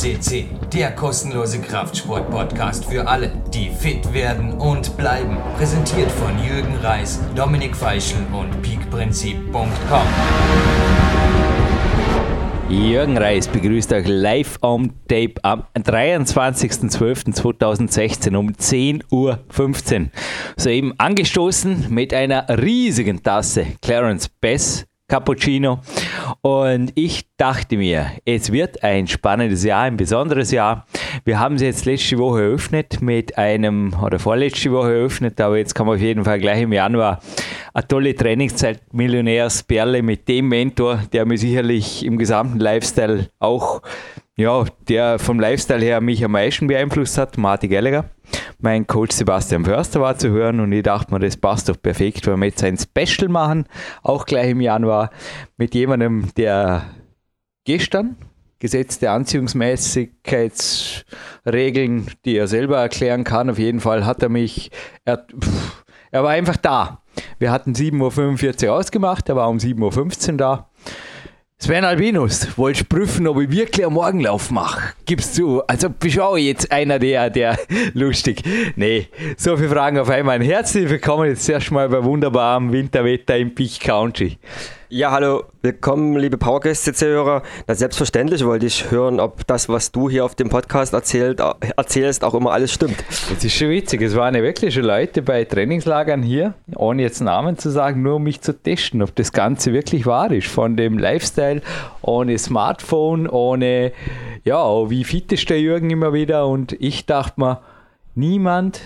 CC, 0.00 0.46
der 0.72 0.92
kostenlose 0.92 1.60
Kraftsport-Podcast 1.60 2.86
für 2.86 3.06
alle, 3.06 3.30
die 3.52 3.68
fit 3.68 4.14
werden 4.14 4.54
und 4.54 4.96
bleiben. 4.96 5.36
Präsentiert 5.58 6.10
von 6.10 6.42
Jürgen 6.42 6.74
Reis, 6.76 7.20
Dominik 7.36 7.76
Feischl 7.76 8.16
und 8.32 8.62
peakprinzip.com. 8.62 10.06
Jürgen 12.70 13.18
Reis 13.18 13.46
begrüßt 13.46 13.92
euch 13.92 14.08
live 14.08 14.56
on 14.62 14.94
Tape 15.06 15.34
am 15.42 15.64
23.12.2016 15.74 18.34
um 18.34 18.52
10.15 18.52 19.02
Uhr. 19.10 19.38
Soeben 20.56 20.94
angestoßen 20.96 21.88
mit 21.90 22.14
einer 22.14 22.48
riesigen 22.48 23.22
Tasse 23.22 23.66
Clarence 23.82 24.30
Bess 24.30 24.86
Cappuccino. 25.10 25.80
Und 26.40 26.92
ich 26.94 27.26
dachte 27.36 27.76
mir, 27.76 28.12
es 28.24 28.52
wird 28.52 28.82
ein 28.84 29.08
spannendes 29.08 29.64
Jahr, 29.64 29.82
ein 29.82 29.96
besonderes 29.96 30.52
Jahr. 30.52 30.86
Wir 31.24 31.40
haben 31.40 31.58
sie 31.58 31.66
jetzt 31.66 31.84
letzte 31.84 32.16
Woche 32.18 32.42
eröffnet 32.42 33.02
mit 33.02 33.36
einem, 33.36 33.92
oder 34.02 34.20
vorletzte 34.20 34.70
Woche 34.70 34.94
eröffnet, 34.94 35.40
aber 35.40 35.58
jetzt 35.58 35.74
kann 35.74 35.86
man 35.86 35.96
auf 35.96 36.00
jeden 36.00 36.24
Fall 36.24 36.38
gleich 36.38 36.62
im 36.62 36.72
Januar 36.72 37.20
eine 37.74 37.88
tolle 37.88 38.14
Trainingszeit 38.14 38.80
Millionärsperle 38.92 40.02
mit 40.02 40.28
dem 40.28 40.48
Mentor, 40.48 41.02
der 41.12 41.26
mir 41.26 41.38
sicherlich 41.38 42.04
im 42.04 42.16
gesamten 42.16 42.60
Lifestyle 42.60 43.28
auch 43.40 43.82
ja, 44.40 44.64
der 44.88 45.18
vom 45.18 45.38
Lifestyle 45.38 45.84
her 45.84 46.00
mich 46.00 46.24
am 46.24 46.32
meisten 46.32 46.66
beeinflusst 46.66 47.18
hat, 47.18 47.36
Marty 47.36 47.68
Gallagher. 47.68 48.06
Mein 48.58 48.86
Coach 48.86 49.14
Sebastian 49.14 49.64
Förster 49.64 50.00
war 50.00 50.16
zu 50.16 50.30
hören 50.30 50.60
und 50.60 50.72
ich 50.72 50.82
dachte 50.82 51.12
mir, 51.12 51.20
das 51.20 51.36
passt 51.36 51.68
doch 51.68 51.76
perfekt, 51.80 52.26
weil 52.26 52.38
wir 52.38 52.46
jetzt 52.46 52.64
ein 52.64 52.78
Special 52.78 53.28
machen, 53.28 53.66
auch 54.02 54.26
gleich 54.26 54.50
im 54.50 54.60
Januar, 54.60 55.10
mit 55.56 55.74
jemandem, 55.74 56.28
der 56.36 56.86
gestern 57.64 58.16
gesetzte 58.58 59.10
Anziehungsmäßigkeitsregeln, 59.10 62.10
die 62.24 62.36
er 62.36 62.46
selber 62.46 62.78
erklären 62.78 63.24
kann. 63.24 63.50
Auf 63.50 63.58
jeden 63.58 63.80
Fall 63.80 64.06
hat 64.06 64.22
er 64.22 64.30
mich, 64.30 64.70
er, 65.04 65.26
er 66.10 66.22
war 66.22 66.30
einfach 66.30 66.56
da. 66.56 67.02
Wir 67.38 67.50
hatten 67.50 67.72
7.45 67.72 68.66
Uhr 68.66 68.74
ausgemacht, 68.74 69.28
er 69.28 69.36
war 69.36 69.50
um 69.50 69.58
7.15 69.58 70.32
Uhr 70.32 70.36
da. 70.36 70.69
Sven 71.62 71.84
Albinus, 71.84 72.56
wolltest 72.56 72.88
prüfen, 72.88 73.26
ob 73.26 73.38
ich 73.38 73.50
wirklich 73.50 73.84
einen 73.84 73.92
Morgenlauf 73.92 74.50
mache? 74.50 74.94
Gibst 75.04 75.36
du, 75.36 75.60
also 75.66 75.90
bist 75.90 76.16
du 76.16 76.22
auch 76.22 76.38
jetzt 76.38 76.72
einer 76.72 76.98
der, 76.98 77.28
der 77.28 77.58
lustig. 77.92 78.42
Nee, 78.76 79.08
so 79.36 79.58
viele 79.58 79.68
Fragen 79.68 79.98
auf 79.98 80.08
einmal. 80.08 80.42
Herzlich 80.42 80.88
willkommen 80.88 81.28
jetzt 81.28 81.46
erstmal 81.46 81.90
bei 81.90 82.02
wunderbarem 82.02 82.72
Winterwetter 82.72 83.36
im 83.36 83.54
Peak 83.54 83.78
Country. 83.78 84.38
Ja, 84.92 85.12
hallo, 85.12 85.44
willkommen, 85.62 86.16
liebe 86.16 86.36
Powercast-CC-Hörer. 86.36 87.44
Selbstverständlich 87.68 88.44
wollte 88.44 88.66
ich 88.66 88.90
hören, 88.90 89.20
ob 89.20 89.46
das, 89.46 89.68
was 89.68 89.92
du 89.92 90.10
hier 90.10 90.24
auf 90.24 90.34
dem 90.34 90.48
Podcast 90.48 90.94
erzählt, 90.94 91.38
erzählst, 91.76 92.24
auch 92.24 92.34
immer 92.34 92.50
alles 92.50 92.72
stimmt. 92.72 92.96
Das 93.08 93.44
ist 93.44 93.54
schon 93.54 93.70
witzig. 93.70 94.02
Es 94.02 94.16
waren 94.16 94.34
ja 94.34 94.42
wirklich 94.42 94.74
schon 94.74 94.82
Leute 94.82 95.22
bei 95.22 95.44
Trainingslagern 95.44 96.24
hier, 96.24 96.54
ohne 96.74 97.02
jetzt 97.02 97.20
Namen 97.20 97.56
zu 97.56 97.70
sagen, 97.70 98.02
nur 98.02 98.16
um 98.16 98.24
mich 98.24 98.40
zu 98.40 98.52
testen, 98.52 99.00
ob 99.00 99.14
das 99.14 99.30
Ganze 99.30 99.72
wirklich 99.72 100.06
wahr 100.06 100.32
ist. 100.32 100.48
Von 100.48 100.76
dem 100.76 100.98
Lifestyle, 100.98 101.62
ohne 102.02 102.36
Smartphone, 102.36 103.28
ohne, 103.28 103.92
ja, 104.42 104.90
wie 104.90 105.04
fit 105.04 105.30
ist 105.30 105.48
der 105.50 105.60
Jürgen 105.60 105.90
immer 105.90 106.12
wieder. 106.12 106.48
Und 106.48 106.72
ich 106.72 107.06
dachte 107.06 107.38
mir, 107.38 107.60
niemand, 108.16 108.80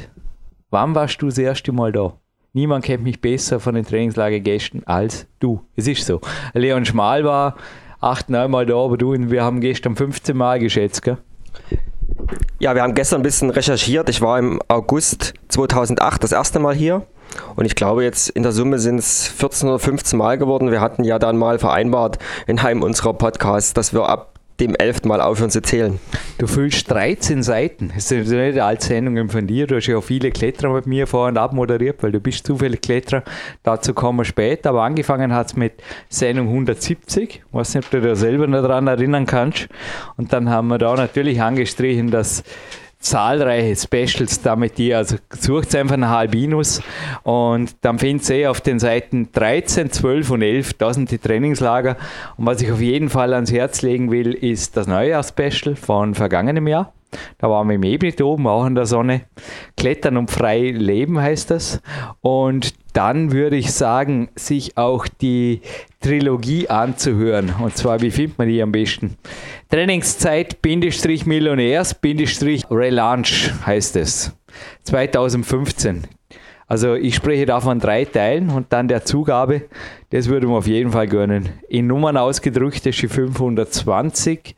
wann 0.69 0.95
warst 0.95 1.23
du 1.23 1.29
das 1.29 1.39
erste 1.39 1.73
Mal 1.73 1.93
da? 1.93 2.13
Niemand 2.57 2.85
kennt 2.85 3.03
mich 3.03 3.21
besser 3.21 3.59
von 3.59 3.75
den 3.75 3.85
Trainingslagergästen 3.85 4.87
als 4.87 5.27
du. 5.41 5.63
Es 5.75 5.89
ist 5.89 6.07
so. 6.07 6.21
Leon 6.53 6.85
Schmal 6.85 7.25
war 7.25 7.57
acht, 8.01 8.31
neun 8.31 8.49
Mal 8.49 8.65
da, 8.65 8.77
aber 8.77 8.97
du, 8.97 9.13
wir 9.13 9.43
haben 9.43 9.61
gestern 9.61 9.97
15 9.97 10.37
Mal 10.37 10.61
geschätzt, 10.61 11.03
gell? 11.03 11.19
Ja, 12.61 12.77
wir 12.77 12.83
haben 12.83 12.95
gestern 12.95 13.23
ein 13.23 13.25
bisschen 13.25 13.51
recherchiert. 13.51 14.09
Ich 14.09 14.21
war 14.23 14.39
im 14.39 14.61
August 14.69 15.35
2008 15.49 16.23
das 16.23 16.31
erste 16.31 16.61
Mal 16.61 16.77
hier. 16.77 17.05
Und 17.57 17.65
ich 17.65 17.75
glaube, 17.75 18.05
jetzt 18.05 18.29
in 18.29 18.45
der 18.45 18.53
Summe 18.53 18.79
sind 18.79 18.99
es 18.99 19.27
14 19.27 19.69
oder 19.69 19.81
15 19.81 20.17
Mal 20.17 20.39
geworden. 20.39 20.71
Wir 20.71 20.81
hatten 20.81 21.03
ja 21.03 21.19
dann 21.19 21.37
mal 21.37 21.59
vereinbart 21.59 22.21
in 22.47 22.61
einem 22.61 22.85
unserer 22.85 23.15
Podcasts, 23.15 23.75
dass 23.75 23.93
wir 23.93 24.09
ab 24.09 24.34
dem 24.61 24.75
elften 24.77 25.09
Mal 25.09 25.21
aufhören 25.21 25.51
zu 25.51 25.63
zählen. 25.63 25.99
Du 26.39 26.47
füllst 26.47 26.91
13 26.91 27.43
Seiten. 27.43 27.93
Das 27.95 28.09
sind 28.09 28.29
nicht 28.29 28.59
alle 28.61 28.81
Sendungen 28.81 29.29
von 29.29 29.47
dir. 29.47 29.67
Du 29.67 29.77
hast 29.77 29.87
ja 29.87 29.97
auch 29.97 30.05
viele 30.05 30.31
Kletterer 30.31 30.73
mit 30.73 30.87
mir 30.87 31.07
vor 31.07 31.29
und 31.29 31.39
ab 31.39 31.53
moderiert, 31.53 32.03
weil 32.03 32.13
du 32.13 32.21
bist 32.21 32.47
zufällig 32.47 32.81
Kletterer. 32.81 33.25
Dazu 33.63 33.95
kommen 33.95 34.21
wir 34.21 34.25
später. 34.25 34.71
Aber 34.71 34.83
angefangen 34.83 35.35
hat 35.35 35.49
es 35.49 35.57
mit 35.57 35.83
Sendung 36.09 36.49
170. 36.49 37.31
Ich 37.31 37.43
weiß 37.53 37.75
nicht, 37.75 37.85
ob 37.85 37.91
du 37.91 38.01
dich 38.01 38.19
selber 38.19 38.47
noch 38.47 38.63
daran 38.63 38.87
erinnern 38.87 39.27
kannst. 39.27 39.69
Und 40.17 40.33
dann 40.33 40.49
haben 40.49 40.69
wir 40.69 40.79
da 40.79 40.95
natürlich 40.95 41.43
angestrichen, 41.43 42.11
dass 42.11 42.45
zahlreiche 43.05 43.77
Specials 43.77 44.41
damit 44.43 44.79
ihr. 44.79 44.99
Also 44.99 45.17
sucht 45.31 45.75
einfach 45.77 45.97
nach 45.97 46.11
Albinus 46.11 46.81
und 47.23 47.77
dann 47.83 47.99
findet 47.99 48.29
ihr 48.31 48.51
auf 48.51 48.61
den 48.61 48.79
Seiten 48.79 49.31
13, 49.33 49.91
12 49.91 50.31
und 50.31 50.43
11, 50.43 50.75
da 50.75 50.93
sind 50.93 51.11
die 51.11 51.19
Trainingslager. 51.19 51.97
Und 52.37 52.47
was 52.47 52.63
ich 52.63 52.73
auf 52.73 52.81
jeden 52.81 53.11
Fall 53.11 53.35
ans 53.35 53.53
Herz 53.53 53.83
legen 53.83 54.11
will, 54.11 54.33
ist 54.33 54.77
das 54.77 54.87
Neujahrs-Special 54.87 55.77
von 55.77 56.15
vergangenem 56.15 56.67
Jahr. 56.67 56.93
Da 57.39 57.49
waren 57.49 57.69
wir 57.69 57.77
im 57.77 57.83
Ebnet 57.83 58.21
oben, 58.21 58.47
auch 58.47 58.67
in 58.67 58.75
der 58.75 58.87
Sonne. 58.87 59.23
Klettern 59.77 60.17
und 60.17 60.31
frei 60.31 60.71
leben 60.71 61.21
heißt 61.21 61.51
das. 61.51 61.81
Und 62.21 62.75
dann 62.95 63.33
würde 63.33 63.57
ich 63.57 63.73
sagen, 63.73 64.31
sich 64.37 64.77
auch 64.77 65.07
die 65.07 65.61
Trilogie 66.01 66.69
anzuhören. 66.69 67.53
Und 67.61 67.77
zwar, 67.77 68.01
wie 68.01 68.11
findet 68.11 68.39
man 68.39 68.49
die 68.49 68.63
am 68.63 68.73
besten? 68.73 69.17
Trainingszeit, 69.71 70.63
Bindestrich 70.63 71.27
Millionärs, 71.27 71.95
Bindestrich 71.95 72.65
Relaunch 72.71 73.51
heißt 73.67 73.97
es. 73.97 74.37
2015. 74.85 76.05
Also 76.67 76.95
ich 76.95 77.15
spreche 77.15 77.47
davon 77.47 77.79
drei 77.79 78.05
Teilen 78.05 78.51
und 78.51 78.73
dann 78.73 78.89
der 78.89 79.05
Zugabe, 79.05 79.63
das 80.11 80.29
würde 80.29 80.47
man 80.47 80.57
auf 80.57 80.67
jeden 80.67 80.93
Fall 80.93 81.07
gönnen. 81.07 81.51
In 81.69 81.87
Nummern 81.87 82.17
ausgedrückt 82.17 82.87
ist 82.87 83.03
die 83.03 83.09
520 83.09 84.57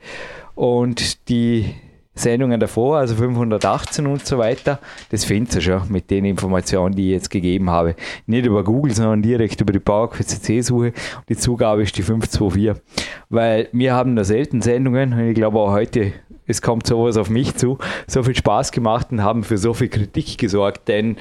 und 0.54 1.28
die 1.28 1.74
Sendungen 2.16 2.58
davor, 2.58 2.96
also 2.96 3.14
518 3.14 4.06
und 4.06 4.26
so 4.26 4.38
weiter, 4.38 4.80
das 5.10 5.24
findet 5.24 5.56
ihr 5.56 5.60
schon 5.60 5.82
mit 5.88 6.10
den 6.10 6.24
Informationen, 6.24 6.94
die 6.94 7.08
ich 7.08 7.12
jetzt 7.12 7.30
gegeben 7.30 7.68
habe. 7.70 7.94
Nicht 8.26 8.46
über 8.46 8.64
Google, 8.64 8.92
sondern 8.94 9.22
direkt 9.22 9.60
über 9.60 9.72
die 9.72 9.78
PowerQuest-CC-Suche. 9.78 10.92
Die 11.28 11.36
Zugabe 11.36 11.82
ist 11.82 11.96
die 11.96 12.02
524. 12.02 12.82
Weil 13.28 13.68
wir 13.72 13.94
haben 13.94 14.16
da 14.16 14.24
selten 14.24 14.62
Sendungen 14.62 15.12
und 15.12 15.28
ich 15.28 15.34
glaube 15.34 15.58
auch 15.58 15.72
heute, 15.72 16.12
es 16.46 16.62
kommt 16.62 16.86
sowas 16.86 17.18
auf 17.18 17.28
mich 17.28 17.54
zu, 17.56 17.78
so 18.06 18.22
viel 18.22 18.34
Spaß 18.34 18.72
gemacht 18.72 19.08
und 19.10 19.22
haben 19.22 19.44
für 19.44 19.58
so 19.58 19.74
viel 19.74 19.88
Kritik 19.88 20.38
gesorgt. 20.38 20.88
Denn 20.88 21.16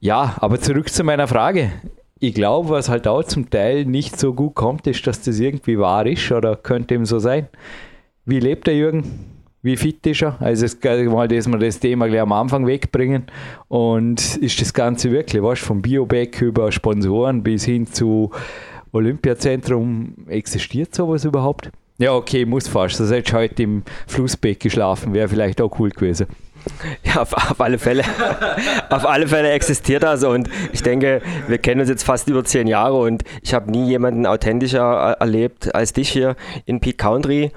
ja, 0.00 0.34
aber 0.40 0.60
zurück 0.60 0.88
zu 0.88 1.04
meiner 1.04 1.28
Frage. 1.28 1.70
Ich 2.18 2.34
glaube, 2.34 2.70
was 2.70 2.88
halt 2.88 3.06
auch 3.06 3.22
zum 3.22 3.48
Teil 3.50 3.84
nicht 3.84 4.18
so 4.18 4.34
gut 4.34 4.56
kommt, 4.56 4.88
ist, 4.88 5.06
dass 5.06 5.22
das 5.22 5.38
irgendwie 5.38 5.78
wahr 5.78 6.06
ist 6.06 6.32
oder 6.32 6.56
könnte 6.56 6.96
eben 6.96 7.04
so 7.04 7.20
sein. 7.20 7.46
Wie 8.24 8.40
lebt 8.40 8.66
der 8.66 8.74
Jürgen? 8.74 9.37
Wie 9.62 9.76
fit 9.76 10.06
ist 10.06 10.22
er? 10.22 10.40
Also 10.40 10.66
es 10.66 10.80
mal, 11.10 11.26
dass 11.28 11.48
wir 11.48 11.58
das 11.58 11.80
Thema 11.80 12.06
gleich 12.06 12.20
am 12.20 12.32
Anfang 12.32 12.66
wegbringen. 12.66 13.24
Und 13.68 14.36
ist 14.36 14.60
das 14.60 14.72
Ganze 14.72 15.10
wirklich, 15.10 15.42
was 15.42 15.58
vom 15.58 15.82
Bioback 15.82 16.40
über 16.40 16.70
Sponsoren 16.70 17.42
bis 17.42 17.64
hin 17.64 17.86
zu 17.86 18.30
Olympiazentrum, 18.92 20.14
existiert 20.28 20.94
sowas 20.94 21.24
überhaupt? 21.24 21.70
Ja, 21.98 22.14
okay, 22.14 22.44
muss 22.44 22.68
fast. 22.68 23.00
Das 23.00 23.10
hätte 23.10 23.36
heute 23.36 23.62
im 23.64 23.82
Flussbeck 24.06 24.60
geschlafen, 24.60 25.12
wäre 25.12 25.28
vielleicht 25.28 25.60
auch 25.60 25.78
cool 25.80 25.90
gewesen. 25.90 26.26
Ja, 27.02 27.22
auf, 27.22 27.32
auf, 27.32 27.60
alle 27.60 27.78
Fälle. 27.78 28.02
auf 28.90 29.06
alle 29.06 29.26
Fälle 29.28 29.50
existiert 29.50 30.02
das 30.02 30.24
und 30.24 30.48
ich 30.72 30.82
denke, 30.82 31.20
wir 31.46 31.58
kennen 31.58 31.80
uns 31.80 31.90
jetzt 31.90 32.04
fast 32.04 32.28
über 32.28 32.44
zehn 32.44 32.66
Jahre 32.66 32.98
und 32.98 33.24
ich 33.42 33.54
habe 33.54 33.70
nie 33.70 33.86
jemanden 33.86 34.26
authentischer 34.26 35.16
erlebt 35.18 35.74
als 35.74 35.92
dich 35.92 36.08
hier 36.08 36.36
in 36.66 36.80
Peak 36.80 36.98
Country. 36.98 37.52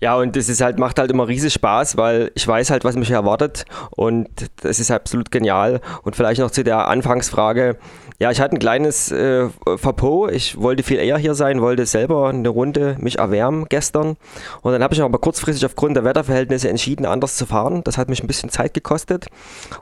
Ja, 0.00 0.16
und 0.16 0.36
das 0.36 0.48
ist 0.48 0.60
halt, 0.60 0.78
macht 0.78 0.98
halt 0.98 1.10
immer 1.10 1.28
riesig 1.28 1.52
Spaß, 1.52 1.96
weil 1.96 2.30
ich 2.34 2.46
weiß 2.46 2.70
halt, 2.70 2.84
was 2.84 2.96
mich 2.96 3.10
erwartet 3.10 3.64
und 3.90 4.28
das 4.62 4.80
ist 4.80 4.90
absolut 4.90 5.30
genial. 5.30 5.80
Und 6.02 6.16
vielleicht 6.16 6.40
noch 6.40 6.50
zu 6.50 6.64
der 6.64 6.88
Anfangsfrage, 6.88 7.76
ja, 8.20 8.30
ich 8.30 8.40
hatte 8.40 8.54
ein 8.54 8.60
kleines 8.60 9.10
äh, 9.10 9.48
Verpo. 9.76 10.28
Ich 10.28 10.60
wollte 10.60 10.84
viel 10.84 10.98
eher 10.98 11.18
hier 11.18 11.34
sein, 11.34 11.60
wollte 11.60 11.84
selber 11.84 12.28
eine 12.28 12.48
Runde 12.48 12.96
mich 13.00 13.18
erwärmen 13.18 13.66
gestern. 13.68 14.16
Und 14.62 14.72
dann 14.72 14.82
habe 14.82 14.94
ich 14.94 15.02
aber 15.02 15.18
kurzfristig 15.18 15.66
aufgrund 15.66 15.96
der 15.96 16.04
Wetterverhältnisse 16.04 16.68
entschieden, 16.68 17.06
anders 17.06 17.36
zu 17.36 17.44
fahren. 17.44 17.82
Das 17.82 17.98
hat 17.98 18.08
mich 18.08 18.22
ein 18.22 18.28
bisschen 18.28 18.50
Zeit 18.50 18.72
gekostet. 18.72 19.26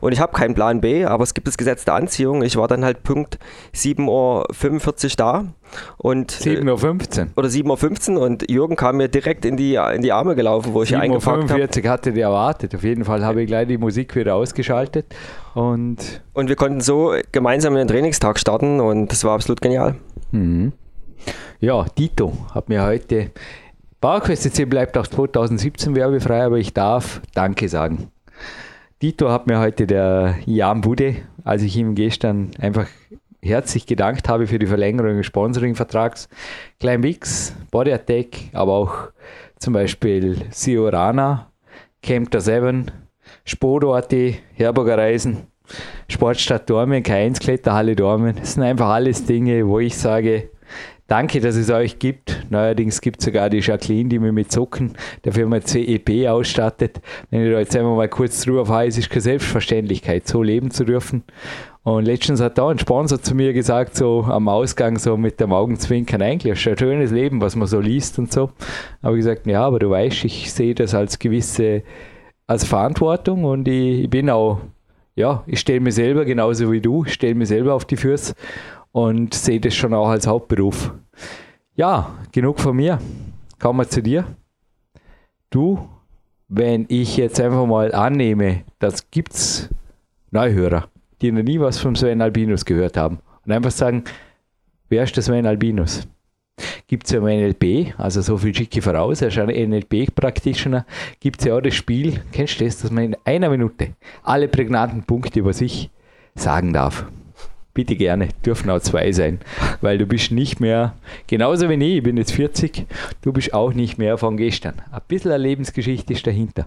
Und 0.01 0.13
ich 0.13 0.21
habe 0.21 0.33
keinen 0.33 0.55
Plan 0.55 0.81
B, 0.81 1.05
aber 1.05 1.25
es 1.25 1.35
gibt 1.35 1.47
das 1.47 1.59
Gesetz 1.59 1.85
der 1.85 1.95
Anziehung. 1.95 2.43
Ich 2.43 2.57
war 2.57 2.69
dann 2.69 2.85
halt 2.85 3.03
Punkt 3.03 3.39
7.45 3.75 5.05
Uhr 5.05 5.17
da. 5.17 5.45
Und, 5.97 6.33
7.15 6.33 7.21
Uhr. 7.21 7.27
Oder 7.37 7.49
7.15 7.49 8.17
Uhr 8.17 8.23
und 8.23 8.51
Jürgen 8.51 8.77
kam 8.77 8.97
mir 8.97 9.09
direkt 9.09 9.45
in 9.45 9.57
die, 9.57 9.75
in 9.75 10.03
die 10.03 10.13
Arme 10.13 10.35
gelaufen, 10.35 10.75
wo 10.75 10.83
ich 10.83 10.97
eingepackt 10.97 11.51
habe. 11.51 11.63
7.45 11.63 11.85
Uhr 11.85 11.91
hatte 11.91 12.13
der 12.13 12.25
erwartet. 12.25 12.75
Auf 12.75 12.83
jeden 12.83 13.05
Fall 13.05 13.25
habe 13.25 13.43
ich 13.43 13.47
gleich 13.47 13.69
die 13.69 13.79
Musik 13.79 14.15
wieder 14.17 14.35
ausgeschaltet. 14.35 15.07
Und, 15.55 16.23
und 16.33 16.49
wir 16.49 16.57
konnten 16.57 16.81
so 16.81 17.15
gemeinsam 17.31 17.75
den 17.75 17.89
Trainingstag 17.89 18.39
starten 18.39 18.81
und 18.81 19.13
das 19.13 19.25
war 19.25 19.35
absolut 19.35 19.61
genial. 19.61 19.97
Mhm. 20.31 20.73
Ja, 21.61 21.85
Tito 21.85 22.33
hat 22.55 22.69
mir 22.69 22.85
heute 22.85 23.31
PowerQuest 24.01 24.69
bleibt 24.69 24.99
auch 24.99 25.07
2017 25.07 25.95
werbefrei, 25.95 26.43
aber 26.43 26.59
ich 26.59 26.75
darf 26.75 27.23
Danke 27.35 27.69
sagen. 27.69 28.11
Dito 29.01 29.31
hat 29.31 29.47
mir 29.47 29.61
heute 29.61 29.87
der 29.87 30.37
Jan 30.45 30.81
Bude, 30.81 31.17
als 31.45 31.63
ich 31.63 31.77
ihm 31.77 31.95
gestern 31.95 32.51
einfach 32.59 32.89
herzlich 33.43 33.87
gedankt 33.87 34.29
habe 34.29 34.47
für 34.47 34.59
die 34.59 34.67
Verlängerung 34.67 35.17
des 35.17 35.27
Sponsoring-Vertrags, 35.27 36.29
Klein 36.79 37.03
Wix, 37.03 37.55
Body 37.71 37.93
Attack, 37.93 38.37
aber 38.53 38.73
auch 38.73 38.95
zum 39.59 39.75
Beispiel 39.75 40.37
Siorana, 40.51 41.51
Camp 42.03 42.29
7, 42.35 42.91
Spodo.at, 43.45 44.13
Herburger 44.55 44.99
Reisen, 44.99 45.49
Sportstadt 46.09 46.71
Dormen, 46.71 47.03
K1 47.03 47.41
Kletterhalle 47.41 47.97
Dormen. 47.97 48.37
Das 48.37 48.55
sind 48.55 48.63
einfach 48.63 48.89
alles 48.89 49.25
Dinge, 49.25 49.67
wo 49.67 49.81
ich 49.81 49.97
sage, 49.97 50.51
Danke, 51.13 51.41
dass 51.41 51.57
es 51.57 51.69
euch 51.69 51.99
gibt. 51.99 52.47
Neuerdings 52.49 53.03
gibt 53.03 53.21
es 53.21 53.27
sogar 53.27 53.51
die 53.51 53.59
Jacqueline, 53.59 54.09
die 54.09 54.19
mich 54.19 54.33
mit 54.33 54.51
Socken 54.51 54.95
der 55.27 55.35
Firma 55.35 55.61
CEP 55.61 56.27
ausstattet. 56.27 57.03
Wenn 57.29 57.45
ich 57.45 57.53
da 57.53 57.59
jetzt 57.59 57.77
einmal 57.77 57.97
mal 57.97 58.09
kurz 58.09 58.41
drüber 58.41 58.65
fahre, 58.65 58.87
es 58.87 58.97
ist 58.97 59.11
keine 59.11 59.21
Selbstverständlichkeit, 59.21 60.27
so 60.27 60.43
leben 60.43 60.71
zu 60.71 60.85
dürfen. 60.85 61.25
Und 61.85 62.05
letztens 62.05 62.41
hat 62.41 62.59
da 62.59 62.69
ein 62.69 62.79
Sponsor 62.79 63.21
zu 63.21 63.35
mir 63.35 63.53
gesagt, 63.53 63.97
so 63.97 64.23
am 64.23 64.49
Ausgang, 64.49 64.99
so 64.99 65.17
mit 65.17 65.41
dem 65.41 65.53
Augenzwinkern, 65.53 66.23
eigentlich 66.23 66.53
ist 66.53 66.67
ein 66.69 66.79
schönes 66.79 67.11
Leben, 67.11 67.41
was 67.41 67.57
man 67.57 67.67
so 67.67 67.81
liest 67.81 68.19
und 68.21 68.33
so. 68.33 68.51
Aber 69.01 69.15
ich 69.15 69.21
gesagt, 69.25 69.47
ja, 69.47 69.65
aber 69.65 69.81
du 69.81 69.91
weißt, 69.91 70.25
ich 70.25 70.53
sehe 70.53 70.75
das 70.75 70.95
als 70.95 71.19
gewisse, 71.19 71.83
als 72.47 72.65
Verantwortung 72.65 73.45
und 73.45 73.67
ich, 73.67 74.05
ich 74.05 74.11
bin 74.11 74.31
auch, 74.31 74.61
ja, 75.17 75.43
ich 75.47 75.59
stelle 75.59 75.81
mir 75.81 75.93
selber 75.93 76.25
genauso 76.25 76.71
wie 76.71 76.81
du, 76.81 77.05
ich 77.05 77.15
stelle 77.15 77.35
mir 77.35 77.47
selber 77.47 77.75
auf 77.75 77.85
die 77.85 77.97
Füße 77.97 78.35
und 78.93 79.35
sehe 79.35 79.61
das 79.61 79.75
schon 79.75 79.93
auch 79.93 80.09
als 80.09 80.27
Hauptberuf. 80.27 80.93
Ja, 81.75 82.15
genug 82.31 82.61
von 82.61 82.77
mir. 82.77 82.99
Kommen 83.59 83.81
wir 83.81 83.89
zu 83.89 84.03
dir. 84.03 84.25
Du, 85.51 85.89
wenn 86.49 86.87
ich 86.89 87.17
jetzt 87.17 87.41
einfach 87.41 87.67
mal 87.67 87.95
annehme, 87.95 88.63
das 88.79 89.11
gibt's 89.11 89.69
Neuhörer, 90.31 90.89
die 91.23 91.33
noch 91.33 91.43
nie 91.43 91.61
was 91.61 91.79
vom 91.79 91.97
Sven 91.97 92.21
Albinus 92.21 92.65
gehört 92.65 92.97
haben 92.97 93.21
und 93.47 93.53
einfach 93.53 93.71
sagen, 93.71 94.05
wer 94.89 95.05
ist 95.05 95.17
der 95.17 95.23
Sven 95.23 95.47
Albinus? 95.47 96.07
Gibt 96.87 97.07
es 97.07 97.13
ja 97.13 97.19
im 97.19 97.25
NLP, 97.25 97.99
also 97.99 98.21
so 98.21 98.37
viel 98.37 98.55
schicke 98.55 98.83
voraus, 98.83 99.23
er 99.23 99.29
ist 99.29 99.39
ein 99.39 99.49
NLP-Practitioner, 99.49 100.85
gibt 101.21 101.41
es 101.41 101.47
ja 101.47 101.57
auch 101.57 101.63
das 101.63 101.75
Spiel, 101.75 102.21
kennst 102.33 102.61
du 102.61 102.65
das, 102.65 102.83
dass 102.83 102.91
man 102.91 103.05
in 103.05 103.17
einer 103.25 103.49
Minute 103.49 103.95
alle 104.23 104.49
prägnanten 104.49 105.05
Punkte 105.05 105.41
über 105.41 105.55
sich 105.55 105.91
sagen 106.35 106.73
darf? 106.73 107.07
Bitte 107.75 107.97
gerne, 107.97 108.29
dürfen 108.45 108.71
auch 108.71 108.81
zwei 108.81 109.13
sein, 109.13 109.41
weil 109.81 109.99
du 109.99 110.07
bist 110.07 110.31
nicht 110.31 110.61
mehr, 110.61 110.95
genauso 111.27 111.69
wie 111.69 111.75
ich, 111.75 111.97
ich 111.97 112.03
bin 112.03 112.17
jetzt 112.17 112.33
40, 112.33 112.87
du 113.23 113.33
bist 113.33 113.55
auch 113.55 113.73
nicht 113.73 113.99
mehr 113.99 114.19
von 114.19 114.37
gestern. 114.37 114.75
Ein 114.91 115.01
bisschen 115.09 115.33
eine 115.33 115.43
Lebensgeschichte 115.43 116.13
ist 116.13 116.27
dahinter. 116.27 116.67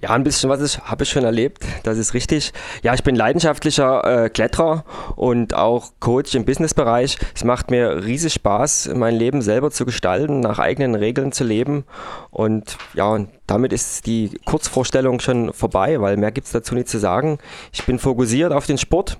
Ja, 0.00 0.10
ein 0.10 0.22
bisschen 0.22 0.50
was 0.50 0.78
habe 0.78 1.04
ich 1.04 1.10
schon 1.10 1.24
erlebt, 1.24 1.64
das 1.82 1.98
ist 1.98 2.14
richtig. 2.14 2.52
Ja, 2.82 2.94
ich 2.94 3.02
bin 3.02 3.16
leidenschaftlicher 3.16 4.24
äh, 4.24 4.28
Kletterer 4.30 4.84
und 5.16 5.54
auch 5.54 5.92
Coach 6.00 6.34
im 6.34 6.44
Businessbereich. 6.44 7.18
Es 7.34 7.44
macht 7.44 7.70
mir 7.70 8.04
riesig 8.04 8.34
Spaß, 8.34 8.90
mein 8.94 9.16
Leben 9.16 9.42
selber 9.42 9.70
zu 9.70 9.84
gestalten, 9.84 10.40
nach 10.40 10.58
eigenen 10.58 10.94
Regeln 10.94 11.32
zu 11.32 11.44
leben 11.44 11.84
und 12.30 12.76
ja, 12.94 13.24
damit 13.46 13.72
ist 13.72 14.06
die 14.06 14.38
Kurzvorstellung 14.44 15.18
schon 15.18 15.52
vorbei, 15.52 16.00
weil 16.00 16.16
mehr 16.16 16.30
gibt 16.30 16.46
es 16.46 16.52
dazu 16.52 16.74
nicht 16.74 16.88
zu 16.88 16.98
sagen. 16.98 17.38
Ich 17.72 17.84
bin 17.84 17.98
fokussiert 17.98 18.52
auf 18.52 18.66
den 18.66 18.78
Sport 18.78 19.18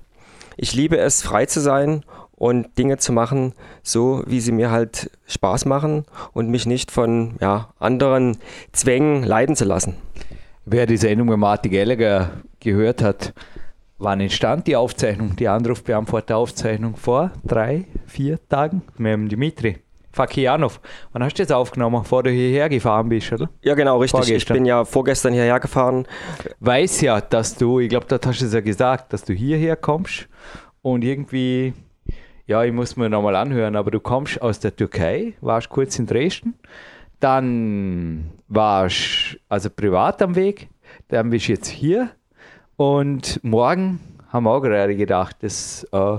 ich 0.57 0.73
liebe 0.73 0.97
es, 0.97 1.21
frei 1.21 1.45
zu 1.45 1.59
sein 1.59 2.03
und 2.41 2.77
Dinge 2.77 2.97
zu 2.97 3.13
machen, 3.13 3.53
so 3.83 4.23
wie 4.25 4.39
sie 4.39 4.51
mir 4.51 4.71
halt 4.71 5.11
Spaß 5.27 5.65
machen 5.65 6.05
und 6.33 6.49
mich 6.49 6.65
nicht 6.65 6.89
von 6.89 7.35
ja, 7.39 7.69
anderen 7.79 8.37
Zwängen 8.71 9.23
leiden 9.23 9.55
zu 9.55 9.65
lassen. 9.65 9.95
Wer 10.65 10.87
die 10.87 10.97
Sendung 10.97 11.27
mit 11.27 11.37
Martin 11.37 11.71
Gallagher 11.71 12.31
gehört 12.59 13.03
hat, 13.03 13.33
wann 13.99 14.19
entstand 14.21 14.65
die 14.67 14.75
Aufzeichnung, 14.75 15.35
die 15.35 15.47
Anrufbeantworter-Aufzeichnung? 15.47 16.95
Vor 16.95 17.31
drei, 17.45 17.85
vier 18.07 18.39
Tagen 18.49 18.81
mit 18.97 19.13
dem 19.13 19.29
Dimitri. 19.29 19.77
Fakianov. 20.11 20.81
Wann 21.13 21.23
hast 21.23 21.37
du 21.37 21.43
jetzt 21.43 21.53
aufgenommen, 21.53 22.01
bevor 22.01 22.23
du 22.23 22.31
hierher 22.31 22.69
gefahren 22.69 23.07
bist, 23.07 23.31
oder? 23.31 23.49
Ja, 23.61 23.75
genau, 23.75 23.99
richtig. 23.99 24.19
Vorgestern. 24.19 24.55
Ich 24.55 24.59
bin 24.59 24.65
ja 24.65 24.83
vorgestern 24.83 25.33
hierher 25.33 25.59
gefahren. 25.59 26.05
Weiß 26.59 27.01
ja, 27.01 27.21
dass 27.21 27.55
du, 27.55 27.79
ich 27.79 27.89
glaube, 27.89 28.07
das 28.07 28.19
hast 28.25 28.41
du 28.41 28.45
es 28.45 28.53
ja 28.53 28.61
gesagt, 28.61 29.13
dass 29.13 29.23
du 29.23 29.33
hierher 29.33 29.75
kommst 29.75 30.27
und 30.81 31.03
irgendwie, 31.03 31.73
ja, 32.47 32.63
ich 32.63 32.73
muss 32.73 32.95
mir 32.95 33.09
nochmal 33.09 33.35
anhören, 33.35 33.75
aber 33.75 33.91
du 33.91 33.99
kommst 33.99 34.41
aus 34.41 34.59
der 34.59 34.75
Türkei, 34.75 35.33
warst 35.41 35.69
kurz 35.69 35.97
in 35.99 36.07
Dresden, 36.07 36.55
dann 37.19 38.31
warst 38.47 39.37
also 39.47 39.69
privat 39.69 40.21
am 40.21 40.35
Weg, 40.35 40.69
dann 41.09 41.29
bist 41.29 41.47
du 41.47 41.53
jetzt 41.53 41.67
hier. 41.67 42.09
Und 42.77 43.43
morgen 43.43 43.99
haben 44.29 44.45
wir 44.45 44.51
auch 44.51 44.61
gerade 44.61 44.95
gedacht, 44.95 45.37
das 45.41 45.87
äh, 45.91 46.17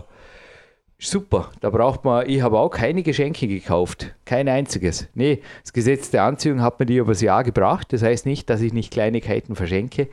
Super, 1.05 1.51
da 1.61 1.69
braucht 1.69 2.05
man, 2.05 2.29
ich 2.29 2.43
habe 2.43 2.61
auch 2.61 2.69
keine 2.69 3.03
Geschenke 3.03 3.49
gekauft, 3.49 4.15
kein 4.25 4.49
einziges. 4.49 5.09
Nee, 5.15 5.43
das 5.61 5.73
Gesetz 5.73 6.13
der 6.13 6.23
Anziehung 6.23 6.63
hat 6.63 6.79
mir 6.79 6.87
die 6.87 6.99
übers 6.99 7.21
Jahr 7.21 7.43
gebracht. 7.43 7.93
Das 7.93 8.05
heißt 8.05 8.25
nicht, 8.25 8.49
dass 8.49 8.61
ich 8.61 8.73
nicht 8.73 8.93
Kleinigkeiten 8.93 9.57
verschenke, 9.57 10.07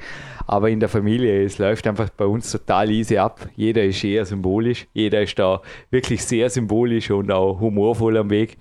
aber 0.47 0.71
in 0.71 0.79
der 0.79 0.89
Familie, 0.89 1.43
es 1.43 1.59
läuft 1.59 1.85
einfach 1.85 2.09
bei 2.09 2.25
uns 2.25 2.51
total 2.51 2.89
easy 2.89 3.19
ab. 3.19 3.47
Jeder 3.55 3.83
ist 3.83 4.03
eher 4.03 4.25
symbolisch, 4.25 4.87
jeder 4.91 5.21
ist 5.21 5.37
da 5.37 5.61
wirklich 5.91 6.25
sehr 6.25 6.49
symbolisch 6.49 7.11
und 7.11 7.31
auch 7.31 7.59
humorvoll 7.59 8.17
am 8.17 8.31
Weg. 8.31 8.57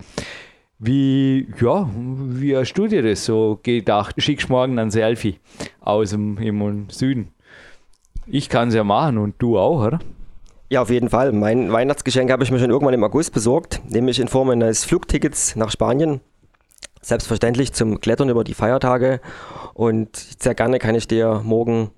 Wie, 0.79 1.49
ja, 1.59 1.89
wie 1.95 2.55
hast 2.55 2.75
du 2.75 2.89
dir 2.89 3.03
das 3.03 3.25
so 3.25 3.59
gedacht? 3.63 4.17
Schickst 4.19 4.51
morgen 4.51 4.79
ein 4.79 4.91
Selfie 4.91 5.39
aus 5.81 6.11
dem 6.11 6.91
Süden. 6.91 7.29
Ich 8.27 8.51
kann 8.51 8.69
es 8.69 8.75
ja 8.75 8.85
machen 8.85 9.17
und 9.17 9.37
du 9.39 9.59
auch, 9.59 9.87
oder? 9.87 9.99
Ja, 10.71 10.83
auf 10.83 10.91
jeden 10.91 11.09
Fall. 11.09 11.33
Mein 11.33 11.73
Weihnachtsgeschenk 11.73 12.31
habe 12.31 12.45
ich 12.45 12.51
mir 12.51 12.59
schon 12.59 12.71
irgendwann 12.71 12.93
im 12.93 13.03
August 13.03 13.33
besorgt, 13.33 13.81
nämlich 13.89 14.21
in 14.21 14.29
Form 14.29 14.51
eines 14.51 14.85
Flugtickets 14.85 15.57
nach 15.57 15.71
Spanien. 15.71 16.21
Selbstverständlich 17.01 17.73
zum 17.73 18.01
Klettern 18.03 18.29
über 18.29 18.45
die 18.45 18.53
Feiertage. 18.53 19.21
Und 19.73 20.17
sehr 20.17 20.55
gerne 20.55 20.79
kann 20.79 20.95
ich 20.95 21.09
dir 21.09 21.41
morgen 21.43 21.91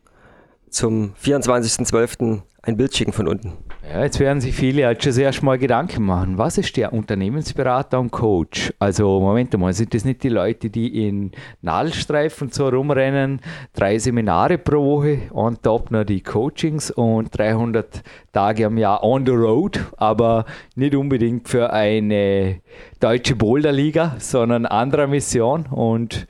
zum 0.68 1.14
24.12 1.20 2.42
ein 2.62 2.76
Bild 2.76 2.94
schicken 2.94 3.12
von 3.12 3.26
unten. 3.26 3.52
Ja, 3.90 4.04
jetzt 4.04 4.20
werden 4.20 4.40
sich 4.40 4.54
viele 4.54 4.84
halt 4.84 5.02
schon 5.02 5.18
erst 5.18 5.42
mal 5.42 5.58
Gedanken 5.58 6.04
machen. 6.04 6.36
Was 6.36 6.58
ist 6.58 6.76
der 6.76 6.92
Unternehmensberater 6.92 7.98
und 7.98 8.10
Coach? 8.10 8.72
Also, 8.78 9.18
Moment 9.18 9.56
mal, 9.58 9.72
sind 9.72 9.94
das 9.94 10.04
nicht 10.04 10.22
die 10.22 10.28
Leute, 10.28 10.68
die 10.68 11.08
in 11.08 11.32
Nadelstreifen 11.62 12.50
so 12.50 12.68
rumrennen, 12.68 13.40
drei 13.72 13.98
Seminare 13.98 14.58
pro 14.58 14.84
Woche, 14.84 15.22
on 15.32 15.60
top 15.62 15.90
noch 15.90 16.04
die 16.04 16.22
Coachings 16.22 16.90
und 16.90 17.36
300 17.36 18.02
Tage 18.32 18.66
am 18.66 18.76
Jahr 18.78 19.02
on 19.02 19.24
the 19.24 19.32
road, 19.32 19.80
aber 19.96 20.44
nicht 20.76 20.94
unbedingt 20.94 21.48
für 21.48 21.72
eine 21.72 22.60
deutsche 23.00 23.34
Boulderliga, 23.34 24.16
sondern 24.18 24.66
anderer 24.66 25.06
Mission 25.06 25.66
und 25.66 26.26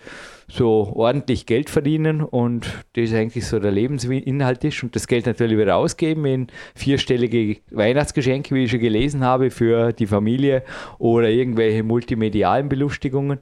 so 0.51 0.93
ordentlich 0.95 1.47
Geld 1.47 1.71
verdienen 1.71 2.23
und 2.23 2.85
das 2.95 3.15
eigentlich 3.15 3.47
so 3.47 3.61
der 3.61 3.71
Lebensinhalt 3.71 4.65
ist 4.65 4.83
und 4.83 4.97
das 4.97 5.07
Geld 5.07 5.27
natürlich 5.27 5.57
wieder 5.57 5.77
ausgeben 5.77 6.25
in 6.25 6.47
vierstellige 6.75 7.59
Weihnachtsgeschenke, 7.71 8.55
wie 8.55 8.65
ich 8.65 8.71
schon 8.71 8.81
gelesen 8.81 9.25
habe, 9.25 9.51
für 9.51 9.93
die 9.93 10.07
Familie 10.07 10.65
oder 10.99 11.31
irgendwelche 11.31 11.83
multimedialen 11.83 12.69
Belustigungen. 12.69 13.39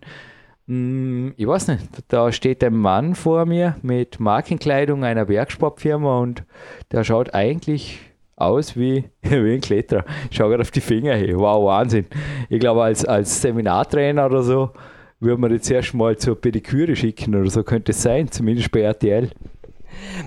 Hm, 0.67 1.33
ich 1.37 1.47
weiß 1.47 1.69
nicht, 1.69 1.83
da 2.09 2.31
steht 2.31 2.63
ein 2.63 2.77
Mann 2.77 3.15
vor 3.15 3.47
mir 3.47 3.77
mit 3.83 4.21
Markenkleidung 4.21 5.03
einer 5.03 5.25
Bergsportfirma 5.25 6.19
und 6.19 6.45
der 6.93 7.05
schaut 7.05 7.35
eigentlich 7.35 8.01
aus 8.37 8.77
wie, 8.77 9.05
wie 9.23 9.55
ein 9.55 9.63
Kletterer. 9.63 10.05
Schau 10.31 10.49
gerade 10.49 10.61
auf 10.61 10.71
die 10.71 10.83
Finger 10.83 11.15
her. 11.15 11.39
Wow, 11.39 11.65
Wahnsinn. 11.65 12.07
Ich 12.51 12.61
glaube, 12.61 12.83
als, 12.83 13.05
als 13.07 13.41
Seminartrainer 13.41 14.27
oder 14.27 14.43
so 14.43 14.71
würde 15.21 15.41
man 15.41 15.53
jetzt 15.53 15.71
erstmal 15.71 16.17
zur 16.17 16.41
Pediküre 16.41 16.95
schicken 16.97 17.35
oder 17.35 17.51
so 17.51 17.63
könnte 17.63 17.93
es 17.93 18.03
sein, 18.03 18.31
zumindest 18.31 18.71
bei 18.71 18.81
RTL. 18.81 19.31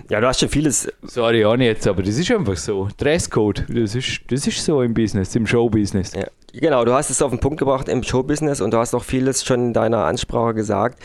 Ja, 0.10 0.20
du 0.20 0.28
hast 0.28 0.40
schon 0.40 0.50
vieles. 0.50 0.92
Sorry, 1.04 1.46
auch 1.46 1.56
nicht 1.56 1.68
jetzt, 1.68 1.88
aber 1.88 2.04
das 2.04 2.18
ist 2.18 2.32
einfach 2.32 2.58
so. 2.58 2.90
Dresscode, 2.98 3.66
das 3.70 3.96
ist, 3.96 4.22
das 4.30 4.48
ist 4.48 4.64
so 4.64 4.82
im 4.82 4.94
Business, 4.94 5.36
im 5.36 5.48
Showbusiness. 5.48 6.14
Ja, 6.14 6.28
genau, 6.54 6.84
du 6.84 6.94
hast 6.94 7.10
es 7.10 7.22
auf 7.22 7.32
den 7.32 7.40
Punkt 7.40 7.60
gebracht 7.60 7.88
im 7.88 8.04
Showbusiness 8.04 8.60
und 8.60 8.74
du 8.74 8.78
hast 8.78 8.94
auch 8.94 9.04
vieles 9.04 9.44
schon 9.46 9.68
in 9.68 9.74
deiner 9.74 10.06
Ansprache 10.06 10.54
gesagt. 10.54 11.02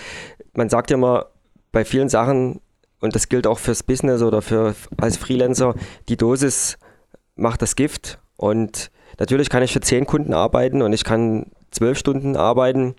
Man 0.54 0.68
sagt 0.68 0.90
ja 0.90 0.96
immer 0.96 1.26
bei 1.70 1.84
vielen 1.84 2.08
Sachen, 2.08 2.60
und 3.00 3.14
das 3.14 3.28
gilt 3.28 3.46
auch 3.46 3.58
fürs 3.58 3.82
Business 3.82 4.22
oder 4.22 4.42
für 4.42 4.74
als 4.96 5.16
Freelancer, 5.16 5.74
die 6.08 6.16
Dosis 6.16 6.78
macht 7.34 7.62
das 7.62 7.76
Gift. 7.76 8.18
Und 8.36 8.90
natürlich 9.18 9.50
kann 9.50 9.62
ich 9.62 9.72
für 9.72 9.80
zehn 9.80 10.06
Kunden 10.06 10.32
arbeiten 10.32 10.82
und 10.82 10.92
ich 10.92 11.04
kann 11.04 11.46
zwölf 11.76 11.98
Stunden 11.98 12.36
arbeiten 12.36 12.94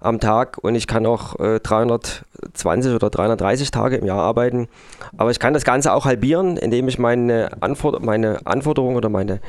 am 0.00 0.18
Tag 0.18 0.58
und 0.62 0.74
ich 0.74 0.86
kann 0.86 1.06
auch 1.06 1.38
äh, 1.38 1.60
320 1.60 2.94
oder 2.94 3.10
330 3.10 3.70
Tage 3.70 3.96
im 3.96 4.06
Jahr 4.06 4.20
arbeiten. 4.20 4.68
Aber 5.16 5.30
ich 5.30 5.38
kann 5.38 5.54
das 5.54 5.64
Ganze 5.64 5.92
auch 5.92 6.04
halbieren, 6.04 6.56
indem 6.56 6.88
ich 6.88 6.98
meine, 6.98 7.50
Anforder 7.60 8.00
meine 8.00 8.44
Anforderungen 8.44 8.96
oder 8.96 9.08
meine 9.08 9.40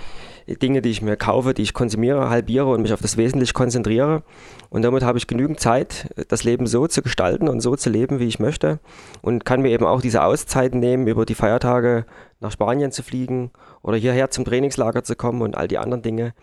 Dinge, 0.47 0.81
die 0.81 0.89
ich 0.89 1.01
mir 1.01 1.15
kaufe, 1.15 1.53
die 1.53 1.61
ich 1.61 1.73
konsumiere, 1.73 2.29
halbiere 2.29 2.67
und 2.67 2.81
mich 2.81 2.93
auf 2.93 3.01
das 3.01 3.17
Wesentliche 3.17 3.53
konzentriere. 3.53 4.23
Und 4.69 4.81
damit 4.81 5.03
habe 5.03 5.17
ich 5.17 5.27
genügend 5.27 5.59
Zeit, 5.59 6.09
das 6.27 6.43
Leben 6.43 6.67
so 6.67 6.87
zu 6.87 7.01
gestalten 7.01 7.47
und 7.47 7.61
so 7.61 7.75
zu 7.75 7.89
leben, 7.89 8.19
wie 8.19 8.27
ich 8.27 8.39
möchte. 8.39 8.79
Und 9.21 9.45
kann 9.45 9.61
mir 9.61 9.69
eben 9.69 9.85
auch 9.85 10.01
diese 10.01 10.23
Auszeiten 10.23 10.79
nehmen, 10.79 11.07
über 11.07 11.25
die 11.25 11.35
Feiertage 11.35 12.05
nach 12.41 12.51
Spanien 12.51 12.91
zu 12.91 13.03
fliegen 13.03 13.51
oder 13.81 13.97
hierher 13.97 14.29
zum 14.31 14.43
Trainingslager 14.43 15.03
zu 15.03 15.15
kommen 15.15 15.41
und 15.41 15.55
all 15.55 15.67
die 15.67 15.77
anderen 15.77 16.01
Dinge, 16.01 16.33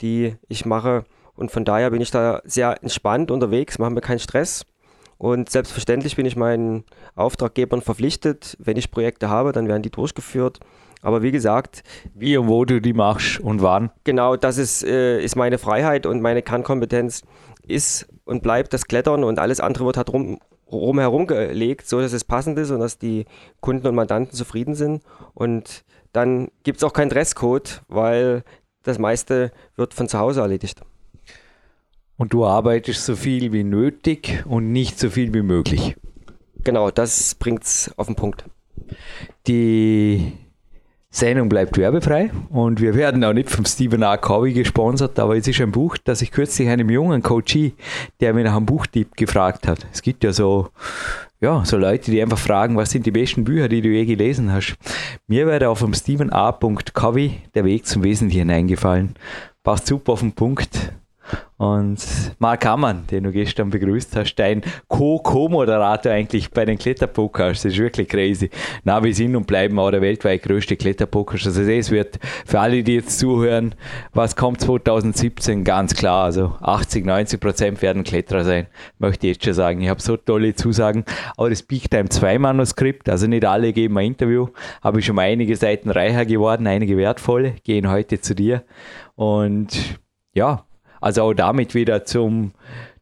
die 0.00 0.34
ich 0.48 0.66
mache. 0.66 1.04
Und 1.36 1.50
von 1.50 1.64
daher 1.64 1.90
bin 1.90 2.00
ich 2.00 2.10
da 2.10 2.40
sehr 2.44 2.82
entspannt 2.82 3.30
unterwegs, 3.30 3.78
mache 3.78 3.90
mir 3.90 4.00
keinen 4.00 4.18
Stress. 4.18 4.64
Und 5.18 5.48
selbstverständlich 5.48 6.16
bin 6.16 6.26
ich 6.26 6.36
meinen 6.36 6.84
Auftraggebern 7.14 7.82
verpflichtet. 7.82 8.56
Wenn 8.58 8.76
ich 8.76 8.90
Projekte 8.90 9.28
habe, 9.28 9.52
dann 9.52 9.68
werden 9.68 9.82
die 9.82 9.90
durchgeführt. 9.90 10.60
Aber 11.02 11.22
wie 11.22 11.30
gesagt. 11.30 11.82
Wie 12.14 12.36
und 12.36 12.48
wo 12.48 12.64
du 12.64 12.80
die 12.80 12.92
machst 12.92 13.40
und 13.40 13.62
wann. 13.62 13.90
Genau, 14.04 14.36
das 14.36 14.58
ist, 14.58 14.82
äh, 14.84 15.22
ist 15.22 15.36
meine 15.36 15.58
Freiheit 15.58 16.06
und 16.06 16.20
meine 16.22 16.42
Kernkompetenz 16.42 17.22
ist 17.66 18.08
und 18.24 18.42
bleibt 18.42 18.72
das 18.72 18.86
Klettern 18.86 19.24
und 19.24 19.38
alles 19.38 19.60
andere 19.60 19.84
wird 19.84 19.96
halt 19.96 20.12
rum, 20.12 20.38
rumherum 20.70 21.26
gelegt, 21.26 21.88
so 21.88 22.00
dass 22.00 22.12
es 22.12 22.24
passend 22.24 22.58
ist 22.58 22.70
und 22.70 22.80
dass 22.80 22.98
die 22.98 23.26
Kunden 23.60 23.86
und 23.86 23.94
Mandanten 23.94 24.34
zufrieden 24.34 24.74
sind. 24.74 25.02
Und 25.34 25.84
dann 26.12 26.48
gibt 26.62 26.78
es 26.78 26.84
auch 26.84 26.92
keinen 26.92 27.10
Dresscode, 27.10 27.82
weil 27.88 28.44
das 28.82 28.98
meiste 28.98 29.52
wird 29.76 29.94
von 29.94 30.08
zu 30.08 30.18
Hause 30.18 30.40
erledigt. 30.40 30.80
Und 32.16 32.32
du 32.32 32.44
arbeitest 32.44 33.04
so 33.04 33.16
viel 33.16 33.52
wie 33.52 33.64
nötig 33.64 34.44
und 34.46 34.70
nicht 34.72 34.98
so 34.98 35.10
viel 35.10 35.34
wie 35.34 35.42
möglich. 35.42 35.96
Genau, 36.62 36.90
das 36.90 37.34
bringt 37.34 37.64
es 37.64 37.92
auf 37.96 38.06
den 38.06 38.16
Punkt. 38.16 38.44
Die 39.46 40.32
Sendung 41.10 41.48
bleibt 41.48 41.78
werbefrei 41.78 42.32
und 42.50 42.80
wir 42.80 42.94
werden 42.96 43.22
auch 43.22 43.32
nicht 43.32 43.48
vom 43.48 43.64
Stephen 43.64 44.02
A. 44.02 44.16
Covey 44.16 44.52
gesponsert, 44.52 45.18
aber 45.20 45.36
es 45.36 45.46
ist 45.46 45.60
ein 45.60 45.70
Buch, 45.70 45.96
das 45.96 46.22
ich 46.22 46.32
kürzlich 46.32 46.68
einem 46.68 46.90
jungen 46.90 47.22
Coachie, 47.22 47.74
der 48.20 48.34
mir 48.34 48.42
nach 48.42 48.56
einem 48.56 48.66
Buchtipp 48.66 49.16
gefragt 49.16 49.68
hat. 49.68 49.86
Es 49.92 50.02
gibt 50.02 50.24
ja 50.24 50.32
so, 50.32 50.70
ja, 51.40 51.64
so 51.64 51.76
Leute, 51.76 52.10
die 52.10 52.20
einfach 52.20 52.38
fragen, 52.38 52.76
was 52.76 52.90
sind 52.90 53.06
die 53.06 53.12
besten 53.12 53.44
Bücher, 53.44 53.68
die 53.68 53.80
du 53.80 53.90
je 53.90 54.06
gelesen 54.06 54.52
hast. 54.52 54.76
Mir 55.28 55.46
wäre 55.46 55.68
auf 55.68 55.80
dem 55.80 55.94
Stephen 55.94 56.32
A. 56.32 56.50
Covey 56.50 57.42
der 57.54 57.64
Weg 57.64 57.86
zum 57.86 58.02
Wesentlichen 58.02 58.50
eingefallen. 58.50 59.14
Passt 59.62 59.86
super 59.86 60.14
auf 60.14 60.20
den 60.20 60.32
Punkt 60.32 60.92
und 61.64 61.98
Mark 62.40 62.66
Hammann, 62.66 63.06
den 63.10 63.24
du 63.24 63.32
gestern 63.32 63.70
begrüßt 63.70 64.16
hast, 64.16 64.34
dein 64.34 64.60
Co-Co-Moderator 64.88 66.12
eigentlich 66.12 66.50
bei 66.50 66.66
den 66.66 66.76
Kletterpokers, 66.76 67.62
das 67.62 67.72
ist 67.72 67.78
wirklich 67.78 68.06
crazy. 68.08 68.50
Na, 68.82 69.02
wir 69.02 69.14
sind 69.14 69.34
und 69.34 69.46
bleiben 69.46 69.78
auch 69.78 69.90
der 69.90 70.02
weltweit 70.02 70.42
größte 70.42 70.76
Kletterpokers. 70.76 71.46
Also 71.46 71.62
es 71.62 71.90
wird 71.90 72.18
für 72.44 72.60
alle, 72.60 72.82
die 72.82 72.96
jetzt 72.96 73.18
zuhören, 73.18 73.74
was 74.12 74.36
kommt 74.36 74.60
2017, 74.60 75.64
ganz 75.64 75.94
klar. 75.94 76.24
Also 76.24 76.54
80, 76.60 77.06
90 77.06 77.40
Prozent 77.40 77.80
werden 77.80 78.04
Kletterer 78.04 78.44
sein, 78.44 78.66
möchte 78.98 79.26
ich 79.26 79.36
jetzt 79.36 79.44
schon 79.46 79.54
sagen. 79.54 79.80
Ich 79.80 79.88
habe 79.88 80.02
so 80.02 80.18
tolle 80.18 80.54
Zusagen. 80.54 81.06
Aber 81.38 81.48
das 81.48 81.62
Peak 81.62 81.90
Time 81.90 82.10
2 82.10 82.38
Manuskript, 82.40 83.08
also 83.08 83.26
nicht 83.26 83.46
alle 83.46 83.72
geben 83.72 83.96
ein 83.96 84.08
Interview, 84.08 84.48
habe 84.82 85.00
ich 85.00 85.06
schon 85.06 85.16
mal 85.16 85.22
einige 85.22 85.56
Seiten 85.56 85.88
reicher 85.88 86.26
geworden, 86.26 86.66
einige 86.66 86.98
wertvolle, 86.98 87.54
gehen 87.64 87.90
heute 87.90 88.20
zu 88.20 88.34
dir. 88.34 88.64
Und 89.14 89.98
ja, 90.34 90.66
also 91.04 91.24
auch 91.24 91.34
damit 91.34 91.74
wieder 91.74 92.06
zum, 92.06 92.52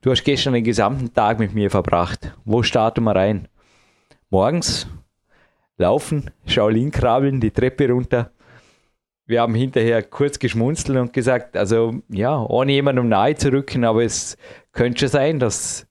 du 0.00 0.10
hast 0.10 0.24
gestern 0.24 0.54
den 0.54 0.64
gesamten 0.64 1.14
Tag 1.14 1.38
mit 1.38 1.54
mir 1.54 1.70
verbracht. 1.70 2.34
Wo 2.44 2.64
starten 2.64 3.04
wir 3.04 3.14
rein? 3.14 3.46
Morgens 4.28 4.88
laufen, 5.78 6.28
Shaolin 6.44 6.90
krabbeln, 6.90 7.40
die 7.40 7.52
Treppe 7.52 7.88
runter. 7.88 8.32
Wir 9.24 9.40
haben 9.40 9.54
hinterher 9.54 10.02
kurz 10.02 10.40
geschmunzelt 10.40 10.98
und 10.98 11.12
gesagt, 11.12 11.56
also 11.56 11.94
ja, 12.08 12.44
ohne 12.44 12.72
jemandem 12.72 13.08
nahe 13.08 13.36
zu 13.36 13.52
rücken, 13.52 13.84
aber 13.84 14.02
es 14.02 14.36
könnte 14.72 14.98
schon 14.98 15.08
sein, 15.08 15.38
dass 15.38 15.86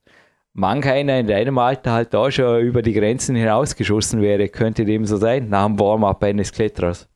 manch 0.52 0.84
einer 0.84 1.18
in 1.18 1.28
deinem 1.28 1.56
Alter 1.56 1.92
halt 1.92 2.12
da 2.12 2.30
schon 2.30 2.60
über 2.60 2.82
die 2.82 2.92
Grenzen 2.92 3.36
hinausgeschossen 3.36 4.20
wäre. 4.20 4.50
Könnte 4.50 4.84
dem 4.84 5.06
so 5.06 5.16
sein, 5.16 5.48
nach 5.48 5.64
dem 5.64 5.80
Warm-up 5.80 6.22
eines 6.24 6.52
Kletterers. 6.52 7.08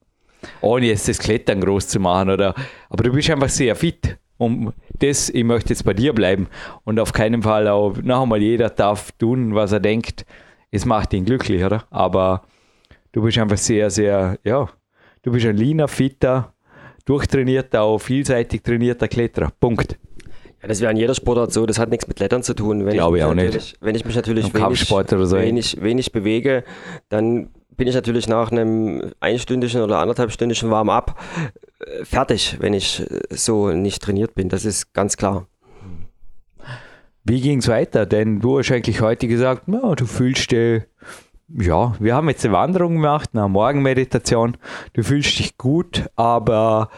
Ohne 0.62 0.86
jetzt 0.86 1.06
das 1.06 1.18
Klettern 1.18 1.60
groß 1.60 1.86
zu 1.86 2.00
machen, 2.00 2.30
oder? 2.30 2.54
Aber 2.88 3.04
du 3.04 3.12
bist 3.12 3.28
einfach 3.28 3.50
sehr 3.50 3.76
fit 3.76 4.16
um 4.38 4.72
das, 4.98 5.30
ich 5.30 5.44
möchte 5.44 5.70
jetzt 5.70 5.84
bei 5.84 5.94
dir 5.94 6.12
bleiben 6.12 6.48
und 6.84 6.98
auf 7.00 7.12
keinen 7.12 7.42
Fall 7.42 7.68
auch, 7.68 7.96
noch 8.02 8.22
einmal, 8.22 8.42
jeder 8.42 8.70
darf 8.70 9.12
tun, 9.12 9.54
was 9.54 9.72
er 9.72 9.80
denkt, 9.80 10.24
es 10.70 10.84
macht 10.84 11.12
ihn 11.14 11.24
glücklich, 11.24 11.64
oder? 11.64 11.84
Aber 11.90 12.42
du 13.12 13.22
bist 13.22 13.38
einfach 13.38 13.56
sehr, 13.56 13.90
sehr, 13.90 14.38
ja, 14.44 14.68
du 15.22 15.32
bist 15.32 15.46
ein 15.46 15.56
leaner, 15.56 15.88
fitter, 15.88 16.52
durchtrainierter, 17.04 17.82
auch 17.82 17.98
vielseitig 17.98 18.62
trainierter 18.62 19.08
Kletterer. 19.08 19.52
Punkt. 19.58 19.98
Ja, 20.60 20.68
das 20.68 20.80
wäre 20.80 20.90
in 20.90 20.98
jeder 20.98 21.14
Sportart 21.14 21.52
so, 21.52 21.66
das 21.66 21.78
hat 21.78 21.90
nichts 21.90 22.06
mit 22.08 22.16
Klettern 22.16 22.42
zu 22.42 22.54
tun. 22.54 22.84
Wenn 22.84 22.94
Glaube 22.94 23.18
ich, 23.18 23.24
auch 23.24 23.34
nicht. 23.34 23.76
Wenn 23.80 23.94
ich 23.94 24.04
mich 24.04 24.16
natürlich 24.16 24.52
wenig, 24.52 24.90
oder 24.90 25.26
so. 25.26 25.36
wenig, 25.36 25.80
wenig 25.80 26.12
bewege, 26.12 26.64
dann 27.08 27.50
bin 27.76 27.88
ich 27.88 27.94
natürlich 27.94 28.28
nach 28.28 28.50
einem 28.50 29.12
einstündigen 29.20 29.82
oder 29.82 29.98
anderthalbstündigen 29.98 30.70
Warm-up 30.70 31.18
äh, 31.80 32.04
fertig, 32.04 32.56
wenn 32.60 32.74
ich 32.74 33.00
äh, 33.00 33.20
so 33.30 33.70
nicht 33.70 34.02
trainiert 34.02 34.34
bin. 34.34 34.48
Das 34.48 34.64
ist 34.64 34.92
ganz 34.92 35.16
klar. 35.16 35.46
Wie 37.24 37.40
ging 37.40 37.58
es 37.58 37.68
weiter? 37.68 38.06
Denn 38.06 38.40
du 38.40 38.58
hast 38.58 38.70
eigentlich 38.70 39.00
heute 39.00 39.26
gesagt, 39.26 39.64
ja, 39.66 39.94
du 39.94 40.06
fühlst 40.06 40.52
dich, 40.52 40.82
ja, 41.48 41.94
wir 41.98 42.14
haben 42.14 42.28
jetzt 42.28 42.44
eine 42.44 42.54
Wanderung 42.54 42.94
gemacht, 42.94 43.30
eine 43.32 43.48
Morgenmeditation. 43.48 44.56
Du 44.92 45.02
fühlst 45.02 45.38
dich 45.38 45.58
gut, 45.58 46.04
aber 46.14 46.88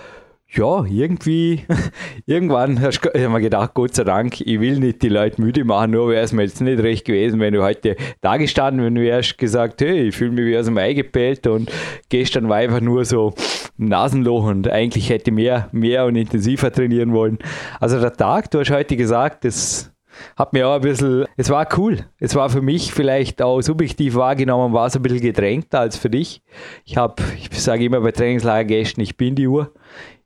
ja, 0.51 0.85
irgendwie, 0.85 1.65
irgendwann 2.27 2.81
hast 2.81 3.01
du 3.01 3.29
mir 3.29 3.41
gedacht, 3.41 3.75
Gott 3.75 3.95
sei 3.95 4.05
Dank, 4.05 4.41
ich 4.41 4.61
will 4.61 4.79
nicht 4.79 5.03
die 5.03 5.11
Leute 5.11 5.41
müde 5.41 5.65
machen, 5.65 5.91
nur 5.91 6.09
wäre 6.09 6.25
es 6.25 6.33
mir 6.33 6.43
jetzt 6.43 6.61
nicht 6.61 6.83
recht 6.83 7.05
gewesen, 7.05 7.39
wenn 7.41 7.53
du 7.53 7.63
heute 7.63 7.97
da 8.23 8.39
gestanden, 8.39 8.85
wenn 8.85 8.95
du 8.95 9.07
erst 9.07 9.37
gesagt, 9.37 9.83
hey, 9.83 10.09
ich 10.09 10.17
fühle 10.17 10.33
mich 10.33 10.47
wie 10.47 10.57
aus 10.57 10.65
dem 10.65 10.79
Ei 10.79 10.95
gepellt 10.95 11.47
und 11.47 11.71
gestern 12.09 12.49
war 12.49 12.57
einfach 12.57 12.81
nur 12.81 13.05
so 13.05 13.35
ein 13.79 13.89
Nasenloch 13.89 14.45
und 14.45 14.69
eigentlich 14.69 15.11
hätte 15.11 15.31
ich 15.31 15.37
mehr, 15.37 15.69
mehr 15.73 16.07
und 16.07 16.17
intensiver 16.17 16.73
trainieren 16.73 17.13
wollen. 17.13 17.39
Also 17.79 18.01
der 18.01 18.15
Tag, 18.15 18.51
du 18.51 18.61
hast 18.61 18.71
heute 18.71 18.97
gesagt, 18.97 19.45
das 19.45 19.93
hat 20.37 20.53
mir 20.53 20.67
auch 20.67 20.77
ein 20.77 20.81
bisschen, 20.81 21.27
es 21.37 21.51
war 21.51 21.69
cool. 21.77 21.99
Es 22.19 22.35
war 22.35 22.49
für 22.51 22.63
mich 22.63 22.93
vielleicht 22.93 23.43
auch 23.43 23.61
subjektiv 23.61 24.15
wahrgenommen, 24.15 24.75
war 24.75 24.87
es 24.87 24.97
ein 24.97 25.03
bisschen 25.03 25.21
gedrängter 25.21 25.81
als 25.81 25.97
für 25.97 26.11
dich. 26.11 26.43
Ich 26.85 26.97
habe, 26.97 27.23
ich 27.37 27.61
sage 27.61 27.85
immer 27.85 28.01
bei 28.01 28.13
Trainingslagergästen, 28.13 29.03
ich 29.03 29.17
bin 29.17 29.35
die 29.35 29.47
Uhr 29.47 29.73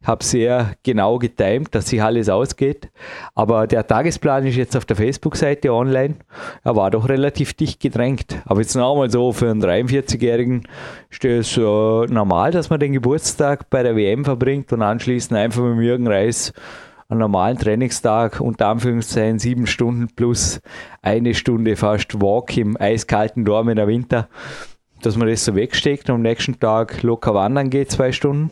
habe 0.03 0.25
sehr 0.25 0.75
genau 0.83 1.19
getimt, 1.19 1.75
dass 1.75 1.89
sich 1.89 2.03
alles 2.03 2.29
ausgeht. 2.29 2.91
Aber 3.35 3.67
der 3.67 3.87
Tagesplan 3.87 4.47
ist 4.47 4.57
jetzt 4.57 4.77
auf 4.77 4.85
der 4.85 4.97
Facebook-Seite 4.97 5.73
online. 5.73 6.17
Er 6.65 6.77
war 6.77 6.91
doch 6.91 7.09
relativ 7.09 7.55
dicht 7.55 7.81
gedrängt. 7.81 8.43
Aber 8.45 8.61
jetzt 8.61 8.75
nochmal 8.75 9.11
so 9.11 9.33
für 9.33 9.51
einen 9.51 9.63
43-Jährigen 9.63 10.63
ist 11.11 11.25
es 11.25 11.57
äh, 11.57 11.61
normal, 11.61 12.51
dass 12.51 12.71
man 12.71 12.81
den 12.81 12.93
Geburtstag 12.93 13.71
bei 13.71 13.83
der 13.83 13.97
WM 13.97 14.25
verbringt 14.25 14.73
und 14.73 14.83
anschließend 14.83 15.39
einfach 15.39 15.63
mit 15.63 15.85
Jürgen 15.85 16.09
Reis 16.09 16.53
einen 17.09 17.21
normalen 17.21 17.59
Trainingstag, 17.59 18.41
unter 18.41 18.69
Anführungszeichen 18.69 19.39
sieben 19.39 19.67
Stunden 19.67 20.09
plus 20.17 20.61
eine 21.03 21.35
Stunde 21.35 21.77
fast 21.77 22.21
Walk 22.21 22.57
im 22.57 22.77
eiskalten 22.81 23.45
Dorm 23.45 23.69
in 23.69 23.77
der 23.77 23.87
Winter, 23.87 24.29
dass 25.03 25.17
man 25.17 25.29
das 25.29 25.45
so 25.45 25.55
wegsteckt 25.55 26.09
und 26.09 26.17
am 26.17 26.23
nächsten 26.23 26.59
Tag 26.59 27.03
locker 27.03 27.35
wandern 27.35 27.71
geht, 27.71 27.91
zwei 27.91 28.13
Stunden 28.13 28.51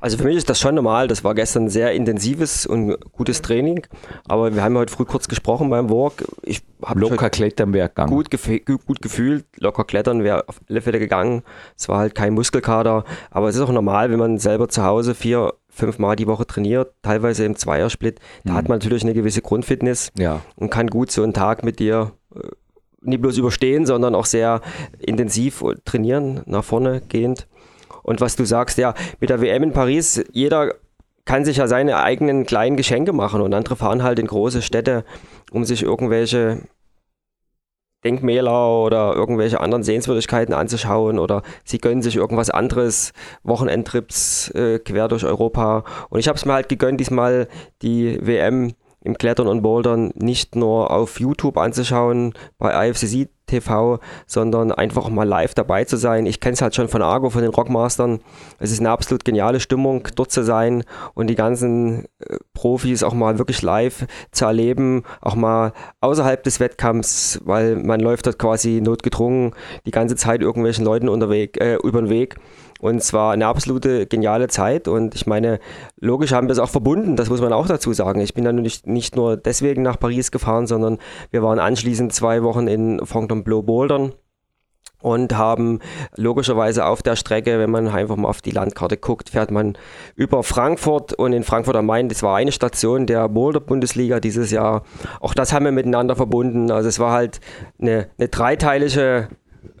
also 0.00 0.16
für 0.16 0.24
mich 0.24 0.36
ist 0.36 0.48
das 0.48 0.60
schon 0.60 0.74
normal. 0.74 1.08
Das 1.08 1.24
war 1.24 1.34
gestern 1.34 1.64
ein 1.64 1.68
sehr 1.68 1.92
intensives 1.92 2.66
und 2.66 2.96
gutes 3.12 3.42
Training. 3.42 3.86
Aber 4.26 4.54
wir 4.54 4.62
haben 4.62 4.76
heute 4.76 4.92
früh 4.92 5.04
kurz 5.04 5.28
gesprochen 5.28 5.70
beim 5.70 5.90
Walk. 5.90 6.24
Ich 6.42 6.62
habe 6.84 7.00
locker 7.00 7.30
klettern 7.30 7.72
wäre 7.72 7.88
gegangen. 7.88 8.10
Gut, 8.10 8.30
gef 8.30 8.48
gut 8.64 9.02
gefühlt. 9.02 9.44
Locker 9.56 9.84
klettern 9.84 10.22
wäre 10.22 10.48
auf 10.48 10.60
alle 10.68 10.80
Fälle 10.80 10.98
gegangen. 10.98 11.42
Es 11.76 11.88
war 11.88 11.98
halt 11.98 12.14
kein 12.14 12.34
Muskelkater. 12.34 13.04
Aber 13.30 13.48
es 13.48 13.56
ist 13.56 13.62
auch 13.62 13.72
normal, 13.72 14.10
wenn 14.10 14.18
man 14.18 14.38
selber 14.38 14.68
zu 14.68 14.84
Hause 14.84 15.14
vier, 15.14 15.54
fünf 15.68 15.98
Mal 15.98 16.16
die 16.16 16.26
Woche 16.26 16.46
trainiert, 16.46 16.92
teilweise 17.02 17.44
im 17.44 17.56
Zweiersplit. 17.56 18.20
Da 18.44 18.52
mhm. 18.52 18.56
hat 18.56 18.68
man 18.68 18.78
natürlich 18.78 19.02
eine 19.02 19.14
gewisse 19.14 19.42
Grundfitness 19.42 20.10
ja. 20.18 20.42
und 20.56 20.70
kann 20.70 20.88
gut 20.88 21.10
so 21.10 21.22
einen 21.22 21.34
Tag 21.34 21.64
mit 21.64 21.78
dir 21.78 22.12
äh, 22.34 22.40
nicht 23.00 23.22
bloß 23.22 23.38
überstehen, 23.38 23.86
sondern 23.86 24.14
auch 24.14 24.26
sehr 24.26 24.60
intensiv 24.98 25.64
trainieren, 25.84 26.42
nach 26.46 26.64
vorne 26.64 27.00
gehend. 27.08 27.46
Und 28.08 28.22
was 28.22 28.36
du 28.36 28.46
sagst, 28.46 28.78
ja, 28.78 28.94
mit 29.20 29.28
der 29.28 29.42
WM 29.42 29.62
in 29.62 29.72
Paris, 29.74 30.24
jeder 30.32 30.72
kann 31.26 31.44
sich 31.44 31.58
ja 31.58 31.66
seine 31.66 31.98
eigenen 31.98 32.46
kleinen 32.46 32.78
Geschenke 32.78 33.12
machen 33.12 33.42
und 33.42 33.52
andere 33.52 33.76
fahren 33.76 34.02
halt 34.02 34.18
in 34.18 34.26
große 34.26 34.62
Städte, 34.62 35.04
um 35.50 35.66
sich 35.66 35.82
irgendwelche 35.82 36.62
Denkmäler 38.04 38.82
oder 38.82 39.14
irgendwelche 39.14 39.60
anderen 39.60 39.82
Sehenswürdigkeiten 39.82 40.54
anzuschauen 40.54 41.18
oder 41.18 41.42
sie 41.64 41.76
gönnen 41.76 42.00
sich 42.00 42.16
irgendwas 42.16 42.48
anderes, 42.48 43.12
Wochenendtrips 43.42 44.52
äh, 44.52 44.78
quer 44.78 45.08
durch 45.08 45.26
Europa. 45.26 45.84
Und 46.08 46.18
ich 46.18 46.28
habe 46.28 46.38
es 46.38 46.46
mir 46.46 46.54
halt 46.54 46.70
gegönnt, 46.70 47.00
diesmal 47.00 47.46
die 47.82 48.18
WM 48.26 48.72
im 49.02 49.16
Klettern 49.16 49.46
und 49.46 49.62
Bouldern 49.62 50.12
nicht 50.14 50.56
nur 50.56 50.90
auf 50.90 51.20
YouTube 51.20 51.56
anzuschauen 51.56 52.34
bei 52.58 52.88
IFCC 52.88 53.28
TV, 53.48 53.98
sondern 54.26 54.70
einfach 54.70 55.08
mal 55.08 55.26
live 55.26 55.54
dabei 55.54 55.84
zu 55.84 55.96
sein. 55.96 56.26
Ich 56.26 56.38
kenne 56.38 56.54
es 56.54 56.62
halt 56.62 56.74
schon 56.74 56.88
von 56.88 57.02
Argo, 57.02 57.30
von 57.30 57.42
den 57.42 57.50
Rockmastern. 57.50 58.20
Es 58.58 58.70
ist 58.70 58.78
eine 58.78 58.90
absolut 58.90 59.24
geniale 59.24 59.58
Stimmung, 59.58 60.06
dort 60.14 60.30
zu 60.30 60.44
sein 60.44 60.84
und 61.14 61.28
die 61.28 61.34
ganzen 61.34 62.04
äh, 62.20 62.36
Profis 62.52 63.02
auch 63.02 63.14
mal 63.14 63.38
wirklich 63.38 63.62
live 63.62 64.06
zu 64.30 64.44
erleben, 64.44 65.02
auch 65.20 65.34
mal 65.34 65.72
außerhalb 66.00 66.42
des 66.42 66.60
Wettkampfs, 66.60 67.40
weil 67.44 67.76
man 67.76 68.00
läuft 68.00 68.26
dort 68.26 68.38
quasi 68.38 68.80
notgedrungen 68.80 69.54
die 69.86 69.90
ganze 69.90 70.14
Zeit 70.16 70.42
irgendwelchen 70.42 70.84
Leuten 70.84 71.08
unterweg, 71.08 71.60
äh, 71.60 71.76
über 71.76 72.00
den 72.00 72.10
Weg. 72.10 72.36
Und 72.80 73.02
zwar 73.02 73.32
eine 73.32 73.46
absolute 73.46 74.06
geniale 74.06 74.48
Zeit. 74.48 74.88
Und 74.88 75.14
ich 75.14 75.26
meine, 75.26 75.58
logisch 76.00 76.32
haben 76.32 76.48
wir 76.48 76.52
es 76.52 76.58
auch 76.58 76.70
verbunden, 76.70 77.16
das 77.16 77.30
muss 77.30 77.40
man 77.40 77.52
auch 77.52 77.66
dazu 77.66 77.92
sagen. 77.92 78.20
Ich 78.20 78.34
bin 78.34 78.44
dann 78.44 78.56
nicht, 78.56 78.86
nicht 78.86 79.16
nur 79.16 79.36
deswegen 79.36 79.82
nach 79.82 79.98
Paris 79.98 80.30
gefahren, 80.30 80.66
sondern 80.66 80.98
wir 81.30 81.42
waren 81.42 81.58
anschließend 81.58 82.12
zwei 82.12 82.42
Wochen 82.42 82.68
in 82.68 83.04
Fontainebleau 83.04 83.62
Bouldern 83.62 84.12
und 85.00 85.36
haben 85.36 85.78
logischerweise 86.16 86.84
auf 86.84 87.02
der 87.02 87.16
Strecke, 87.16 87.58
wenn 87.58 87.70
man 87.70 87.88
einfach 87.88 88.16
mal 88.16 88.28
auf 88.28 88.42
die 88.42 88.50
Landkarte 88.50 88.96
guckt, 88.96 89.30
fährt 89.30 89.50
man 89.50 89.78
über 90.16 90.42
Frankfurt 90.42 91.12
und 91.12 91.32
in 91.32 91.44
Frankfurt 91.44 91.76
am 91.76 91.86
Main, 91.86 92.08
das 92.08 92.22
war 92.22 92.36
eine 92.36 92.52
Station 92.52 93.06
der 93.06 93.28
Boulder-Bundesliga 93.28 94.18
dieses 94.18 94.50
Jahr. 94.50 94.82
Auch 95.20 95.34
das 95.34 95.52
haben 95.52 95.64
wir 95.64 95.72
miteinander 95.72 96.16
verbunden. 96.16 96.70
Also 96.70 96.88
es 96.88 96.98
war 96.98 97.12
halt 97.12 97.40
eine, 97.80 98.08
eine 98.18 98.28
dreiteilige 98.28 99.28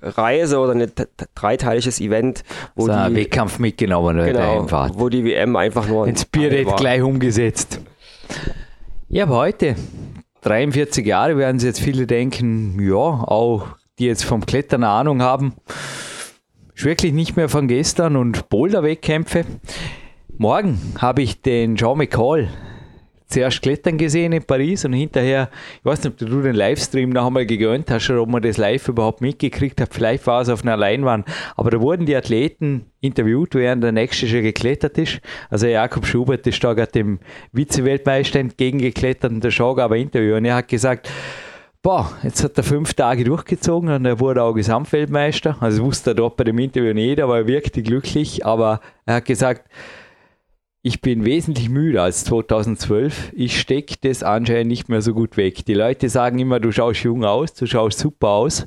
Reise 0.00 0.58
oder 0.58 0.72
ein 0.72 0.90
dreiteiliges 1.34 2.00
Event, 2.00 2.44
wo 2.74 2.86
so 2.86 2.92
die 2.92 3.14
Wettkampf 3.16 3.58
mitgenommen 3.58 4.16
genau, 4.16 4.66
wo 4.94 5.08
die 5.08 5.24
WM 5.24 5.56
einfach 5.56 5.88
nur 5.88 6.06
ein 6.06 6.16
Spirit 6.16 6.76
gleich 6.76 7.02
umgesetzt. 7.02 7.80
Ja, 9.08 9.24
aber 9.24 9.36
heute 9.36 9.74
43 10.42 11.06
Jahre 11.06 11.36
werden 11.36 11.58
sich 11.58 11.68
jetzt 11.68 11.80
viele 11.80 12.06
denken, 12.06 12.78
ja, 12.80 12.94
auch 12.94 13.68
die 13.98 14.06
jetzt 14.06 14.24
vom 14.24 14.46
Klettern 14.46 14.84
Ahnung 14.84 15.22
haben, 15.22 15.54
ist 16.74 16.84
wirklich 16.84 17.12
nicht 17.12 17.36
mehr 17.36 17.48
von 17.48 17.66
gestern 17.66 18.16
und 18.16 18.48
Boulder-Wettkämpfe. 18.48 19.44
Morgen 20.36 20.78
habe 20.98 21.22
ich 21.22 21.42
den 21.42 21.74
John 21.74 21.98
McCall 21.98 22.48
zuerst 23.28 23.62
klettern 23.62 23.98
gesehen 23.98 24.32
in 24.32 24.42
Paris 24.42 24.84
und 24.84 24.94
hinterher, 24.94 25.50
ich 25.78 25.84
weiß 25.84 26.02
nicht, 26.02 26.12
ob 26.12 26.18
du 26.18 26.42
den 26.42 26.54
Livestream 26.54 27.10
noch 27.10 27.26
einmal 27.26 27.46
gegönnt 27.46 27.90
hast 27.90 28.10
oder 28.10 28.22
ob 28.22 28.28
man 28.28 28.42
das 28.42 28.56
live 28.56 28.88
überhaupt 28.88 29.20
mitgekriegt 29.20 29.80
hat. 29.80 29.92
Vielleicht 29.92 30.26
war 30.26 30.40
es 30.40 30.48
auf 30.48 30.62
einer 30.62 30.76
Leinwand. 30.76 31.26
Aber 31.56 31.70
da 31.70 31.80
wurden 31.80 32.06
die 32.06 32.16
Athleten 32.16 32.86
interviewt, 33.00 33.54
während 33.54 33.84
der 33.84 33.92
nächste 33.92 34.26
schon 34.26 34.42
geklettert 34.42 34.98
ist. 34.98 35.20
Also 35.50 35.66
Jakob 35.66 36.06
Schubert 36.06 36.46
ist 36.46 36.62
da 36.64 36.72
gerade 36.72 36.92
dem 36.92 37.20
Vize-Weltmeister 37.52 38.40
entgegengeklettert 38.40 39.30
und 39.30 39.44
der 39.44 39.50
Schau 39.50 39.76
aber 39.78 39.96
Interview. 39.96 40.36
Und 40.36 40.46
er 40.46 40.56
hat 40.56 40.68
gesagt, 40.68 41.10
Boah, 41.80 42.10
jetzt 42.24 42.42
hat 42.42 42.58
er 42.58 42.64
fünf 42.64 42.94
Tage 42.94 43.22
durchgezogen 43.22 43.88
und 43.88 44.04
er 44.04 44.18
wurde 44.18 44.42
auch 44.42 44.52
Gesamtweltmeister. 44.52 45.56
Also 45.60 45.84
wusste 45.84 46.10
er 46.10 46.14
dort 46.14 46.36
bei 46.36 46.42
dem 46.42 46.58
Interview 46.58 46.92
nicht, 46.92 47.20
aber 47.20 47.38
er 47.38 47.46
wirkte 47.46 47.82
glücklich. 47.84 48.44
Aber 48.44 48.80
er 49.06 49.16
hat 49.16 49.26
gesagt, 49.26 49.70
ich 50.82 51.00
bin 51.00 51.24
wesentlich 51.24 51.68
müder 51.68 52.04
als 52.04 52.24
2012. 52.24 53.32
Ich 53.34 53.60
stecke 53.60 53.96
das 54.00 54.22
anscheinend 54.22 54.68
nicht 54.68 54.88
mehr 54.88 55.02
so 55.02 55.12
gut 55.12 55.36
weg. 55.36 55.64
Die 55.66 55.74
Leute 55.74 56.08
sagen 56.08 56.38
immer, 56.38 56.60
du 56.60 56.70
schaust 56.70 57.02
jung 57.02 57.24
aus, 57.24 57.54
du 57.54 57.66
schaust 57.66 57.98
super 57.98 58.28
aus. 58.28 58.66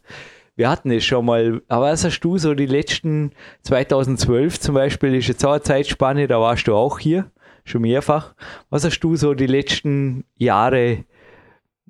Wir 0.56 0.70
hatten 0.70 0.92
es 0.92 1.06
schon 1.06 1.26
mal, 1.26 1.62
aber 1.70 1.86
was 1.86 2.04
hast 2.04 2.20
du 2.20 2.38
so 2.38 2.54
die 2.54 2.66
letzten 2.66 3.32
2012 3.64 4.60
zum 4.60 4.76
Beispiel, 4.76 5.16
ist 5.16 5.30
jetzt 5.30 5.46
auch 5.46 5.54
eine 5.54 5.62
Zeitspanne, 5.62 6.28
da 6.28 6.40
warst 6.42 6.68
du 6.68 6.76
auch 6.76 7.00
hier, 7.00 7.32
schon 7.64 7.82
mehrfach. 7.82 8.36
Was 8.70 8.84
hast 8.84 9.00
du 9.00 9.16
so 9.16 9.34
die 9.34 9.48
letzten 9.48 10.26
Jahre, 10.38 11.06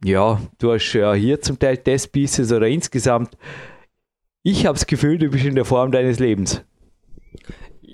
ja, 0.06 0.40
du 0.60 0.72
hast 0.72 0.94
ja 0.94 1.14
hier 1.14 1.42
zum 1.42 1.58
Teil 1.58 1.78
Testpieces 1.78 2.52
oder 2.54 2.68
insgesamt, 2.68 3.36
ich 4.44 4.68
habe 4.68 4.78
das 4.78 4.86
Gefühl, 4.86 5.18
du 5.18 5.30
bist 5.30 5.46
in 5.46 5.56
der 5.56 5.66
Form 5.66 5.92
deines 5.92 6.20
Lebens 6.20 6.64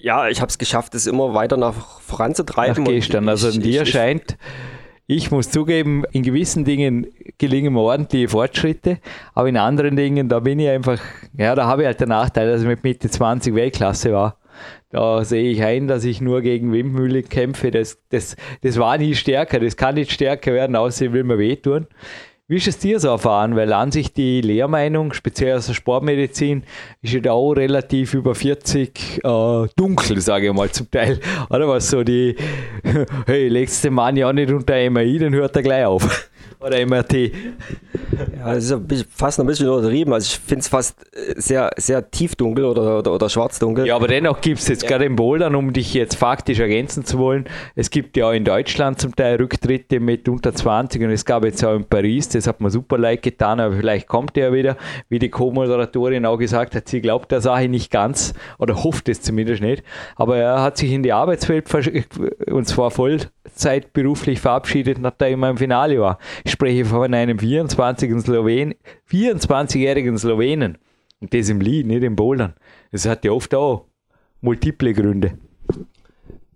ja, 0.01 0.27
ich 0.29 0.41
habe 0.41 0.49
es 0.49 0.57
geschafft, 0.57 0.95
es 0.95 1.07
immer 1.07 1.33
weiter 1.33 1.57
nach 1.57 2.01
voranzutreiben. 2.01 2.83
Nach 2.83 2.91
gestern. 2.91 3.29
Also 3.29 3.49
in 3.49 3.61
dir 3.61 3.85
scheint, 3.85 4.37
ich 5.05 5.31
muss 5.31 5.49
zugeben, 5.49 6.03
in 6.11 6.23
gewissen 6.23 6.65
Dingen 6.65 7.07
gelingen 7.37 7.73
mir 7.73 7.79
ordentliche 7.79 8.29
Fortschritte, 8.29 8.99
aber 9.33 9.47
in 9.49 9.57
anderen 9.57 9.95
Dingen, 9.95 10.29
da 10.29 10.39
bin 10.39 10.59
ich 10.59 10.69
einfach, 10.69 10.99
ja, 11.37 11.55
da 11.55 11.65
habe 11.65 11.83
ich 11.83 11.85
halt 11.87 12.01
den 12.01 12.09
Nachteil, 12.09 12.51
dass 12.51 12.61
ich 12.61 12.67
mit 12.67 12.83
Mitte 12.83 13.09
20 13.09 13.55
Weltklasse 13.55 14.11
war. 14.11 14.37
Da 14.89 15.23
sehe 15.23 15.51
ich 15.51 15.63
ein, 15.63 15.87
dass 15.87 16.03
ich 16.03 16.21
nur 16.21 16.41
gegen 16.41 16.71
Windmühle 16.71 17.23
kämpfe. 17.23 17.71
Das, 17.71 17.99
das, 18.09 18.35
das 18.61 18.77
war 18.77 18.97
nie 18.97 19.15
stärker, 19.15 19.59
das 19.59 19.77
kann 19.77 19.95
nicht 19.95 20.11
stärker 20.11 20.53
werden, 20.53 20.75
außer 20.75 21.05
ich 21.05 21.13
will 21.13 21.23
mir 21.23 21.37
wehtun. 21.37 21.87
Wie 22.49 22.55
ist 22.55 22.67
es 22.67 22.79
dir 22.79 22.97
so 23.01 23.09
erfahren? 23.09 23.57
Weil 23.57 23.73
an 23.73 23.91
sich 23.91 24.13
die 24.13 24.39
Lehrmeinung, 24.39 25.11
speziell 25.11 25.57
aus 25.57 25.67
der 25.67 25.73
Sportmedizin, 25.73 26.63
ist 27.07 27.13
ja 27.13 27.19
da 27.21 27.31
auch 27.31 27.53
relativ 27.53 28.13
über 28.13 28.35
40 28.35 29.21
äh, 29.23 29.67
dunkel, 29.75 30.19
sage 30.21 30.47
ich 30.47 30.53
mal 30.53 30.69
zum 30.69 30.89
Teil. 30.91 31.19
Oder 31.49 31.67
was 31.67 31.89
so 31.89 32.03
die, 32.03 32.35
hey, 33.25 33.47
legst 33.47 33.83
den 33.83 33.93
Mann 33.93 34.15
ja 34.15 34.31
nicht 34.31 34.51
unter 34.51 34.73
MRI, 34.89 35.19
dann 35.19 35.33
hört 35.33 35.55
er 35.55 35.61
gleich 35.61 35.85
auf. 35.85 36.29
Oder 36.59 36.83
MRT. 36.85 37.13
Ja, 38.39 38.55
das 38.55 38.71
ist 38.71 39.07
fast 39.11 39.37
noch 39.37 39.45
ein 39.45 39.47
bisschen 39.47 39.67
übertrieben. 39.67 40.11
Also 40.11 40.25
ich 40.25 40.39
finde 40.39 40.61
es 40.61 40.67
fast 40.67 40.99
äh, 41.15 41.39
sehr, 41.39 41.69
sehr 41.77 42.09
tiefdunkel 42.09 42.65
oder, 42.65 42.99
oder, 42.99 43.13
oder 43.13 43.29
schwarzdunkel. 43.29 43.85
Ja, 43.85 43.95
aber 43.95 44.07
dennoch 44.07 44.41
gibt 44.41 44.59
es 44.59 44.67
jetzt 44.67 44.83
ja. 44.83 44.89
gerade 44.89 45.05
in 45.05 45.15
Bouldern, 45.15 45.53
um 45.53 45.71
dich 45.71 45.93
jetzt 45.93 46.15
faktisch 46.15 46.59
ergänzen 46.59 47.05
zu 47.05 47.19
wollen, 47.19 47.45
es 47.75 47.91
gibt 47.91 48.17
ja 48.17 48.29
auch 48.29 48.31
in 48.31 48.43
Deutschland 48.43 48.99
zum 48.99 49.15
Teil 49.15 49.35
Rücktritte 49.35 49.99
mit 49.99 50.27
unter 50.27 50.53
20 50.53 51.03
und 51.03 51.11
es 51.11 51.25
gab 51.25 51.45
jetzt 51.45 51.63
auch 51.63 51.75
in 51.75 51.85
Paris, 51.85 52.29
das 52.29 52.47
hat 52.47 52.59
mir 52.59 52.71
super 52.71 52.97
leid 52.97 53.21
getan, 53.21 53.59
aber 53.59 53.75
vielleicht 53.75 54.07
kommt 54.07 54.35
er 54.37 54.51
wieder, 54.51 54.77
wie 55.09 55.19
die 55.19 55.29
Co-Moderatorin 55.29 56.25
auch 56.25 56.37
gesagt 56.37 56.73
hat, 56.75 56.87
sie 56.87 56.96
glaubt 57.01 57.31
der 57.31 57.41
Sache 57.41 57.67
nicht 57.67 57.91
ganz 57.91 58.33
oder 58.59 58.83
hofft 58.83 59.09
es 59.09 59.21
zumindest 59.21 59.61
nicht, 59.61 59.83
aber 60.15 60.37
er 60.37 60.61
hat 60.61 60.77
sich 60.77 60.91
in 60.91 61.03
die 61.03 61.13
Arbeitswelt 61.13 61.67
und 62.51 62.67
zwar 62.67 62.91
Vollzeit 62.91 63.93
beruflich 63.93 64.39
verabschiedet, 64.39 64.99
nachdem 64.99 65.43
er 65.43 65.49
im 65.51 65.57
Finale 65.57 65.99
war. 65.99 66.19
Ich 66.43 66.51
spreche 66.51 66.85
von 66.85 67.13
einem 67.13 67.37
24-jährigen 67.37 68.21
Slowen, 68.21 68.75
24 69.05 70.19
Slowenen. 70.19 70.77
Und 71.19 71.33
das 71.33 71.49
im 71.49 71.61
Lied, 71.61 71.87
nicht 71.87 72.03
im 72.03 72.15
Bouldern. 72.15 72.53
Das 72.91 73.07
hat 73.07 73.25
ja 73.25 73.31
oft 73.31 73.53
auch 73.55 73.85
multiple 74.41 74.93
Gründe. 74.93 75.37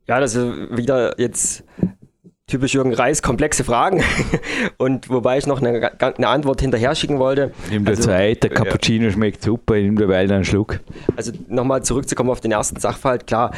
Ja, 0.08 0.20
das 0.20 0.36
ist 0.36 0.78
wieder 0.78 1.20
jetzt 1.20 1.64
typisch 2.52 2.74
Jürgen 2.74 2.94
Reis, 2.94 3.22
komplexe 3.22 3.64
Fragen. 3.64 4.04
Und 4.78 5.10
wobei 5.10 5.38
ich 5.38 5.48
noch 5.48 5.62
eine, 5.62 5.92
eine 6.00 6.28
Antwort 6.28 6.62
hinterher 6.62 6.94
schicken 6.96 7.18
wollte. 7.18 7.52
Nimm 7.70 7.86
dir 7.86 7.92
also, 7.92 8.04
Zeit, 8.04 8.44
der 8.44 8.50
Cappuccino 8.52 9.06
ja. 9.06 9.12
schmeckt 9.12 9.42
super, 9.42 9.76
nimm 9.76 9.96
dir 9.96 10.08
derweil 10.08 10.32
einen 10.32 10.46
Schluck. 10.46 10.82
Also 11.16 11.32
nochmal 11.48 11.84
zurückzukommen 11.84 12.30
auf 12.30 12.42
den 12.42 12.52
ersten 12.52 12.80
Sachverhalt, 12.80 13.26
klar, 13.26 13.52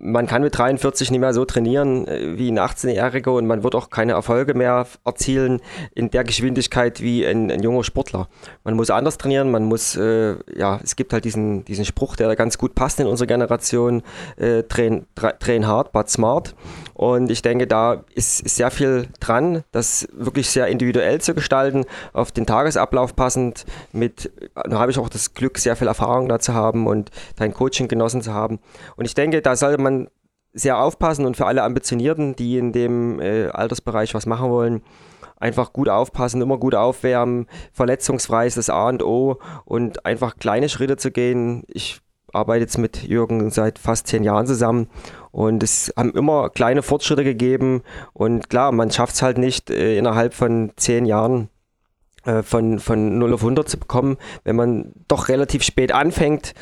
man 0.00 0.26
kann 0.26 0.42
mit 0.42 0.56
43 0.56 1.10
nicht 1.10 1.20
mehr 1.20 1.34
so 1.34 1.44
trainieren 1.44 2.08
äh, 2.08 2.38
wie 2.38 2.50
ein 2.50 2.58
18-Jähriger 2.58 3.30
und 3.30 3.46
man 3.46 3.62
wird 3.62 3.74
auch 3.74 3.90
keine 3.90 4.12
Erfolge 4.12 4.54
mehr 4.54 4.86
erzielen 5.04 5.60
in 5.94 6.10
der 6.10 6.24
Geschwindigkeit 6.24 7.00
wie 7.02 7.26
ein, 7.26 7.50
ein 7.50 7.62
junger 7.62 7.84
Sportler. 7.84 8.28
Man 8.64 8.74
muss 8.74 8.90
anders 8.90 9.18
trainieren, 9.18 9.50
man 9.50 9.64
muss, 9.64 9.96
äh, 9.96 10.36
ja, 10.56 10.80
es 10.82 10.96
gibt 10.96 11.12
halt 11.12 11.24
diesen, 11.24 11.64
diesen 11.66 11.84
Spruch, 11.84 12.16
der 12.16 12.34
ganz 12.34 12.56
gut 12.56 12.74
passt 12.74 12.98
in 12.98 13.06
unserer 13.06 13.26
Generation, 13.26 14.02
äh, 14.36 14.62
train, 14.62 15.06
train 15.38 15.66
hard, 15.66 15.92
but 15.92 16.08
smart. 16.08 16.54
Und 17.00 17.30
ich 17.30 17.40
denke, 17.40 17.66
da 17.66 18.04
ist, 18.14 18.46
sehr 18.46 18.70
viel 18.70 19.08
dran, 19.20 19.64
das 19.72 20.06
wirklich 20.12 20.50
sehr 20.50 20.66
individuell 20.66 21.18
zu 21.18 21.34
gestalten, 21.34 21.86
auf 22.12 22.30
den 22.30 22.44
Tagesablauf 22.44 23.16
passend. 23.16 23.64
Mit, 23.92 24.30
da 24.54 24.78
habe 24.78 24.90
ich 24.90 24.98
auch 24.98 25.08
das 25.08 25.32
Glück, 25.32 25.56
sehr 25.56 25.76
viel 25.76 25.88
Erfahrung 25.88 26.28
da 26.28 26.38
zu 26.40 26.52
haben 26.52 26.86
und 26.86 27.10
dein 27.36 27.54
Coaching 27.54 27.88
genossen 27.88 28.20
zu 28.20 28.34
haben. 28.34 28.58
Und 28.96 29.06
ich 29.06 29.14
denke, 29.14 29.40
da 29.40 29.56
sollte 29.56 29.80
man 29.80 30.08
sehr 30.52 30.76
aufpassen 30.76 31.24
und 31.24 31.38
für 31.38 31.46
alle 31.46 31.62
Ambitionierten, 31.62 32.36
die 32.36 32.58
in 32.58 32.70
dem 32.70 33.18
äh, 33.18 33.46
Altersbereich 33.46 34.12
was 34.12 34.26
machen 34.26 34.50
wollen, 34.50 34.82
einfach 35.38 35.72
gut 35.72 35.88
aufpassen, 35.88 36.42
immer 36.42 36.58
gut 36.58 36.74
aufwärmen, 36.74 37.46
verletzungsfrei 37.72 38.46
ist 38.46 38.58
das 38.58 38.68
A 38.68 38.90
und 38.90 39.02
O 39.02 39.38
und 39.64 40.04
einfach 40.04 40.36
kleine 40.36 40.68
Schritte 40.68 40.98
zu 40.98 41.10
gehen. 41.10 41.64
Ich 41.66 42.02
arbeite 42.32 42.60
jetzt 42.60 42.78
mit 42.78 43.02
Jürgen 43.02 43.50
seit 43.50 43.78
fast 43.78 44.06
zehn 44.06 44.22
Jahren 44.22 44.46
zusammen 44.46 44.88
und 45.30 45.62
es 45.62 45.92
haben 45.96 46.12
immer 46.12 46.50
kleine 46.50 46.82
Fortschritte 46.82 47.24
gegeben. 47.24 47.82
Und 48.12 48.50
klar, 48.50 48.72
man 48.72 48.90
schafft 48.90 49.14
es 49.14 49.22
halt 49.22 49.38
nicht 49.38 49.70
äh, 49.70 49.96
innerhalb 49.96 50.34
von 50.34 50.72
zehn 50.76 51.06
Jahren 51.06 51.48
äh, 52.24 52.42
von, 52.42 52.78
von 52.78 53.18
0 53.18 53.34
auf 53.34 53.42
100 53.42 53.68
zu 53.68 53.78
bekommen, 53.78 54.16
wenn 54.44 54.56
man 54.56 54.92
doch 55.08 55.28
relativ 55.28 55.62
spät 55.62 55.92
anfängt, 55.92 56.54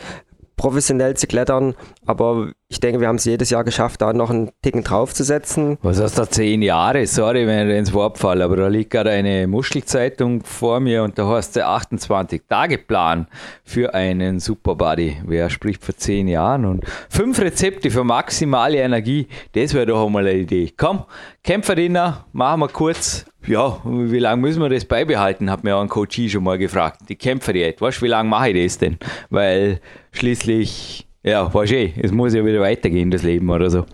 professionell 0.56 1.16
zu 1.16 1.26
klettern. 1.26 1.74
Aber 2.04 2.52
ich 2.70 2.80
denke, 2.80 3.00
wir 3.00 3.08
haben 3.08 3.16
es 3.16 3.24
jedes 3.24 3.48
Jahr 3.48 3.64
geschafft, 3.64 4.02
da 4.02 4.12
noch 4.12 4.28
einen 4.28 4.50
Ticken 4.60 4.84
draufzusetzen. 4.84 5.78
Was 5.80 5.96
du 5.96 6.06
da 6.06 6.28
zehn 6.28 6.60
Jahre? 6.60 7.06
Sorry, 7.06 7.46
wenn 7.46 7.70
ich 7.70 7.76
ins 7.76 7.94
Wort 7.94 8.18
falle, 8.18 8.44
aber 8.44 8.56
da 8.56 8.68
liegt 8.68 8.90
gerade 8.90 9.10
eine 9.10 9.46
Muschelzeitung 9.46 10.44
vor 10.44 10.78
mir 10.78 11.02
und 11.02 11.18
da 11.18 11.26
hast 11.26 11.56
du 11.56 11.66
28-Tage-Plan 11.66 13.26
für 13.64 13.94
einen 13.94 14.38
Superbody. 14.38 15.16
Wer 15.24 15.48
spricht 15.48 15.82
vor 15.82 15.96
zehn 15.96 16.28
Jahren? 16.28 16.66
Und 16.66 16.84
fünf 17.08 17.40
Rezepte 17.40 17.90
für 17.90 18.04
maximale 18.04 18.76
Energie, 18.76 19.28
das 19.52 19.72
wäre 19.72 19.86
doch 19.86 20.04
einmal 20.04 20.26
eine 20.26 20.38
Idee. 20.38 20.70
Komm, 20.76 21.04
Kämpferdiener, 21.42 22.26
machen 22.32 22.60
wir 22.60 22.68
kurz. 22.68 23.24
Ja, 23.46 23.80
wie 23.84 24.18
lange 24.18 24.42
müssen 24.42 24.60
wir 24.60 24.68
das 24.68 24.84
beibehalten, 24.84 25.50
hat 25.50 25.64
mir 25.64 25.74
auch 25.74 25.80
ein 25.80 25.88
Coach 25.88 26.20
schon 26.28 26.44
mal 26.44 26.58
gefragt. 26.58 27.00
Die 27.08 27.16
Kämpferdiät, 27.16 27.80
weißt 27.80 28.02
du, 28.02 28.04
wie 28.04 28.08
lange 28.08 28.28
mache 28.28 28.50
ich 28.50 28.62
das 28.62 28.76
denn? 28.76 28.98
Weil 29.30 29.80
schließlich 30.12 31.07
ja, 31.22 31.50
eh, 31.72 31.92
es 32.00 32.12
muss 32.12 32.34
ja 32.34 32.44
wieder 32.44 32.60
weitergehen, 32.60 33.10
das 33.10 33.22
Leben 33.22 33.50
oder 33.50 33.70
so. 33.70 33.84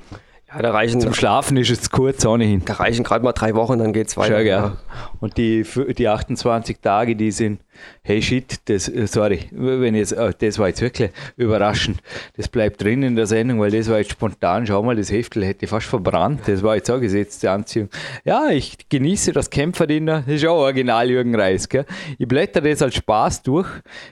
Ja, 0.54 0.62
da 0.62 0.70
reichen, 0.70 1.00
Zum 1.00 1.14
Schlafen 1.14 1.56
ist 1.56 1.70
es 1.70 1.90
kurz 1.90 2.24
ohnehin. 2.24 2.64
Da 2.64 2.74
reichen 2.74 3.02
gerade 3.02 3.24
mal 3.24 3.32
drei 3.32 3.54
Wochen, 3.56 3.78
dann 3.78 3.92
geht 3.92 4.06
es 4.06 4.16
weiter. 4.16 4.36
Schau, 4.36 4.44
ja. 4.44 4.76
Und 5.18 5.36
die, 5.36 5.66
die 5.98 6.06
28 6.06 6.78
Tage, 6.80 7.16
die 7.16 7.32
sind, 7.32 7.60
hey 8.02 8.22
shit, 8.22 8.60
das, 8.68 8.88
äh, 8.88 9.08
sorry, 9.08 9.48
wenn 9.50 9.96
jetzt, 9.96 10.12
äh, 10.12 10.32
das 10.38 10.60
war 10.60 10.68
jetzt 10.68 10.80
wirklich 10.80 11.10
überraschend. 11.36 11.98
Das 12.36 12.46
bleibt 12.46 12.82
drin 12.82 13.02
in 13.02 13.16
der 13.16 13.26
Sendung, 13.26 13.58
weil 13.58 13.72
das 13.72 13.88
war 13.90 13.98
jetzt 13.98 14.12
spontan. 14.12 14.64
Schau 14.64 14.80
mal, 14.84 14.94
das 14.94 15.10
Heftel 15.10 15.44
hätte 15.44 15.66
fast 15.66 15.86
verbrannt. 15.86 16.42
Das 16.46 16.62
war 16.62 16.76
jetzt 16.76 16.88
auch 16.88 17.00
gesetzte 17.00 17.50
Anziehung. 17.50 17.88
Ja, 18.24 18.50
ich 18.50 18.88
genieße 18.88 19.32
das 19.32 19.50
Kämpferdiener. 19.50 20.22
Das 20.24 20.36
ist 20.36 20.46
auch 20.46 20.58
original 20.58 21.10
Jürgen 21.10 21.34
Reis. 21.34 21.68
Gell? 21.68 21.84
Ich 22.16 22.28
blätter 22.28 22.60
das 22.60 22.80
als 22.80 22.94
Spaß 22.94 23.42
durch. 23.42 23.68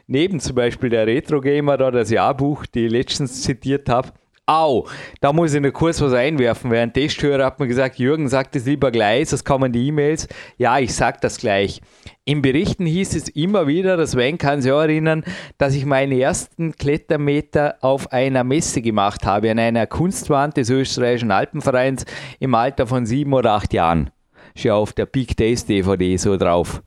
Neben 0.09 0.41
zum 0.41 0.57
Beispiel 0.57 0.91
der 0.91 1.07
Retro 1.07 1.41
Gamer 1.41 1.77
da, 1.77 1.93
das 1.93 2.11
Jahrbuch, 2.11 2.67
die 2.67 2.87
ich 2.87 2.93
letztens 2.93 3.43
zitiert 3.43 3.89
habe 3.89 4.09
Au, 4.47 4.89
da 5.21 5.33
muss 5.33 5.55
ich 5.55 5.61
noch 5.61 5.73
kurz 5.73 6.01
was 6.01 6.13
einwerfen. 6.13 6.73
Während 6.73 6.95
Testhörer 6.95 7.47
hat 7.47 7.61
man 7.61 7.69
gesagt, 7.69 8.01
Jürgen 8.01 8.29
sagt 8.29 8.57
es 8.57 8.67
lieber 8.67 8.91
gleich, 8.91 9.31
das 9.31 9.45
kommen 9.45 9.71
die 9.71 9.87
E-Mails. 9.87 10.27
Ja, 10.59 10.81
ich 10.81 10.95
sag 10.95 11.21
das 11.21 11.39
gleich. 11.39 11.81
In 12.25 12.43
Berichten 12.43 12.85
hieß 12.85 13.15
es 13.15 13.29
immer 13.29 13.69
wieder, 13.69 13.97
das 13.97 14.13
Sven 14.13 14.39
kann 14.39 14.61
sich 14.61 14.73
auch 14.73 14.81
erinnern, 14.81 15.23
dass 15.59 15.77
ich 15.77 15.87
meine 15.87 16.21
ersten 16.21 16.73
Klettermeter 16.73 17.77
auf 17.83 18.11
einer 18.11 18.43
Messe 18.43 18.83
gemacht 18.83 19.25
habe, 19.25 19.49
an 19.49 19.61
einer 19.61 19.87
Kunstwand 19.87 20.57
des 20.57 20.71
österreichischen 20.71 21.31
Alpenvereins 21.31 22.05
im 22.41 22.57
Alter 22.57 22.89
von 22.89 23.07
sieben 23.07 23.35
oder 23.35 23.53
acht 23.53 23.73
Jahren. 23.73 24.11
Ist 24.57 24.65
ja 24.65 24.75
auf 24.75 24.93
der 24.93 25.07
Big 25.07 25.37
Days 25.37 25.67
DVD 25.67 26.17
so 26.17 26.37
drauf. 26.37 26.83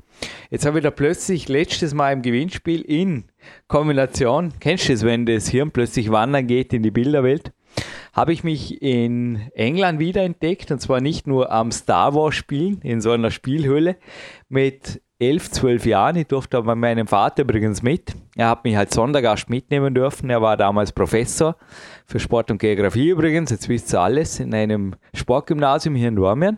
Jetzt 0.50 0.66
habe 0.66 0.80
ich 0.80 0.84
da 0.84 0.92
plötzlich 0.92 1.50
letztes 1.50 1.94
Mal 1.94 2.14
im 2.14 2.22
Gewinnspiel 2.22 2.82
in 2.82 3.26
Kombination, 3.68 4.54
kennst 4.60 4.90
du 4.90 4.94
es, 4.94 5.04
wenn 5.04 5.26
das 5.26 5.48
Hirn 5.48 5.72
plötzlich 5.72 6.12
wandern 6.12 6.48
geht 6.48 6.74
in 6.74 6.84
die 6.84 6.92
Bilderwelt? 6.92 7.52
Habe 8.14 8.32
ich 8.32 8.44
mich 8.44 8.82
in 8.82 9.52
England 9.54 10.00
wiederentdeckt 10.00 10.72
und 10.72 10.80
zwar 10.80 11.02
nicht 11.02 11.28
nur 11.28 11.52
am 11.52 11.72
Star 11.72 12.16
Wars 12.16 12.36
spielen, 12.36 12.80
in 12.82 13.02
so 13.02 13.12
einer 13.12 13.32
Spielhöhle 13.32 13.98
mit 14.48 15.02
elf, 15.20 15.50
zwölf 15.52 15.86
Jahren. 15.86 16.16
Ich 16.18 16.28
durfte 16.28 16.62
bei 16.62 16.76
meinem 16.76 17.08
Vater 17.08 17.44
übrigens 17.44 17.82
mit. 17.82 18.16
Er 18.36 18.50
hat 18.50 18.64
mich 18.64 18.78
als 18.78 18.94
Sondergast 18.96 19.50
mitnehmen 19.50 19.94
dürfen. 19.94 20.30
Er 20.30 20.42
war 20.42 20.58
damals 20.58 20.92
Professor 20.92 21.56
für 22.06 22.20
Sport 22.20 22.52
und 22.52 22.60
Geografie 22.60 23.10
übrigens. 23.10 23.50
Jetzt 23.50 23.70
wisst 23.70 23.94
ihr 23.94 24.02
alles 24.02 24.40
in 24.40 24.54
einem 24.54 24.96
Sportgymnasium 25.14 25.96
hier 25.96 26.10
in 26.10 26.16
Dormien. 26.16 26.58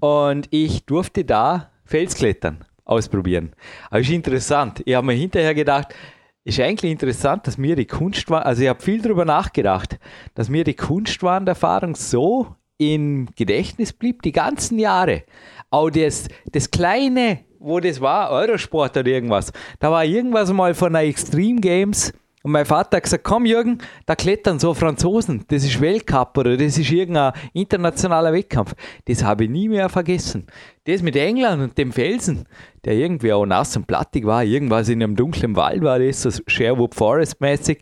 Und 0.00 0.48
ich 0.50 0.84
durfte 0.86 1.24
da 1.24 1.70
Felsklettern 1.94 2.64
ausprobieren. 2.84 3.52
Aber 3.88 4.00
ist 4.00 4.10
interessant. 4.10 4.82
Ich 4.84 4.96
habe 4.96 5.06
mir 5.06 5.12
hinterher 5.12 5.54
gedacht, 5.54 5.94
ist 6.42 6.58
eigentlich 6.58 6.90
interessant, 6.90 7.46
dass 7.46 7.56
mir 7.56 7.76
die 7.76 7.86
Kunstwand, 7.86 8.44
also 8.44 8.62
ich 8.64 8.68
habe 8.68 8.82
viel 8.82 9.00
darüber 9.00 9.24
nachgedacht, 9.24 10.00
dass 10.34 10.48
mir 10.48 10.64
die 10.64 10.74
Kunstwanderfahrung 10.74 11.94
so 11.94 12.56
im 12.78 13.28
Gedächtnis 13.36 13.92
blieb, 13.92 14.22
die 14.22 14.32
ganzen 14.32 14.80
Jahre. 14.80 15.22
Auch 15.70 15.88
das, 15.88 16.26
das 16.50 16.68
kleine, 16.72 17.44
wo 17.60 17.78
das 17.78 18.00
war, 18.00 18.32
Eurosport 18.32 18.96
oder 18.96 19.06
irgendwas, 19.06 19.52
da 19.78 19.92
war 19.92 20.04
irgendwas 20.04 20.52
mal 20.52 20.74
von 20.74 20.94
der 20.94 21.02
Extreme 21.02 21.60
Games 21.60 22.12
und 22.44 22.52
mein 22.52 22.66
Vater 22.66 22.98
hat 22.98 23.04
gesagt, 23.04 23.24
komm 23.24 23.46
Jürgen, 23.46 23.78
da 24.04 24.14
klettern 24.14 24.58
so 24.58 24.74
Franzosen, 24.74 25.46
das 25.48 25.64
ist 25.64 25.80
Weltcup 25.80 26.36
oder 26.36 26.58
das 26.58 26.76
ist 26.76 26.92
irgendein 26.92 27.32
internationaler 27.54 28.34
Wettkampf. 28.34 28.74
Das 29.06 29.24
habe 29.24 29.44
ich 29.44 29.50
nie 29.50 29.70
mehr 29.70 29.88
vergessen. 29.88 30.46
Das 30.84 31.00
mit 31.00 31.16
England 31.16 31.62
und 31.62 31.78
dem 31.78 31.90
Felsen, 31.90 32.44
der 32.84 32.96
irgendwie 32.96 33.32
auch 33.32 33.46
nass 33.46 33.74
und 33.78 33.86
plattig 33.86 34.26
war, 34.26 34.44
irgendwas 34.44 34.90
in 34.90 35.02
einem 35.02 35.16
dunklen 35.16 35.56
Wald 35.56 35.82
war 35.82 35.98
das, 35.98 36.20
so 36.20 36.30
Sherwood 36.46 36.94
Forest 36.94 37.40
mäßig, 37.40 37.80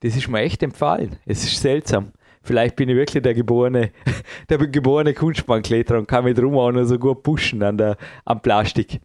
das 0.00 0.14
ist 0.14 0.28
mir 0.28 0.40
echt 0.40 0.62
empfallen. 0.62 1.16
Es 1.24 1.42
ist 1.42 1.62
seltsam. 1.62 2.12
Vielleicht 2.42 2.76
bin 2.76 2.90
ich 2.90 2.96
wirklich 2.96 3.22
der 3.22 3.32
geborene, 3.32 3.92
der 4.50 4.58
geborene 4.58 5.14
Kunstbahnkletterer 5.14 5.98
und 5.98 6.06
kann 6.06 6.24
mich 6.24 6.34
drum 6.34 6.58
auch 6.58 6.70
noch 6.70 6.84
so 6.84 6.98
gut 6.98 7.22
pushen 7.22 7.62
an 7.62 7.78
der, 7.78 7.96
am 8.26 8.42
Plastik. 8.42 9.00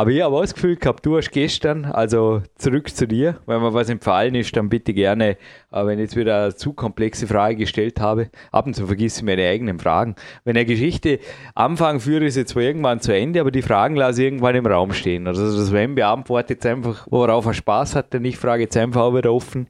Aber 0.00 0.12
ich 0.12 0.22
habe 0.22 0.34
auch 0.34 0.40
das 0.40 0.54
Gefühl 0.54 0.76
gehabt, 0.76 1.04
du 1.04 1.18
hast 1.18 1.30
gestern, 1.30 1.84
also 1.84 2.40
zurück 2.54 2.88
zu 2.88 3.06
dir, 3.06 3.36
wenn 3.44 3.60
mir 3.60 3.74
was 3.74 3.90
empfallen 3.90 4.34
ist, 4.34 4.56
dann 4.56 4.70
bitte 4.70 4.94
gerne, 4.94 5.36
aber 5.70 5.88
wenn 5.88 5.98
ich 5.98 6.04
jetzt 6.04 6.16
wieder 6.16 6.44
eine 6.44 6.54
zu 6.54 6.72
komplexe 6.72 7.26
Frage 7.26 7.56
gestellt 7.56 8.00
habe, 8.00 8.30
ab 8.50 8.64
und 8.64 8.72
zu 8.72 8.86
vergiss 8.86 9.18
ich 9.18 9.24
meine 9.24 9.46
eigenen 9.46 9.78
Fragen. 9.78 10.14
Wenn 10.44 10.56
eine 10.56 10.64
Geschichte 10.64 11.18
anfangen 11.54 12.00
führe, 12.00 12.24
ist 12.24 12.36
jetzt 12.36 12.52
zwar 12.52 12.62
irgendwann 12.62 13.00
zu 13.00 13.14
Ende, 13.14 13.42
aber 13.42 13.50
die 13.50 13.60
Fragen 13.60 13.94
lasse 13.94 14.22
ich 14.22 14.28
irgendwann 14.28 14.54
im 14.54 14.64
Raum 14.64 14.94
stehen. 14.94 15.26
Also 15.26 15.44
das 15.44 15.70
Wenn 15.70 15.96
beantwortet 15.96 16.48
jetzt 16.48 16.66
einfach, 16.66 17.06
worauf 17.10 17.44
er 17.44 17.52
Spaß 17.52 17.94
hat, 17.94 18.14
denn 18.14 18.24
ich 18.24 18.38
frage 18.38 18.62
jetzt 18.62 18.78
einfach 18.78 19.02
auch 19.02 19.14
wieder 19.14 19.34
offen, 19.34 19.66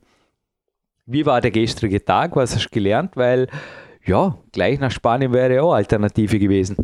wie 1.06 1.26
war 1.26 1.40
der 1.40 1.50
gestrige 1.50 2.04
Tag, 2.04 2.36
was 2.36 2.54
hast 2.54 2.66
du 2.66 2.70
gelernt, 2.70 3.16
weil 3.16 3.48
ja, 4.04 4.38
gleich 4.52 4.78
nach 4.78 4.92
Spanien 4.92 5.32
wäre 5.32 5.60
auch 5.60 5.74
Alternative 5.74 6.38
gewesen. 6.38 6.76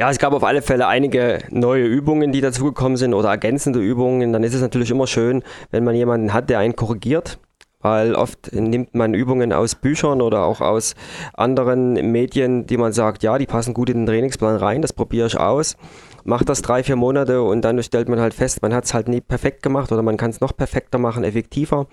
Ja, 0.00 0.08
es 0.08 0.16
gab 0.16 0.32
auf 0.32 0.44
alle 0.44 0.62
Fälle 0.62 0.86
einige 0.86 1.40
neue 1.50 1.84
Übungen, 1.84 2.32
die 2.32 2.40
dazugekommen 2.40 2.96
sind 2.96 3.12
oder 3.12 3.28
ergänzende 3.28 3.80
Übungen. 3.80 4.32
Dann 4.32 4.42
ist 4.42 4.54
es 4.54 4.62
natürlich 4.62 4.90
immer 4.90 5.06
schön, 5.06 5.42
wenn 5.72 5.84
man 5.84 5.94
jemanden 5.94 6.32
hat, 6.32 6.48
der 6.48 6.58
einen 6.58 6.74
korrigiert. 6.74 7.38
Weil 7.82 8.14
oft 8.14 8.50
nimmt 8.50 8.94
man 8.94 9.12
Übungen 9.12 9.52
aus 9.52 9.74
Büchern 9.74 10.22
oder 10.22 10.44
auch 10.44 10.62
aus 10.62 10.94
anderen 11.34 12.12
Medien, 12.12 12.66
die 12.66 12.78
man 12.78 12.94
sagt, 12.94 13.22
ja, 13.22 13.36
die 13.36 13.44
passen 13.44 13.74
gut 13.74 13.90
in 13.90 13.98
den 13.98 14.06
Trainingsplan 14.06 14.56
rein, 14.56 14.80
das 14.80 14.94
probiere 14.94 15.26
ich 15.26 15.38
aus 15.38 15.76
macht 16.24 16.48
das 16.48 16.62
drei, 16.62 16.82
vier 16.82 16.96
Monate 16.96 17.42
und 17.42 17.62
dann 17.62 17.82
stellt 17.82 18.08
man 18.08 18.20
halt 18.20 18.34
fest, 18.34 18.62
man 18.62 18.74
hat 18.74 18.84
es 18.84 18.94
halt 18.94 19.08
nie 19.08 19.20
perfekt 19.20 19.62
gemacht 19.62 19.92
oder 19.92 20.02
man 20.02 20.16
kann 20.16 20.30
es 20.30 20.40
noch 20.40 20.56
perfekter 20.56 20.98
machen, 20.98 21.24
effektiver. 21.24 21.86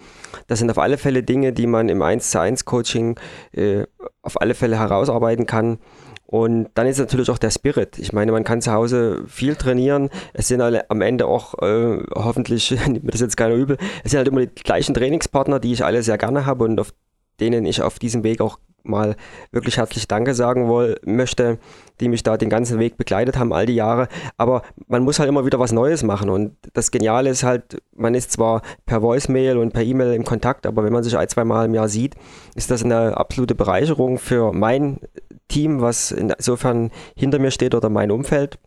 Das 0.47 0.59
sind 0.59 0.69
auf 0.69 0.77
alle 0.77 0.97
Fälle 0.97 1.23
Dinge, 1.23 1.53
die 1.53 1.67
man 1.67 1.89
im 1.89 2.01
1 2.01 2.31
zu 2.31 2.39
1 2.39 2.65
Coaching 2.65 3.19
äh, 3.53 3.83
auf 4.21 4.41
alle 4.41 4.53
Fälle 4.53 4.79
herausarbeiten 4.79 5.45
kann. 5.45 5.79
Und 6.27 6.67
dann 6.73 6.87
ist 6.87 6.99
natürlich 6.99 7.29
auch 7.29 7.37
der 7.37 7.51
Spirit. 7.51 7.97
Ich 7.97 8.11
meine, 8.11 8.33
man 8.33 8.43
kann 8.43 8.61
zu 8.61 8.73
Hause 8.73 9.23
viel 9.27 9.55
trainieren. 9.55 10.09
Es 10.33 10.49
sind 10.49 10.59
alle 10.59 10.89
am 10.89 11.01
Ende 11.01 11.25
auch, 11.25 11.53
äh, 11.61 12.03
hoffentlich 12.15 12.71
nimmt 12.87 13.05
mir 13.05 13.11
das 13.11 13.21
jetzt 13.21 13.37
keiner 13.37 13.55
übel, 13.55 13.77
es 14.03 14.11
sind 14.11 14.17
halt 14.17 14.27
immer 14.27 14.45
die 14.45 14.63
gleichen 14.63 14.93
Trainingspartner, 14.93 15.59
die 15.59 15.71
ich 15.71 15.85
alle 15.85 16.03
sehr 16.03 16.17
gerne 16.17 16.45
habe 16.45 16.65
und 16.65 16.79
auf 16.79 16.93
denen 17.39 17.65
ich 17.65 17.81
auf 17.81 17.97
diesem 17.97 18.23
Weg 18.23 18.41
auch 18.41 18.59
mal 18.83 19.15
wirklich 19.51 19.77
herzlich 19.77 20.07
Danke 20.07 20.33
sagen 20.33 20.67
woll, 20.67 20.97
möchte, 21.05 21.59
die 21.99 22.09
mich 22.09 22.23
da 22.23 22.37
den 22.37 22.49
ganzen 22.49 22.79
Weg 22.79 22.97
begleitet 22.97 23.37
haben, 23.37 23.53
all 23.53 23.65
die 23.65 23.75
Jahre. 23.75 24.07
Aber 24.37 24.63
man 24.87 25.03
muss 25.03 25.19
halt 25.19 25.29
immer 25.29 25.45
wieder 25.45 25.59
was 25.59 25.71
Neues 25.71 26.03
machen. 26.03 26.29
Und 26.29 26.55
das 26.73 26.91
Geniale 26.91 27.29
ist 27.29 27.43
halt, 27.43 27.81
man 27.95 28.15
ist 28.15 28.31
zwar 28.31 28.61
per 28.85 29.01
Voicemail 29.01 29.57
und 29.57 29.73
per 29.73 29.83
E-Mail 29.83 30.13
im 30.13 30.23
Kontakt, 30.23 30.65
aber 30.65 30.83
wenn 30.83 30.93
man 30.93 31.03
sich 31.03 31.17
ein, 31.17 31.27
zwei 31.27 31.43
Mal 31.43 31.65
im 31.65 31.73
Jahr 31.73 31.89
sieht, 31.89 32.15
ist 32.55 32.71
das 32.71 32.83
eine 32.83 33.17
absolute 33.17 33.55
Bereicherung 33.55 34.17
für 34.17 34.53
mein 34.53 34.99
Team, 35.47 35.81
was 35.81 36.11
insofern 36.11 36.91
hinter 37.15 37.39
mir 37.39 37.51
steht 37.51 37.75
oder 37.75 37.89
mein 37.89 38.11
Umfeld. 38.11 38.59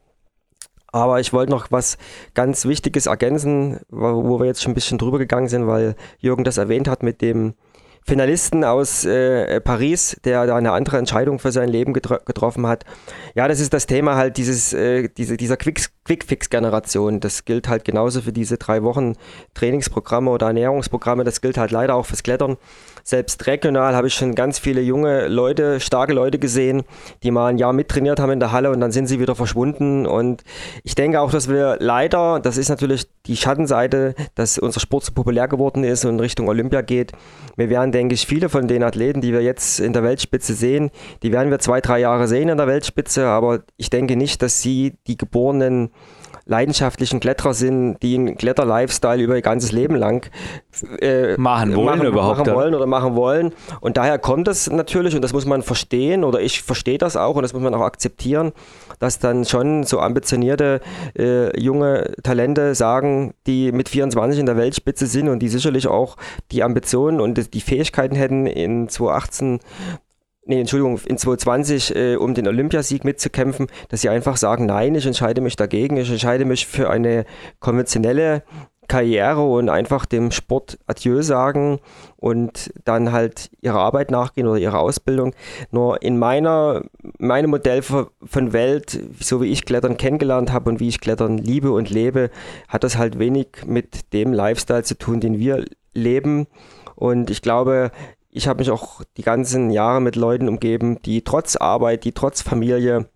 Aber 0.92 1.20
ich 1.20 1.32
wollte 1.32 1.52
noch 1.52 1.70
was 1.70 1.98
ganz 2.34 2.64
Wichtiges 2.64 3.06
ergänzen, 3.06 3.80
wo 3.90 4.40
wir 4.40 4.46
jetzt 4.46 4.62
schon 4.62 4.72
ein 4.72 4.74
bisschen 4.74 4.98
drüber 4.98 5.18
gegangen 5.18 5.48
sind, 5.48 5.66
weil 5.66 5.94
Jürgen 6.18 6.44
das 6.44 6.58
erwähnt 6.58 6.88
hat 6.88 7.02
mit 7.02 7.22
dem 7.22 7.54
Finalisten 8.02 8.64
aus 8.64 9.04
äh, 9.04 9.60
Paris, 9.60 10.16
der 10.24 10.46
da 10.46 10.56
eine 10.56 10.72
andere 10.72 10.96
Entscheidung 10.96 11.38
für 11.38 11.52
sein 11.52 11.68
Leben 11.68 11.92
getro 11.92 12.16
getroffen 12.24 12.66
hat. 12.66 12.84
Ja, 13.34 13.46
das 13.46 13.60
ist 13.60 13.74
das 13.74 13.86
Thema 13.86 14.16
halt 14.16 14.36
dieses, 14.36 14.72
äh, 14.72 15.08
diese, 15.16 15.36
dieser 15.36 15.56
Quick-Fix-Generation. 15.56 17.20
Das 17.20 17.44
gilt 17.44 17.68
halt 17.68 17.84
genauso 17.84 18.22
für 18.22 18.32
diese 18.32 18.56
drei 18.56 18.82
Wochen 18.82 19.14
Trainingsprogramme 19.54 20.30
oder 20.30 20.46
Ernährungsprogramme. 20.46 21.24
Das 21.24 21.40
gilt 21.40 21.58
halt 21.58 21.70
leider 21.70 21.94
auch 21.94 22.06
fürs 22.06 22.22
Klettern. 22.22 22.56
Selbst 23.04 23.46
regional 23.46 23.94
habe 23.94 24.06
ich 24.06 24.14
schon 24.14 24.34
ganz 24.34 24.58
viele 24.58 24.80
junge 24.80 25.28
Leute, 25.28 25.80
starke 25.80 26.12
Leute 26.12 26.38
gesehen, 26.38 26.82
die 27.22 27.30
mal 27.30 27.46
ein 27.46 27.58
Jahr 27.58 27.72
mittrainiert 27.72 28.20
haben 28.20 28.30
in 28.30 28.40
der 28.40 28.52
Halle 28.52 28.70
und 28.70 28.80
dann 28.80 28.92
sind 28.92 29.06
sie 29.06 29.20
wieder 29.20 29.34
verschwunden. 29.34 30.06
Und 30.06 30.44
ich 30.84 30.94
denke 30.94 31.20
auch, 31.20 31.30
dass 31.30 31.48
wir 31.48 31.76
leider, 31.80 32.40
das 32.40 32.56
ist 32.56 32.68
natürlich 32.68 33.06
die 33.26 33.36
Schattenseite, 33.36 34.14
dass 34.34 34.58
unser 34.58 34.80
Sport 34.80 35.04
so 35.04 35.12
populär 35.12 35.48
geworden 35.48 35.84
ist 35.84 36.04
und 36.04 36.20
Richtung 36.20 36.48
Olympia 36.48 36.82
geht. 36.82 37.12
Wir 37.56 37.70
werden, 37.70 37.92
denke 37.92 38.14
ich, 38.14 38.26
viele 38.26 38.48
von 38.48 38.68
den 38.68 38.82
Athleten, 38.82 39.20
die 39.20 39.32
wir 39.32 39.42
jetzt 39.42 39.80
in 39.80 39.92
der 39.92 40.02
Weltspitze 40.02 40.54
sehen, 40.54 40.90
die 41.22 41.32
werden 41.32 41.50
wir 41.50 41.58
zwei, 41.58 41.80
drei 41.80 42.00
Jahre 42.00 42.28
sehen 42.28 42.48
in 42.48 42.56
der 42.56 42.66
Weltspitze, 42.66 43.26
aber 43.26 43.60
ich 43.76 43.90
denke 43.90 44.16
nicht, 44.16 44.42
dass 44.42 44.62
sie 44.62 44.94
die 45.06 45.16
geborenen 45.16 45.90
leidenschaftlichen 46.50 47.20
Kletterer 47.20 47.54
sind, 47.54 47.98
die 48.02 48.16
einen 48.16 48.36
Kletter-Lifestyle 48.36 49.22
über 49.22 49.36
ihr 49.36 49.42
ganzes 49.42 49.70
Leben 49.70 49.94
lang 49.94 50.28
äh, 51.00 51.36
machen 51.36 51.76
wollen 51.76 51.86
machen, 51.86 52.06
überhaupt. 52.06 52.38
Machen 52.40 52.54
wollen 52.54 52.74
oder 52.74 52.86
machen 52.86 53.14
wollen. 53.14 53.52
Und 53.80 53.96
daher 53.96 54.18
kommt 54.18 54.48
es 54.48 54.68
natürlich, 54.68 55.14
und 55.14 55.22
das 55.22 55.32
muss 55.32 55.46
man 55.46 55.62
verstehen, 55.62 56.24
oder 56.24 56.40
ich 56.40 56.62
verstehe 56.62 56.98
das 56.98 57.16
auch 57.16 57.36
und 57.36 57.42
das 57.42 57.52
muss 57.52 57.62
man 57.62 57.72
auch 57.72 57.82
akzeptieren, 57.82 58.50
dass 58.98 59.20
dann 59.20 59.44
schon 59.44 59.84
so 59.84 60.00
ambitionierte 60.00 60.80
äh, 61.16 61.58
junge 61.58 62.14
Talente 62.24 62.74
sagen, 62.74 63.32
die 63.46 63.70
mit 63.70 63.88
24 63.88 64.40
in 64.40 64.46
der 64.46 64.56
Weltspitze 64.56 65.06
sind 65.06 65.28
und 65.28 65.38
die 65.38 65.48
sicherlich 65.48 65.86
auch 65.86 66.16
die 66.50 66.64
Ambitionen 66.64 67.20
und 67.20 67.54
die 67.54 67.60
Fähigkeiten 67.60 68.16
hätten, 68.16 68.46
in 68.46 68.88
2018 68.88 69.60
nee, 70.44 70.60
Entschuldigung, 70.60 71.00
in 71.06 71.18
2020 71.18 71.96
äh, 71.96 72.16
um 72.16 72.34
den 72.34 72.48
Olympiasieg 72.48 73.04
mitzukämpfen, 73.04 73.68
dass 73.88 74.00
sie 74.00 74.08
einfach 74.08 74.36
sagen, 74.36 74.66
nein, 74.66 74.94
ich 74.94 75.06
entscheide 75.06 75.40
mich 75.40 75.56
dagegen, 75.56 75.96
ich 75.96 76.10
entscheide 76.10 76.44
mich 76.44 76.66
für 76.66 76.90
eine 76.90 77.24
konventionelle 77.60 78.42
Karriere 78.90 79.44
und 79.44 79.68
einfach 79.68 80.04
dem 80.04 80.32
Sport 80.32 80.76
Adieu 80.88 81.22
sagen 81.22 81.78
und 82.16 82.72
dann 82.84 83.12
halt 83.12 83.48
ihrer 83.60 83.78
Arbeit 83.78 84.10
nachgehen 84.10 84.48
oder 84.48 84.58
ihrer 84.58 84.80
Ausbildung. 84.80 85.32
Nur 85.70 86.02
in 86.02 86.18
meiner, 86.18 86.82
meinem 87.18 87.50
Modell 87.50 87.82
von 87.82 88.52
Welt, 88.52 88.98
so 89.20 89.40
wie 89.40 89.52
ich 89.52 89.64
Klettern 89.64 89.96
kennengelernt 89.96 90.52
habe 90.52 90.70
und 90.70 90.80
wie 90.80 90.88
ich 90.88 91.00
Klettern 91.00 91.38
liebe 91.38 91.70
und 91.70 91.88
lebe, 91.88 92.30
hat 92.66 92.82
das 92.82 92.98
halt 92.98 93.20
wenig 93.20 93.64
mit 93.64 94.12
dem 94.12 94.32
Lifestyle 94.32 94.82
zu 94.82 94.98
tun, 94.98 95.20
den 95.20 95.38
wir 95.38 95.66
leben. 95.94 96.48
Und 96.96 97.30
ich 97.30 97.42
glaube, 97.42 97.92
ich 98.30 98.48
habe 98.48 98.60
mich 98.60 98.70
auch 98.70 99.02
die 99.16 99.22
ganzen 99.22 99.70
Jahre 99.70 100.00
mit 100.00 100.16
Leuten 100.16 100.48
umgeben, 100.48 101.00
die 101.02 101.22
trotz 101.22 101.56
Arbeit, 101.56 102.04
die 102.04 102.12
trotz 102.12 102.42
Familie 102.42 103.08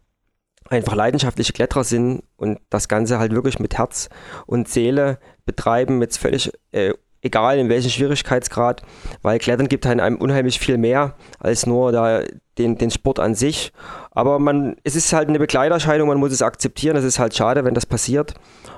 einfach 0.68 0.94
leidenschaftliche 0.94 1.52
Kletterer 1.52 1.84
sind 1.84 2.22
und 2.36 2.58
das 2.70 2.88
Ganze 2.88 3.18
halt 3.18 3.32
wirklich 3.32 3.58
mit 3.58 3.76
Herz 3.76 4.08
und 4.46 4.68
Seele 4.68 5.18
betreiben, 5.44 5.98
mit 5.98 6.16
völlig 6.16 6.52
äh, 6.72 6.94
egal 7.24 7.58
in 7.58 7.68
welchem 7.68 7.90
Schwierigkeitsgrad, 7.90 8.82
weil 9.22 9.38
Klettern 9.38 9.68
gibt 9.68 9.86
halt 9.86 10.00
einem 10.00 10.16
unheimlich 10.16 10.58
viel 10.60 10.78
mehr 10.78 11.14
als 11.38 11.66
nur 11.66 11.90
da 11.90 12.22
den, 12.58 12.76
den 12.76 12.90
Sport 12.90 13.18
an 13.18 13.34
sich. 13.34 13.72
Aber 14.10 14.38
man, 14.38 14.76
es 14.84 14.94
ist 14.94 15.12
halt 15.12 15.28
eine 15.28 15.38
Begleiterscheinung, 15.38 16.08
man 16.08 16.18
muss 16.18 16.32
es 16.32 16.42
akzeptieren. 16.42 16.96
Es 16.96 17.04
ist 17.04 17.18
halt 17.18 17.34
schade, 17.34 17.64
wenn 17.64 17.74
das 17.74 17.86
passiert, 17.86 18.34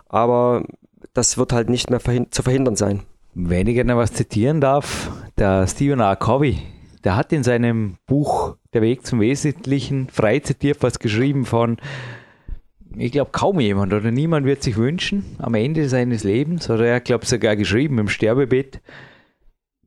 aber 0.09 0.65
das 1.13 1.37
wird 1.37 1.53
halt 1.53 1.69
nicht 1.69 1.91
mehr 1.91 2.01
verhin 2.01 2.31
zu 2.31 2.43
verhindern 2.43 2.77
sein. 2.77 3.03
Wenn 3.35 3.67
ich 3.67 3.85
noch 3.85 3.97
was 3.97 4.15
zitieren 4.15 4.61
darf, 4.61 5.11
der 5.39 5.67
Stephen 5.67 6.01
R. 6.01 6.17
Covey, 6.17 6.59
der 7.05 7.17
hat 7.17 7.33
in 7.33 7.43
seinem 7.43 7.97
Buch 8.07 8.57
Der 8.73 8.83
Weg 8.83 9.07
zum 9.07 9.21
Wesentlichen 9.21 10.09
frei 10.09 10.41
zitiert 10.41 10.83
was 10.83 10.99
geschrieben 10.99 11.45
von, 11.45 11.77
ich 12.97 13.13
glaube, 13.13 13.31
kaum 13.33 13.61
jemand 13.61 13.93
oder 13.93 14.11
niemand 14.11 14.47
wird 14.47 14.63
sich 14.63 14.77
wünschen, 14.77 15.25
am 15.39 15.55
Ende 15.55 15.89
seines 15.89 16.25
Lebens, 16.25 16.69
oder 16.71 16.87
er 16.87 17.01
glaube 17.01 17.27
sogar 17.27 17.57
geschrieben 17.57 17.99
im 17.99 18.09
Sterbebett, 18.09 18.81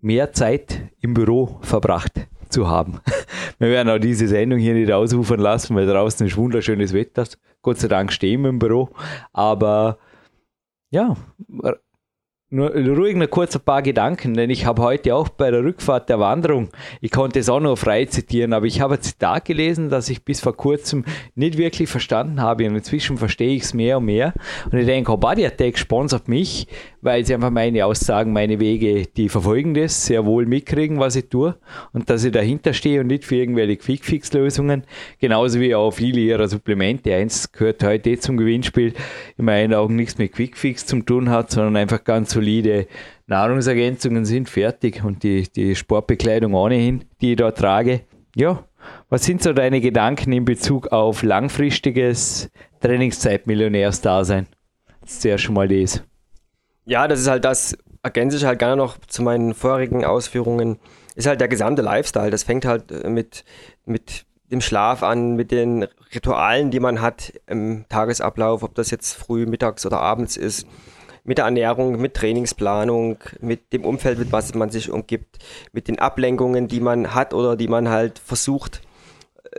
mehr 0.02 0.32
Zeit 0.34 0.82
im 1.02 1.14
Büro 1.14 1.60
verbracht 1.62 2.28
zu 2.50 2.68
haben. 2.68 3.00
Wir 3.60 3.70
werden 3.70 3.90
auch 3.90 4.00
diese 4.00 4.28
Sendung 4.28 4.60
hier 4.60 4.74
nicht 4.74 4.92
ausufern 4.92 5.40
lassen, 5.40 5.76
weil 5.76 5.86
draußen 5.86 6.26
ist 6.26 6.38
wunderschönes 6.38 6.94
Wetter. 6.94 7.26
Gott 7.62 7.78
sei 7.78 7.90
Dank 7.90 8.14
stehen 8.14 8.42
wir 8.44 8.50
im 8.50 8.60
Büro. 8.60 8.90
Aber 9.34 9.98
ja, 10.92 11.18
nur 12.52 12.72
ruhig 12.72 13.16
noch 13.16 13.30
kurz 13.30 13.56
ein 13.56 13.62
paar 13.62 13.84
Gedanken, 13.84 14.34
denn 14.34 14.50
ich 14.50 14.66
habe 14.66 14.82
heute 14.82 15.14
auch 15.14 15.30
bei 15.30 15.52
der 15.52 15.64
Rückfahrt 15.64 16.10
der 16.10 16.20
Wanderung, 16.20 16.70
ich 17.00 17.12
konnte 17.12 17.40
es 17.40 17.48
auch 17.48 17.60
noch 17.60 17.78
frei 17.78 18.06
zitieren, 18.06 18.54
aber 18.54 18.66
ich 18.66 18.82
habe 18.82 18.96
ein 18.96 19.02
Zitat 19.02 19.46
gelesen, 19.46 19.90
das 19.90 20.10
ich 20.10 20.24
bis 20.24 20.40
vor 20.40 20.58
kurzem 20.58 21.06
nicht 21.36 21.60
wirklich 21.60 21.90
verstanden 21.90 22.42
habe 22.42 22.68
und 22.68 22.76
inzwischen 22.76 23.18
verstehe 23.18 23.56
ich 23.56 23.64
es 23.64 23.74
mehr 23.76 24.00
und 24.00 24.06
mehr. 24.06 24.34
Und 24.72 24.80
ich 24.80 24.88
denke, 24.88 25.16
Body 25.16 25.46
Attack 25.46 25.78
sponsert 25.78 26.28
mich, 26.28 26.68
weil 27.02 27.24
sie 27.24 27.36
einfach 27.36 27.52
meine 27.52 27.86
Aussagen, 27.86 28.34
meine 28.34 28.60
Wege, 28.60 29.06
die 29.06 29.30
verfolgen 29.30 29.76
das, 29.76 30.08
sehr 30.08 30.26
wohl 30.26 30.48
mitkriegen, 30.48 31.00
was 31.00 31.16
ich 31.16 31.30
tue 31.30 31.56
und 31.94 32.10
dass 32.10 32.24
ich 32.24 32.32
dahinter 32.32 32.74
stehe 32.74 33.02
und 33.02 33.08
nicht 33.08 33.26
für 33.26 33.36
irgendwelche 33.36 33.78
Quick-Fix-Lösungen, 33.78 34.86
genauso 35.20 35.60
wie 35.60 35.76
auch 35.76 35.92
viele 35.92 36.20
ihrer 36.20 36.48
Supplemente. 36.48 37.14
Eins 37.14 37.52
gehört 37.52 37.84
heute 37.84 38.18
zum 38.18 38.38
Gewinnspiel, 38.38 38.94
in 39.38 39.46
meinen 39.46 39.76
Augen 39.76 39.96
nichts 39.96 40.18
mit 40.18 40.34
Quick-Fix 40.34 40.88
zu 40.88 41.00
tun 41.04 41.30
hat, 41.30 41.52
sondern 41.52 41.78
einfach 41.78 42.04
ganz 42.04 42.39
solide 42.40 42.88
Nahrungsergänzungen 43.28 44.26
sind 44.26 44.50
fertig 44.50 45.04
und 45.04 45.24
die, 45.24 45.44
die 45.50 45.76
Sportbekleidung 45.76 46.54
ohnehin, 46.54 47.06
die 47.22 47.32
ich 47.32 47.38
da 47.38 47.52
trage. 47.52 48.02
Ja, 48.36 48.64
was 49.10 49.26
sind 49.26 49.44
so 49.44 49.54
deine 49.54 49.82
Gedanken 49.82 50.32
in 50.32 50.46
Bezug 50.46 50.88
auf 50.88 51.22
langfristiges 51.22 52.50
Trainingszeitmillionärsdasein? 52.80 54.48
Zuerst 55.06 55.44
schon 55.44 55.56
mal 55.56 55.68
das. 55.68 56.02
Ja, 56.86 57.08
das 57.08 57.20
ist 57.20 57.28
halt 57.28 57.44
das, 57.44 57.78
ergänze 58.04 58.38
ich 58.38 58.46
halt 58.46 58.60
gerne 58.60 58.78
noch 58.78 58.98
zu 59.08 59.22
meinen 59.22 59.54
vorherigen 59.54 60.06
Ausführungen, 60.06 60.80
ist 61.16 61.28
halt 61.28 61.42
der 61.42 61.50
gesamte 61.50 61.82
Lifestyle. 61.82 62.32
Das 62.32 62.44
fängt 62.44 62.66
halt 62.66 62.92
äh, 62.92 63.10
mit, 63.10 63.44
mit 63.86 64.26
dem 64.50 64.62
Schlaf 64.62 65.04
an, 65.04 65.36
mit 65.36 65.52
den 65.52 65.88
Ritualen, 66.16 66.72
die 66.72 66.80
man 66.80 67.02
hat 67.02 67.34
im 67.48 67.86
Tagesablauf, 67.90 68.64
ob 68.64 68.76
das 68.76 68.92
jetzt 68.92 69.14
früh, 69.14 69.46
mittags 69.46 69.86
oder 69.86 70.00
abends 70.00 70.38
ist, 70.38 70.66
mit 71.30 71.38
der 71.38 71.46
Ernährung, 71.46 72.02
mit 72.02 72.16
Trainingsplanung, 72.16 73.18
mit 73.40 73.72
dem 73.72 73.86
Umfeld, 73.86 74.18
mit 74.18 74.32
was 74.32 74.56
man 74.56 74.72
sich 74.72 74.90
umgibt, 74.90 75.38
mit 75.74 75.88
den 75.88 76.00
Ablenkungen, 76.00 76.68
die 76.68 76.80
man 76.80 77.14
hat 77.14 77.36
oder 77.36 77.56
die 77.56 77.68
man 77.68 77.88
halt 77.88 78.18
versucht, 78.18 78.82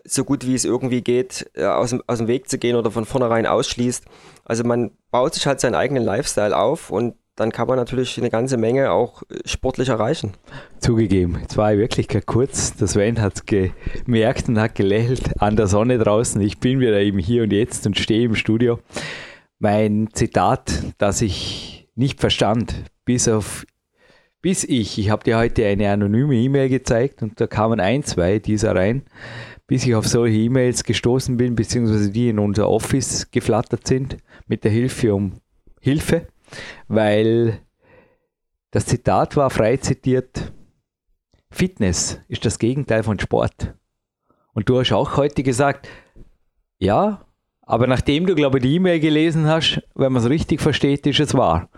so 0.03 0.25
gut 0.25 0.45
wie 0.45 0.57
es 0.57 0.65
irgendwie 0.65 1.01
geht, 1.01 1.49
äh, 1.55 1.67
aus 1.67 1.91
dem, 1.91 2.03
aus 2.09 2.19
dem 2.19 2.27
Weg 2.27 2.49
zu 2.49 2.59
gehen 2.59 2.75
oder 2.75 2.91
von 2.91 3.05
vornherein 3.05 3.47
ausschließt. 3.47 4.05
Also 4.45 4.65
man 4.65 4.91
baut 5.13 5.35
sich 5.35 5.47
halt 5.47 5.61
seinen 5.61 5.77
eigenen 5.77 6.03
Lifestyle 6.03 6.59
auf 6.59 6.91
und 6.91 7.15
dann 7.37 7.53
kann 7.53 7.69
man 7.69 7.77
natürlich 7.77 8.19
eine 8.19 8.31
ganze 8.31 8.57
Menge 8.57 8.91
auch 8.91 9.23
äh, 9.31 9.37
sportlich 9.45 9.91
erreichen. 9.91 10.33
Zugegeben, 10.81 11.39
jetzt 11.41 11.57
war 11.57 11.73
ich 11.73 11.79
wirklich 11.79 12.09
kurz. 12.27 12.77
Das 12.79 12.95
Sven 12.95 13.21
hat 13.21 13.35
es 13.37 13.47
gemerkt 13.47 14.49
und 14.49 14.59
hat 14.59 14.75
gelächelt 14.75 15.41
an 15.41 15.55
der 15.55 15.69
Sonne 15.69 15.99
draußen. 15.99 16.41
Ich 16.41 16.59
bin 16.59 16.81
wieder 16.81 16.99
eben 16.99 17.21
hier 17.21 17.45
und 17.45 17.53
jetzt 17.53 17.87
und 17.87 17.97
stehe 17.97 18.25
im 18.25 18.35
Studio. 18.35 18.81
Mein 19.61 20.09
Zitat, 20.13 20.95
das 20.99 21.23
ich 21.23 21.89
nicht 21.95 22.21
verstand, 22.21 22.85
bis 23.05 23.29
auf 23.29 23.65
bis 24.43 24.65
ich, 24.65 24.99
ich 24.99 25.11
habe 25.11 25.23
dir 25.23 25.37
heute 25.37 25.67
eine 25.67 25.91
anonyme 25.91 26.35
E-Mail 26.35 26.71
gezeigt 26.71 27.23
und 27.23 27.39
da 27.41 27.47
kamen 27.47 27.79
ein, 27.79 28.03
zwei 28.03 28.39
dieser 28.39 28.75
rein, 28.75 29.05
bis 29.67 29.87
ich 29.87 29.95
auf 29.95 30.09
solche 30.09 30.39
E-Mails 30.39 30.83
gestoßen 30.85 31.37
bin, 31.37 31.55
beziehungsweise 31.55 32.11
die 32.11 32.31
in 32.31 32.39
unser 32.39 32.71
Office 32.71 33.31
geflattert 33.31 33.87
sind, 33.87 34.17
mit 34.49 34.65
der 34.65 34.71
Hilfe 34.71 35.15
um 35.15 35.43
Hilfe 35.79 36.27
weil 36.89 37.61
das 38.71 38.87
Zitat 38.87 39.37
war 39.37 39.51
frei 39.51 39.77
zitiert, 39.77 40.53
Fitness 41.51 42.21
ist 42.29 42.45
das 42.45 42.59
Gegenteil 42.59 43.03
von 43.03 43.19
Sport. 43.19 43.75
Und 44.53 44.69
du 44.69 44.79
hast 44.79 44.93
auch 44.93 45.17
heute 45.17 45.43
gesagt, 45.43 45.89
ja, 46.79 47.27
aber 47.71 47.87
nachdem 47.87 48.27
du, 48.27 48.35
glaube 48.35 48.59
ich, 48.59 48.63
die 48.65 48.75
E-Mail 48.75 48.99
gelesen 48.99 49.47
hast, 49.47 49.81
wenn 49.95 50.13
man 50.13 50.21
es 50.21 50.29
richtig 50.29 50.61
versteht, 50.61 51.07
ist 51.07 51.21
es 51.21 51.35
wahr. 51.35 51.69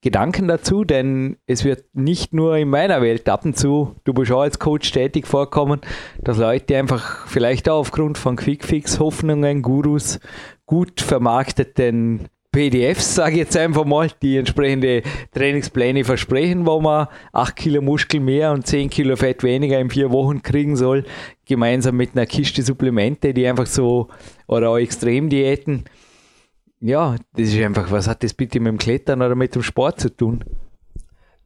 Gedanken 0.00 0.46
dazu, 0.46 0.84
denn 0.84 1.38
es 1.46 1.64
wird 1.64 1.84
nicht 1.92 2.32
nur 2.32 2.56
in 2.56 2.70
meiner 2.70 3.02
Welt 3.02 3.28
ab 3.28 3.44
und 3.44 3.56
zu, 3.56 3.96
du 4.04 4.14
bist 4.14 4.30
auch 4.30 4.42
als 4.42 4.60
Coach 4.60 4.92
tätig 4.92 5.26
vorkommen, 5.26 5.80
dass 6.20 6.38
Leute 6.38 6.76
einfach 6.76 7.26
vielleicht 7.26 7.68
auch 7.68 7.80
aufgrund 7.80 8.16
von 8.16 8.36
Quickfix-Hoffnungen, 8.36 9.62
Gurus, 9.62 10.20
gut 10.66 11.00
vermarkteten 11.00 12.28
PDFs, 12.52 13.14
sage 13.14 13.32
ich 13.32 13.38
jetzt 13.38 13.56
einfach 13.56 13.86
mal, 13.86 14.10
die 14.20 14.36
entsprechende 14.36 15.02
Trainingspläne 15.32 16.04
versprechen, 16.04 16.66
wo 16.66 16.80
man 16.80 17.08
8 17.32 17.56
Kilo 17.56 17.80
Muskel 17.80 18.20
mehr 18.20 18.52
und 18.52 18.66
10 18.66 18.90
Kilo 18.90 19.16
Fett 19.16 19.42
weniger 19.42 19.80
in 19.80 19.88
vier 19.88 20.12
Wochen 20.12 20.42
kriegen 20.42 20.76
soll, 20.76 21.04
gemeinsam 21.46 21.96
mit 21.96 22.10
einer 22.14 22.26
Kiste 22.26 22.62
Supplemente, 22.62 23.32
die 23.32 23.46
einfach 23.46 23.66
so, 23.66 24.08
oder 24.46 24.68
auch 24.68 24.76
Extremdiäten. 24.76 25.84
Ja, 26.80 27.16
das 27.34 27.48
ist 27.48 27.62
einfach, 27.62 27.90
was 27.90 28.06
hat 28.06 28.22
das 28.22 28.34
bitte 28.34 28.60
mit 28.60 28.72
dem 28.72 28.78
Klettern 28.78 29.22
oder 29.22 29.34
mit 29.34 29.54
dem 29.54 29.62
Sport 29.62 30.00
zu 30.00 30.14
tun? 30.14 30.44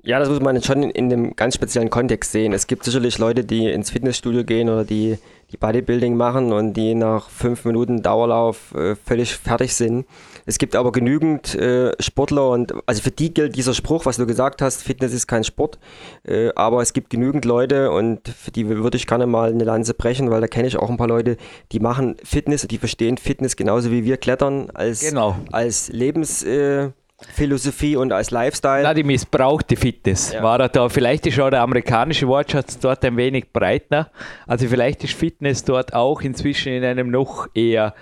Ja, 0.03 0.21
das 0.21 0.29
muss 0.29 0.41
man 0.41 0.63
schon 0.63 0.85
in, 0.85 0.91
in 0.91 1.09
dem 1.09 1.35
ganz 1.35 1.57
speziellen 1.57 1.91
Kontext 1.91 2.31
sehen. 2.31 2.53
Es 2.53 2.69
gibt 2.69 2.85
sicherlich 2.85 3.19
Leute, 3.19 3.45
die 3.45 3.67
ins 3.67 3.91
Fitnessstudio 3.91 4.45
gehen 4.45 4.69
oder 4.69 4.85
die, 4.85 5.19
die 5.51 5.57
Bodybuilding 5.57 6.17
machen 6.17 6.53
und 6.53 6.75
die 6.75 6.95
nach 6.95 7.29
fünf 7.29 7.65
Minuten 7.65 8.03
Dauerlauf 8.03 8.73
äh, 8.75 8.95
völlig 8.95 9.35
fertig 9.35 9.75
sind. 9.75 10.07
Es 10.47 10.59
gibt 10.59 10.77
aber 10.77 10.93
genügend 10.93 11.55
äh, 11.57 11.93
Sportler 12.01 12.51
und 12.51 12.73
also 12.87 13.03
für 13.03 13.11
die 13.11 13.35
gilt 13.35 13.57
dieser 13.57 13.75
Spruch, 13.75 14.07
was 14.07 14.17
du 14.17 14.27
gesagt 14.27 14.63
hast, 14.63 14.83
Fitness 14.83 15.13
ist 15.13 15.27
kein 15.27 15.43
Sport. 15.43 15.79
Äh, 16.25 16.51
aber 16.55 16.81
es 16.83 16.93
gibt 16.93 17.11
genügend 17.11 17.45
Leute 17.45 17.91
und 17.91 18.29
für 18.29 18.53
die 18.53 18.69
würde 18.69 18.97
ich 18.97 19.07
gerne 19.07 19.27
mal 19.27 19.51
eine 19.51 19.65
Lanze 19.65 19.93
brechen, 19.93 20.31
weil 20.31 20.41
da 20.41 20.47
kenne 20.47 20.69
ich 20.69 20.77
auch 20.77 20.89
ein 20.89 20.97
paar 20.97 21.09
Leute, 21.09 21.37
die 21.73 21.81
machen 21.81 22.17
Fitness 22.23 22.63
und 22.63 22.71
die 22.71 22.79
verstehen 22.79 23.19
Fitness 23.19 23.57
genauso 23.57 23.91
wie 23.91 24.05
wir 24.05 24.17
Klettern 24.17 24.71
als, 24.71 25.01
genau. 25.01 25.37
als 25.51 25.89
Lebens... 25.89 26.43
Äh, 26.43 26.91
Philosophie 27.35 27.97
und 27.97 28.13
als 28.13 28.31
Lifestyle. 28.31 28.83
Na, 28.83 28.93
die 28.93 29.03
missbrauchte 29.03 29.77
Fitness. 29.77 30.35
Ja. 30.35 30.43
War 30.43 30.69
da, 30.69 30.89
vielleicht 30.91 31.27
ist 31.27 31.41
auch 31.41 31.49
der 31.49 31.63
amerikanische 31.63 32.29
Wortschatz 32.29 32.79
dort 32.79 33.03
ein 33.07 33.17
wenig 33.17 33.53
breiter. 33.55 34.11
Also 34.47 34.69
vielleicht 34.69 35.03
ist 35.03 35.15
Fitness 35.15 35.65
dort 35.65 35.95
auch 35.95 36.21
inzwischen 36.21 36.73
in 36.73 36.85
einem 36.85 37.11
noch 37.11 37.49
eher 37.55 37.95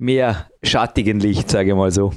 mehr 0.00 0.48
schattigen 0.62 1.20
Licht, 1.20 1.50
sage 1.50 1.70
ich 1.70 1.76
mal 1.76 1.90
so. 1.90 2.12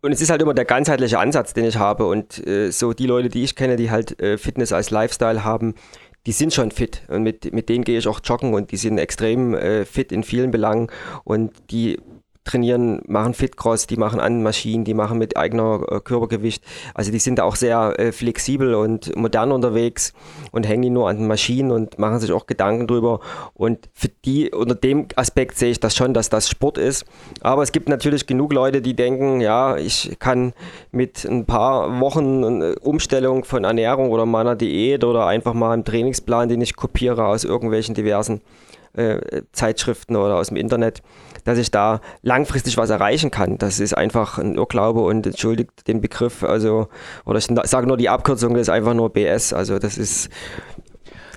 Und 0.00 0.12
es 0.12 0.20
ist 0.20 0.30
halt 0.30 0.40
immer 0.42 0.54
der 0.54 0.64
ganzheitliche 0.64 1.18
Ansatz, 1.18 1.54
den 1.54 1.64
ich 1.64 1.76
habe. 1.76 2.06
Und 2.06 2.46
äh, 2.46 2.70
so 2.70 2.92
die 2.92 3.06
Leute, 3.06 3.28
die 3.28 3.42
ich 3.42 3.56
kenne, 3.56 3.76
die 3.76 3.90
halt 3.90 4.20
äh, 4.20 4.38
Fitness 4.38 4.72
als 4.72 4.90
Lifestyle 4.90 5.42
haben, 5.42 5.74
die 6.26 6.32
sind 6.32 6.52
schon 6.52 6.70
fit. 6.70 7.02
Und 7.08 7.24
mit, 7.24 7.52
mit 7.52 7.68
denen 7.68 7.82
gehe 7.82 7.98
ich 7.98 8.06
auch 8.06 8.20
joggen 8.22 8.54
und 8.54 8.70
die 8.70 8.76
sind 8.76 8.98
extrem 8.98 9.54
äh, 9.54 9.84
fit 9.84 10.12
in 10.12 10.22
vielen 10.22 10.52
Belangen. 10.52 10.88
Und 11.24 11.52
die 11.70 11.98
trainieren, 12.44 13.02
machen 13.06 13.34
Fitcross, 13.34 13.86
die 13.86 13.96
machen 13.96 14.20
an 14.20 14.42
Maschinen, 14.42 14.84
die 14.84 14.94
machen 14.94 15.18
mit 15.18 15.36
eigener 15.36 15.80
äh, 15.88 16.00
Körpergewicht. 16.00 16.64
Also 16.94 17.12
die 17.12 17.18
sind 17.18 17.40
auch 17.40 17.56
sehr 17.56 17.98
äh, 17.98 18.12
flexibel 18.12 18.74
und 18.74 19.14
modern 19.16 19.52
unterwegs 19.52 20.12
und 20.50 20.66
hängen 20.66 20.92
nur 20.92 21.08
an 21.08 21.18
den 21.18 21.26
Maschinen 21.28 21.70
und 21.70 21.98
machen 21.98 22.18
sich 22.18 22.32
auch 22.32 22.46
Gedanken 22.46 22.86
drüber. 22.86 23.20
Und 23.54 23.88
für 23.92 24.08
die, 24.08 24.50
unter 24.50 24.74
dem 24.74 25.06
Aspekt 25.16 25.56
sehe 25.56 25.70
ich 25.70 25.80
das 25.80 25.94
schon, 25.94 26.14
dass 26.14 26.30
das 26.30 26.48
Sport 26.48 26.78
ist. 26.78 27.04
Aber 27.40 27.62
es 27.62 27.72
gibt 27.72 27.88
natürlich 27.88 28.26
genug 28.26 28.52
Leute, 28.52 28.82
die 28.82 28.94
denken, 28.94 29.40
ja, 29.40 29.76
ich 29.76 30.16
kann 30.18 30.52
mit 30.90 31.24
ein 31.24 31.46
paar 31.46 32.00
Wochen 32.00 32.44
eine 32.44 32.74
Umstellung 32.80 33.44
von 33.44 33.64
Ernährung 33.64 34.10
oder 34.10 34.26
meiner 34.26 34.56
Diät 34.56 35.04
oder 35.04 35.26
einfach 35.26 35.54
mal 35.54 35.72
einem 35.72 35.84
Trainingsplan, 35.84 36.48
den 36.48 36.60
ich 36.60 36.74
kopiere 36.74 37.26
aus 37.26 37.44
irgendwelchen 37.44 37.94
diversen 37.94 38.40
äh, 38.94 39.42
Zeitschriften 39.52 40.16
oder 40.16 40.36
aus 40.36 40.48
dem 40.48 40.56
Internet, 40.56 41.02
dass 41.44 41.58
ich 41.58 41.70
da 41.70 42.00
langfristig 42.22 42.76
was 42.76 42.90
erreichen 42.90 43.30
kann. 43.30 43.58
Das 43.58 43.80
ist 43.80 43.94
einfach 43.94 44.38
ein 44.38 44.54
Irrglaube 44.54 45.00
und 45.00 45.26
entschuldigt 45.26 45.88
den 45.88 46.00
Begriff, 46.00 46.42
also, 46.42 46.88
oder 47.24 47.38
ich 47.38 47.48
sage 47.64 47.86
nur 47.86 47.96
die 47.96 48.08
Abkürzung, 48.08 48.54
das 48.54 48.62
ist 48.62 48.68
einfach 48.68 48.94
nur 48.94 49.10
BS. 49.10 49.52
Also 49.52 49.78
das 49.78 49.98
ist, 49.98 50.30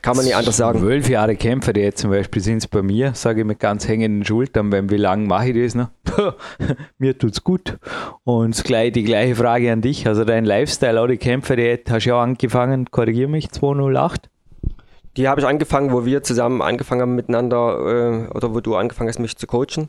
kann 0.02 0.16
man 0.16 0.26
nicht 0.26 0.36
anders 0.36 0.58
sagen. 0.58 0.80
Zwölf 0.80 1.10
Jahre 1.10 1.36
Kämpfer, 1.36 1.74
die 1.74 1.82
jetzt 1.82 2.02
zum 2.02 2.12
Beispiel 2.12 2.42
sind 2.42 2.58
es 2.58 2.68
bei 2.68 2.84
mir, 2.84 3.16
sage 3.16 3.42
ich 3.42 3.48
mit 3.48 3.60
ganz 3.60 3.88
hängenden 3.88 4.24
Schultern, 4.24 4.72
weil 4.72 4.88
wie 4.92 4.98
lange 4.98 5.26
mache 5.26 5.50
ich 5.50 5.64
das 5.64 5.74
noch? 5.74 5.90
mir 7.00 7.18
tut's 7.18 7.44
gut. 7.44 7.78
Und 8.24 8.64
gleich 8.64 8.92
die 8.92 9.04
gleiche 9.04 9.36
Frage 9.36 9.72
an 9.72 9.82
dich. 9.82 10.08
Also 10.08 10.24
dein 10.24 10.46
Lifestyle, 10.46 11.02
auch 11.02 11.08
die 11.08 11.18
Kämpfer, 11.18 11.56
die 11.56 11.80
hast 11.90 12.06
du 12.06 12.10
ja 12.10 12.22
angefangen, 12.22 12.92
korrigiere 12.92 13.30
mich, 13.30 13.50
208? 13.50 14.30
Die 15.18 15.30
habe 15.30 15.40
ich 15.40 15.48
angefangen, 15.48 15.94
wo 15.94 16.06
wir 16.06 16.24
zusammen 16.24 16.62
angefangen 16.62 17.02
haben 17.02 17.16
miteinander 17.16 18.28
äh, 18.28 18.36
oder 18.36 18.54
wo 18.54 18.60
du 18.60 18.76
angefangen 18.76 19.08
hast, 19.08 19.20
mich 19.20 19.38
zu 19.38 19.48
coachen. 19.48 19.88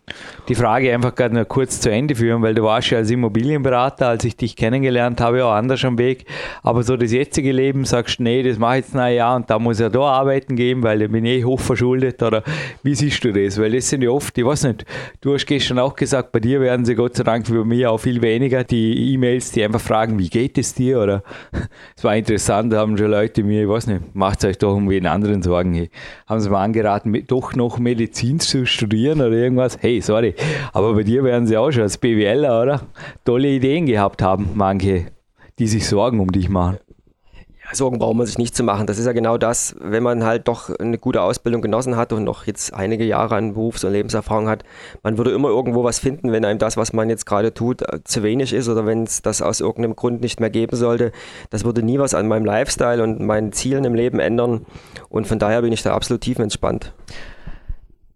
Die 0.48 0.54
Frage 0.54 0.94
einfach 0.94 1.16
gerade 1.16 1.34
noch 1.34 1.48
kurz 1.48 1.80
zu 1.80 1.90
Ende 1.90 2.14
führen, 2.14 2.42
weil 2.42 2.54
du 2.54 2.62
warst 2.62 2.90
ja 2.90 2.98
als 2.98 3.10
Immobilienberater, 3.10 4.06
als 4.06 4.24
ich 4.24 4.36
dich 4.36 4.54
kennengelernt 4.54 5.20
habe, 5.20 5.44
auch 5.44 5.52
anders 5.52 5.84
am 5.84 5.98
Weg. 5.98 6.26
Aber 6.62 6.84
so 6.84 6.96
das 6.96 7.10
jetzige 7.10 7.50
Leben 7.50 7.84
sagst, 7.84 8.20
nee, 8.20 8.44
das 8.44 8.58
mache 8.58 8.78
ich 8.78 8.84
jetzt 8.84 8.96
ein 8.96 9.14
Jahr 9.16 9.34
und 9.34 9.50
da 9.50 9.58
muss 9.58 9.80
ja 9.80 9.88
da 9.88 10.00
arbeiten 10.00 10.54
gehen, 10.54 10.84
weil 10.84 11.02
ich 11.02 11.10
bin 11.10 11.24
eh 11.24 11.42
hochverschuldet. 11.42 12.22
Oder 12.22 12.44
wie 12.84 12.94
siehst 12.94 13.24
du 13.24 13.32
das? 13.32 13.60
Weil 13.60 13.72
das 13.72 13.88
sind 13.88 14.02
ja 14.02 14.10
oft, 14.10 14.38
ich 14.38 14.44
weiß 14.44 14.64
nicht, 14.64 14.84
du 15.22 15.34
hast 15.34 15.46
gestern 15.46 15.80
auch 15.80 15.96
gesagt, 15.96 16.30
bei 16.30 16.38
dir 16.38 16.60
werden 16.60 16.84
sie 16.86 16.94
Gott 16.94 17.16
sei 17.16 17.24
Dank 17.24 17.50
wie 17.50 17.58
bei 17.58 17.64
mir 17.64 17.90
auch 17.90 17.98
viel 17.98 18.22
weniger, 18.22 18.62
die 18.62 19.14
E-Mails, 19.14 19.50
die 19.50 19.64
einfach 19.64 19.80
fragen, 19.80 20.20
wie 20.20 20.28
geht 20.28 20.56
es 20.56 20.72
dir? 20.74 21.00
Oder 21.00 21.24
es 21.96 22.04
war 22.04 22.14
interessant, 22.16 22.72
da 22.72 22.78
haben 22.78 22.96
schon 22.96 23.10
Leute 23.10 23.42
mir, 23.42 23.62
ich 23.62 23.68
weiß 23.68 23.88
nicht, 23.88 24.14
macht 24.14 24.38
es 24.38 24.50
euch 24.50 24.58
doch 24.58 24.74
irgendwie 24.74 24.98
einen 24.98 25.15
anderen 25.16 25.42
sagen, 25.42 25.74
hey, 25.74 25.90
haben 26.26 26.40
sie 26.40 26.50
mir 26.50 26.58
angeraten, 26.58 27.24
doch 27.26 27.54
noch 27.54 27.78
Medizin 27.78 28.38
zu 28.38 28.66
studieren 28.66 29.20
oder 29.20 29.32
irgendwas? 29.32 29.78
Hey, 29.80 30.00
sorry, 30.00 30.34
aber 30.72 30.94
bei 30.94 31.02
dir 31.02 31.24
werden 31.24 31.46
sie 31.46 31.56
auch 31.56 31.70
schon 31.70 31.82
als 31.82 31.98
BWLer, 31.98 32.62
oder? 32.62 32.82
Tolle 33.24 33.48
Ideen 33.48 33.86
gehabt 33.86 34.22
haben, 34.22 34.50
manche, 34.54 35.06
die 35.58 35.66
sich 35.66 35.86
Sorgen 35.88 36.20
um 36.20 36.30
dich 36.30 36.48
machen. 36.48 36.78
Sorgen 37.72 37.98
braucht 37.98 38.16
man 38.16 38.26
sich 38.26 38.38
nicht 38.38 38.54
zu 38.54 38.62
machen. 38.62 38.86
Das 38.86 38.98
ist 38.98 39.06
ja 39.06 39.12
genau 39.12 39.38
das, 39.38 39.74
wenn 39.80 40.02
man 40.02 40.24
halt 40.24 40.48
doch 40.48 40.70
eine 40.78 40.98
gute 40.98 41.22
Ausbildung 41.22 41.62
genossen 41.62 41.96
hat 41.96 42.12
und 42.12 42.24
noch 42.24 42.46
jetzt 42.46 42.72
einige 42.72 43.04
Jahre 43.04 43.36
an 43.36 43.54
Berufs- 43.54 43.84
und 43.84 43.92
Lebenserfahrung 43.92 44.48
hat. 44.48 44.62
Man 45.02 45.18
würde 45.18 45.32
immer 45.32 45.48
irgendwo 45.48 45.84
was 45.84 45.98
finden, 45.98 46.32
wenn 46.32 46.44
einem 46.44 46.58
das, 46.58 46.76
was 46.76 46.92
man 46.92 47.08
jetzt 47.10 47.26
gerade 47.26 47.52
tut, 47.52 47.82
äh, 47.82 48.02
zu 48.04 48.22
wenig 48.22 48.52
ist 48.52 48.68
oder 48.68 48.86
wenn 48.86 49.02
es 49.02 49.22
das 49.22 49.42
aus 49.42 49.60
irgendeinem 49.60 49.96
Grund 49.96 50.20
nicht 50.20 50.40
mehr 50.40 50.50
geben 50.50 50.76
sollte. 50.76 51.12
Das 51.50 51.64
würde 51.64 51.82
nie 51.82 51.98
was 51.98 52.14
an 52.14 52.28
meinem 52.28 52.44
Lifestyle 52.44 53.02
und 53.02 53.20
meinen 53.20 53.52
Zielen 53.52 53.84
im 53.84 53.94
Leben 53.94 54.20
ändern. 54.20 54.66
Und 55.08 55.26
von 55.26 55.38
daher 55.38 55.62
bin 55.62 55.72
ich 55.72 55.82
da 55.82 55.94
absolut 55.94 56.22
tief 56.22 56.38
entspannt. 56.38 56.92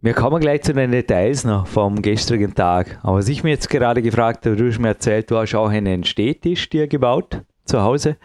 Wir 0.03 0.15
kommen 0.15 0.41
gleich 0.41 0.63
zu 0.63 0.73
den 0.73 0.93
Details 0.93 1.45
noch 1.45 1.67
vom 1.67 2.01
gestrigen 2.01 2.55
Tag. 2.55 2.99
Aber 3.03 3.19
was 3.19 3.29
ich 3.29 3.45
mir 3.45 3.51
jetzt 3.51 3.69
gerade 3.69 4.01
gefragt 4.01 4.47
habe, 4.47 4.57
du 4.57 4.69
hast 4.69 4.79
mir 4.79 4.89
erzählt, 4.89 5.31
du 5.31 5.37
hast 5.37 5.55
auch 5.55 5.69
einen 5.69 6.05
Stehtisch 6.05 6.71
dir 6.71 6.89
gebaut 6.89 7.43
zu 7.67 7.83
Hause. 7.83 8.17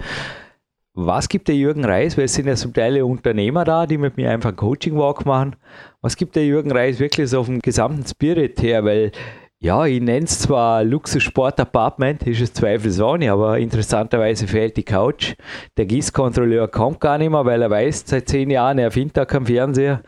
Was 0.97 1.27
gibt 1.27 1.49
der 1.49 1.55
Jürgen 1.55 1.83
Reis? 1.83 2.17
Weil 2.17 2.23
es 2.23 2.35
sind 2.35 2.47
ja 2.47 2.55
zum 2.55 2.73
Teil 2.73 3.01
Unternehmer 3.01 3.65
da, 3.65 3.85
die 3.85 3.97
mit 3.97 4.15
mir 4.15 4.31
einfach 4.31 4.51
einen 4.51 4.57
Coaching-Walk 4.57 5.25
machen. 5.25 5.57
Was 5.99 6.15
gibt 6.15 6.37
der 6.37 6.45
Jürgen 6.45 6.71
Reis 6.71 7.01
wirklich 7.01 7.29
so 7.29 7.41
auf 7.41 7.47
dem 7.47 7.59
gesamten 7.59 8.05
Spirit 8.07 8.61
her? 8.61 8.85
Weil, 8.85 9.11
ja, 9.59 9.85
ich 9.85 10.01
nenne 10.01 10.23
es 10.23 10.39
zwar 10.39 10.85
Luxus-Sport-Apartment, 10.85 12.25
ist 12.25 12.39
es 12.39 12.53
zweifelsohne, 12.53 13.29
aber 13.29 13.59
interessanterweise 13.59 14.47
fehlt 14.47 14.77
die 14.77 14.83
Couch. 14.83 15.35
Der 15.75 15.85
Gießkontrolleur 15.85 16.69
kommt 16.69 17.01
gar 17.01 17.17
nicht 17.17 17.29
mehr, 17.29 17.43
weil 17.43 17.61
er 17.61 17.69
weiß, 17.69 18.05
seit 18.05 18.29
zehn 18.29 18.49
Jahren, 18.49 18.77
er 18.77 18.89
findet 18.89 19.17
da 19.17 19.25
keinen 19.25 19.47
Fernseher. 19.47 20.01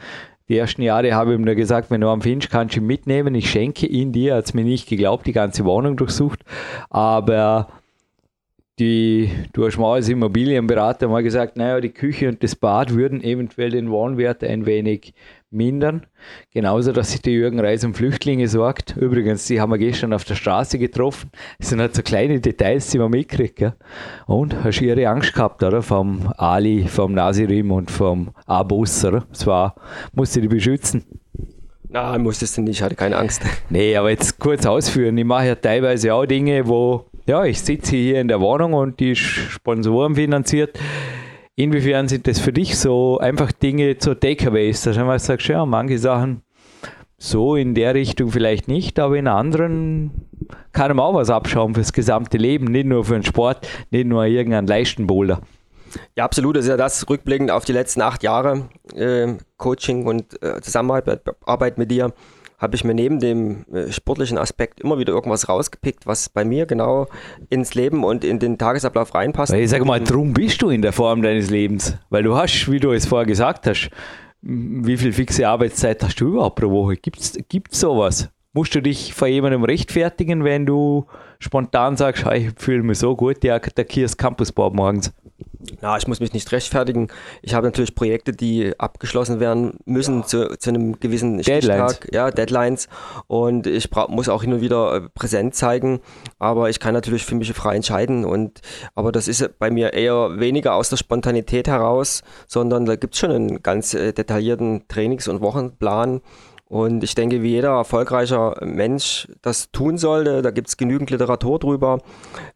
Die 0.47 0.57
ersten 0.57 0.81
Jahre 0.81 1.13
habe 1.13 1.33
ich 1.33 1.39
ihm 1.39 1.43
nur 1.43 1.55
gesagt, 1.55 1.91
wenn 1.91 1.99
du 1.99 2.07
am 2.07 2.21
findest, 2.21 2.49
kannst 2.49 2.77
du 2.77 2.79
ihn 2.79 2.87
mitnehmen. 2.87 3.35
Ich 3.35 3.49
schenke 3.49 3.85
ihn 3.87 4.13
dir. 4.13 4.31
Er 4.31 4.37
hat 4.37 4.45
es 4.45 4.53
mir 4.53 4.63
nicht 4.63 4.87
geglaubt, 4.87 5.27
die 5.27 5.33
ganze 5.33 5.65
Wohnung 5.65 5.97
durchsucht. 5.97 6.39
Aber 6.89 7.67
die, 8.79 9.31
du 9.53 9.65
hast 9.65 9.77
mal 9.77 9.95
als 9.95 10.09
Immobilienberater 10.09 11.07
mal 11.07 11.23
gesagt, 11.23 11.57
naja, 11.57 11.81
die 11.81 11.89
Küche 11.89 12.29
und 12.29 12.43
das 12.43 12.55
Bad 12.55 12.93
würden 12.93 13.23
eventuell 13.23 13.71
den 13.71 13.89
Wohnwert 13.89 14.43
ein 14.43 14.67
wenig 14.67 15.13
mindern. 15.49 16.05
Genauso, 16.51 16.91
dass 16.91 17.11
sich 17.11 17.21
der 17.21 17.33
Jürgen 17.33 17.59
Reis 17.59 17.83
um 17.83 17.95
Flüchtlinge 17.95 18.47
sorgt. 18.47 18.95
Übrigens, 18.95 19.45
die 19.47 19.59
haben 19.59 19.71
wir 19.71 19.79
gestern 19.79 20.13
auf 20.13 20.25
der 20.25 20.35
Straße 20.35 20.77
getroffen. 20.77 21.31
Das 21.57 21.69
sind 21.69 21.79
halt 21.79 21.95
so 21.95 22.03
kleine 22.03 22.39
Details, 22.39 22.89
die 22.91 22.99
man 22.99 23.09
mitkriegt. 23.09 23.59
Ja? 23.59 23.75
Und 24.27 24.63
hast 24.63 24.81
ihre 24.81 25.07
Angst 25.07 25.33
gehabt, 25.33 25.63
oder? 25.63 25.81
Vom 25.81 26.31
Ali, 26.37 26.85
vom 26.87 27.13
Nasirim 27.13 27.71
und 27.71 27.89
vom 27.89 28.29
Abus, 28.45 29.03
oder? 29.05 29.25
Das 29.29 29.47
war, 29.47 29.75
musste 30.13 30.41
die 30.41 30.49
beschützen. 30.49 31.03
Nein, 31.89 32.21
musstest 32.21 32.57
du 32.57 32.61
nicht, 32.61 32.77
ich 32.77 32.83
hatte 32.83 32.95
keine 32.95 33.17
Angst. 33.17 33.41
Nee, 33.69 33.95
aber 33.95 34.09
jetzt 34.09 34.39
kurz 34.39 34.65
ausführen. 34.65 35.17
Ich 35.17 35.25
mache 35.25 35.47
ja 35.47 35.55
teilweise 35.55 36.13
auch 36.13 36.25
Dinge, 36.25 36.67
wo 36.67 37.06
ja, 37.27 37.43
ich 37.43 37.61
sitze 37.61 37.95
hier 37.95 38.21
in 38.21 38.27
der 38.27 38.39
Wohnung 38.39 38.73
und 38.73 38.99
die 38.99 39.11
ist 39.11 39.19
sponsorenfinanziert. 39.19 40.79
Inwiefern 41.55 42.07
sind 42.07 42.27
das 42.27 42.39
für 42.39 42.53
dich 42.53 42.77
so 42.77 43.17
einfach 43.17 43.51
Dinge 43.51 43.97
zur 43.97 44.19
Takeaways, 44.19 44.83
dass 44.83 44.95
du 44.95 45.19
sagst, 45.19 45.47
ja, 45.47 45.65
manche 45.65 45.97
Sachen 45.97 46.43
so 47.17 47.55
in 47.55 47.73
der 47.73 47.95
Richtung 47.95 48.31
vielleicht 48.31 48.67
nicht, 48.67 48.99
aber 48.99 49.17
in 49.17 49.27
anderen 49.27 50.11
kann 50.71 50.95
man 50.95 51.05
auch 51.05 51.15
was 51.15 51.29
abschauen 51.29 51.73
fürs 51.73 51.91
gesamte 51.91 52.37
Leben, 52.37 52.65
nicht 52.65 52.85
nur 52.85 53.03
für 53.03 53.13
den 53.13 53.23
Sport, 53.23 53.67
nicht 53.89 54.05
nur 54.05 54.23
irgendein 54.25 54.67
Leistenboulder. 54.67 55.41
Ja, 56.15 56.25
absolut. 56.25 56.55
Das 56.55 56.65
ist 56.65 56.69
ja 56.69 56.77
das 56.77 57.09
rückblickend 57.09 57.49
auf 57.49 57.65
die 57.65 57.73
letzten 57.73 58.01
acht 58.01 58.23
Jahre 58.23 58.69
äh, 58.95 59.33
Coaching 59.57 60.05
und 60.05 60.41
äh, 60.43 60.61
Zusammenarbeit 60.61 61.77
mit 61.77 61.91
dir 61.91 62.13
habe 62.57 62.75
ich 62.75 62.83
mir 62.83 62.93
neben 62.93 63.19
dem 63.19 63.65
äh, 63.71 63.91
sportlichen 63.91 64.37
Aspekt 64.37 64.79
immer 64.79 64.97
wieder 64.97 65.13
irgendwas 65.13 65.47
rausgepickt, 65.47 66.07
was 66.07 66.29
bei 66.29 66.43
mir 66.43 66.65
genau 66.65 67.07
ins 67.49 67.75
Leben 67.75 68.03
und 68.03 68.23
in 68.23 68.39
den 68.39 68.57
Tagesablauf 68.57 69.13
reinpasst. 69.13 69.53
Ich 69.53 69.69
sage 69.69 69.85
mal, 69.85 69.99
drum 69.99 70.33
bist 70.33 70.61
du 70.61 70.69
in 70.69 70.81
der 70.81 70.93
Form 70.93 71.21
deines 71.21 71.49
Lebens, 71.49 71.97
weil 72.09 72.23
du 72.23 72.35
hast, 72.35 72.69
wie 72.71 72.79
du 72.79 72.91
es 72.91 73.05
vorher 73.05 73.27
gesagt 73.27 73.67
hast, 73.67 73.89
wie 74.41 74.97
viel 74.97 75.13
fixe 75.13 75.47
Arbeitszeit 75.47 76.03
hast 76.03 76.19
du 76.19 76.29
überhaupt 76.29 76.59
pro 76.59 76.69
Woche? 76.69 76.95
Gibt 76.95 77.19
es 77.19 77.79
sowas? 77.79 78.29
Musst 78.53 78.73
du 78.73 78.81
dich 78.81 79.13
vor 79.13 79.27
jemandem 79.27 79.63
rechtfertigen, 79.63 80.43
wenn 80.43 80.65
du 80.65 81.05
spontan 81.39 81.95
sagst, 81.95 82.25
ich 82.33 82.51
fühle 82.57 82.81
mich 82.81 82.97
so 82.97 83.15
gut, 83.15 83.43
der 83.43 83.55
attackierst 83.55 84.17
Campusboard 84.17 84.73
morgens? 84.73 85.13
Na, 85.81 85.97
ich 85.97 86.07
muss 86.07 86.19
mich 86.19 86.33
nicht 86.33 86.51
rechtfertigen. 86.51 87.07
Ich 87.41 87.53
habe 87.53 87.65
natürlich 87.67 87.95
Projekte, 87.95 88.31
die 88.31 88.73
abgeschlossen 88.79 89.39
werden 89.39 89.79
müssen 89.85 90.23
zu, 90.23 90.57
zu 90.57 90.69
einem 90.69 90.99
gewissen 90.99 91.37
Deadlines. 91.37 91.93
Stichtag, 91.93 92.13
ja, 92.13 92.29
Deadlines. 92.29 92.87
Und 93.27 93.65
ich 93.65 93.89
muss 94.09 94.29
auch 94.29 94.43
hin 94.43 94.53
und 94.53 94.61
wieder 94.61 94.95
äh, 94.95 95.01
präsent 95.09 95.55
zeigen. 95.55 95.99
Aber 96.37 96.69
ich 96.69 96.79
kann 96.79 96.93
natürlich 96.93 97.25
für 97.25 97.35
mich 97.35 97.51
frei 97.53 97.75
entscheiden. 97.75 98.23
Und, 98.23 98.61
aber 98.93 99.11
das 99.11 99.27
ist 99.27 99.57
bei 99.57 99.71
mir 99.71 99.93
eher 99.93 100.39
weniger 100.39 100.75
aus 100.75 100.89
der 100.89 100.97
Spontanität 100.97 101.67
heraus, 101.67 102.23
sondern 102.47 102.85
da 102.85 102.95
gibt 102.95 103.15
es 103.15 103.19
schon 103.19 103.31
einen 103.31 103.63
ganz 103.63 103.93
äh, 103.93 104.13
detaillierten 104.13 104.87
Trainings- 104.87 105.27
und 105.27 105.41
Wochenplan. 105.41 106.21
Und 106.65 107.03
ich 107.03 107.15
denke, 107.15 107.41
wie 107.41 107.51
jeder 107.51 107.69
erfolgreicher 107.69 108.57
Mensch 108.61 109.27
das 109.41 109.71
tun 109.71 109.97
sollte, 109.97 110.41
da 110.41 110.51
gibt 110.51 110.67
es 110.67 110.77
genügend 110.77 111.09
Literatur 111.09 111.59
drüber, 111.59 111.99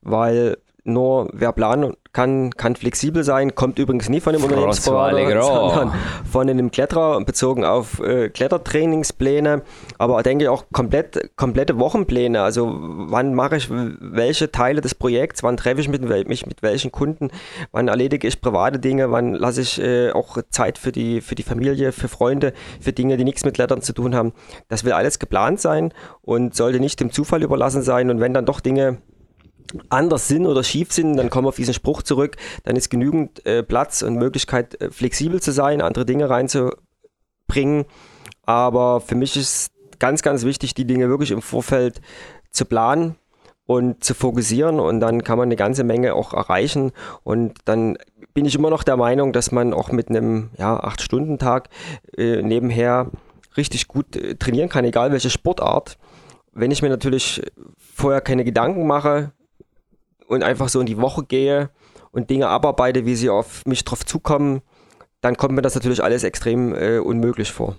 weil 0.01 0.57
nur 0.83 1.29
wer 1.31 1.53
planen 1.53 1.93
kann, 2.13 2.52
kann 2.52 2.76
flexibel 2.76 3.24
sein, 3.24 3.56
kommt 3.56 3.80
übrigens 3.80 4.10
nie 4.10 4.19
von 4.19 4.34
dem 4.34 4.43
Unternehmensberater, 4.43 5.41
sondern 5.41 5.93
von 6.30 6.50
einem 6.50 6.71
Kletterer 6.71 7.24
bezogen 7.24 7.63
auf 7.63 8.00
äh, 8.00 8.30
Klettertrainingspläne, 8.30 9.62
aber 9.97 10.21
denke 10.24 10.45
ich 10.45 10.50
auch 10.50 10.65
komplett, 10.74 11.36
komplette 11.38 11.80
Wochenpläne. 11.80 12.41
Also 12.41 12.74
wann 12.74 13.34
mache 13.34 13.58
ich 13.58 13.69
welche 13.69 14.52
Teile 14.52 14.82
des 14.82 14.95
Projekts, 14.95 15.43
wann 15.43 15.58
treffe 15.58 15.82
ich 15.82 15.88
mit, 15.88 16.02
mich 16.28 16.45
mit 16.45 16.62
welchen 16.62 16.91
Kunden, 16.91 17.30
wann 17.72 17.88
erledige 17.88 18.28
ich 18.28 18.41
private 18.41 18.80
Dinge, 18.80 19.12
wann 19.12 19.34
lasse 19.34 19.62
ich 19.62 19.82
äh, 19.82 20.12
auch 20.12 20.38
Zeit 20.49 20.78
für 20.78 20.91
die, 20.91 21.22
für 21.22 21.36
die 21.36 21.43
Familie, 21.43 21.91
für 21.91 22.07
Freunde, 22.07 22.53
für 22.80 22.91
Dinge, 22.91 23.18
die 23.18 23.24
nichts 23.24 23.45
mit 23.45 23.53
Klettern 23.53 23.82
zu 23.82 23.93
tun 23.93 24.16
haben. 24.16 24.34
Das 24.68 24.84
will 24.84 24.91
alles 24.91 25.20
geplant 25.20 25.62
sein 25.62 25.93
und 26.22 26.55
sollte 26.55 26.80
nicht 26.80 26.99
dem 26.99 27.12
Zufall 27.12 27.41
überlassen 27.43 27.82
sein. 27.82 28.09
Und 28.09 28.20
wenn 28.20 28.34
dann 28.34 28.45
doch 28.45 28.59
Dinge 28.59 28.97
anders 29.89 30.28
sind 30.28 30.45
oder 30.45 30.63
schief 30.63 30.91
sind, 30.91 31.17
dann 31.17 31.30
kommen 31.30 31.45
wir 31.45 31.49
auf 31.49 31.55
diesen 31.55 31.74
Spruch 31.74 32.01
zurück, 32.01 32.38
dann 32.63 32.76
ist 32.76 32.89
genügend 32.89 33.45
äh, 33.45 33.63
Platz 33.63 34.01
und 34.01 34.15
Möglichkeit, 34.15 34.80
äh, 34.82 34.91
flexibel 34.91 35.41
zu 35.41 35.51
sein, 35.51 35.82
andere 35.82 36.05
Dinge 36.05 36.30
reinzubringen. 36.30 37.86
Aber 38.45 39.01
für 39.01 39.15
mich 39.15 39.38
ist 39.38 39.72
ganz, 39.99 40.22
ganz 40.22 40.43
wichtig, 40.43 40.74
die 40.74 40.86
Dinge 40.86 41.09
wirklich 41.09 41.32
im 41.32 41.41
Vorfeld 41.41 42.01
zu 42.51 42.65
planen 42.65 43.15
und 43.65 44.03
zu 44.03 44.13
fokussieren 44.13 44.80
und 44.80 44.99
dann 44.99 45.24
kann 45.24 45.38
man 45.38 45.47
eine 45.47 45.55
ganze 45.55 45.84
Menge 45.84 46.15
auch 46.15 46.34
erreichen 46.34 46.91
und 47.24 47.57
dann 47.65 47.97
bin 48.34 48.45
ich 48.45 48.55
immer 48.55 48.69
noch 48.69 48.84
der 48.84 48.97
Meinung, 48.97 49.34
dass 49.34 49.51
man 49.51 49.74
auch 49.74 49.91
mit 49.91 50.09
einem 50.09 50.49
ja, 50.57 50.84
8-Stunden-Tag 50.84 51.69
äh, 52.17 52.41
nebenher 52.41 53.11
richtig 53.57 53.88
gut 53.88 54.15
äh, 54.15 54.36
trainieren 54.36 54.69
kann, 54.69 54.86
egal 54.86 55.11
welche 55.11 55.30
Sportart. 55.30 55.97
Wenn 56.53 56.72
ich 56.72 56.82
mir 56.82 56.89
natürlich 56.89 57.41
vorher 57.78 58.22
keine 58.22 58.43
Gedanken 58.43 58.88
mache, 58.88 59.32
und 60.32 60.43
einfach 60.43 60.69
so 60.69 60.79
in 60.79 60.86
die 60.86 60.97
Woche 60.97 61.25
gehe 61.25 61.69
und 62.11 62.29
Dinge 62.29 62.47
abarbeite, 62.47 63.05
wie 63.05 63.15
sie 63.15 63.29
auf 63.29 63.65
mich 63.65 63.84
drauf 63.84 64.05
zukommen, 64.05 64.61
dann 65.19 65.36
kommt 65.36 65.53
mir 65.53 65.61
das 65.61 65.75
natürlich 65.75 66.01
alles 66.01 66.23
extrem 66.23 66.73
äh, 66.73 66.99
unmöglich 66.99 67.51
vor. 67.51 67.75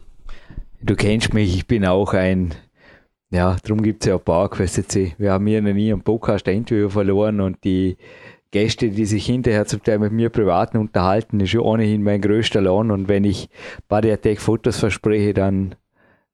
Du 0.82 0.94
kennst 0.94 1.32
mich, 1.32 1.56
ich 1.56 1.66
bin 1.66 1.86
auch 1.86 2.12
ein, 2.12 2.54
ja, 3.30 3.56
darum 3.62 3.82
gibt 3.82 4.02
es 4.02 4.08
ja 4.08 4.16
auch 4.16 4.24
PowerQuest 4.24 5.18
Wir 5.18 5.32
haben 5.32 5.46
hier 5.46 5.62
noch 5.62 5.72
nie 5.72 5.90
einen 5.90 6.02
Podcast 6.02 6.46
ein 6.46 6.58
Interview 6.58 6.90
verloren 6.90 7.40
und 7.40 7.64
die 7.64 7.96
Gäste, 8.50 8.90
die 8.90 9.06
sich 9.06 9.24
hinterher 9.24 9.64
zum 9.64 9.82
Teil 9.82 9.98
mit 9.98 10.12
mir 10.12 10.28
privat 10.28 10.74
unterhalten, 10.74 11.40
ist 11.40 11.54
ja 11.54 11.60
ohnehin 11.60 12.02
mein 12.02 12.20
größter 12.20 12.60
Lohn 12.60 12.90
und 12.90 13.08
wenn 13.08 13.24
ich 13.24 13.48
Body 13.88 14.12
Attack 14.12 14.40
Fotos 14.40 14.78
verspreche, 14.78 15.32
dann 15.32 15.74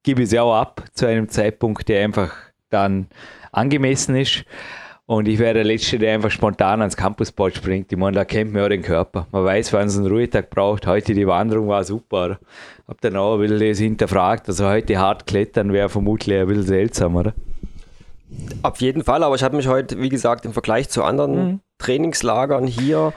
gebe 0.03 0.23
ich 0.23 0.29
sie 0.29 0.39
auch 0.39 0.53
ab 0.53 0.83
zu 0.91 1.05
einem 1.05 1.29
Zeitpunkt, 1.29 1.87
der 1.87 2.03
einfach 2.03 2.33
dann 2.69 3.07
angemessen 3.53 4.17
ist. 4.17 4.43
Und 5.09 5.27
ich 5.27 5.39
wäre 5.39 5.55
der 5.55 5.63
Letzte, 5.63 5.97
der 5.97 6.13
einfach 6.13 6.29
spontan 6.29 6.81
ans 6.81 6.95
Campusboard 6.95 7.55
springt. 7.55 7.91
Ich 7.91 7.97
meine, 7.97 8.13
da 8.13 8.25
kennt 8.25 8.53
man 8.53 8.61
ja 8.61 8.69
den 8.69 8.83
Körper. 8.83 9.25
Man 9.31 9.43
weiß, 9.43 9.73
wann 9.73 9.87
es 9.87 9.97
einen 9.97 10.05
Ruhetag 10.05 10.51
braucht. 10.51 10.85
Heute 10.85 11.15
die 11.15 11.25
Wanderung 11.25 11.67
war 11.67 11.83
super. 11.83 12.37
Hab 12.87 13.01
dann 13.01 13.15
auch 13.15 13.33
ein 13.33 13.39
bisschen 13.39 13.59
das 13.59 13.79
hinterfragt. 13.79 14.47
Also 14.47 14.67
heute 14.67 14.99
hart 14.99 15.25
klettern 15.25 15.73
wäre 15.73 15.89
vermutlich 15.89 16.37
ein 16.37 16.45
bisschen 16.45 16.61
seltsam, 16.61 17.15
oder? 17.15 17.33
Auf 18.61 18.81
jeden 18.81 19.03
Fall, 19.03 19.23
aber 19.23 19.33
ich 19.33 19.41
habe 19.41 19.57
mich 19.57 19.67
heute, 19.67 19.99
wie 19.99 20.09
gesagt, 20.09 20.45
im 20.45 20.53
Vergleich 20.53 20.89
zu 20.89 21.03
anderen 21.03 21.33
mhm. 21.33 21.59
Trainingslagern 21.79 22.67
hier 22.67 23.11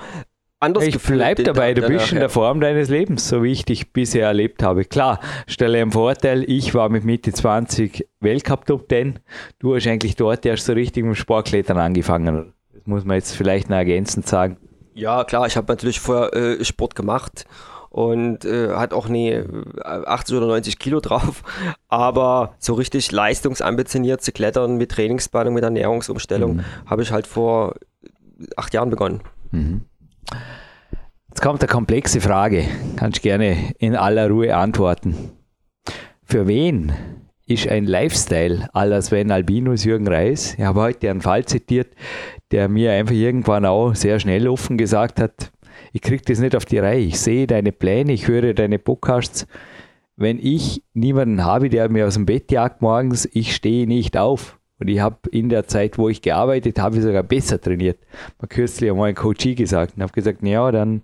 anders 0.62 0.84
ich 0.84 0.94
gefühlt. 0.94 1.18
Bleib 1.18 1.44
dabei, 1.44 1.74
du 1.74 1.82
bist 1.82 2.12
in 2.12 2.18
der 2.18 2.28
Form 2.28 2.60
deines 2.60 2.88
Lebens, 2.88 3.28
so 3.28 3.42
wie 3.42 3.52
ich 3.52 3.64
dich 3.64 3.92
bisher 3.92 4.26
erlebt 4.26 4.62
habe. 4.62 4.84
Klar, 4.84 5.20
stelle 5.46 5.80
im 5.80 5.92
Vorteil, 5.92 6.44
ich 6.48 6.74
war 6.74 6.88
mit 6.88 7.04
Mitte 7.04 7.32
20 7.32 8.08
Weltcup 8.20 8.66
Top 8.66 8.88
10. 8.88 9.18
Du 9.58 9.74
hast 9.74 9.86
eigentlich 9.86 10.16
dort 10.16 10.46
erst 10.46 10.66
so 10.66 10.72
richtig 10.72 11.04
mit 11.04 11.16
Sportklettern 11.16 11.78
angefangen. 11.78 12.52
Das 12.72 12.86
muss 12.86 13.04
man 13.04 13.16
jetzt 13.16 13.34
vielleicht 13.34 13.68
noch 13.68 13.76
ergänzend 13.76 14.26
sagen. 14.26 14.56
Ja, 14.94 15.24
klar, 15.24 15.46
ich 15.46 15.56
habe 15.56 15.72
natürlich 15.72 16.00
vorher 16.00 16.34
äh, 16.34 16.64
Sport 16.64 16.94
gemacht 16.94 17.44
und 17.88 18.44
äh, 18.44 18.70
hat 18.70 18.94
auch 18.94 19.08
nie 19.08 19.42
80 19.84 20.34
äh, 20.34 20.38
oder 20.38 20.46
90 20.46 20.78
Kilo 20.78 21.00
drauf, 21.00 21.42
aber 21.88 22.54
so 22.58 22.74
richtig 22.74 23.10
leistungsambitioniert 23.10 24.22
zu 24.22 24.32
klettern 24.32 24.76
mit 24.76 24.92
Trainingsplanung, 24.92 25.54
mit 25.54 25.64
Ernährungsumstellung 25.64 26.56
mhm. 26.56 26.64
habe 26.86 27.02
ich 27.02 27.12
halt 27.12 27.26
vor 27.26 27.74
acht 28.56 28.74
Jahren 28.74 28.90
begonnen. 28.90 29.20
Mhm. 29.50 29.82
Jetzt 31.42 31.48
kommt 31.48 31.62
eine 31.62 31.72
komplexe 31.72 32.20
Frage. 32.20 32.64
Kannst 32.94 33.20
gerne 33.20 33.74
in 33.80 33.96
aller 33.96 34.30
Ruhe 34.30 34.54
antworten. 34.54 35.32
Für 36.22 36.46
wen 36.46 36.92
ist 37.48 37.66
ein 37.66 37.84
Lifestyle 37.84 38.68
aller 38.72 39.02
Sven 39.02 39.32
Albinus 39.32 39.82
Jürgen 39.82 40.06
Reis? 40.06 40.54
Ich 40.54 40.62
habe 40.62 40.80
heute 40.80 41.10
einen 41.10 41.20
Fall 41.20 41.44
zitiert, 41.44 41.96
der 42.52 42.68
mir 42.68 42.92
einfach 42.92 43.16
irgendwann 43.16 43.64
auch 43.64 43.96
sehr 43.96 44.20
schnell 44.20 44.46
offen 44.46 44.78
gesagt 44.78 45.18
hat, 45.18 45.50
ich 45.92 46.00
kriege 46.00 46.22
das 46.24 46.38
nicht 46.38 46.54
auf 46.54 46.64
die 46.64 46.78
Reihe. 46.78 47.00
Ich 47.00 47.18
sehe 47.18 47.48
deine 47.48 47.72
Pläne, 47.72 48.12
ich 48.12 48.28
höre 48.28 48.54
deine 48.54 48.78
Podcasts. 48.78 49.48
Wenn 50.14 50.38
ich 50.38 50.84
niemanden 50.94 51.44
habe, 51.44 51.70
der 51.70 51.88
mir 51.88 52.06
aus 52.06 52.14
dem 52.14 52.24
Bett 52.24 52.52
jagt 52.52 52.82
morgens, 52.82 53.28
ich 53.32 53.52
stehe 53.52 53.88
nicht 53.88 54.16
auf. 54.16 54.60
Und 54.82 54.88
ich 54.88 54.98
habe 54.98 55.30
in 55.30 55.48
der 55.48 55.68
Zeit, 55.68 55.96
wo 55.96 56.08
ich 56.08 56.22
gearbeitet 56.22 56.80
habe, 56.80 57.00
sogar 57.00 57.22
besser 57.22 57.60
trainiert. 57.60 57.98
Mal 58.40 58.48
kürzlich 58.48 58.90
einmal 58.90 59.10
ein 59.10 59.14
Coachie 59.14 59.54
gesagt 59.54 59.96
und 59.96 60.02
habe 60.02 60.12
gesagt, 60.12 60.42
ja, 60.42 60.72
dann, 60.72 61.02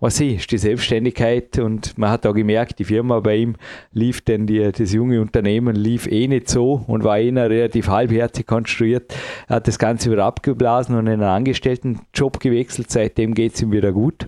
was 0.00 0.18
ich, 0.18 0.38
ist 0.38 0.50
die 0.50 0.58
Selbstständigkeit 0.58 1.60
und 1.60 1.96
man 1.96 2.10
hat 2.10 2.26
auch 2.26 2.34
gemerkt, 2.34 2.80
die 2.80 2.84
Firma 2.84 3.20
bei 3.20 3.36
ihm 3.36 3.54
lief 3.92 4.20
denn 4.20 4.48
die, 4.48 4.72
das 4.72 4.92
junge 4.92 5.20
Unternehmen 5.20 5.76
lief 5.76 6.08
eh 6.08 6.26
nicht 6.26 6.48
so 6.48 6.84
und 6.88 7.04
war 7.04 7.20
eh 7.20 7.30
relativ 7.30 7.86
halbherzig 7.86 8.48
konstruiert. 8.48 9.14
Er 9.46 9.56
hat 9.56 9.68
das 9.68 9.78
Ganze 9.78 10.10
wieder 10.10 10.24
abgeblasen 10.24 10.96
und 10.96 11.06
in 11.06 11.12
einen 11.12 11.22
Angestelltenjob 11.22 12.40
gewechselt. 12.40 12.90
Seitdem 12.90 13.34
geht 13.34 13.54
es 13.54 13.62
ihm 13.62 13.70
wieder 13.70 13.92
gut. 13.92 14.26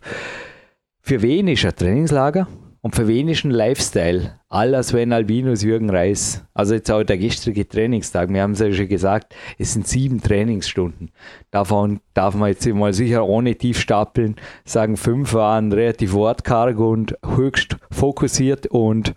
Für 1.01 1.23
wen 1.23 1.49
ist 1.49 1.65
ein 1.65 1.75
Trainingslager? 1.75 2.47
Und 2.85 2.97
für 2.97 3.07
wen 3.07 3.29
ist 3.29 3.45
ein 3.45 3.53
Lifestyle? 3.53 4.41
Aller 4.49 4.83
Sven 4.83 5.13
Albinus, 5.13 5.63
Jürgen 5.63 5.89
Reis. 5.89 6.45
Also 6.53 6.75
jetzt 6.75 6.91
auch 6.91 7.05
der 7.05 7.17
gestrige 7.17 7.67
Trainingstag. 7.67 8.29
Wir 8.31 8.43
haben 8.43 8.53
es 8.53 8.59
ja 8.59 8.73
schon 8.73 8.89
gesagt, 8.89 9.37
es 9.57 9.73
sind 9.73 9.87
sieben 9.87 10.21
Trainingsstunden. 10.21 11.13
Davon 11.53 12.01
darf 12.13 12.35
man 12.35 12.49
jetzt 12.49 12.67
mal 12.67 12.93
sicher 12.93 13.25
ohne 13.25 13.55
tief 13.55 13.79
stapeln 13.79 14.35
sagen, 14.65 14.97
fünf 14.97 15.33
waren 15.33 15.71
relativ 15.71 16.13
wortkarg 16.13 16.77
und 16.81 17.17
höchst 17.25 17.77
fokussiert 17.93 18.67
und 18.67 19.15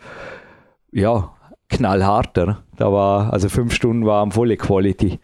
ja, 0.91 1.33
knallharter. 1.69 2.63
Da 2.77 2.93
war, 2.93 3.33
also 3.33 3.49
fünf 3.49 3.73
Stunden 3.73 4.05
waren 4.05 4.31
volle 4.31 4.57
Quality. 4.57 5.19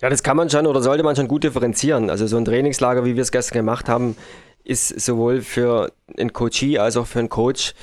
Ja, 0.00 0.08
das 0.08 0.22
kann 0.22 0.38
man 0.38 0.48
schon 0.48 0.66
oder 0.66 0.80
sollte 0.80 1.04
man 1.04 1.14
schon 1.14 1.28
gut 1.28 1.44
differenzieren. 1.44 2.08
Also 2.08 2.26
so 2.26 2.38
ein 2.38 2.46
Trainingslager, 2.46 3.04
wie 3.04 3.16
wir 3.16 3.22
es 3.22 3.30
gestern 3.30 3.58
gemacht 3.58 3.88
haben, 3.90 4.16
ist 4.64 5.00
sowohl 5.00 5.42
für 5.42 5.92
einen 6.16 6.32
Coachie 6.32 6.78
als 6.78 6.96
auch 6.96 7.06
für 7.06 7.18
einen 7.18 7.28
Coach, 7.28 7.74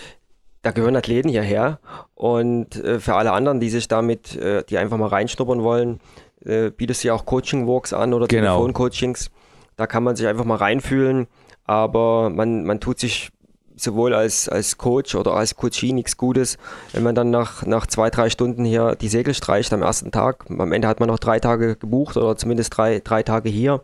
da 0.62 0.72
gehören 0.72 0.96
Athleten 0.96 1.30
hierher. 1.30 1.80
Und 2.16 2.76
äh, 2.76 3.00
für 3.00 3.16
alle 3.16 3.32
anderen, 3.32 3.60
die 3.60 3.70
sich 3.70 3.88
damit, 3.88 4.36
äh, 4.36 4.64
die 4.68 4.78
einfach 4.78 4.98
mal 4.98 5.08
reinschnuppern 5.08 5.64
wollen, 5.64 6.00
äh, 6.46 6.70
bietest 6.70 7.04
du 7.04 7.10
ja 7.10 7.14
auch 7.14 7.26
Coaching-Walks 7.26 7.94
an 7.94 8.14
oder 8.14 8.28
genau. 8.28 8.58
Telefoncoachings. 8.58 9.32
Da 9.76 9.88
kann 9.88 10.04
man 10.04 10.16
sich 10.16 10.28
einfach 10.28 10.46
mal 10.46 10.58
reinfühlen, 10.58 11.28
aber 11.64 12.30
man, 12.30 12.66
man 12.66 12.80
tut 12.80 13.00
sich 13.00 13.32
sowohl 13.78 14.14
als, 14.14 14.50
als 14.50 14.78
Coach 14.78 15.16
oder 15.16 15.34
als 15.34 15.56
Coachie 15.56 15.94
nichts 15.94 16.18
Gutes, 16.18 16.58
wenn 16.92 17.04
man 17.04 17.16
dann 17.16 17.30
nach, 17.30 17.66
nach 17.66 17.88
zwei, 17.88 18.10
drei 18.10 18.30
Stunden 18.30 18.66
hier 18.66 18.96
die 18.96 19.08
Segel 19.08 19.34
streicht 19.34 19.72
am 19.74 19.82
ersten 19.82 20.12
Tag. 20.12 20.46
Am 20.50 20.72
Ende 20.72 20.88
hat 20.88 21.00
man 21.00 21.08
noch 21.08 21.20
drei 21.20 21.40
Tage 21.40 21.76
gebucht 21.76 22.18
oder 22.18 22.36
zumindest 22.36 22.76
drei, 22.76 23.00
drei 23.00 23.24
Tage 23.24 23.50
hier. 23.50 23.82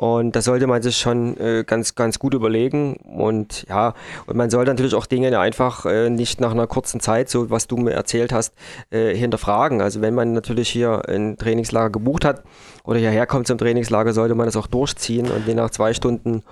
Und 0.00 0.34
da 0.34 0.40
sollte 0.40 0.66
man 0.66 0.80
sich 0.80 0.96
schon 0.96 1.36
äh, 1.36 1.62
ganz, 1.62 1.94
ganz 1.94 2.18
gut 2.18 2.32
überlegen. 2.32 2.96
Und 2.96 3.66
ja, 3.68 3.92
und 4.24 4.34
man 4.34 4.48
sollte 4.48 4.70
natürlich 4.70 4.94
auch 4.94 5.04
Dinge 5.04 5.38
einfach 5.38 5.84
äh, 5.84 6.08
nicht 6.08 6.40
nach 6.40 6.52
einer 6.52 6.66
kurzen 6.66 7.00
Zeit, 7.00 7.28
so 7.28 7.50
was 7.50 7.66
du 7.66 7.76
mir 7.76 7.90
erzählt 7.90 8.32
hast, 8.32 8.54
äh, 8.88 9.14
hinterfragen. 9.14 9.82
Also 9.82 10.00
wenn 10.00 10.14
man 10.14 10.32
natürlich 10.32 10.70
hier 10.70 11.06
ein 11.06 11.36
Trainingslager 11.36 11.90
gebucht 11.90 12.24
hat 12.24 12.42
oder 12.82 12.98
hierher 12.98 13.26
kommt 13.26 13.46
zum 13.46 13.58
Trainingslager, 13.58 14.14
sollte 14.14 14.34
man 14.34 14.46
das 14.46 14.56
auch 14.56 14.68
durchziehen 14.68 15.30
und 15.30 15.46
je 15.46 15.52
nach 15.52 15.68
zwei 15.68 15.92
Stunden 15.92 16.44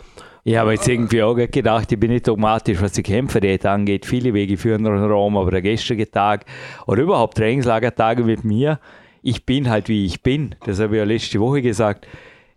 ich 0.45 0.57
habe 0.57 0.73
jetzt 0.73 0.89
irgendwie 0.89 1.23
auch 1.23 1.35
gedacht, 1.35 1.91
ich 1.91 1.99
bin 1.99 2.11
nicht 2.11 2.29
dogmatisch, 2.29 2.81
was 2.81 2.93
die 2.93 3.03
Kämpferdiät 3.03 3.67
angeht. 3.67 4.07
Viele 4.07 4.33
Wege 4.33 4.57
führen 4.57 4.83
nach 4.83 5.09
Rom, 5.09 5.37
aber 5.37 5.51
der 5.51 5.63
gestrige 5.63 6.11
Tag 6.11 6.45
oder 6.87 7.03
überhaupt 7.03 7.37
Trainingslagertage 7.37 8.25
mit 8.25 8.45
mir, 8.45 8.79
ich 9.23 9.45
bin 9.45 9.69
halt 9.69 9.89
wie 9.89 10.07
ich 10.07 10.23
bin. 10.23 10.55
Das 10.65 10.81
habe 10.81 10.97
ich 10.97 10.99
ja 11.01 11.05
letzte 11.05 11.41
Woche 11.41 11.61
gesagt 11.61 12.07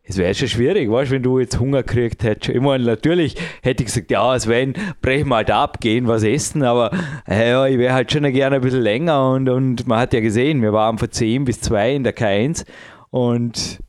es 0.03 0.17
wäre 0.17 0.33
schon 0.33 0.47
schwierig, 0.47 0.89
weißt 0.89 1.11
wenn 1.11 1.23
du 1.23 1.39
jetzt 1.39 1.59
Hunger 1.59 1.83
gekriegt 1.83 2.23
hättest. 2.23 2.55
Ich 2.55 2.61
meine, 2.61 2.83
natürlich 2.83 3.35
hätte 3.61 3.83
ich 3.83 3.87
gesagt, 3.87 4.11
ja, 4.11 4.37
Sven, 4.39 4.73
brechen 5.01 5.29
wir 5.29 5.37
halt 5.37 5.51
ab, 5.51 5.79
gehen 5.79 6.07
was 6.07 6.23
essen, 6.23 6.63
aber 6.63 6.91
äh, 7.27 7.71
ich 7.71 7.77
wäre 7.77 7.93
halt 7.93 8.11
schon 8.11 8.23
gerne 8.33 8.57
ein 8.57 8.61
bisschen 8.61 8.81
länger 8.81 9.31
und, 9.31 9.47
und 9.47 9.87
man 9.87 9.99
hat 9.99 10.13
ja 10.13 10.19
gesehen, 10.19 10.61
wir 10.61 10.73
waren 10.73 10.97
von 10.97 11.11
10 11.11 11.45
bis 11.45 11.61
2 11.61 11.95
in 11.95 12.03
der 12.03 12.15
K1 12.15 12.65
und 13.09 13.79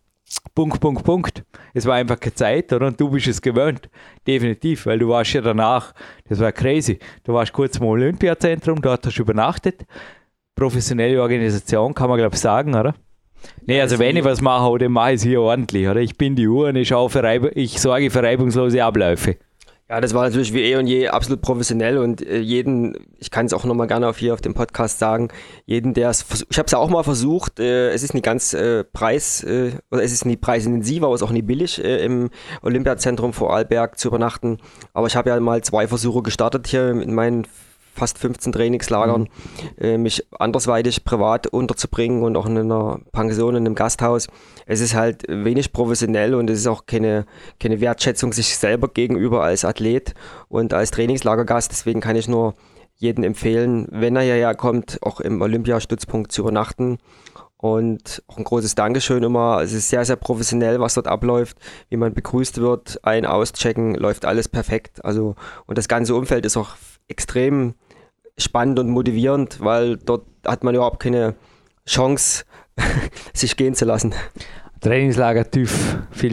Punkt, 0.54 0.80
Punkt, 0.80 1.04
Punkt. 1.04 1.44
Es 1.74 1.86
war 1.86 1.94
einfach 1.96 2.18
keine 2.18 2.34
Zeit, 2.34 2.72
oder? 2.72 2.86
Und 2.86 3.00
du 3.00 3.10
bist 3.10 3.26
es 3.26 3.40
gewöhnt. 3.40 3.88
Definitiv, 4.26 4.86
weil 4.86 4.98
du 4.98 5.08
warst 5.08 5.32
ja 5.34 5.40
danach, 5.40 5.92
das 6.28 6.40
war 6.40 6.52
crazy. 6.52 6.98
Du 7.24 7.34
warst 7.34 7.52
kurz 7.52 7.76
im 7.78 7.84
Olympiazentrum, 7.84 8.80
dort 8.80 9.06
hast 9.06 9.16
du 9.16 9.22
übernachtet. 9.22 9.84
Professionelle 10.54 11.20
Organisation, 11.20 11.94
kann 11.94 12.08
man 12.08 12.18
glaube 12.18 12.34
ich 12.34 12.40
sagen, 12.40 12.74
oder? 12.74 12.94
Nee, 13.66 13.80
also 13.80 13.98
wenn 13.98 14.16
ich 14.16 14.24
was 14.24 14.40
mache, 14.40 14.78
dann 14.78 14.92
mache 14.92 15.12
ich 15.12 15.16
es 15.16 15.22
hier 15.22 15.40
ordentlich. 15.40 15.88
Oder? 15.88 16.00
Ich 16.00 16.16
bin 16.16 16.36
die 16.36 16.48
Uhr 16.48 16.68
und 16.68 16.76
ich, 16.76 16.88
für 16.88 17.22
Reib 17.22 17.52
ich 17.54 17.80
sorge 17.80 18.10
für 18.10 18.22
reibungslose 18.22 18.82
Abläufe. 18.84 19.36
Ja, 19.92 20.00
das 20.00 20.14
war 20.14 20.24
natürlich 20.24 20.54
wie 20.54 20.62
eh 20.62 20.76
und 20.76 20.86
je 20.86 21.08
absolut 21.08 21.42
professionell 21.42 21.98
und 21.98 22.26
äh, 22.26 22.38
jeden, 22.38 22.96
ich 23.18 23.30
kann 23.30 23.44
es 23.44 23.52
auch 23.52 23.64
nochmal 23.64 23.88
gerne 23.88 24.08
auf 24.08 24.16
hier 24.16 24.32
auf 24.32 24.40
dem 24.40 24.54
Podcast 24.54 24.98
sagen, 24.98 25.28
jeden, 25.66 25.92
der 25.92 26.08
es, 26.08 26.24
ich 26.48 26.56
habe 26.56 26.64
es 26.64 26.72
ja 26.72 26.78
auch 26.78 26.88
mal 26.88 27.02
versucht, 27.02 27.60
äh, 27.60 27.90
es 27.90 28.02
ist 28.02 28.14
nicht 28.14 28.24
ganz 28.24 28.54
äh, 28.54 28.84
preis, 28.84 29.44
äh, 29.44 29.72
oder 29.90 30.02
es 30.02 30.10
ist 30.12 30.24
nicht 30.24 30.40
preisintensiv, 30.40 31.02
aber 31.02 31.14
es 31.14 31.20
ist 31.20 31.28
auch 31.28 31.32
nicht 31.32 31.46
billig, 31.46 31.84
äh, 31.84 32.06
im 32.06 32.30
Olympiazentrum 32.62 33.34
vor 33.34 33.52
Arlberg 33.52 33.98
zu 33.98 34.08
übernachten. 34.08 34.56
Aber 34.94 35.08
ich 35.08 35.16
habe 35.16 35.28
ja 35.28 35.38
mal 35.40 35.62
zwei 35.62 35.86
Versuche 35.86 36.22
gestartet 36.22 36.68
hier 36.68 36.88
in 36.88 37.12
meinen 37.14 37.46
fast 37.92 38.18
15 38.18 38.52
Trainingslagern, 38.52 39.22
mhm. 39.22 39.28
äh, 39.78 39.98
mich 39.98 40.24
andersweitig 40.38 41.04
privat 41.04 41.46
unterzubringen 41.46 42.22
und 42.22 42.36
auch 42.36 42.46
in 42.46 42.58
einer 42.58 43.00
Pension, 43.12 43.54
in 43.54 43.66
einem 43.66 43.74
Gasthaus. 43.74 44.28
Es 44.66 44.80
ist 44.80 44.94
halt 44.94 45.24
wenig 45.28 45.72
professionell 45.72 46.34
und 46.34 46.48
es 46.50 46.60
ist 46.60 46.66
auch 46.66 46.86
keine, 46.86 47.26
keine 47.60 47.80
Wertschätzung 47.80 48.32
sich 48.32 48.56
selber 48.56 48.88
gegenüber 48.88 49.42
als 49.42 49.64
Athlet 49.64 50.14
und 50.48 50.72
als 50.72 50.90
Trainingslagergast. 50.90 51.70
Deswegen 51.70 52.00
kann 52.00 52.16
ich 52.16 52.28
nur 52.28 52.54
jedem 52.96 53.24
empfehlen, 53.24 53.88
wenn 53.90 54.16
er 54.16 54.22
hierher 54.22 54.54
kommt, 54.54 54.98
auch 55.02 55.20
im 55.20 55.42
Olympiastützpunkt 55.42 56.32
zu 56.32 56.42
übernachten. 56.42 56.98
Und 57.56 58.24
auch 58.26 58.38
ein 58.38 58.44
großes 58.44 58.74
Dankeschön 58.74 59.22
immer. 59.22 59.60
Es 59.62 59.72
ist 59.72 59.88
sehr, 59.88 60.04
sehr 60.04 60.16
professionell, 60.16 60.80
was 60.80 60.94
dort 60.94 61.06
abläuft, 61.06 61.58
wie 61.90 61.96
man 61.96 62.12
begrüßt 62.12 62.60
wird, 62.60 62.98
ein, 63.04 63.24
auschecken, 63.24 63.94
läuft 63.94 64.24
alles 64.24 64.48
perfekt. 64.48 65.04
Also, 65.04 65.36
und 65.66 65.78
das 65.78 65.86
ganze 65.86 66.16
Umfeld 66.16 66.44
ist 66.44 66.56
auch 66.56 66.70
extrem 67.06 67.74
spannend 68.42 68.78
und 68.78 68.90
motivierend, 68.90 69.60
weil 69.60 69.96
dort 69.96 70.26
hat 70.46 70.64
man 70.64 70.74
überhaupt 70.74 71.00
keine 71.00 71.34
Chance, 71.86 72.44
sich 73.34 73.56
gehen 73.56 73.74
zu 73.74 73.84
lassen. 73.84 74.14
Trainingslager-Typ 74.82 75.68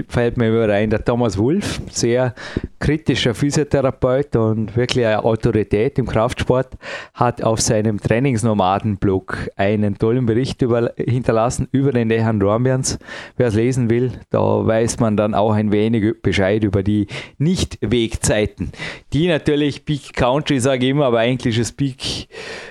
fällt 0.07 0.37
mir 0.37 0.49
über 0.49 0.73
ein, 0.73 0.89
der 0.89 1.05
Thomas 1.05 1.37
Wulff, 1.37 1.79
sehr 1.91 2.33
kritischer 2.79 3.35
Physiotherapeut 3.35 4.35
und 4.35 4.75
wirklich 4.75 5.05
eine 5.05 5.23
Autorität 5.23 5.99
im 5.99 6.07
Kraftsport, 6.07 6.69
hat 7.13 7.43
auf 7.43 7.61
seinem 7.61 7.99
Trainingsnomaden-Blog 8.01 9.49
einen 9.55 9.99
tollen 9.99 10.25
Bericht 10.25 10.63
über, 10.63 10.91
hinterlassen 10.97 11.67
über 11.71 11.91
den 11.91 12.09
Dehan 12.09 12.39
Dormians. 12.39 12.97
Wer 13.37 13.47
es 13.47 13.53
lesen 13.53 13.89
will, 13.91 14.13
da 14.31 14.39
weiß 14.39 14.99
man 14.99 15.15
dann 15.15 15.35
auch 15.35 15.53
ein 15.53 15.71
wenig 15.71 16.19
Bescheid 16.23 16.63
über 16.63 16.81
die 16.81 17.05
Nicht-Wegzeiten, 17.37 18.71
die 19.13 19.27
natürlich 19.27 19.85
Peak 19.85 20.13
Country, 20.13 20.59
sage 20.59 20.85
ich 20.85 20.91
immer, 20.91 21.05
aber 21.05 21.19
eigentlich 21.19 21.59
ist 21.59 21.77
Peak, 21.77 22.27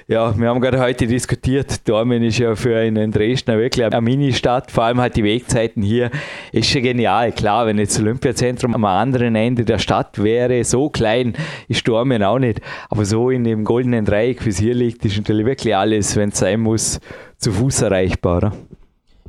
ja, 0.08 0.36
wir 0.36 0.48
haben 0.48 0.60
gerade 0.60 0.80
heute 0.80 1.06
diskutiert, 1.06 1.88
Dormien 1.88 2.24
ist 2.24 2.38
ja 2.38 2.56
für 2.56 2.76
einen 2.78 3.12
Dresdner 3.12 3.58
wirklich 3.58 3.84
eine 3.84 4.00
Mini-Stadt, 4.00 4.72
vor 4.72 4.84
allem 4.84 5.00
halt 5.00 5.14
die 5.14 5.22
Wegzeiten 5.22 5.67
Möglichkeiten 5.68 5.82
hier 5.82 6.10
ist 6.52 6.68
schon 6.68 6.82
genial. 6.82 7.32
Klar, 7.32 7.66
wenn 7.66 7.78
jetzt 7.78 7.96
das 7.96 8.02
Olympiazentrum 8.02 8.74
am 8.74 8.84
anderen 8.84 9.34
Ende 9.34 9.64
der 9.64 9.78
Stadt 9.78 10.22
wäre, 10.22 10.64
so 10.64 10.88
klein 10.90 11.34
ist 11.68 11.86
Dormien 11.86 12.22
auch 12.22 12.38
nicht. 12.38 12.60
Aber 12.88 13.04
so 13.04 13.30
in 13.30 13.44
dem 13.44 13.64
goldenen 13.64 14.04
Dreieck, 14.04 14.44
wie 14.44 14.50
es 14.50 14.58
hier 14.58 14.74
liegt, 14.74 15.04
ist 15.04 15.16
natürlich 15.16 15.46
wirklich 15.46 15.76
alles, 15.76 16.16
wenn 16.16 16.30
es 16.30 16.38
sein 16.38 16.60
muss, 16.60 17.00
zu 17.38 17.52
Fuß 17.52 17.82
erreichbar. 17.82 18.36
Oder? 18.38 18.52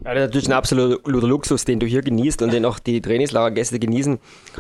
Ja, 0.06 0.14
das 0.14 0.24
ist 0.24 0.28
natürlich 0.28 0.48
ein 0.48 0.54
absoluter 0.54 1.28
Luxus, 1.28 1.66
den 1.66 1.80
du 1.80 1.86
hier 1.86 2.02
genießt 2.02 2.42
und 2.42 2.54
den 2.54 2.64
auch 2.66 2.80
die 2.80 3.02
Trainingslagergäste 3.02 3.80
genießen. 3.80 4.18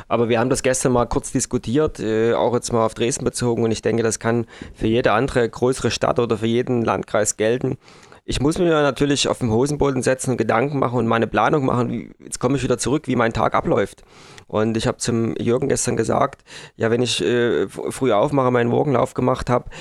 Aber 0.09 0.27
wir 0.27 0.37
haben 0.37 0.49
das 0.49 0.63
gestern 0.63 0.91
mal 0.91 1.05
kurz 1.05 1.31
diskutiert, 1.31 1.99
äh, 2.01 2.33
auch 2.33 2.53
jetzt 2.53 2.73
mal 2.73 2.85
auf 2.85 2.93
Dresden 2.93 3.23
bezogen 3.23 3.63
und 3.63 3.71
ich 3.71 3.81
denke, 3.81 4.03
das 4.03 4.19
kann 4.19 4.45
für 4.73 4.87
jede 4.87 5.13
andere 5.13 5.47
größere 5.47 5.91
Stadt 5.91 6.19
oder 6.19 6.37
für 6.37 6.45
jeden 6.45 6.83
Landkreis 6.83 7.37
gelten 7.37 7.77
ich 8.29 8.39
muss 8.39 8.59
mir 8.59 8.69
natürlich 8.69 9.27
auf 9.27 9.39
den 9.39 9.49
Hosenboden 9.49 10.03
setzen 10.03 10.29
und 10.29 10.37
Gedanken 10.37 10.77
machen 10.77 10.99
und 10.99 11.07
meine 11.07 11.25
Planung 11.25 11.65
machen. 11.65 12.13
Jetzt 12.23 12.39
komme 12.39 12.57
ich 12.57 12.63
wieder 12.63 12.77
zurück, 12.77 13.07
wie 13.07 13.15
mein 13.15 13.33
Tag 13.33 13.55
abläuft. 13.55 14.03
Und 14.45 14.77
ich 14.77 14.85
habe 14.85 14.99
zum 14.99 15.35
Jürgen 15.37 15.67
gestern 15.67 15.97
gesagt, 15.97 16.43
ja, 16.75 16.91
wenn 16.91 17.01
ich 17.01 17.23
äh, 17.25 17.67
früh 17.67 18.11
aufmache, 18.11 18.51
meinen 18.51 18.69
Morgenlauf 18.69 19.15
gemacht 19.15 19.49
habe, 19.49 19.71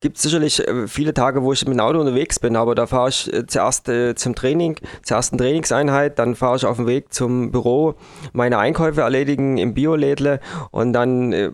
gibt 0.00 0.16
es 0.16 0.22
sicherlich 0.22 0.66
äh, 0.66 0.88
viele 0.88 1.12
Tage, 1.12 1.42
wo 1.42 1.52
ich 1.52 1.66
mit 1.66 1.74
dem 1.76 1.80
Auto 1.80 2.00
unterwegs 2.00 2.38
bin, 2.38 2.56
aber 2.56 2.74
da 2.74 2.86
fahre 2.86 3.10
ich 3.10 3.32
äh, 3.32 3.46
zuerst 3.46 3.88
äh, 3.88 4.14
zum 4.14 4.34
Training, 4.34 4.76
zur 5.02 5.18
ersten 5.18 5.36
Trainingseinheit, 5.36 6.18
dann 6.18 6.34
fahre 6.34 6.56
ich 6.56 6.64
auf 6.64 6.76
dem 6.76 6.86
Weg 6.86 7.12
zum 7.12 7.50
Büro, 7.50 7.94
meine 8.32 8.58
Einkäufe 8.58 9.02
erledigen 9.02 9.58
im 9.58 9.74
Biolädle 9.74 10.40
und 10.70 10.92
dann 10.92 11.32
äh, 11.32 11.52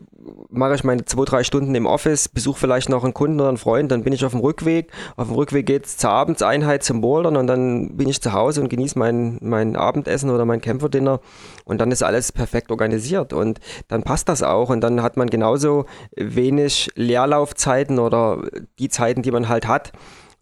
mache 0.51 0.75
ich 0.75 0.85
meine 0.85 1.05
zwei, 1.05 1.25
drei 1.25 1.45
Stunden 1.45 1.75
im 1.75 1.87
Office, 1.87 2.29
besuche 2.29 2.59
vielleicht 2.59 2.89
noch 2.89 3.05
einen 3.05 3.15
Kunden 3.15 3.41
oder 3.41 3.49
einen 3.49 3.59
Freund, 3.59 3.91
dann 3.91 4.05
bin 4.05 4.13
ich 4.13 4.25
auf 4.25 4.33
dem 4.33 4.41
Rückweg. 4.41 4.91
Auf 5.17 5.29
dem 5.29 5.37
Rückweg 5.37 5.67
geht 5.67 5.87
es 5.87 5.97
zur 5.97 6.11
Abendseinheit 6.11 6.83
zum 6.83 7.01
Bouldern 7.01 7.37
und 7.37 7.47
dann 7.47 7.97
bin 7.97 8.09
ich 8.09 8.23
zu 8.23 8.33
Hause 8.33 8.61
und 8.61 8.69
genieße 8.69 8.99
mein, 8.99 9.39
mein 9.41 9.77
Abendessen 9.77 10.31
oder 10.31 10.45
mein 10.45 10.61
Kämpferdinner. 10.61 11.21
Und 11.65 11.81
dann 11.81 11.91
ist 11.91 12.03
alles 12.03 12.33
perfekt 12.33 12.71
organisiert 12.71 13.33
und 13.33 13.61
dann 13.89 14.03
passt 14.03 14.29
das 14.29 14.43
auch. 14.43 14.71
Und 14.71 14.81
dann 14.81 15.03
hat 15.03 15.17
man 15.17 15.29
genauso 15.31 15.87
wenig 16.17 16.91
Leerlaufzeiten 16.95 17.99
oder 17.99 18.43
die 18.79 18.89
Zeiten, 18.89 19.23
die 19.23 19.31
man 19.31 19.49
halt 19.49 19.67
hat 19.67 19.93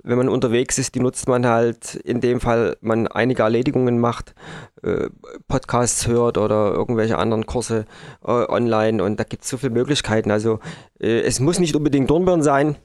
wenn 0.03 0.19
man 0.19 0.29
unterwegs 0.29 0.79
ist, 0.79 0.95
die 0.95 1.01
nutzt 1.01 1.29
man 1.29 1.47
halt 1.47 1.95
in 1.97 2.21
dem 2.21 2.41
Fall, 2.41 2.77
man 2.81 3.07
einige 3.07 3.43
Erledigungen 3.43 3.99
macht, 3.99 4.35
äh, 4.83 5.09
Podcasts 5.47 6.07
hört 6.07 6.39
oder 6.39 6.73
irgendwelche 6.73 7.19
anderen 7.19 7.47
Kurse 7.47 7.85
äh, 8.25 8.31
online 8.31 9.03
und 9.03 9.21
da 9.21 9.25
gibt 9.25 9.45
es 9.45 9.51
so 9.51 9.59
viele 9.59 9.73
Möglichkeiten. 9.73 10.31
Also 10.31 10.61
äh, 10.99 11.21
es 11.21 11.41
muss 11.41 11.59
nicht 11.59 11.77
unbedingt 11.77 12.09
Dornbirn 12.09 12.43
sein, 12.43 12.77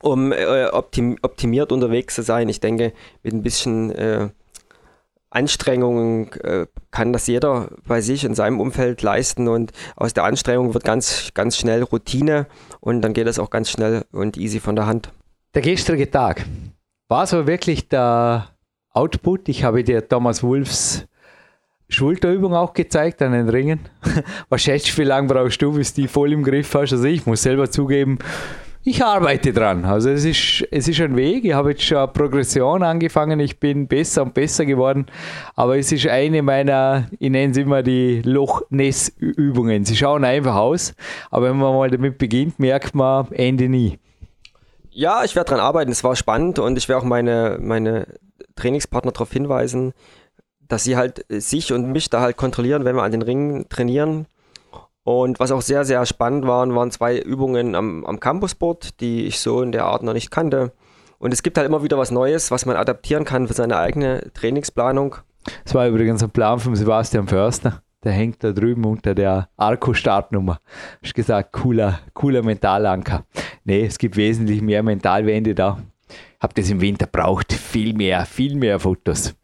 um 0.00 0.32
optim 0.72 1.18
optimiert 1.20 1.72
unterwegs 1.72 2.14
zu 2.14 2.22
sein. 2.22 2.48
Ich 2.48 2.60
denke, 2.60 2.92
mit 3.22 3.34
ein 3.34 3.42
bisschen 3.42 4.32
Anstrengungen 5.28 6.30
kann 6.90 7.12
das 7.12 7.26
jeder 7.26 7.68
bei 7.86 8.00
sich 8.00 8.24
in 8.24 8.34
seinem 8.34 8.58
Umfeld 8.58 9.02
leisten 9.02 9.48
und 9.48 9.72
aus 9.94 10.14
der 10.14 10.24
Anstrengung 10.24 10.72
wird 10.72 10.84
ganz, 10.84 11.32
ganz 11.34 11.58
schnell 11.58 11.82
Routine 11.82 12.46
und 12.80 13.02
dann 13.02 13.12
geht 13.12 13.26
es 13.26 13.38
auch 13.38 13.50
ganz 13.50 13.68
schnell 13.68 14.06
und 14.12 14.38
easy 14.38 14.60
von 14.60 14.76
der 14.76 14.86
Hand. 14.86 15.10
Der 15.54 15.62
gestrige 15.62 16.10
Tag 16.10 16.44
war 17.08 17.26
so 17.26 17.46
wirklich 17.46 17.88
der 17.88 18.48
Output. 18.90 19.48
Ich 19.48 19.64
habe 19.64 19.84
dir 19.84 20.06
Thomas 20.06 20.42
Wolfs 20.42 21.06
Schulterübung 21.88 22.54
auch 22.54 22.74
gezeigt 22.74 23.22
an 23.22 23.32
den 23.32 23.48
Ringen. 23.48 23.80
Was 24.48 24.62
schätzt 24.62 24.98
wie 24.98 25.04
lange 25.04 25.28
brauchst 25.28 25.62
du, 25.62 25.72
bis 25.72 25.94
du 25.94 26.02
die 26.02 26.08
voll 26.08 26.32
im 26.32 26.42
Griff 26.42 26.74
hast? 26.74 26.92
Also 26.92 27.04
ich 27.04 27.26
muss 27.26 27.42
selber 27.42 27.70
zugeben, 27.70 28.18
ich 28.88 29.04
arbeite 29.04 29.52
dran. 29.52 29.84
Also 29.84 30.10
es 30.10 30.24
ist, 30.24 30.64
es 30.70 30.86
ist 30.86 31.00
ein 31.00 31.16
Weg. 31.16 31.44
Ich 31.44 31.52
habe 31.52 31.70
jetzt 31.70 31.82
schon 31.82 32.12
Progression 32.12 32.84
angefangen. 32.84 33.40
Ich 33.40 33.58
bin 33.58 33.88
besser 33.88 34.22
und 34.22 34.32
besser 34.32 34.64
geworden. 34.64 35.06
Aber 35.56 35.76
es 35.76 35.90
ist 35.90 36.06
eine 36.06 36.40
meiner, 36.40 37.08
ich 37.18 37.30
nenne 37.30 37.50
es 37.50 37.56
immer 37.56 37.82
die 37.82 38.22
Loch-Ness-Übungen. 38.22 39.84
Sie 39.84 39.96
schauen 39.96 40.24
einfach 40.24 40.54
aus. 40.54 40.94
Aber 41.32 41.50
wenn 41.50 41.56
man 41.56 41.74
mal 41.74 41.90
damit 41.90 42.16
beginnt, 42.16 42.60
merkt 42.60 42.94
man 42.94 43.30
Ende 43.32 43.68
nie. 43.68 43.98
Ja, 44.98 45.24
ich 45.24 45.36
werde 45.36 45.50
daran 45.50 45.62
arbeiten. 45.62 45.92
Es 45.92 46.04
war 46.04 46.16
spannend 46.16 46.58
und 46.58 46.78
ich 46.78 46.88
werde 46.88 47.02
auch 47.02 47.06
meine, 47.06 47.58
meine 47.60 48.06
Trainingspartner 48.54 49.12
darauf 49.12 49.30
hinweisen, 49.30 49.92
dass 50.68 50.84
sie 50.84 50.96
halt 50.96 51.26
sich 51.28 51.70
und 51.70 51.92
mich 51.92 52.08
da 52.08 52.22
halt 52.22 52.38
kontrollieren, 52.38 52.86
wenn 52.86 52.96
wir 52.96 53.02
an 53.02 53.12
den 53.12 53.20
Ringen 53.20 53.68
trainieren. 53.68 54.24
Und 55.04 55.38
was 55.38 55.52
auch 55.52 55.60
sehr, 55.60 55.84
sehr 55.84 56.06
spannend 56.06 56.46
waren, 56.46 56.74
waren 56.74 56.90
zwei 56.90 57.18
Übungen 57.18 57.74
am, 57.74 58.06
am 58.06 58.20
Campusboard, 58.20 58.98
die 59.00 59.26
ich 59.26 59.38
so 59.38 59.60
in 59.60 59.70
der 59.70 59.84
Art 59.84 60.02
noch 60.02 60.14
nicht 60.14 60.30
kannte. 60.30 60.72
Und 61.18 61.34
es 61.34 61.42
gibt 61.42 61.58
halt 61.58 61.66
immer 61.66 61.82
wieder 61.82 61.98
was 61.98 62.10
Neues, 62.10 62.50
was 62.50 62.64
man 62.64 62.76
adaptieren 62.76 63.26
kann 63.26 63.48
für 63.48 63.54
seine 63.54 63.76
eigene 63.76 64.32
Trainingsplanung. 64.32 65.16
Das 65.64 65.74
war 65.74 65.86
übrigens 65.86 66.22
ein 66.22 66.30
Plan 66.30 66.58
von 66.58 66.74
Sebastian 66.74 67.28
Förster 67.28 67.82
der 68.06 68.12
hängt 68.12 68.44
da 68.44 68.52
drüben 68.52 68.84
unter 68.84 69.16
der 69.16 69.48
Arco-Startnummer. 69.56 70.60
Hast 71.02 71.14
gesagt, 71.14 71.52
cooler, 71.52 71.98
cooler 72.14 72.42
Mentalanker. 72.42 73.24
Nee, 73.68 73.84
es 73.84 73.98
gibt 73.98 74.16
wesentlich 74.16 74.62
mehr 74.62 74.84
Mentalwände 74.84 75.52
da. 75.54 75.78
Hab 76.38 76.54
das 76.54 76.70
im 76.70 76.80
Winter 76.80 77.06
braucht, 77.06 77.52
viel 77.52 77.94
mehr, 77.94 78.24
viel 78.24 78.54
mehr 78.54 78.78
Fotos. 78.78 79.34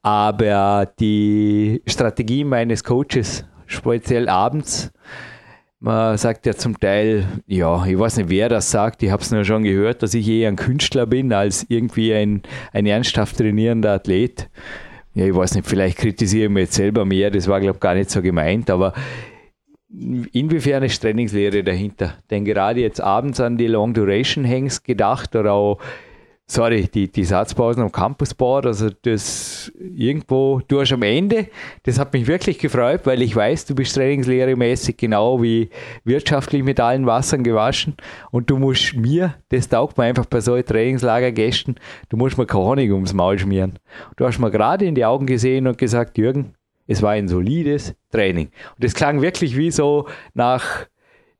Aber 0.00 0.90
die 0.98 1.82
Strategie 1.86 2.42
meines 2.42 2.82
Coaches, 2.82 3.44
speziell 3.66 4.30
abends, 4.30 4.90
man 5.78 6.16
sagt 6.16 6.46
ja 6.46 6.54
zum 6.54 6.80
Teil, 6.80 7.26
ja, 7.46 7.84
ich 7.84 7.98
weiß 7.98 8.16
nicht, 8.16 8.30
wer 8.30 8.48
das 8.48 8.70
sagt, 8.70 9.02
ich 9.02 9.10
habe 9.10 9.22
es 9.22 9.30
nur 9.30 9.44
schon 9.44 9.62
gehört, 9.62 10.02
dass 10.02 10.14
ich 10.14 10.26
eher 10.26 10.48
ein 10.48 10.56
Künstler 10.56 11.04
bin 11.04 11.34
als 11.34 11.66
irgendwie 11.68 12.14
ein, 12.14 12.42
ein 12.72 12.86
ernsthaft 12.86 13.36
trainierender 13.36 13.92
Athlet 13.92 14.48
ja, 15.16 15.24
ich 15.24 15.34
weiß 15.34 15.54
nicht, 15.54 15.66
vielleicht 15.66 15.96
kritisiere 15.96 16.44
ich 16.44 16.50
mich 16.50 16.64
jetzt 16.64 16.74
selber 16.74 17.06
mehr, 17.06 17.30
das 17.30 17.48
war, 17.48 17.58
glaube 17.58 17.76
ich, 17.76 17.80
gar 17.80 17.94
nicht 17.94 18.10
so 18.10 18.20
gemeint, 18.20 18.68
aber 18.68 18.92
inwiefern 19.88 20.82
ist 20.82 21.00
Trainingslehre 21.00 21.62
dahinter? 21.62 22.14
Denn 22.30 22.44
gerade 22.44 22.80
jetzt 22.80 23.00
abends 23.00 23.40
an 23.40 23.56
die 23.56 23.66
Long 23.66 23.94
Duration 23.94 24.46
Hangs 24.48 24.82
gedacht 24.82 25.34
oder 25.36 25.52
auch 25.52 25.78
sorry, 26.48 26.88
die, 26.92 27.10
die 27.10 27.24
Satzpausen 27.24 27.82
am 27.82 27.90
Campusboard, 27.90 28.66
also 28.66 28.88
das 29.02 29.72
irgendwo, 29.78 30.60
du 30.68 30.80
hast 30.80 30.92
am 30.92 31.02
Ende, 31.02 31.48
das 31.82 31.98
hat 31.98 32.12
mich 32.12 32.26
wirklich 32.26 32.58
gefreut, 32.58 33.00
weil 33.04 33.20
ich 33.22 33.34
weiß, 33.34 33.66
du 33.66 33.74
bist 33.74 33.94
trainingslehrermäßig 33.96 34.96
genau 34.96 35.42
wie 35.42 35.70
wirtschaftlich 36.04 36.62
mit 36.62 36.78
allen 36.78 37.06
Wassern 37.06 37.42
gewaschen 37.42 37.96
und 38.30 38.48
du 38.48 38.58
musst 38.58 38.94
mir, 38.94 39.34
das 39.48 39.68
taugt 39.68 39.98
mir 39.98 40.04
einfach 40.04 40.26
bei 40.26 40.40
solchen 40.40 40.68
Trainingslagergästen, 40.68 41.76
du 42.08 42.16
musst 42.16 42.38
mir 42.38 42.46
keine 42.46 42.64
Honig 42.64 42.92
ums 42.92 43.12
Maul 43.12 43.38
schmieren. 43.38 43.78
Du 44.16 44.24
hast 44.24 44.38
mir 44.38 44.50
gerade 44.50 44.84
in 44.84 44.94
die 44.94 45.04
Augen 45.04 45.26
gesehen 45.26 45.66
und 45.66 45.78
gesagt, 45.78 46.16
Jürgen, 46.16 46.54
es 46.86 47.02
war 47.02 47.12
ein 47.12 47.28
solides 47.28 47.94
Training. 48.10 48.46
Und 48.74 48.84
das 48.84 48.94
klang 48.94 49.22
wirklich 49.22 49.56
wie 49.56 49.70
so 49.70 50.06
nach 50.34 50.86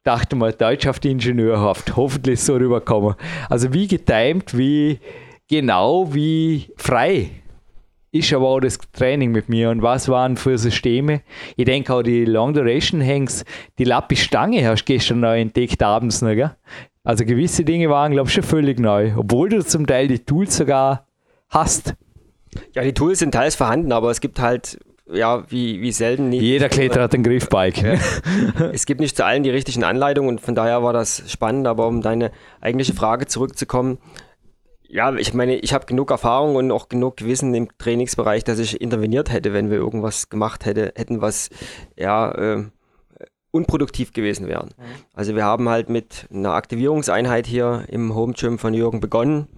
dachte 0.03 0.37
mal, 0.37 0.53
deutschhaft 0.53 1.05
ingenieurhaft, 1.05 1.97
hoffentlich 1.97 2.41
so 2.41 2.55
rüberkommen. 2.55 3.15
Also 3.51 3.73
wie 3.73 3.89
getimt, 3.89 4.57
wie 4.57 5.01
genau, 5.49 6.15
wie 6.15 6.73
frei 6.77 7.31
ist 8.13 8.33
aber 8.33 8.49
auch 8.49 8.61
das 8.61 8.79
Training 8.93 9.33
mit 9.33 9.49
mir 9.49 9.69
und 9.71 9.83
was 9.83 10.09
waren 10.09 10.37
für 10.37 10.57
Systeme. 10.57 11.23
Ich 11.57 11.67
denke 11.67 11.93
auch 11.93 12.03
die 12.03 12.25
Long 12.25 12.55
Duration 12.55 13.05
Hangs, 13.05 13.45
die 13.79 13.85
Lappi-Stange 13.85 14.67
hast 14.67 14.85
du 14.85 14.93
gestern 14.95 15.21
neu 15.21 15.41
entdeckt 15.41 15.83
abends 15.83 16.23
noch, 16.23 16.35
gell? 16.35 16.57
Also 17.05 17.25
gewisse 17.25 17.65
Dinge 17.65 17.89
waren, 17.89 18.13
glaube 18.13 18.29
ich, 18.29 18.35
schon 18.35 18.43
völlig 18.43 18.81
neu, 18.81 19.13
obwohl 19.17 19.49
du 19.49 19.65
zum 19.65 19.87
Teil 19.87 20.09
die 20.09 20.21
Tools 20.21 20.57
sogar 20.57 21.07
hast. 21.51 21.95
Ja, 22.75 22.83
die 22.83 22.95
Tools 22.95 23.19
sind 23.21 23.33
teils 23.33 23.55
vorhanden, 23.55 23.93
aber 23.93 24.11
es 24.11 24.21
gibt 24.21 24.41
halt 24.41 24.79
ja, 25.13 25.45
wie, 25.51 25.81
wie 25.81 25.93
selten 25.93 26.29
nicht. 26.31 26.43
Jeder 26.43 26.69
Kletterer 26.69 27.05
hat 27.05 27.15
ein 27.15 27.23
Griffbike. 27.23 27.83
Ja. 27.83 27.95
es 28.73 28.87
gibt 28.87 29.01
nicht 29.01 29.17
zu 29.17 29.25
allen 29.25 29.43
die 29.43 29.51
richtigen 29.51 29.85
Anleitungen 29.85 30.29
und 30.29 30.41
von 30.41 30.55
daher 30.55 30.83
war 30.83 30.93
das 30.93 31.23
spannend, 31.31 31.67
aber 31.67 31.87
um 31.87 32.03
deine 32.03 32.33
eigentliche 32.61 32.95
Frage 32.95 33.27
zurückzukommen, 33.27 33.99
ja, 34.89 35.13
ich 35.15 35.35
meine, 35.35 35.57
ich 35.57 35.75
habe 35.75 35.87
genug 35.87 36.11
Erfahrung 36.11 36.57
und 36.57 36.71
auch 36.71 36.89
genug 36.89 37.25
Wissen 37.25 37.55
im 37.55 37.69
Trainingsbereich, 37.77 38.45
dass 38.45 38.59
ich 38.59 38.81
interveniert 38.81 39.33
hätte, 39.33 39.53
wenn 39.53 39.71
wir 39.71 39.79
irgendwas 39.79 40.29
gemacht 40.29 40.65
hätte, 40.65 40.93
hätten, 40.97 41.21
was 41.21 41.51
ja 41.97 42.31
äh, 42.33 42.65
unproduktiv 43.51 44.13
gewesen 44.13 44.47
wären. 44.47 44.71
Mhm. 44.77 44.83
Also 45.13 45.35
wir 45.35 45.45
haben 45.45 45.69
halt 45.69 45.89
mit 45.89 46.27
einer 46.33 46.53
Aktivierungseinheit 46.53 47.47
hier 47.47 47.85
im 47.89 48.15
Home 48.15 48.35
Gym 48.35 48.59
von 48.59 48.75
Jürgen 48.75 49.01
begonnen, 49.01 49.49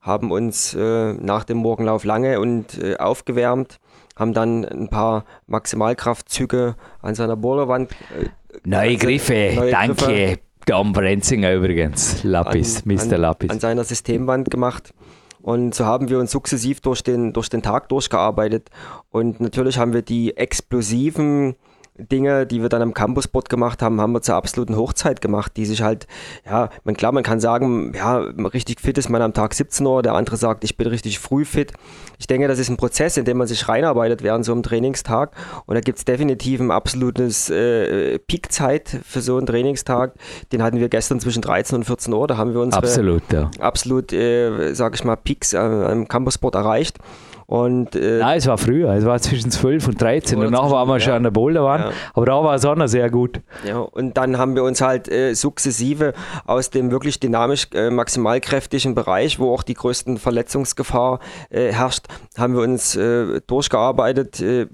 haben 0.00 0.30
uns 0.30 0.74
äh, 0.74 1.14
nach 1.14 1.44
dem 1.44 1.58
Morgenlauf 1.58 2.04
lange 2.04 2.40
und 2.40 2.78
äh, 2.82 2.96
aufgewärmt, 2.96 3.78
haben 4.16 4.32
dann 4.32 4.64
ein 4.64 4.88
paar 4.88 5.24
Maximalkraftzüge 5.46 6.76
an 7.02 7.14
seiner 7.14 7.36
Boulderwand. 7.36 7.92
Äh, 7.92 8.28
neue 8.64 8.96
Griffe, 8.96 9.52
neue 9.54 9.70
danke. 9.70 10.04
Griffe. 10.04 10.38
Dom 10.66 10.92
Brenzinger 10.92 11.52
übrigens, 11.52 12.22
Lapis, 12.24 12.84
an, 12.86 12.94
Mr. 12.94 13.14
An, 13.14 13.20
Lapis. 13.20 13.50
An 13.50 13.60
seiner 13.60 13.84
Systemwand 13.84 14.50
gemacht. 14.50 14.94
Und 15.42 15.74
so 15.74 15.84
haben 15.84 16.08
wir 16.08 16.18
uns 16.18 16.30
sukzessiv 16.30 16.80
durch 16.80 17.02
den, 17.02 17.34
durch 17.34 17.50
den 17.50 17.60
Tag 17.60 17.90
durchgearbeitet. 17.90 18.70
Und 19.10 19.40
natürlich 19.40 19.76
haben 19.76 19.92
wir 19.92 20.00
die 20.00 20.38
explosiven 20.38 21.56
Dinge, 21.96 22.44
die 22.44 22.60
wir 22.60 22.68
dann 22.68 22.82
am 22.82 22.92
Campusboard 22.92 23.48
gemacht 23.48 23.80
haben, 23.80 24.00
haben 24.00 24.12
wir 24.12 24.20
zur 24.20 24.34
absoluten 24.34 24.74
Hochzeit 24.76 25.20
gemacht, 25.20 25.52
die 25.56 25.64
sich 25.64 25.82
halt, 25.82 26.08
ja, 26.44 26.70
man, 26.82 26.96
klar, 26.96 27.12
man 27.12 27.22
kann 27.22 27.38
sagen, 27.38 27.92
ja, 27.94 28.16
richtig 28.16 28.80
fit 28.80 28.98
ist 28.98 29.08
man 29.08 29.22
am 29.22 29.32
Tag 29.32 29.54
17 29.54 29.86
Uhr, 29.86 30.02
der 30.02 30.14
andere 30.14 30.36
sagt, 30.36 30.64
ich 30.64 30.76
bin 30.76 30.88
richtig 30.88 31.20
früh 31.20 31.44
fit. 31.44 31.72
Ich 32.18 32.26
denke, 32.26 32.48
das 32.48 32.58
ist 32.58 32.68
ein 32.68 32.76
Prozess, 32.76 33.16
in 33.16 33.24
dem 33.24 33.36
man 33.36 33.46
sich 33.46 33.68
reinarbeitet 33.68 34.24
während 34.24 34.44
so 34.44 34.50
einem 34.50 34.64
Trainingstag 34.64 35.36
und 35.66 35.76
da 35.76 35.80
gibt 35.80 35.98
es 35.98 36.04
definitiv 36.04 36.60
ein 36.60 36.72
absolutes 36.72 37.48
äh, 37.50 38.18
Peakzeit 38.18 38.98
für 39.04 39.20
so 39.20 39.36
einen 39.36 39.46
Trainingstag. 39.46 40.14
Den 40.50 40.64
hatten 40.64 40.80
wir 40.80 40.88
gestern 40.88 41.20
zwischen 41.20 41.42
13 41.42 41.76
und 41.76 41.84
14 41.84 42.12
Uhr, 42.12 42.26
da 42.26 42.36
haben 42.36 42.54
wir 42.54 42.60
unsere 42.60 42.82
absolut, 42.82 43.22
ja. 43.32 43.52
absolut 43.60 44.12
äh, 44.12 44.74
sag 44.74 44.96
ich 44.96 45.04
mal, 45.04 45.14
Peaks 45.14 45.52
äh, 45.52 45.58
am 45.58 46.08
Campusboard 46.08 46.56
erreicht. 46.56 46.98
Und, 47.46 47.94
äh, 47.94 48.18
Nein, 48.18 48.38
es 48.38 48.46
war 48.46 48.58
früher, 48.58 48.92
es 48.94 49.04
war 49.04 49.18
zwischen 49.20 49.50
12 49.50 49.88
und 49.88 50.00
13. 50.00 50.40
Danach 50.40 50.70
waren 50.70 50.88
wir 50.88 51.00
schon 51.00 51.10
ja. 51.10 51.16
an 51.16 51.22
der 51.22 51.30
Boulderwand, 51.30 51.84
ja. 51.84 51.90
aber 52.14 52.26
da 52.26 52.44
war 52.44 52.54
es 52.54 52.64
auch 52.64 52.76
noch 52.76 52.86
sehr 52.86 53.10
gut. 53.10 53.40
Ja, 53.66 53.78
und 53.78 54.16
dann 54.16 54.38
haben 54.38 54.54
wir 54.54 54.64
uns 54.64 54.80
halt 54.80 55.10
äh, 55.10 55.34
sukzessive 55.34 56.14
aus 56.46 56.70
dem 56.70 56.90
wirklich 56.90 57.20
dynamisch 57.20 57.68
äh, 57.74 57.90
maximalkräftigen 57.90 58.94
Bereich, 58.94 59.38
wo 59.38 59.52
auch 59.52 59.62
die 59.62 59.74
größten 59.74 60.18
Verletzungsgefahr 60.18 61.20
äh, 61.50 61.72
herrscht, 61.72 62.06
haben 62.38 62.54
wir 62.54 62.62
uns 62.62 62.96
äh, 62.96 63.40
durchgearbeitet 63.46 64.40
äh, 64.40 64.66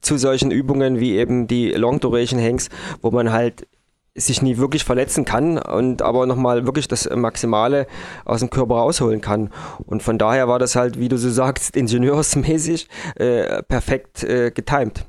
zu 0.00 0.18
solchen 0.18 0.50
Übungen 0.50 0.98
wie 0.98 1.16
eben 1.16 1.46
die 1.46 1.70
Long 1.70 2.00
Duration 2.00 2.40
Hangs, 2.40 2.68
wo 3.00 3.10
man 3.10 3.32
halt 3.32 3.66
sich 4.14 4.42
nie 4.42 4.58
wirklich 4.58 4.84
verletzen 4.84 5.24
kann 5.24 5.58
und 5.58 6.02
aber 6.02 6.26
nochmal 6.26 6.66
wirklich 6.66 6.86
das 6.86 7.08
Maximale 7.08 7.86
aus 8.24 8.40
dem 8.40 8.50
Körper 8.50 8.74
rausholen 8.74 9.20
kann. 9.20 9.50
Und 9.86 10.02
von 10.02 10.18
daher 10.18 10.48
war 10.48 10.58
das 10.58 10.76
halt, 10.76 10.98
wie 10.98 11.08
du 11.08 11.16
so 11.16 11.30
sagst, 11.30 11.76
ingenieursmäßig 11.76 12.88
äh, 13.16 13.62
perfekt 13.62 14.22
äh, 14.24 14.50
getimt. 14.50 15.06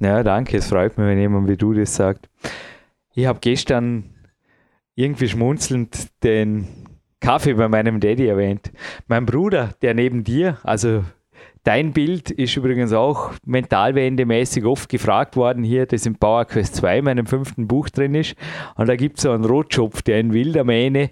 Ja, 0.00 0.22
danke. 0.22 0.56
Es 0.56 0.68
freut 0.68 0.96
mich, 0.96 1.06
wenn 1.06 1.18
jemand 1.18 1.48
wie 1.48 1.56
du 1.56 1.74
das 1.74 1.94
sagt. 1.94 2.28
Ich 3.14 3.26
habe 3.26 3.38
gestern 3.40 4.10
irgendwie 4.94 5.28
schmunzelnd 5.28 6.08
den 6.22 6.68
Kaffee 7.20 7.54
bei 7.54 7.68
meinem 7.68 8.00
Daddy 8.00 8.26
erwähnt. 8.26 8.72
Mein 9.06 9.26
Bruder, 9.26 9.70
der 9.82 9.94
neben 9.94 10.24
dir, 10.24 10.58
also 10.62 11.04
Dein 11.64 11.94
Bild 11.94 12.30
ist 12.30 12.56
übrigens 12.58 12.92
auch 12.92 13.32
mentalwendemäßig 13.46 14.66
oft 14.66 14.90
gefragt 14.90 15.34
worden 15.34 15.64
hier, 15.64 15.86
das 15.86 16.04
im 16.04 16.14
Power 16.14 16.44
Quest 16.44 16.76
2, 16.76 17.00
meinem 17.00 17.26
fünften 17.26 17.66
Buch 17.66 17.88
drin 17.88 18.14
ist. 18.14 18.36
Und 18.76 18.86
da 18.86 18.96
gibt 18.96 19.16
es 19.16 19.22
so 19.22 19.30
einen 19.30 19.46
Rotschopf, 19.46 20.02
der 20.02 20.20
in 20.20 20.34
wilder 20.34 20.64
Mähne 20.64 21.08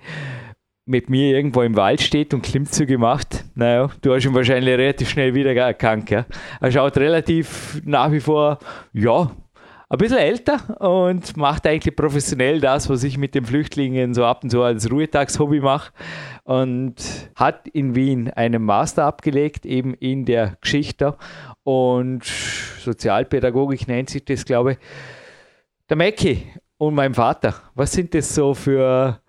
mit 0.84 1.08
mir 1.08 1.34
irgendwo 1.34 1.62
im 1.62 1.74
Wald 1.76 2.02
steht 2.02 2.34
und 2.34 2.42
Klimmzüge 2.42 2.98
macht. 2.98 3.46
Naja, 3.54 3.88
du 4.02 4.12
hast 4.14 4.26
ihn 4.26 4.34
wahrscheinlich 4.34 4.76
relativ 4.76 5.08
schnell 5.08 5.34
wieder 5.34 5.54
erkannt. 5.54 6.10
Ja? 6.10 6.26
Er 6.60 6.70
schaut 6.70 6.98
relativ 6.98 7.80
nach 7.86 8.12
wie 8.12 8.20
vor, 8.20 8.58
ja, 8.92 9.30
ein 9.92 9.98
bisschen 9.98 10.16
älter 10.16 10.80
und 10.80 11.36
macht 11.36 11.66
eigentlich 11.66 11.94
professionell 11.94 12.62
das, 12.62 12.88
was 12.88 13.04
ich 13.04 13.18
mit 13.18 13.34
den 13.34 13.44
Flüchtlingen 13.44 14.14
so 14.14 14.24
ab 14.24 14.42
und 14.42 14.48
zu 14.48 14.62
als 14.62 14.90
Ruhetagshobby 14.90 15.60
mache. 15.60 15.92
Und 16.44 16.94
hat 17.36 17.68
in 17.68 17.94
Wien 17.94 18.30
einen 18.30 18.62
Master 18.62 19.04
abgelegt, 19.04 19.66
eben 19.66 19.92
in 19.92 20.24
der 20.24 20.56
Geschichte 20.62 21.14
und 21.62 22.24
Sozialpädagogik 22.24 23.86
nennt 23.86 24.08
sich 24.08 24.24
das, 24.24 24.46
glaube 24.46 24.72
ich. 24.72 24.78
Der 25.90 25.98
Mäcki 25.98 26.46
und 26.78 26.94
mein 26.94 27.12
Vater, 27.12 27.54
was 27.74 27.92
sind 27.92 28.14
das 28.14 28.34
so 28.34 28.54
für 28.54 29.20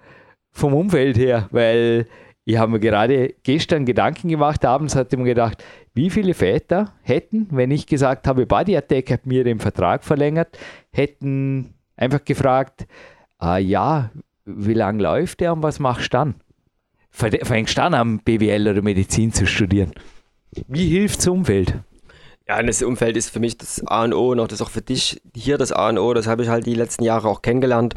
vom 0.52 0.74
Umfeld 0.74 1.18
her? 1.18 1.50
Weil 1.52 2.08
ich 2.46 2.58
habe 2.58 2.72
mir 2.72 2.80
gerade 2.80 3.36
gestern 3.44 3.86
Gedanken 3.86 4.30
gemacht, 4.30 4.64
abends 4.64 4.96
hatte 4.96 5.18
ich 5.18 5.20
mir 5.20 5.28
gedacht, 5.28 5.62
wie 5.94 6.10
viele 6.10 6.34
Väter 6.34 6.94
hätten, 7.02 7.48
wenn 7.52 7.72
ich 7.72 7.86
gesagt 7.86 8.28
habe, 8.28 8.46
Body 8.46 8.76
Attack 8.76 9.12
hat 9.12 9.26
mir 9.26 9.44
den 9.44 9.60
Vertrag 9.60 10.04
verlängert, 10.04 10.58
hätten 10.92 11.74
einfach 11.96 12.26
gefragt, 12.26 12.88
ah, 13.38 13.58
ja, 13.58 14.12
wie 14.46 14.74
lange 14.74 15.04
läuft 15.04 15.40
der 15.40 15.54
und 15.54 15.64
was 15.64 15.80
machst 15.80 16.14
du 16.14 16.18
dann? 16.18 16.36
Fängst 17.12 17.78
du 17.78 17.84
an, 17.84 17.94
am 17.94 18.20
BWL 18.20 18.70
oder 18.70 18.82
Medizin 18.82 19.32
zu 19.32 19.46
studieren? 19.46 19.94
Wie 20.68 20.90
hilft 20.90 21.20
das 21.20 21.28
Umfeld? 21.28 21.76
Ja, 22.48 22.62
das 22.62 22.82
Umfeld 22.82 23.16
ist 23.16 23.30
für 23.30 23.40
mich 23.40 23.58
das 23.58 23.86
A 23.88 24.04
und 24.04 24.14
O 24.14 24.32
und 24.32 24.40
auch 24.40 24.48
das 24.48 24.62
auch 24.62 24.70
für 24.70 24.82
dich 24.82 25.22
hier 25.36 25.58
das 25.58 25.72
A 25.72 25.90
und 25.90 25.98
O. 25.98 26.14
Das 26.14 26.28
habe 26.28 26.44
ich 26.44 26.50
halt 26.50 26.66
die 26.66 26.74
letzten 26.74 27.04
Jahre 27.04 27.30
auch 27.30 27.42
kennengelernt. 27.42 27.94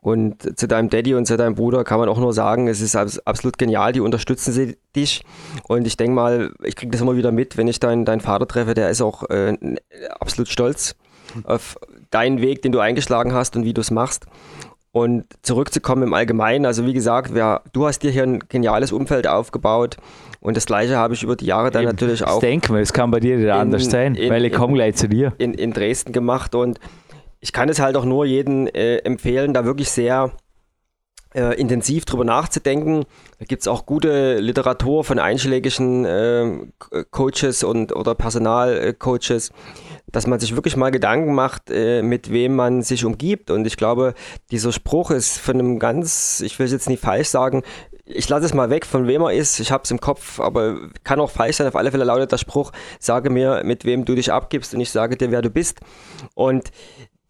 Und 0.00 0.58
zu 0.58 0.68
deinem 0.68 0.90
Daddy 0.90 1.14
und 1.14 1.26
zu 1.26 1.36
deinem 1.36 1.56
Bruder 1.56 1.82
kann 1.82 1.98
man 1.98 2.08
auch 2.08 2.18
nur 2.18 2.32
sagen, 2.32 2.68
es 2.68 2.80
ist 2.80 2.94
absolut 2.94 3.58
genial, 3.58 3.92
die 3.92 4.00
unterstützen 4.00 4.52
sie 4.52 4.78
dich. 4.94 5.24
Und 5.66 5.86
ich 5.86 5.96
denke 5.96 6.14
mal, 6.14 6.52
ich 6.62 6.76
kriege 6.76 6.92
das 6.92 7.00
immer 7.00 7.16
wieder 7.16 7.32
mit, 7.32 7.56
wenn 7.56 7.66
ich 7.66 7.80
deinen, 7.80 8.04
deinen 8.04 8.20
Vater 8.20 8.46
treffe, 8.46 8.74
der 8.74 8.90
ist 8.90 9.02
auch 9.02 9.28
äh, 9.28 9.56
absolut 10.20 10.48
stolz 10.48 10.94
auf 11.44 11.76
deinen 12.10 12.40
Weg, 12.40 12.62
den 12.62 12.72
du 12.72 12.78
eingeschlagen 12.78 13.32
hast 13.32 13.56
und 13.56 13.64
wie 13.64 13.74
du 13.74 13.80
es 13.80 13.90
machst. 13.90 14.26
Und 14.90 15.26
zurückzukommen 15.42 16.04
im 16.04 16.14
Allgemeinen, 16.14 16.64
also 16.64 16.86
wie 16.86 16.94
gesagt, 16.94 17.34
wer, 17.34 17.62
du 17.72 17.86
hast 17.86 18.00
dir 18.00 18.10
hier 18.10 18.22
ein 18.22 18.38
geniales 18.48 18.90
Umfeld 18.90 19.26
aufgebaut 19.26 19.96
und 20.40 20.56
das 20.56 20.64
gleiche 20.64 20.96
habe 20.96 21.12
ich 21.14 21.22
über 21.22 21.36
die 21.36 21.44
Jahre 21.44 21.70
dann 21.70 21.82
Eben, 21.82 21.92
natürlich 21.92 22.24
auch. 22.24 22.36
Ich 22.36 22.48
denke 22.48 22.72
mal, 22.72 22.80
es 22.80 22.92
kann 22.92 23.10
bei 23.10 23.20
dir 23.20 23.36
nicht 23.36 23.50
anders 23.50 23.84
sein, 23.90 24.14
in, 24.14 24.30
weil 24.30 24.44
ich 24.44 24.52
komme 24.52 24.74
gleich 24.74 24.96
zu 24.96 25.08
dir. 25.08 25.34
In, 25.38 25.52
in 25.52 25.72
Dresden 25.72 26.12
gemacht 26.12 26.54
und 26.54 26.80
ich 27.40 27.52
kann 27.52 27.68
es 27.68 27.80
halt 27.80 27.96
auch 27.96 28.04
nur 28.04 28.24
jedem 28.24 28.66
äh, 28.66 28.98
empfehlen, 28.98 29.54
da 29.54 29.64
wirklich 29.64 29.90
sehr 29.90 30.32
äh, 31.34 31.60
intensiv 31.60 32.04
drüber 32.04 32.24
nachzudenken. 32.24 33.04
Da 33.38 33.44
gibt 33.44 33.62
es 33.62 33.68
auch 33.68 33.86
gute 33.86 34.38
Literatur 34.38 35.04
von 35.04 35.18
einschlägigen 35.18 36.04
äh, 36.04 36.66
Coaches 37.10 37.62
und 37.64 37.94
oder 37.94 38.14
Personalcoaches, 38.14 39.52
dass 40.10 40.26
man 40.26 40.40
sich 40.40 40.54
wirklich 40.54 40.76
mal 40.76 40.90
Gedanken 40.90 41.34
macht, 41.34 41.70
äh, 41.70 42.02
mit 42.02 42.32
wem 42.32 42.56
man 42.56 42.82
sich 42.82 43.04
umgibt. 43.04 43.50
Und 43.50 43.66
ich 43.66 43.76
glaube, 43.76 44.14
dieser 44.50 44.72
Spruch 44.72 45.10
ist 45.10 45.38
von 45.38 45.54
einem 45.54 45.78
ganz, 45.78 46.40
ich 46.40 46.58
will 46.58 46.66
es 46.66 46.72
jetzt 46.72 46.88
nicht 46.88 47.02
falsch 47.02 47.28
sagen, 47.28 47.62
ich 48.10 48.26
lasse 48.28 48.46
es 48.46 48.54
mal 48.54 48.70
weg, 48.70 48.86
von 48.86 49.06
wem 49.06 49.20
er 49.20 49.34
ist. 49.34 49.60
Ich 49.60 49.70
habe 49.70 49.82
es 49.84 49.90
im 49.90 50.00
Kopf, 50.00 50.40
aber 50.40 50.78
kann 51.04 51.20
auch 51.20 51.30
falsch 51.30 51.56
sein. 51.56 51.66
Auf 51.66 51.76
alle 51.76 51.90
Fälle 51.90 52.04
lautet 52.04 52.32
der 52.32 52.38
Spruch, 52.38 52.72
sage 52.98 53.28
mir, 53.28 53.62
mit 53.64 53.84
wem 53.84 54.06
du 54.06 54.14
dich 54.14 54.32
abgibst 54.32 54.72
und 54.72 54.80
ich 54.80 54.90
sage 54.90 55.16
dir, 55.18 55.30
wer 55.30 55.42
du 55.42 55.50
bist. 55.50 55.80
Und 56.34 56.70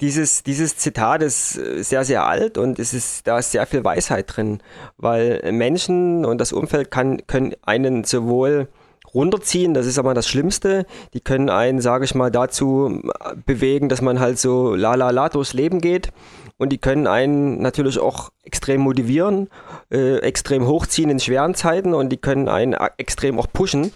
dieses, 0.00 0.42
dieses 0.42 0.76
Zitat 0.76 1.22
ist 1.22 1.52
sehr, 1.52 2.04
sehr 2.04 2.26
alt 2.26 2.56
und 2.56 2.78
es 2.78 2.94
ist, 2.94 3.26
da 3.26 3.38
ist 3.38 3.52
sehr 3.52 3.66
viel 3.66 3.84
Weisheit 3.84 4.36
drin, 4.36 4.60
weil 4.96 5.50
Menschen 5.52 6.24
und 6.24 6.38
das 6.38 6.52
Umfeld 6.52 6.90
kann, 6.90 7.26
können 7.26 7.54
einen 7.62 8.04
sowohl 8.04 8.68
runterziehen, 9.14 9.74
das 9.74 9.86
ist 9.86 9.98
aber 9.98 10.14
das 10.14 10.28
Schlimmste. 10.28 10.86
Die 11.14 11.20
können 11.20 11.50
einen, 11.50 11.80
sage 11.80 12.04
ich 12.04 12.14
mal, 12.14 12.30
dazu 12.30 13.02
bewegen, 13.46 13.88
dass 13.88 14.02
man 14.02 14.20
halt 14.20 14.38
so 14.38 14.74
la 14.74 14.94
la 14.94 15.10
la 15.10 15.28
durchs 15.28 15.54
Leben 15.54 15.80
geht. 15.80 16.10
Und 16.58 16.70
die 16.70 16.78
können 16.78 17.06
einen 17.06 17.62
natürlich 17.62 18.00
auch 18.00 18.30
extrem 18.42 18.80
motivieren, 18.80 19.48
äh, 19.92 20.18
extrem 20.18 20.66
hochziehen 20.66 21.08
in 21.08 21.20
schweren 21.20 21.54
Zeiten 21.54 21.94
und 21.94 22.08
die 22.10 22.16
können 22.16 22.48
einen 22.48 22.74
extrem 22.96 23.38
auch 23.38 23.46
pushen, 23.52 23.92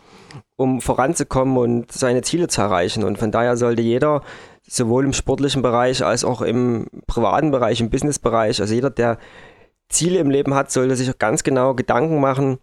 um 0.54 0.80
voranzukommen 0.80 1.56
und 1.56 1.90
seine 1.90 2.22
Ziele 2.22 2.46
zu 2.46 2.60
erreichen. 2.60 3.02
Und 3.02 3.18
von 3.18 3.32
daher 3.32 3.56
sollte 3.56 3.82
jeder 3.82 4.22
sowohl 4.72 5.04
im 5.04 5.12
sportlichen 5.12 5.60
Bereich 5.60 6.04
als 6.04 6.24
auch 6.24 6.40
im 6.40 6.86
privaten 7.06 7.50
Bereich, 7.50 7.80
im 7.80 7.90
Businessbereich, 7.90 8.60
also 8.60 8.72
jeder, 8.72 8.90
der 8.90 9.18
Ziele 9.88 10.18
im 10.18 10.30
Leben 10.30 10.54
hat, 10.54 10.70
sollte 10.70 10.96
sich 10.96 11.18
ganz 11.18 11.42
genau 11.42 11.74
Gedanken 11.74 12.20
machen, 12.20 12.58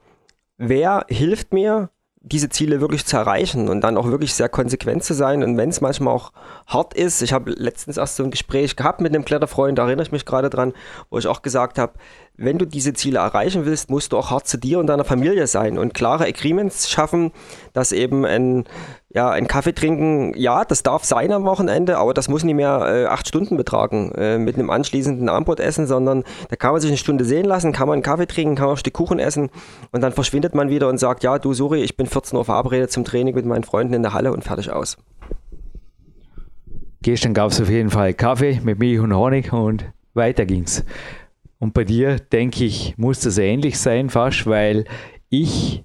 wer 0.57 1.05
hilft 1.07 1.53
mir, 1.53 1.89
diese 2.21 2.49
Ziele 2.49 2.81
wirklich 2.81 3.05
zu 3.05 3.15
erreichen 3.15 3.69
und 3.69 3.81
dann 3.81 3.95
auch 3.95 4.07
wirklich 4.07 4.33
sehr 4.33 4.49
konsequent 4.49 5.03
zu 5.03 5.13
sein. 5.13 5.41
Und 5.41 5.55
wenn 5.55 5.69
es 5.69 5.79
manchmal 5.79 6.13
auch 6.13 6.33
hart 6.67 6.93
ist, 6.93 7.21
ich 7.21 7.31
habe 7.31 7.51
letztens 7.51 7.95
erst 7.95 8.17
so 8.17 8.23
ein 8.23 8.31
Gespräch 8.31 8.75
gehabt 8.75 8.99
mit 8.99 9.13
einem 9.13 9.23
Kletterfreund, 9.23 9.77
da 9.77 9.85
erinnere 9.85 10.05
ich 10.05 10.11
mich 10.11 10.25
gerade 10.25 10.49
dran, 10.49 10.73
wo 11.09 11.17
ich 11.17 11.27
auch 11.27 11.41
gesagt 11.41 11.79
habe, 11.79 11.93
wenn 12.35 12.57
du 12.57 12.65
diese 12.65 12.93
Ziele 12.93 13.19
erreichen 13.19 13.65
willst, 13.65 13.89
musst 13.89 14.11
du 14.11 14.17
auch 14.17 14.31
hart 14.31 14.47
zu 14.47 14.57
dir 14.57 14.79
und 14.79 14.87
deiner 14.87 15.05
Familie 15.05 15.47
sein 15.47 15.77
und 15.77 15.93
klare 15.93 16.25
Agreements 16.25 16.89
schaffen, 16.89 17.31
dass 17.71 17.93
eben 17.93 18.25
ein, 18.25 18.65
ja, 19.11 19.29
ein 19.31 19.47
Kaffee 19.47 19.73
trinken, 19.73 20.33
ja, 20.35 20.63
das 20.65 20.83
darf 20.83 21.03
sein 21.03 21.31
am 21.31 21.43
Wochenende, 21.43 21.97
aber 21.97 22.13
das 22.13 22.29
muss 22.29 22.43
nicht 22.43 22.55
mehr 22.55 22.85
äh, 22.85 23.05
acht 23.05 23.27
Stunden 23.27 23.57
betragen 23.57 24.11
äh, 24.11 24.37
mit 24.37 24.55
einem 24.55 24.69
anschließenden 24.69 25.29
Abendbrot 25.29 25.59
essen, 25.59 25.87
sondern 25.87 26.23
da 26.49 26.55
kann 26.55 26.73
man 26.73 26.81
sich 26.81 26.91
eine 26.91 26.97
Stunde 26.97 27.25
sehen 27.25 27.45
lassen, 27.45 27.71
kann 27.71 27.87
man 27.87 27.93
einen 27.95 28.03
Kaffee 28.03 28.27
trinken, 28.27 28.55
kann 28.55 28.67
man 28.67 28.75
ein 28.75 28.77
Stück 28.77 28.93
Kuchen 28.93 29.17
essen 29.17 29.49
und 29.91 30.01
dann 30.01 30.11
verschwindet 30.11 30.53
man 30.53 30.69
wieder 30.69 30.89
und 30.89 30.99
sagt, 30.99 31.23
ja, 31.23 31.39
du, 31.39 31.53
sorry, 31.53 31.81
ich 31.81 31.97
bin 31.97 32.05
14 32.05 32.37
Uhr 32.37 32.45
verabredet 32.45 32.91
zum 32.91 33.03
Training 33.03 33.33
mit 33.33 33.45
meinen 33.45 33.63
Freunden 33.63 33.95
in 33.95 34.03
der 34.03 34.13
Halle 34.13 34.31
und 34.31 34.43
fertig 34.43 34.71
aus. 34.71 34.97
Gestern 37.01 37.33
gab 37.33 37.49
es 37.49 37.59
auf 37.59 37.69
jeden 37.69 37.89
Fall 37.89 38.13
Kaffee 38.13 38.59
mit 38.63 38.77
Milch 38.77 38.99
und 38.99 39.15
Honig 39.15 39.51
und 39.51 39.85
weiter 40.13 40.45
ging's. 40.45 40.83
Und 41.57 41.73
bei 41.73 41.83
dir, 41.83 42.19
denke 42.19 42.63
ich, 42.63 42.95
muss 42.97 43.21
das 43.21 43.37
ähnlich 43.37 43.79
sein 43.79 44.09
fast, 44.09 44.45
weil 44.45 44.85
ich 45.29 45.83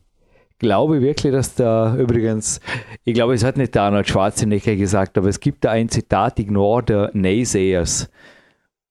glaube 0.65 1.03
wirklich, 1.03 1.31
dass 1.31 1.55
da 1.55 1.95
übrigens, 1.97 2.59
ich 3.05 3.13
glaube, 3.13 3.35
es 3.35 3.45
hat 3.45 3.59
nicht 3.59 3.75
der 3.75 3.83
Arnold 3.83 4.09
Schwarzenegger 4.09 4.77
gesagt, 4.77 5.19
aber 5.19 5.29
es 5.29 5.39
gibt 5.39 5.65
da 5.65 5.71
ein 5.71 5.91
Zitat, 5.91 6.39
Ignore 6.39 6.83
the 7.13 7.19
Naysayers. 7.19 8.09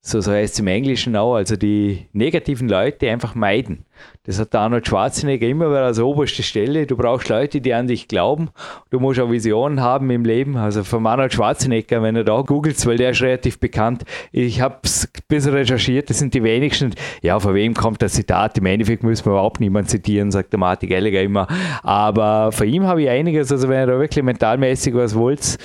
So, 0.05 0.19
so 0.19 0.33
heißt 0.33 0.55
es 0.55 0.59
im 0.59 0.67
Englischen 0.67 1.15
auch, 1.15 1.35
also 1.35 1.55
die 1.55 2.07
negativen 2.11 2.67
Leute 2.67 3.09
einfach 3.09 3.35
meiden. 3.35 3.85
Das 4.23 4.37
hat 4.37 4.53
Arnold 4.53 4.85
Schwarzenegger 4.85 5.47
immer 5.47 5.69
wieder 5.69 5.85
als 5.85 5.97
oberste 5.97 6.43
Stelle. 6.43 6.85
Du 6.85 6.97
brauchst 6.97 7.29
Leute, 7.29 7.61
die 7.61 7.73
an 7.73 7.87
dich 7.87 8.09
glauben. 8.09 8.49
Du 8.89 8.99
musst 8.99 9.21
auch 9.21 9.31
Visionen 9.31 9.79
haben 9.79 10.09
im 10.09 10.25
Leben. 10.25 10.57
Also 10.57 10.83
von 10.83 11.07
Arnold 11.07 11.31
Schwarzenegger, 11.31 12.03
wenn 12.03 12.15
du 12.15 12.25
da 12.25 12.41
googelst, 12.41 12.85
weil 12.85 12.97
der 12.97 13.11
ist 13.11 13.21
relativ 13.21 13.59
bekannt. 13.59 14.03
Ich 14.33 14.59
habe 14.59 14.79
es 14.83 15.05
ein 15.05 15.21
bisschen 15.29 15.53
recherchiert, 15.53 16.09
das 16.09 16.19
sind 16.19 16.33
die 16.33 16.43
wenigsten. 16.43 16.93
Ja, 17.21 17.39
von 17.39 17.55
wem 17.55 17.73
kommt 17.73 18.01
das 18.01 18.11
Zitat? 18.11 18.57
Im 18.57 18.65
Endeffekt 18.65 19.03
müssen 19.03 19.25
wir 19.25 19.31
überhaupt 19.31 19.61
niemand 19.61 19.89
zitieren, 19.89 20.31
sagt 20.31 20.51
der 20.51 20.59
Martin 20.59 20.89
Gallagher 20.89 21.21
immer. 21.21 21.47
Aber 21.81 22.51
von 22.51 22.67
ihm 22.67 22.83
habe 22.87 23.03
ich 23.03 23.09
einiges, 23.09 23.53
also 23.53 23.69
wenn 23.69 23.83
ihr 23.83 23.87
da 23.87 23.97
wirklich 23.97 24.25
mentalmäßig 24.25 24.95
was 24.95 25.15
wollt, 25.15 25.57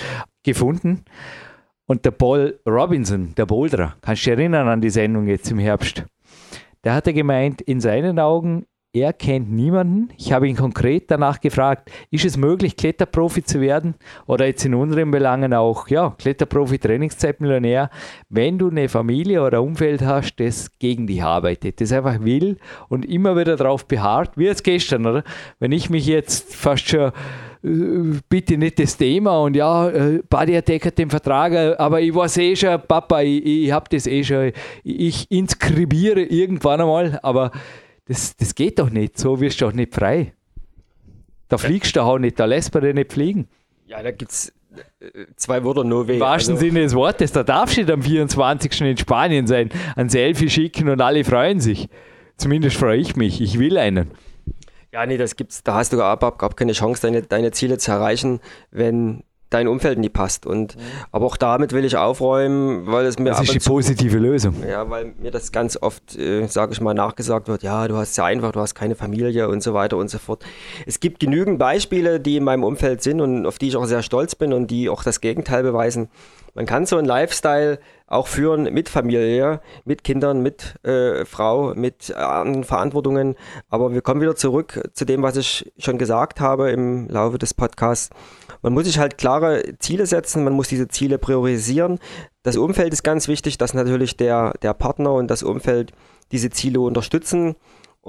gefunden. 0.45 1.05
Und 1.91 2.05
der 2.05 2.11
Paul 2.11 2.61
Robinson, 2.69 3.35
der 3.35 3.47
Boulderer, 3.47 3.95
kannst 4.03 4.27
du 4.27 4.31
dich 4.31 4.39
erinnern 4.39 4.69
an 4.69 4.83
die 4.83 4.91
Sendung 4.91 5.27
jetzt 5.27 5.51
im 5.51 5.59
Herbst? 5.59 6.05
Der 6.85 6.93
hatte 6.93 7.15
gemeint, 7.15 7.63
in 7.63 7.81
seinen 7.81 8.19
Augen, 8.19 8.67
er 8.93 9.15
kennt 9.15 9.51
niemanden. 9.51 10.11
Ich 10.19 10.31
habe 10.31 10.49
ihn 10.49 10.57
konkret 10.57 11.11
danach 11.11 11.41
gefragt, 11.41 11.91
ist 12.11 12.27
es 12.27 12.37
möglich, 12.37 12.77
Kletterprofi 12.77 13.43
zu 13.43 13.63
werden? 13.63 13.95
Oder 14.27 14.47
jetzt 14.47 14.67
in 14.67 14.75
unseren 14.75 15.11
Belangen 15.11 15.55
auch, 15.55 15.89
ja, 15.89 16.15
Kletterprofi, 16.19 16.79
Trainingszeitmillionär, 16.79 17.89
wenn 18.29 18.59
du 18.59 18.69
eine 18.69 18.91
Familie 18.91 19.43
oder 19.43 19.63
Umfeld 19.63 20.03
hast, 20.03 20.37
das 20.41 20.79
gegen 20.79 21.07
dich 21.07 21.23
arbeitet, 21.23 21.81
das 21.81 21.93
einfach 21.93 22.23
will 22.23 22.59
und 22.91 23.07
immer 23.07 23.35
wieder 23.35 23.57
darauf 23.57 23.87
beharrt, 23.89 24.37
wie 24.37 24.45
jetzt 24.45 24.63
gestern, 24.63 25.07
oder? 25.07 25.25
Wenn 25.59 25.73
ich 25.73 25.89
mich 25.89 26.07
jetzt 26.07 26.55
fast 26.55 26.87
schon 26.87 27.13
bitte 27.63 28.57
nicht 28.57 28.79
das 28.79 28.97
Thema 28.97 29.41
und 29.41 29.57
ja, 29.57 29.89
äh, 29.89 30.23
Badiatek 30.29 30.87
hat 30.87 30.99
den 30.99 31.11
Vertrag, 31.11 31.53
äh, 31.53 31.75
aber 31.77 32.01
ich 32.01 32.15
weiß 32.15 32.37
eh 32.39 32.55
schon, 32.55 32.81
Papa, 32.87 33.21
ich, 33.23 33.45
ich 33.45 33.73
habe 33.73 33.87
das 33.91 34.07
eh 34.07 34.23
schon, 34.23 34.53
ich 34.85 35.31
inskribiere 35.31 36.23
irgendwann 36.23 36.81
einmal, 36.81 37.19
aber 37.23 37.51
das, 38.07 38.37
das 38.37 38.55
geht 38.55 38.79
doch 38.79 38.91
nicht, 38.91 39.19
so 39.19 39.41
wirst 39.41 39.61
du 39.61 39.67
doch 39.67 39.73
nicht 39.73 39.95
frei. 39.95 40.33
Da 41.49 41.59
fliegst 41.59 41.97
du 41.97 42.03
auch 42.03 42.19
nicht, 42.19 42.39
da 42.39 42.45
lässt 42.45 42.73
man 42.75 42.85
dich 42.85 42.95
nicht 42.95 43.13
fliegen. 43.13 43.49
Ja, 43.87 44.03
da 44.03 44.11
gibt 44.11 44.31
es 44.31 44.53
zwei 45.37 45.65
Wörter 45.65 45.85
nur 45.85 46.07
weh. 46.09 46.15
Im 46.15 46.21
wahrsten 46.21 46.55
also, 46.55 46.65
Sinne 46.65 46.81
des 46.81 46.95
Wortes, 46.95 47.33
da 47.33 47.43
darfst 47.43 47.77
du 47.77 47.81
nicht 47.81 47.91
am 47.91 48.03
24. 48.03 48.81
in 48.83 48.97
Spanien 48.97 49.47
sein, 49.47 49.71
ein 49.97 50.09
Selfie 50.09 50.51
schicken 50.51 50.89
und 50.89 51.01
alle 51.01 51.25
freuen 51.25 51.61
sich. 51.61 51.89
Zumindest 52.37 52.77
freue 52.77 52.99
ich 52.99 53.17
mich, 53.17 53.41
ich 53.41 53.59
will 53.59 53.79
einen. 53.79 54.11
Ja, 54.93 55.05
nee, 55.05 55.19
das 55.19 55.37
gibt's, 55.37 55.63
da 55.63 55.75
hast 55.75 55.93
du 55.93 55.97
überhaupt 55.97 56.39
gar 56.39 56.55
keine 56.55 56.73
Chance, 56.73 57.03
deine, 57.03 57.23
deine 57.23 57.51
Ziele 57.51 57.79
zu 57.79 57.91
erreichen, 57.91 58.41
wenn 58.71 59.23
dein 59.51 59.69
Umfeld 59.69 59.99
nicht 59.99 60.13
passt. 60.13 60.47
Und, 60.47 60.77
mhm. 60.77 60.81
Aber 61.13 61.27
auch 61.27 61.37
damit 61.37 61.73
will 61.73 61.85
ich 61.85 61.97
aufräumen, 61.97 62.87
weil 62.87 63.07
es 63.07 63.19
mir. 63.19 63.31
Das 63.31 63.41
ist 63.41 63.55
die 63.55 63.59
zu, 63.59 63.71
positive 63.71 64.19
Lösung. 64.19 64.55
Ja, 64.69 64.89
weil 64.91 65.15
mir 65.19 65.31
das 65.31 65.53
ganz 65.53 65.77
oft, 65.81 66.17
äh, 66.17 66.47
sage 66.47 66.73
ich 66.73 66.81
mal, 66.81 66.95
nachgesagt 66.95 67.49
wird: 67.49 67.63
ja, 67.63 67.89
du 67.89 67.97
hast 67.97 68.11
es 68.11 68.17
ja 68.17 68.25
einfach, 68.25 68.53
du 68.53 68.61
hast 68.61 68.75
keine 68.75 68.95
Familie 68.95 69.49
und 69.49 69.63
so 69.63 69.75
weiter 69.75 69.97
und 69.97 70.09
so 70.09 70.19
fort. 70.19 70.45
Es 70.87 71.01
gibt 71.01 71.21
genügend 71.21 71.59
Beispiele, 71.59 72.21
die 72.21 72.37
in 72.37 72.45
meinem 72.45 72.65
Umfeld 72.65 73.03
sind 73.03 73.21
und 73.21 73.47
auf 73.47 73.59
die 73.59 73.69
ich 73.69 73.77
auch 73.77 73.87
sehr 73.87 74.03
stolz 74.03 74.35
bin 74.35 74.53
und 74.53 74.71
die 74.71 74.89
auch 74.89 75.03
das 75.03 75.21
Gegenteil 75.21 75.63
beweisen. 75.63 76.09
Man 76.59 76.67
kann 76.67 76.87
so 76.87 76.97
einen 76.97 77.07
Lifestyle 77.07 77.79
auch 78.09 78.27
führen 78.27 78.65
mit 78.75 78.89
Familie, 78.89 79.61
mit 79.85 80.03
Kindern, 80.03 80.43
mit 80.43 80.85
äh, 80.85 81.25
Frau, 81.25 81.73
mit 81.77 82.13
anderen 82.13 82.65
Verantwortungen. 82.65 83.37
Aber 83.69 83.93
wir 83.93 84.03
kommen 84.03 84.21
wieder 84.21 84.35
zurück 84.35 84.91
zu 84.93 85.05
dem, 85.05 85.23
was 85.23 85.37
ich 85.37 85.73
schon 85.79 85.99
gesagt 85.99 86.41
habe 86.41 86.73
im 86.73 87.09
Laufe 87.09 87.39
des 87.39 87.55
Podcasts. 87.55 88.11
Man 88.61 88.73
muss 88.73 88.87
sich 88.87 88.99
halt 88.99 89.19
klare 89.19 89.79
Ziele 89.79 90.07
setzen, 90.07 90.43
man 90.43 90.53
muss 90.53 90.67
diese 90.67 90.89
Ziele 90.89 91.19
priorisieren. 91.19 92.01
Das 92.43 92.57
Umfeld 92.57 92.93
ist 92.93 93.05
ganz 93.05 93.29
wichtig, 93.29 93.57
dass 93.59 93.73
natürlich 93.73 94.17
der, 94.17 94.55
der 94.61 94.75
Partner 94.75 95.13
und 95.13 95.29
das 95.29 95.45
Umfeld 95.45 95.93
diese 96.33 96.51
Ziele 96.51 96.81
unterstützen. 96.81 97.55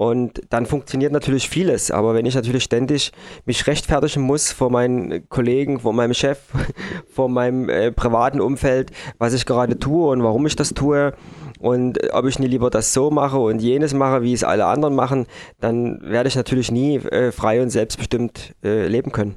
Und 0.00 0.40
dann 0.48 0.64
funktioniert 0.64 1.12
natürlich 1.12 1.46
vieles. 1.50 1.90
Aber 1.90 2.14
wenn 2.14 2.24
ich 2.24 2.34
natürlich 2.34 2.64
ständig 2.64 3.12
mich 3.44 3.66
rechtfertigen 3.66 4.22
muss 4.22 4.50
vor 4.50 4.70
meinen 4.70 5.28
Kollegen, 5.28 5.78
vor 5.78 5.92
meinem 5.92 6.14
Chef, 6.14 6.38
vor 7.12 7.28
meinem 7.28 7.68
äh, 7.68 7.92
privaten 7.92 8.40
Umfeld, 8.40 8.92
was 9.18 9.34
ich 9.34 9.44
gerade 9.44 9.78
tue 9.78 10.08
und 10.08 10.22
warum 10.22 10.46
ich 10.46 10.56
das 10.56 10.72
tue 10.72 11.12
und 11.58 11.98
ob 12.14 12.24
ich 12.24 12.38
nicht 12.38 12.50
lieber 12.50 12.70
das 12.70 12.94
so 12.94 13.10
mache 13.10 13.38
und 13.38 13.60
jenes 13.60 13.92
mache, 13.92 14.22
wie 14.22 14.32
es 14.32 14.42
alle 14.42 14.64
anderen 14.64 14.94
machen, 14.94 15.26
dann 15.60 16.00
werde 16.00 16.28
ich 16.30 16.34
natürlich 16.34 16.70
nie 16.70 16.96
äh, 16.96 17.30
frei 17.30 17.60
und 17.60 17.68
selbstbestimmt 17.68 18.54
äh, 18.64 18.86
leben 18.86 19.12
können. 19.12 19.36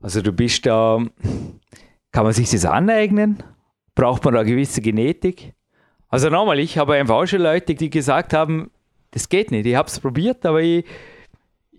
Also 0.00 0.22
du 0.22 0.32
bist 0.32 0.64
da, 0.64 1.04
kann 2.12 2.24
man 2.24 2.32
sich 2.32 2.48
das 2.48 2.64
aneignen? 2.64 3.42
Braucht 3.94 4.24
man 4.24 4.32
da 4.32 4.42
gewisse 4.42 4.80
Genetik? 4.80 5.52
Also 6.08 6.30
nochmal, 6.30 6.58
ich 6.58 6.78
habe 6.78 6.94
einfach 6.94 7.16
auch 7.16 7.26
schon 7.26 7.42
Leute, 7.42 7.74
die 7.74 7.90
gesagt 7.90 8.32
haben, 8.32 8.70
das 9.12 9.28
geht 9.28 9.50
nicht. 9.50 9.66
Ich 9.66 9.76
habe 9.76 9.88
es 9.88 10.00
probiert, 10.00 10.44
aber 10.44 10.60
ich, 10.60 10.84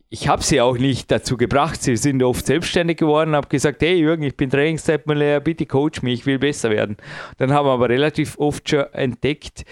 ich 0.09 0.27
habe 0.27 0.43
sie 0.43 0.61
auch 0.61 0.77
nicht 0.77 1.11
dazu 1.11 1.37
gebracht. 1.37 1.81
Sie 1.81 1.97
sind 1.97 2.23
oft 2.23 2.45
selbstständig 2.45 2.97
geworden, 2.97 3.35
habe 3.35 3.47
gesagt, 3.47 3.81
hey 3.81 3.95
Jürgen, 3.95 4.23
ich 4.23 4.37
bin 4.37 4.49
Trainingszeitmillionär, 4.49 5.39
bitte 5.39 5.65
coach 5.65 6.01
mich, 6.01 6.21
ich 6.21 6.25
will 6.25 6.39
besser 6.39 6.69
werden. 6.69 6.97
Dann 7.37 7.51
haben 7.51 7.67
wir 7.67 7.71
aber 7.71 7.89
relativ 7.89 8.37
oft 8.37 8.69
schon 8.69 8.85
entdeckt, 8.93 9.65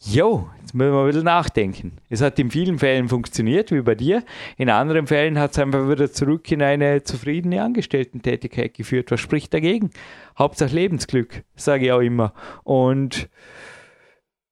jo, 0.00 0.48
jetzt 0.60 0.74
müssen 0.74 0.92
wir 0.92 1.00
ein 1.00 1.06
bisschen 1.06 1.24
nachdenken. 1.24 1.92
Es 2.08 2.20
hat 2.20 2.38
in 2.38 2.50
vielen 2.50 2.78
Fällen 2.78 3.08
funktioniert, 3.08 3.72
wie 3.72 3.80
bei 3.80 3.94
dir. 3.94 4.22
In 4.56 4.70
anderen 4.70 5.06
Fällen 5.06 5.38
hat 5.38 5.52
es 5.52 5.58
einfach 5.58 5.88
wieder 5.88 6.12
zurück 6.12 6.50
in 6.52 6.62
eine 6.62 7.02
zufriedene 7.02 7.62
Angestellten-Tätigkeit 7.62 8.74
geführt. 8.74 9.10
Was 9.10 9.20
spricht 9.20 9.52
dagegen? 9.54 9.90
Hauptsache 10.38 10.74
Lebensglück, 10.74 11.42
sage 11.56 11.86
ich 11.86 11.92
auch 11.92 12.00
immer. 12.00 12.32
Und 12.62 13.28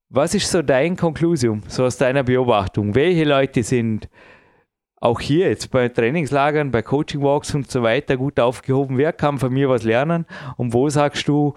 was 0.09 0.35
ist 0.35 0.51
so 0.51 0.63
dein 0.63 0.97
Konklusium, 0.97 1.63
so 1.69 1.85
aus 1.85 1.97
deiner 1.97 2.23
Beobachtung? 2.23 2.95
Welche 2.95 3.25
Leute 3.25 3.63
sind 3.63 4.09
auch 5.01 5.21
hier 5.21 5.49
jetzt 5.49 5.71
bei 5.71 5.89
Trainingslagern, 5.89 6.71
bei 6.71 6.83
Coaching 6.83 7.23
Walks 7.23 7.55
und 7.55 7.71
so 7.71 7.83
weiter 7.83 8.17
gut 8.17 8.41
aufgehoben? 8.41 8.99
Wer 8.99 9.13
kann 9.13 9.39
von 9.39 9.53
mir 9.53 9.69
was 9.69 9.83
lernen? 9.83 10.27
Und 10.57 10.73
wo 10.73 10.89
sagst 10.89 11.29
du, 11.29 11.55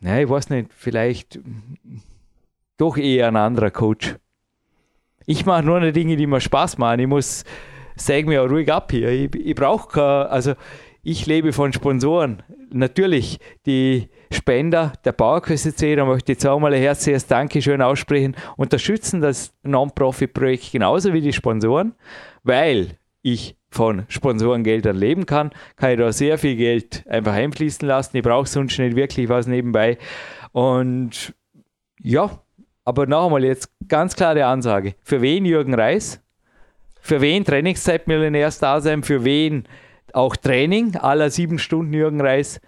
na, 0.00 0.20
ich 0.20 0.28
weiß 0.28 0.50
nicht, 0.50 0.70
vielleicht 0.74 1.40
doch 2.76 2.96
eher 2.96 3.28
ein 3.28 3.36
anderer 3.36 3.70
Coach? 3.70 4.16
Ich 5.26 5.46
mache 5.46 5.62
nur 5.62 5.76
eine 5.76 5.92
Dinge, 5.92 6.16
die 6.16 6.26
mir 6.26 6.40
Spaß 6.40 6.78
machen. 6.78 7.00
Ich 7.00 7.06
muss, 7.06 7.44
sag 7.96 8.26
mir 8.26 8.42
auch 8.42 8.50
ruhig 8.50 8.72
ab 8.72 8.90
hier. 8.90 9.10
Ich, 9.10 9.34
ich 9.34 9.54
brauche 9.54 10.00
also 10.30 10.54
ich 11.02 11.26
lebe 11.26 11.52
von 11.52 11.72
Sponsoren. 11.72 12.42
Natürlich, 12.70 13.38
die 13.66 14.08
Spender 14.32 14.92
der 15.04 15.12
PowerQuest 15.12 15.82
da 15.82 16.04
möchte 16.04 16.32
ich 16.32 16.36
jetzt 16.36 16.46
auch 16.46 16.60
mal 16.60 16.72
ein 16.72 16.80
herzliches 16.80 17.26
Dankeschön 17.26 17.82
aussprechen, 17.82 18.36
unterstützen 18.56 19.20
das 19.20 19.52
Non-Profit-Projekt 19.62 20.72
genauso 20.72 21.12
wie 21.12 21.20
die 21.20 21.32
Sponsoren, 21.32 21.94
weil 22.44 22.98
ich 23.22 23.56
von 23.70 24.04
Sponsorengeldern 24.08 24.96
leben 24.96 25.26
kann, 25.26 25.50
kann 25.76 25.92
ich 25.92 25.98
da 25.98 26.12
sehr 26.12 26.38
viel 26.38 26.56
Geld 26.56 27.04
einfach 27.08 27.34
einfließen 27.34 27.86
lassen. 27.86 28.16
Ich 28.16 28.22
brauche 28.22 28.48
sonst 28.48 28.78
nicht 28.78 28.96
wirklich 28.96 29.28
was 29.28 29.46
nebenbei. 29.46 29.98
Und 30.52 31.34
ja, 32.02 32.40
aber 32.84 33.06
noch 33.06 33.26
einmal 33.26 33.44
jetzt 33.44 33.70
ganz 33.88 34.16
klare 34.16 34.46
Ansage. 34.46 34.94
Für 35.02 35.22
wen 35.22 35.44
Jürgen 35.44 35.74
Reis? 35.74 36.20
Für 37.00 37.20
wen 37.20 37.44
Trainingszeitmillionärs-Dasein? 37.44 39.02
Für 39.02 39.24
wen 39.24 39.64
auch 40.12 40.34
Training 40.36 40.96
aller 40.96 41.30
sieben 41.30 41.58
Stunden 41.58 41.92
Jürgen 41.92 42.20
Reis? 42.20 42.60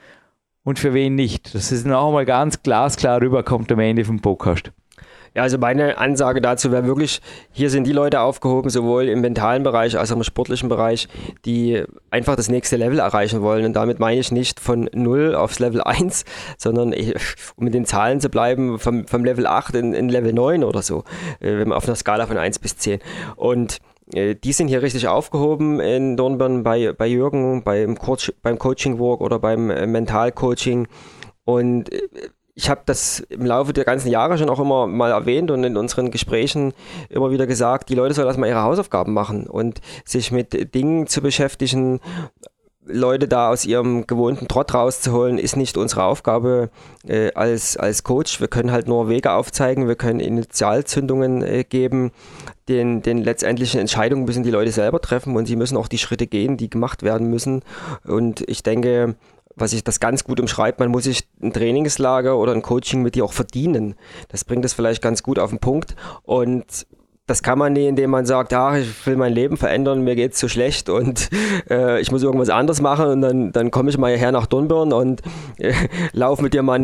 Und 0.65 0.79
für 0.79 0.95
wen 0.95 1.15
nicht? 1.15 1.55
Dass 1.55 1.73
es 1.73 1.85
noch 1.85 2.07
einmal 2.07 2.25
ganz 2.25 2.63
glasklar 2.63 3.21
rüberkommt 3.21 3.73
am 3.73 3.81
Ende 3.81 4.05
vom 4.05 4.21
Podcast. 4.21 4.71
Ja, 5.35 5.43
also 5.43 5.57
meine 5.57 5.97
Ansage 5.97 6.43
dazu 6.43 6.71
wäre 6.71 6.85
wirklich, 6.85 7.23
hier 7.53 7.71
sind 7.71 7.87
die 7.87 7.93
Leute 7.93 8.21
aufgehoben, 8.21 8.69
sowohl 8.69 9.09
im 9.09 9.23
mentalen 9.23 9.63
Bereich 9.63 9.99
als 9.99 10.13
auch 10.13 10.17
im 10.17 10.25
sportlichen 10.25 10.69
Bereich, 10.69 11.09
die 11.47 11.85
einfach 12.11 12.37
das 12.37 12.51
nächste 12.51 12.77
Level 12.77 12.99
erreichen 12.99 13.41
wollen. 13.41 13.65
Und 13.65 13.73
damit 13.73 13.99
meine 13.99 14.21
ich 14.21 14.31
nicht 14.31 14.61
von 14.61 14.91
0 14.93 15.35
aufs 15.35 15.59
Level 15.59 15.81
1, 15.83 16.27
sondern 16.59 16.93
um 17.57 17.65
mit 17.65 17.73
den 17.73 17.87
Zahlen 17.87 18.21
zu 18.21 18.29
bleiben, 18.29 18.79
vom, 18.79 19.07
vom 19.07 19.25
Level 19.25 19.47
8 19.47 19.75
in, 19.77 19.95
in 19.95 20.11
Level 20.11 20.35
9 20.35 20.65
oder 20.65 20.83
so, 20.83 21.05
äh, 21.41 21.65
auf 21.71 21.87
einer 21.87 21.97
Skala 21.97 22.27
von 22.27 22.37
1 22.37 22.59
bis 22.59 22.77
10. 22.77 23.01
Und 23.37 23.79
die 24.13 24.53
sind 24.53 24.69
hier 24.69 24.83
richtig 24.83 25.09
aufgehoben 25.09 25.81
in 25.81 26.17
Dornbirn 26.17 26.63
bei, 26.63 26.93
bei 26.93 27.07
Jürgen, 27.07 27.63
beim, 27.65 27.99
Coach, 27.99 28.33
beim 28.43 28.59
Coaching 28.59 28.99
Walk 28.99 29.21
oder 29.21 29.39
beim 29.39 29.71
äh, 29.71 29.87
Mentalcoaching. 29.87 30.87
Und 31.45 31.91
ich 32.55 32.69
habe 32.69 32.83
das 32.85 33.21
im 33.21 33.47
Laufe 33.47 33.73
der 33.73 33.85
ganzen 33.85 34.11
Jahre 34.11 34.37
schon 34.37 34.51
auch 34.51 34.61
immer 34.61 34.87
mal 34.87 35.11
erwähnt 35.11 35.51
und 35.51 35.65
in 35.65 35.77
unseren 35.77 36.11
Gesprächen 36.11 36.75
immer 37.09 37.31
wieder 37.31 37.47
gesagt, 37.47 37.89
die 37.89 37.95
Leute 37.95 38.15
sollen 38.15 38.27
erstmal 38.27 38.51
ihre 38.51 38.63
Hausaufgaben 38.63 39.15
machen 39.15 39.47
und 39.47 39.81
sich 40.05 40.31
mit 40.31 40.75
Dingen 40.75 41.07
zu 41.07 41.23
beschäftigen, 41.23 42.01
Leute 42.85 43.29
da 43.29 43.49
aus 43.49 43.65
ihrem 43.65 44.07
gewohnten 44.07 44.49
Trott 44.49 44.75
rauszuholen, 44.75 45.39
ist 45.39 45.57
nicht 45.57 45.77
unsere 45.77 46.03
Aufgabe 46.05 46.71
äh, 47.07 47.33
als, 47.35 47.77
als 47.77 48.03
Coach. 48.03 48.41
Wir 48.41 48.49
können 48.49 48.73
halt 48.73 48.89
nur 48.89 49.09
Wege 49.09 49.33
aufzeigen, 49.33 49.87
wir 49.87 49.95
können 49.95 50.21
Initialzündungen 50.21 51.43
äh, 51.43 51.65
geben. 51.65 52.11
Den, 52.69 53.03
den 53.03 53.19
letztendlichen 53.19 53.81
Entscheidungen 53.81 54.25
müssen 54.25 54.43
die 54.43 54.51
Leute 54.51 54.73
selber 54.73 55.01
treffen 55.01 55.37
und 55.37 55.47
sie 55.47 55.57
müssen 55.57 55.77
auch 55.77 55.89
die 55.89 55.99
Schritte 55.99 56.27
gehen, 56.27 56.57
die 56.57 56.71
gemacht 56.71 57.03
werden 57.03 57.29
müssen. 57.29 57.63
Und 58.05 58.49
ich 58.49 58.63
denke, 58.63 59.15
was 59.55 59.73
ich 59.73 59.85
das 59.85 60.01
ganz 60.01 60.25
gut 60.25 60.41
umschreibt, 60.41 60.81
man 60.81 60.91
muss 60.91 61.05
sich 61.05 61.29
ein 61.43 61.53
Trainingslager 61.53 62.37
oder 62.39 62.53
ein 62.53 62.63
Coaching 62.63 63.03
mit 63.03 63.15
dir 63.15 63.25
auch 63.25 63.33
verdienen. 63.33 63.95
Das 64.29 64.45
bringt 64.45 64.65
es 64.65 64.73
vielleicht 64.73 65.03
ganz 65.03 65.23
gut 65.23 65.39
auf 65.39 65.51
den 65.51 65.59
Punkt. 65.59 65.95
Und 66.23 66.87
das 67.27 67.45
kann 67.45 67.57
man 67.57 67.73
nicht, 67.73 67.87
indem 67.87 68.11
man 68.11 68.27
sagt, 68.27 68.53
ah, 68.53 68.77
ich 68.77 69.07
will 69.07 69.17
mein 69.17 69.33
Leben 69.33 69.57
verändern, 69.57 70.03
mir 70.03 70.17
geht 70.17 70.33
es 70.33 70.39
zu 70.39 70.49
schlecht 70.49 70.89
und 70.89 71.31
äh, 71.71 72.01
ich 72.01 72.11
muss 72.11 72.25
irgendwas 72.25 72.49
anderes 72.49 72.81
machen 72.81 73.07
und 73.07 73.21
dann, 73.21 73.53
dann 73.53 73.71
komme 73.71 73.91
ich 73.91 73.99
mal 73.99 74.09
hierher 74.09 74.33
nach 74.33 74.47
Dornbirn 74.47 74.93
und 74.93 75.23
äh, 75.59 75.73
laufe 76.13 76.43
mit 76.43 76.53
dir 76.53 76.63
mal 76.63 76.81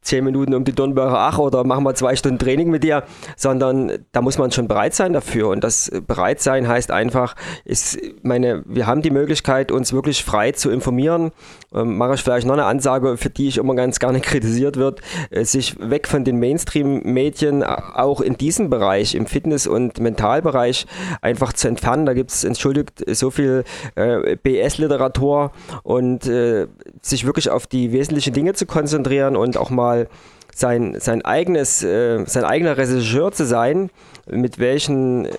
zehn 0.00 0.24
Minuten 0.24 0.54
um 0.54 0.64
die 0.64 0.72
Dornbirner 0.72 1.16
Ach 1.16 1.38
oder 1.38 1.62
machen 1.62 1.84
mal 1.84 1.94
zwei 1.94 2.16
Stunden 2.16 2.40
Training 2.40 2.70
mit 2.70 2.82
dir, 2.82 3.04
sondern 3.36 4.04
da 4.10 4.20
muss 4.20 4.36
man 4.36 4.50
schon 4.50 4.66
bereit 4.66 4.94
sein 4.94 5.12
dafür 5.12 5.48
und 5.48 5.62
das 5.62 5.90
Bereitsein 6.06 6.66
heißt 6.66 6.90
einfach, 6.90 7.36
ist 7.64 7.98
meine, 8.22 8.64
wir 8.66 8.88
haben 8.88 9.00
die 9.00 9.10
Möglichkeit, 9.10 9.70
uns 9.70 9.92
wirklich 9.92 10.24
frei 10.24 10.52
zu 10.52 10.70
informieren. 10.70 11.30
Ähm, 11.72 11.96
mache 11.98 12.14
ich 12.14 12.22
vielleicht 12.22 12.48
noch 12.48 12.54
eine 12.54 12.64
Ansage, 12.64 13.16
für 13.16 13.30
die 13.30 13.46
ich 13.46 13.58
immer 13.58 13.76
ganz 13.76 14.00
gerne 14.00 14.20
kritisiert 14.20 14.76
wird, 14.76 15.00
äh, 15.30 15.44
sich 15.44 15.76
weg 15.78 16.08
von 16.08 16.24
den 16.24 16.40
Mainstream-Medien 16.40 17.62
auch 17.62 18.20
in 18.20 18.36
diesem 18.36 18.70
Bereich 18.70 19.14
im 19.20 19.26
Fitness- 19.26 19.66
und 19.66 20.00
Mentalbereich 20.00 20.86
einfach 21.22 21.52
zu 21.52 21.68
entfernen. 21.68 22.06
Da 22.06 22.14
gibt 22.14 22.30
es, 22.30 22.44
entschuldigt, 22.44 23.04
so 23.06 23.30
viel 23.30 23.64
äh, 23.94 24.36
BS-Literatur 24.36 25.52
und 25.82 26.26
äh, 26.26 26.66
sich 27.02 27.26
wirklich 27.26 27.50
auf 27.50 27.66
die 27.66 27.92
wesentlichen 27.92 28.32
Dinge 28.32 28.54
zu 28.54 28.66
konzentrieren 28.66 29.36
und 29.36 29.56
auch 29.56 29.70
mal 29.70 30.08
sein, 30.54 30.96
sein 30.98 31.22
eigenes, 31.22 31.82
äh, 31.82 32.24
sein 32.26 32.44
eigener 32.44 32.76
Regisseur 32.76 33.32
zu 33.32 33.44
sein, 33.44 33.90
mit 34.26 34.58
welchen 34.58 35.26
äh, 35.26 35.30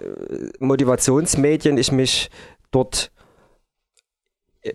Motivationsmedien 0.60 1.78
ich 1.78 1.92
mich 1.92 2.30
dort 2.72 3.12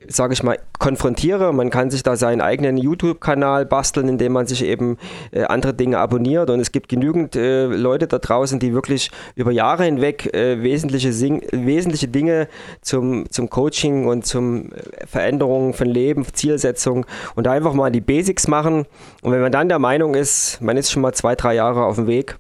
sage 0.09 0.33
ich 0.33 0.43
mal, 0.43 0.59
konfrontiere. 0.79 1.53
Man 1.53 1.71
kann 1.71 1.91
sich 1.91 2.03
da 2.03 2.17
seinen 2.17 2.41
eigenen 2.41 2.77
YouTube-Kanal 2.77 3.67
basteln, 3.67 4.09
indem 4.09 4.33
man 4.33 4.47
sich 4.47 4.65
eben 4.65 4.99
äh, 5.31 5.45
andere 5.45 5.75
Dinge 5.75 5.99
abonniert. 5.99 6.51
Und 6.51 6.59
es 6.59 6.73
gibt 6.73 6.89
genügend 6.89 7.37
äh, 7.37 7.67
Leute 7.67 8.09
da 8.09 8.19
draußen, 8.19 8.59
die 8.59 8.75
wirklich 8.75 9.11
über 9.37 9.53
Jahre 9.53 9.85
hinweg 9.85 10.35
äh, 10.35 10.63
wesentliche, 10.63 11.13
Sing 11.13 11.43
wesentliche 11.53 12.09
Dinge 12.09 12.49
zum, 12.81 13.31
zum 13.31 13.49
Coaching 13.49 14.07
und 14.07 14.27
zum 14.27 14.73
äh, 14.73 15.07
Veränderung 15.07 15.73
von 15.73 15.87
Leben, 15.87 16.27
Zielsetzung 16.33 17.07
und 17.37 17.47
einfach 17.47 17.73
mal 17.73 17.93
die 17.93 18.01
Basics 18.01 18.49
machen. 18.49 18.87
Und 19.23 19.33
wenn 19.33 19.41
man 19.41 19.53
dann 19.53 19.69
der 19.69 19.79
Meinung 19.79 20.17
ist, 20.17 20.61
man 20.61 20.77
ist 20.77 20.91
schon 20.91 21.03
mal 21.03 21.13
zwei, 21.13 21.37
drei 21.37 21.55
Jahre 21.55 21.85
auf 21.85 21.95
dem 21.95 22.09
Weg, 22.09 22.39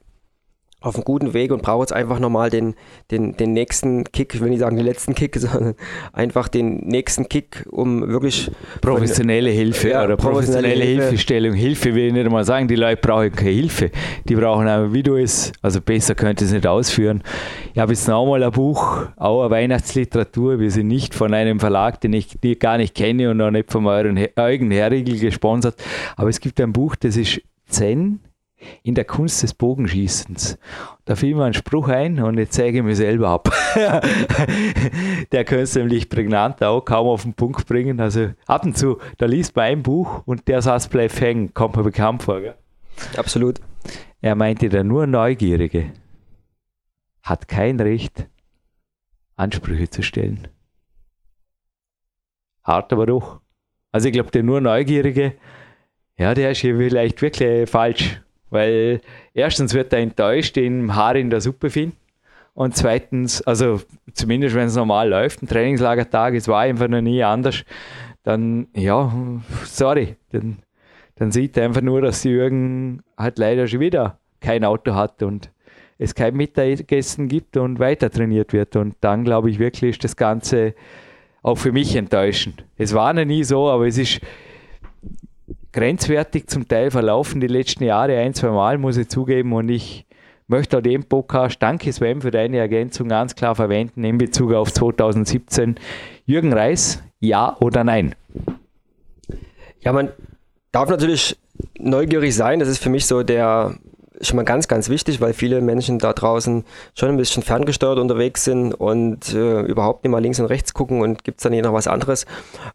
auf 0.87 0.95
einem 0.95 1.05
guten 1.05 1.34
Weg 1.34 1.51
und 1.51 1.62
brauche 1.62 1.82
jetzt 1.82 1.93
einfach 1.93 2.20
nochmal 2.20 2.49
den, 2.49 2.74
den, 3.11 3.37
den 3.37 3.53
nächsten 3.53 4.05
Kick, 4.05 4.34
ich 4.34 4.41
will 4.41 4.51
nicht 4.51 4.61
sagen 4.61 4.76
den 4.76 4.87
letzten 4.87 5.14
Kick, 5.14 5.37
sondern 5.39 5.74
einfach 6.12 6.49
den 6.49 6.78
nächsten 6.87 7.28
Kick, 7.28 7.66
um 7.70 8.07
wirklich 8.09 8.51
professionelle 8.80 9.51
von, 9.51 9.59
Hilfe 9.59 9.89
ja, 9.91 10.05
oder 10.05 10.16
professionelle, 10.16 10.68
professionelle 10.68 10.84
Hilfe. 10.84 11.03
Hilfestellung. 11.09 11.55
Hilfe 11.55 11.95
will 11.95 12.07
ich 12.07 12.12
nicht 12.12 12.24
einmal 12.24 12.45
sagen, 12.45 12.68
die 12.68 12.76
Leute 12.76 13.01
brauchen 13.01 13.32
keine 13.32 13.51
Hilfe. 13.51 13.91
Die 14.28 14.37
brauchen 14.37 14.68
einfach, 14.68 14.93
wie 14.93 15.03
du 15.03 15.16
es, 15.16 15.53
also 15.61 15.80
besser 15.80 16.14
könnte 16.14 16.45
es 16.45 16.53
nicht 16.53 16.66
ausführen. 16.66 17.22
Ich 17.74 17.80
habe 17.80 17.93
jetzt 17.93 18.07
noch 18.07 18.24
mal 18.24 18.43
ein 18.43 18.53
Buch, 18.53 19.07
auch 19.16 19.41
eine 19.41 19.51
Weihnachtsliteratur. 19.51 20.61
Wir 20.61 20.70
sind 20.70 20.87
nicht 20.87 21.14
von 21.14 21.34
einem 21.34 21.59
Verlag, 21.59 22.01
den 22.01 22.12
ich 22.12 22.39
gar 22.61 22.78
nicht 22.78 22.95
kenne 22.95 23.30
und 23.30 23.41
auch 23.41 23.51
nicht 23.51 23.72
von 23.72 23.87
euren 23.87 24.18
Eugen 24.37 24.70
Herrigel 24.70 25.18
gesponsert. 25.18 25.82
Aber 26.16 26.28
es 26.28 26.41
gibt 26.41 26.61
ein 26.61 26.72
Buch, 26.72 26.95
das 26.95 27.16
ist 27.16 27.41
Zen 27.68 28.20
in 28.83 28.95
der 28.95 29.05
Kunst 29.05 29.43
des 29.43 29.55
Bogenschießens. 29.55 30.59
Da 31.05 31.15
fiel 31.15 31.35
mir 31.35 31.45
ein 31.45 31.55
Spruch 31.55 31.89
ein 31.89 32.21
und 32.21 32.39
jetzt 32.39 32.55
zeige 32.55 32.79
ich 32.79 32.85
mir 32.85 32.97
selber 32.97 33.29
ab. 33.29 33.53
der 35.33 35.45
könnte 35.45 35.79
nämlich 35.79 36.09
prägnant 36.09 36.63
auch 36.63 36.81
kaum 36.81 37.07
auf 37.09 37.23
den 37.23 37.35
Punkt 37.35 37.67
bringen. 37.67 38.01
Also 38.01 38.31
ab 38.47 38.65
und 38.65 38.77
zu, 38.77 38.99
da 39.19 39.27
liest 39.27 39.55
man 39.57 39.67
ein 39.67 39.83
Buch 39.83 40.23
und 40.27 40.49
der 40.49 40.63
Satz 40.63 40.89
bleibt 40.89 41.21
hängen. 41.21 41.53
Kommt 41.55 41.77
mir 41.77 41.83
bekannt 41.83 42.23
vor, 42.23 42.41
gell? 42.41 42.55
Absolut. 43.17 43.61
Er 44.21 44.35
meinte 44.35 44.69
der 44.69 44.85
nur 44.85 45.07
Neugierige 45.07 45.93
hat 47.27 47.49
kein 47.49 47.81
Recht, 47.81 48.29
Ansprüche 49.35 49.91
zu 49.91 50.03
stellen. 50.03 50.47
Hart 52.63 52.93
aber 52.93 53.07
doch. 53.07 53.41
Also 53.91 54.07
ich 54.07 54.13
glaube, 54.13 54.31
der 54.31 54.45
nur 54.45 54.61
Neugierige, 54.61 55.35
ja, 56.17 56.35
der 56.35 56.53
ist 56.53 56.59
hier 56.59 56.77
vielleicht 56.77 57.21
wirklich 57.21 57.69
falsch. 57.69 58.23
Weil 58.57 59.03
erstens 59.35 59.75
wird 59.75 59.93
er 59.93 59.99
enttäuscht, 59.99 60.57
den 60.57 60.95
Haar 60.97 61.15
in 61.17 61.29
der 61.29 61.43
Suppe 61.43 61.69
finden. 61.69 61.97
Und 62.55 62.75
zweitens, 62.75 63.43
also 63.43 63.83
zumindest 64.15 64.55
wenn 64.55 64.69
es 64.69 64.77
normal 64.77 65.11
läuft, 65.11 65.43
ein 65.43 65.47
Trainingslagertag, 65.47 66.33
es 66.35 66.49
war 66.49 66.63
einfach 66.63 66.89
noch 66.89 67.03
nie 67.03 67.23
anders, 67.23 67.65
dann, 68.23 68.69
ja, 68.75 69.13
sorry, 69.65 70.17
dann, 70.33 70.57
dann 71.17 71.33
sieht 71.33 71.59
er 71.59 71.67
einfach 71.67 71.83
nur, 71.83 72.01
dass 72.01 72.25
Jürgen 72.25 73.03
halt 73.19 73.39
leider 73.39 73.69
schon 73.69 73.81
wieder 73.81 74.19
kein 74.41 74.65
Auto 74.65 74.95
hat 74.95 75.23
und 75.23 75.51
es 75.99 76.15
kein 76.15 76.35
Mittagessen 76.35 77.29
gibt 77.29 77.59
und 77.59 77.79
weiter 77.79 78.11
trainiert 78.11 78.55
wird. 78.55 78.75
Und 78.77 78.97
dann 79.03 79.25
glaube 79.25 79.51
ich 79.51 79.59
wirklich, 79.59 79.91
ist 79.91 80.05
das 80.05 80.17
Ganze 80.17 80.75
auch 81.43 81.57
für 81.57 81.73
mich 81.73 81.95
enttäuschend. 81.95 82.65
Es 82.79 82.95
war 82.95 83.13
noch 83.13 83.27
nie 83.27 83.45
so, 83.45 83.69
aber 83.69 83.87
es 83.87 83.99
ist, 83.99 84.21
grenzwertig 85.77 86.49
zum 86.49 86.66
Teil 86.66 86.91
verlaufen 86.91 87.39
die 87.39 87.49
letzten 87.49 87.85
Jahre 87.85 88.16
ein, 88.16 88.33
zwei 88.33 88.49
Mal, 88.49 88.79
muss 88.79 88.97
ich 88.97 89.09
zugeben. 89.09 89.53
Und 89.53 89.68
ich 89.68 90.07
möchte 90.49 90.79
auch 90.79 90.81
den 90.81 91.05
Podcast, 91.05 91.62
danke 91.62 91.93
Sven 91.93 92.22
für 92.22 92.31
deine 92.31 92.57
Ergänzung, 92.57 93.11
ganz 93.11 93.35
klar 93.35 93.55
verwenden 93.55 94.03
in 94.03 94.16
Bezug 94.16 94.55
auf 94.55 94.72
2017. 94.72 95.77
Jürgen 96.24 96.55
Reis, 96.55 97.03
ja 97.20 97.59
oder 97.61 97.85
nein? 97.85 98.14
Ja, 99.81 99.93
man 99.93 100.09
darf 100.72 100.89
natürlich 100.89 101.37
neugierig 101.79 102.35
sein. 102.35 102.59
Das 102.59 102.68
ist 102.68 102.83
für 102.83 102.91
mich 102.91 103.05
so 103.05 103.22
der 103.22 103.74
schon 104.21 104.37
mal 104.37 104.45
ganz, 104.45 104.69
ganz 104.69 104.89
wichtig, 104.89 105.21
weil 105.21 105.33
viele 105.33 105.61
Menschen 105.61 105.99
da 105.99 106.12
draußen 106.12 106.64
schon 106.95 107.09
ein 107.09 107.17
bisschen 107.17 107.43
ferngesteuert 107.43 107.99
unterwegs 107.99 108.45
sind 108.45 108.75
und 108.75 109.35
äh, 109.35 109.61
überhaupt 109.62 110.05
nicht 110.05 110.12
mal 110.12 110.23
links 110.23 110.41
und 110.41 110.47
rechts 110.47 110.75
gucken 110.75 111.01
und 111.01 111.25
gibt 111.25 111.39
es 111.39 111.43
dann 111.43 111.53
hier 111.53 111.62
noch 111.62 111.73
was 111.73 111.89
anderes. 111.89 112.27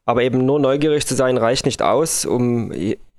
Aber 0.06 0.24
eben 0.24 0.46
nur 0.46 0.60
neugierig 0.60 1.06
zu 1.06 1.16
sein 1.16 1.38
reicht 1.38 1.66
nicht 1.66 1.82
aus, 1.82 2.26
um 2.26 2.72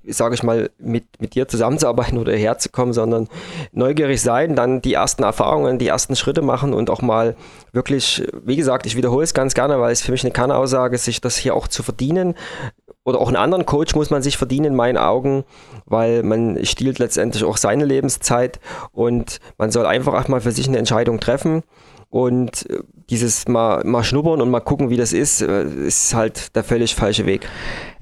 sage 0.05 0.35
ich 0.35 0.43
mal, 0.43 0.70
mit, 0.79 1.05
mit 1.20 1.35
dir 1.35 1.47
zusammenzuarbeiten 1.47 2.18
oder 2.18 2.35
herzukommen, 2.35 2.93
sondern 2.93 3.29
neugierig 3.73 4.20
sein, 4.20 4.57
dann 4.57 4.83
die 4.83 4.95
ersten 4.95 5.23
Erfahrungen, 5.23 5.79
die 5.79 5.87
ersten 5.87 6.16
Schritte 6.16 6.43
machen 6.43 6.75
und 6.75 6.91
auch 6.91 7.03
mal 7.03 7.37
wirklich, 7.73 8.23
wie 8.45 8.57
gesagt, 8.57 8.87
ich 8.87 8.97
wiederhole 8.97 9.25
es 9.25 9.35
ganz 9.35 9.55
gerne, 9.55 9.81
weil 9.81 9.93
es 9.93 10.03
für 10.03 10.12
mich 10.12 10.25
eine 10.25 10.33
Kernaussage 10.33 10.97
ist, 10.97 11.05
sich 11.05 11.20
das 11.20 11.37
hier 11.37 11.55
auch 11.55 11.68
zu 11.68 11.83
verdienen. 11.83 12.35
Oder 13.05 13.20
auch 13.20 13.28
einen 13.28 13.36
anderen 13.36 13.66
Coach 13.66 13.94
muss 13.94 14.11
man 14.11 14.22
sich 14.22 14.36
verdienen 14.36 14.66
in 14.66 14.74
meinen 14.76 14.96
Augen, 14.96 15.44
weil 15.86 16.22
man 16.22 16.64
stiehlt 16.64 16.98
letztendlich 16.98 17.42
auch 17.44 17.57
seine 17.57 17.84
Lebenszeit 17.84 18.61
und 18.92 19.40
man 19.59 19.70
soll 19.70 19.86
einfach 19.86 20.14
auch 20.14 20.28
mal 20.28 20.40
für 20.40 20.53
sich 20.53 20.68
eine 20.68 20.78
Entscheidung 20.78 21.18
treffen. 21.18 21.62
Und 22.11 22.66
dieses 23.09 23.48
mal, 23.48 23.82
mal 23.84 24.05
schnuppern 24.05 24.42
und 24.42 24.50
mal 24.50 24.61
gucken, 24.61 24.90
wie 24.90 24.98
das 24.98 25.14
ist, 25.14 25.40
äh, 25.40 25.64
ist 25.64 26.14
halt 26.14 26.55
der 26.55 26.62
völlig 26.62 26.94
falsche 26.94 27.24
Weg. 27.24 27.48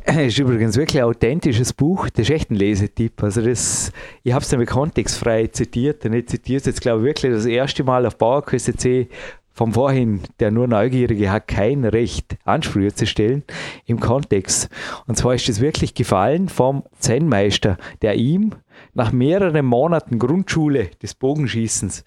Das 0.04 0.16
ist 0.16 0.38
übrigens 0.38 0.76
wirklich 0.76 1.02
ein 1.02 1.08
authentisches 1.08 1.72
Buch, 1.72 2.08
das 2.10 2.28
ist 2.28 2.34
echt 2.34 2.50
ein 2.50 2.56
Lesetipp. 2.56 3.22
Also 3.22 3.42
das, 3.42 3.92
ich 4.24 4.32
habe 4.32 4.42
es 4.42 4.48
dann 4.48 4.64
kontextfrei 4.66 5.46
zitiert 5.48 6.04
und 6.06 6.14
ich 6.14 6.26
zitiere 6.26 6.58
es 6.58 6.66
jetzt, 6.66 6.80
glaube 6.80 7.00
ich, 7.00 7.04
wirklich 7.06 7.32
das 7.32 7.46
erste 7.46 7.84
Mal 7.84 8.06
auf 8.06 8.16
Bauerküste 8.16 8.72
C 9.60 9.64
vom 9.64 9.74
Vorhin, 9.74 10.20
der 10.38 10.50
nur 10.50 10.68
Neugierige 10.68 11.30
hat 11.30 11.46
kein 11.46 11.84
Recht, 11.84 12.38
Ansprüche 12.44 12.94
zu 12.94 13.06
stellen, 13.06 13.42
im 13.84 14.00
Kontext. 14.00 14.70
Und 15.06 15.16
zwar 15.16 15.34
ist 15.34 15.50
es 15.50 15.60
wirklich 15.60 15.92
gefallen 15.92 16.48
vom 16.48 16.84
Zen-Meister, 16.98 17.76
der 18.00 18.14
ihm 18.14 18.52
nach 18.94 19.12
mehreren 19.12 19.66
Monaten 19.66 20.18
Grundschule 20.18 20.86
des 21.02 21.14
Bogenschießens 21.14 22.04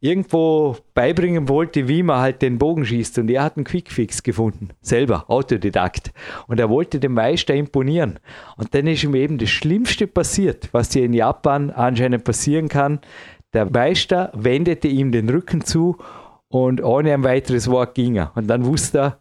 irgendwo 0.00 0.78
beibringen 0.94 1.48
wollte, 1.48 1.86
wie 1.86 2.02
man 2.02 2.22
halt 2.22 2.42
den 2.42 2.58
Bogen 2.58 2.84
schießt. 2.84 3.18
Und 3.18 3.30
er 3.30 3.44
hat 3.44 3.56
einen 3.56 3.62
Quickfix 3.62 4.24
gefunden, 4.24 4.70
selber, 4.80 5.30
Autodidakt. 5.30 6.10
Und 6.48 6.58
er 6.58 6.70
wollte 6.70 6.98
dem 6.98 7.14
Meister 7.14 7.54
imponieren. 7.54 8.18
Und 8.56 8.74
dann 8.74 8.88
ist 8.88 9.04
ihm 9.04 9.14
eben 9.14 9.38
das 9.38 9.50
Schlimmste 9.50 10.08
passiert, 10.08 10.70
was 10.72 10.88
dir 10.88 11.04
in 11.04 11.12
Japan 11.12 11.70
anscheinend 11.70 12.24
passieren 12.24 12.68
kann. 12.68 12.98
Der 13.52 13.70
Meister 13.70 14.32
wendete 14.34 14.88
ihm 14.88 15.12
den 15.12 15.28
Rücken 15.28 15.60
zu 15.60 15.96
und 16.50 16.82
ohne 16.82 17.14
ein 17.14 17.24
weiteres 17.24 17.70
Wort 17.70 17.94
ging 17.94 18.16
er. 18.16 18.32
Und 18.34 18.48
dann 18.48 18.66
wusste 18.66 18.98
er, 18.98 19.18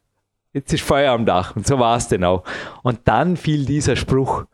jetzt 0.52 0.74
ist 0.74 0.84
Feuer 0.84 1.14
am 1.14 1.26
Dach. 1.26 1.56
Und 1.56 1.66
so 1.66 1.80
war 1.80 1.96
es 1.96 2.08
denn 2.08 2.24
auch. 2.24 2.44
Und 2.82 3.02
dann 3.06 3.38
fiel 3.38 3.66
dieser 3.66 3.96
Spruch. 3.96 4.46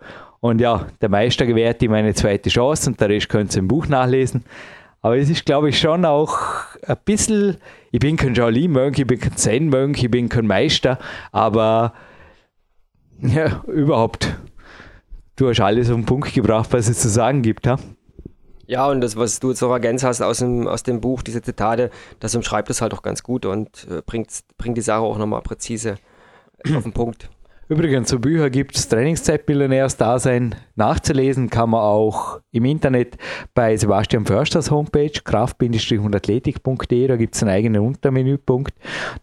Und 0.41 0.59
ja, 0.59 0.85
der 1.01 1.09
Meister 1.09 1.45
gewährt 1.45 1.81
ihm 1.81 1.93
eine 1.93 2.13
zweite 2.13 2.49
Chance 2.49 2.89
und 2.89 3.01
der 3.01 3.09
Rest 3.09 3.29
könnt 3.29 3.55
ihr 3.55 3.59
im 3.59 3.67
Buch 3.67 3.87
nachlesen. 3.87 4.43
Aber 5.01 5.17
es 5.17 5.29
ist, 5.29 5.45
glaube 5.45 5.69
ich, 5.69 5.79
schon 5.79 6.03
auch 6.03 6.37
ein 6.85 6.97
bisschen, 7.05 7.57
ich 7.91 7.99
bin 7.99 8.17
kein 8.17 8.35
Shaolin-Mönch, 8.35 8.99
ich 8.99 9.07
bin 9.07 9.19
kein 9.19 9.37
Zen-Mönch, 9.37 10.03
ich 10.03 10.11
bin 10.11 10.29
kein 10.29 10.45
Meister, 10.45 10.99
aber 11.31 11.93
ja, 13.21 13.63
überhaupt. 13.67 14.35
Du 15.35 15.47
hast 15.47 15.61
alles 15.61 15.89
auf 15.89 15.95
den 15.95 16.05
Punkt 16.05 16.33
gebracht, 16.33 16.69
was 16.71 16.89
es 16.89 16.99
zu 16.99 17.09
sagen 17.09 17.41
gibt, 17.41 17.67
ha? 17.67 17.77
Ja, 18.67 18.87
und 18.87 19.01
das, 19.01 19.15
was 19.15 19.39
du 19.39 19.49
jetzt 19.49 19.61
noch 19.61 19.71
ergänzt 19.71 20.03
hast 20.03 20.21
aus 20.21 20.39
dem, 20.39 20.67
aus 20.67 20.83
dem 20.83 21.01
Buch, 21.01 21.21
diese 21.21 21.41
Zitate, 21.41 21.91
das 22.19 22.35
umschreibt 22.35 22.69
es 22.69 22.81
halt 22.81 22.93
auch 22.93 23.03
ganz 23.03 23.23
gut 23.23 23.45
und 23.45 23.87
äh, 23.89 24.01
bringt, 24.05 24.29
bringt 24.57 24.77
die 24.77 24.81
Sache 24.81 25.01
auch 25.01 25.17
nochmal 25.17 25.41
präzise 25.41 25.95
auf 26.75 26.83
den 26.83 26.93
Punkt. 26.93 27.29
Übrigens, 27.67 28.09
zu 28.09 28.19
Bücher 28.19 28.51
gibt 28.51 28.75
es 28.75 28.87
Trainingszeit-Millionärs-Dasein 28.89 30.53
nachzulesen, 30.75 31.49
kann 31.49 31.71
man 31.71 31.81
auch 31.81 32.39
im 32.51 32.63
Internet 32.63 33.17
bei 33.55 33.75
Sebastian 33.75 34.23
Försters 34.23 34.69
Homepage, 34.69 35.09
kraft-athletik.de, 35.09 37.07
da 37.07 37.15
gibt 37.15 37.33
es 37.33 37.41
einen 37.41 37.51
eigenen 37.51 37.81
Untermenüpunkt. 37.81 38.75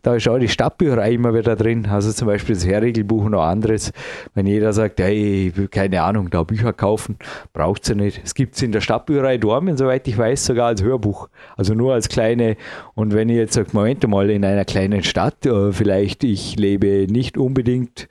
Da 0.02 0.16
ist 0.16 0.26
auch 0.26 0.38
die 0.38 0.48
Stadtbücherei 0.48 1.12
immer 1.12 1.32
wieder 1.34 1.54
drin, 1.54 1.86
also 1.86 2.10
zum 2.10 2.26
Beispiel 2.26 2.56
das 2.56 2.66
Herregelbuch 2.66 3.26
und 3.26 3.30
noch 3.30 3.44
anderes. 3.44 3.92
Wenn 4.34 4.46
jeder 4.46 4.72
sagt, 4.72 4.98
hey, 4.98 5.48
ich 5.48 5.56
will 5.56 5.68
keine 5.68 6.02
Ahnung, 6.02 6.28
da 6.28 6.42
Bücher 6.42 6.72
kaufen, 6.72 7.18
braucht 7.52 7.84
sie 7.84 7.94
nicht. 7.94 8.22
Es 8.24 8.34
gibt 8.34 8.56
es 8.56 8.62
in 8.62 8.72
der 8.72 8.80
Stadtbücherei 8.80 9.38
Dormen, 9.38 9.76
soweit 9.76 10.08
ich 10.08 10.18
weiß, 10.18 10.46
sogar 10.46 10.66
als 10.66 10.82
Hörbuch. 10.82 11.28
Also 11.56 11.74
nur 11.74 11.94
als 11.94 12.08
kleine, 12.08 12.56
und 12.94 13.14
wenn 13.14 13.28
ihr 13.28 13.36
jetzt 13.36 13.54
sagt, 13.54 13.72
Moment 13.72 14.04
mal, 14.08 14.30
in 14.30 14.44
einer 14.44 14.64
kleinen 14.64 15.04
Stadt, 15.04 15.46
äh, 15.46 15.70
vielleicht 15.70 16.24
ich 16.24 16.56
lebe 16.56 17.06
nicht 17.08 17.38
unbedingt 17.38 18.08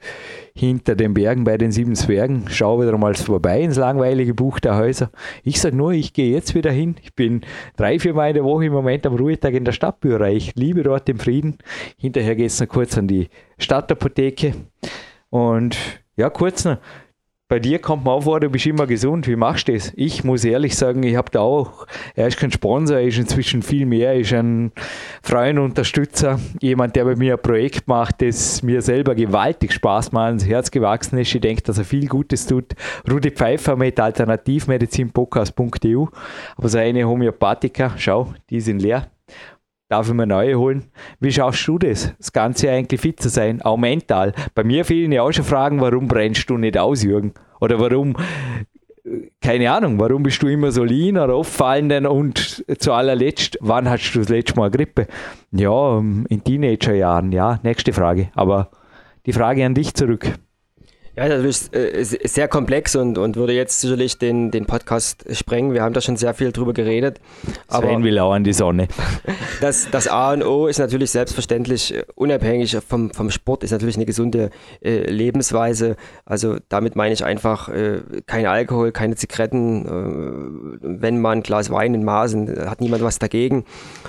hinter 0.54 0.94
den 0.94 1.14
Bergen 1.14 1.44
bei 1.44 1.56
den 1.58 1.72
sieben 1.72 1.94
Zwergen. 1.94 2.44
Schau 2.48 2.80
wieder 2.80 2.96
mal 2.98 3.14
vorbei 3.14 3.60
ins 3.60 3.76
langweilige 3.76 4.34
Buch 4.34 4.60
der 4.60 4.76
Häuser. 4.76 5.10
Ich 5.42 5.60
sage 5.60 5.76
nur, 5.76 5.92
ich 5.92 6.12
gehe 6.12 6.32
jetzt 6.32 6.54
wieder 6.54 6.70
hin. 6.70 6.96
Ich 7.02 7.14
bin 7.14 7.42
drei, 7.76 7.98
vier 7.98 8.14
Mal 8.14 8.28
in 8.28 8.34
der 8.34 8.44
Woche 8.44 8.66
im 8.66 8.72
Moment 8.72 9.06
am 9.06 9.14
Ruhetag 9.14 9.54
in 9.54 9.64
der 9.64 9.72
Stadtbücherei. 9.72 10.34
Ich 10.34 10.54
liebe 10.54 10.82
dort 10.82 11.08
den 11.08 11.18
Frieden. 11.18 11.58
Hinterher 11.96 12.36
geht 12.36 12.46
es 12.46 12.60
noch 12.60 12.68
kurz 12.68 12.96
an 12.98 13.08
die 13.08 13.28
Stadtapotheke. 13.58 14.54
Und 15.30 15.76
ja, 16.16 16.28
kurz 16.30 16.64
noch, 16.64 16.78
bei 17.52 17.60
dir 17.60 17.80
kommt 17.80 18.06
man 18.06 18.22
vor, 18.22 18.40
du 18.40 18.48
bist 18.48 18.64
immer 18.64 18.86
gesund. 18.86 19.28
Wie 19.28 19.36
machst 19.36 19.68
du 19.68 19.74
das? 19.74 19.92
Ich 19.94 20.24
muss 20.24 20.42
ehrlich 20.42 20.74
sagen, 20.74 21.02
ich 21.02 21.16
habe 21.16 21.30
da 21.30 21.40
auch, 21.40 21.86
er 22.14 22.28
ist 22.28 22.38
kein 22.38 22.50
Sponsor, 22.50 22.96
er 22.96 23.02
ist 23.02 23.18
inzwischen 23.18 23.60
viel 23.60 23.84
mehr, 23.84 24.14
er 24.14 24.20
ist 24.20 24.32
ein 24.32 24.72
freien 25.22 25.58
Unterstützer, 25.58 26.40
jemand, 26.62 26.96
der 26.96 27.04
bei 27.04 27.14
mir 27.14 27.34
ein 27.34 27.42
Projekt 27.42 27.88
macht, 27.88 28.22
das 28.22 28.62
mir 28.62 28.80
selber 28.80 29.14
gewaltig 29.14 29.74
Spaß 29.74 30.12
macht, 30.12 30.32
ins 30.32 30.46
Herz 30.46 30.70
gewachsen 30.70 31.18
ist. 31.18 31.34
Ich 31.34 31.42
denke, 31.42 31.60
dass 31.60 31.76
er 31.76 31.84
viel 31.84 32.08
Gutes 32.08 32.46
tut. 32.46 32.72
Rudi 33.10 33.30
Pfeiffer 33.30 33.76
mit 33.76 34.00
alternativmedizinpodcast.eu, 34.00 36.06
aber 36.56 36.68
seine 36.70 37.06
Homöopathika, 37.06 37.92
schau, 37.98 38.32
die 38.48 38.62
sind 38.62 38.80
leer 38.80 39.08
darf 39.92 40.08
ich 40.08 40.14
mir 40.14 40.26
neue 40.26 40.58
holen. 40.58 40.86
Wie 41.20 41.30
schaffst 41.30 41.68
du 41.68 41.78
das, 41.78 42.14
das 42.16 42.32
Ganze 42.32 42.70
eigentlich 42.70 43.00
fit 43.00 43.20
zu 43.20 43.28
sein, 43.28 43.60
auch 43.60 43.76
mental? 43.76 44.32
Bei 44.54 44.64
mir 44.64 44.84
fehlen 44.84 45.12
ja 45.12 45.22
auch 45.22 45.32
schon 45.32 45.44
Fragen, 45.44 45.80
warum 45.80 46.08
brennst 46.08 46.48
du 46.48 46.56
nicht 46.56 46.78
aus, 46.78 47.02
Jürgen? 47.02 47.34
Oder 47.60 47.78
warum, 47.78 48.16
keine 49.42 49.70
Ahnung, 49.70 50.00
warum 50.00 50.22
bist 50.22 50.42
du 50.42 50.48
immer 50.48 50.72
so 50.72 50.82
lean 50.82 51.18
oder 51.18 51.34
auffallend 51.34 52.06
und 52.06 52.64
zu 52.78 52.92
allerletzt, 52.92 53.58
wann 53.60 53.88
hast 53.88 54.12
du 54.12 54.20
das 54.20 54.30
letzte 54.30 54.58
Mal 54.58 54.70
Grippe? 54.70 55.06
Ja, 55.50 55.98
in 55.98 56.42
Teenagerjahren, 56.42 57.30
ja, 57.30 57.60
nächste 57.62 57.92
Frage. 57.92 58.30
Aber 58.34 58.70
die 59.26 59.34
Frage 59.34 59.64
an 59.66 59.74
dich 59.74 59.94
zurück. 59.94 60.32
Ja, 61.14 61.28
das 61.28 61.44
ist 61.44 61.76
äh, 61.76 62.02
sehr 62.04 62.48
komplex 62.48 62.96
und, 62.96 63.18
und 63.18 63.36
würde 63.36 63.52
jetzt 63.52 63.82
sicherlich 63.82 64.16
den, 64.16 64.50
den 64.50 64.64
Podcast 64.64 65.26
sprengen. 65.36 65.74
Wir 65.74 65.82
haben 65.82 65.92
da 65.92 66.00
schon 66.00 66.16
sehr 66.16 66.32
viel 66.32 66.52
drüber 66.52 66.72
geredet. 66.72 67.20
Aber 67.68 67.88
Sven 67.88 68.02
will 68.02 68.18
auch 68.18 68.32
an 68.32 68.44
die 68.44 68.54
Sonne. 68.54 68.88
Das, 69.60 69.88
das 69.92 70.08
A 70.08 70.32
und 70.32 70.42
O 70.42 70.66
ist 70.66 70.78
natürlich 70.78 71.12
selbstverständlich 71.12 71.94
äh, 71.94 72.02
unabhängig 72.16 72.76
vom, 72.86 73.12
vom 73.12 73.30
Sport, 73.30 73.62
ist 73.62 73.70
natürlich 73.70 73.94
eine 73.94 74.06
gesunde 74.06 74.50
äh, 74.80 75.08
Lebensweise. 75.08 75.94
Also 76.24 76.56
damit 76.68 76.96
meine 76.96 77.14
ich 77.14 77.24
einfach 77.24 77.68
äh, 77.68 78.00
kein 78.26 78.46
Alkohol, 78.46 78.90
keine 78.90 79.14
Zigaretten. 79.14 79.86
Äh, 79.86 81.00
wenn 81.00 81.20
man 81.20 81.38
ein 81.38 81.42
Glas 81.44 81.70
Wein 81.70 81.94
in 81.94 82.02
Maßen, 82.02 82.68
hat 82.68 82.80
niemand 82.80 83.04
was 83.04 83.20
dagegen. 83.20 83.64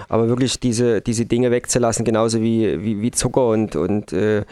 Aber 0.10 0.28
wirklich 0.28 0.60
diese, 0.60 1.02
diese 1.02 1.28
Dinge 1.28 1.52
wegzulassen, 1.52 2.04
genauso 2.04 2.42
wie, 2.42 2.84
wie, 2.84 3.02
wie 3.02 3.12
Zucker 3.12 3.50
und, 3.50 3.76
und 3.76 4.12
äh, 4.12 4.46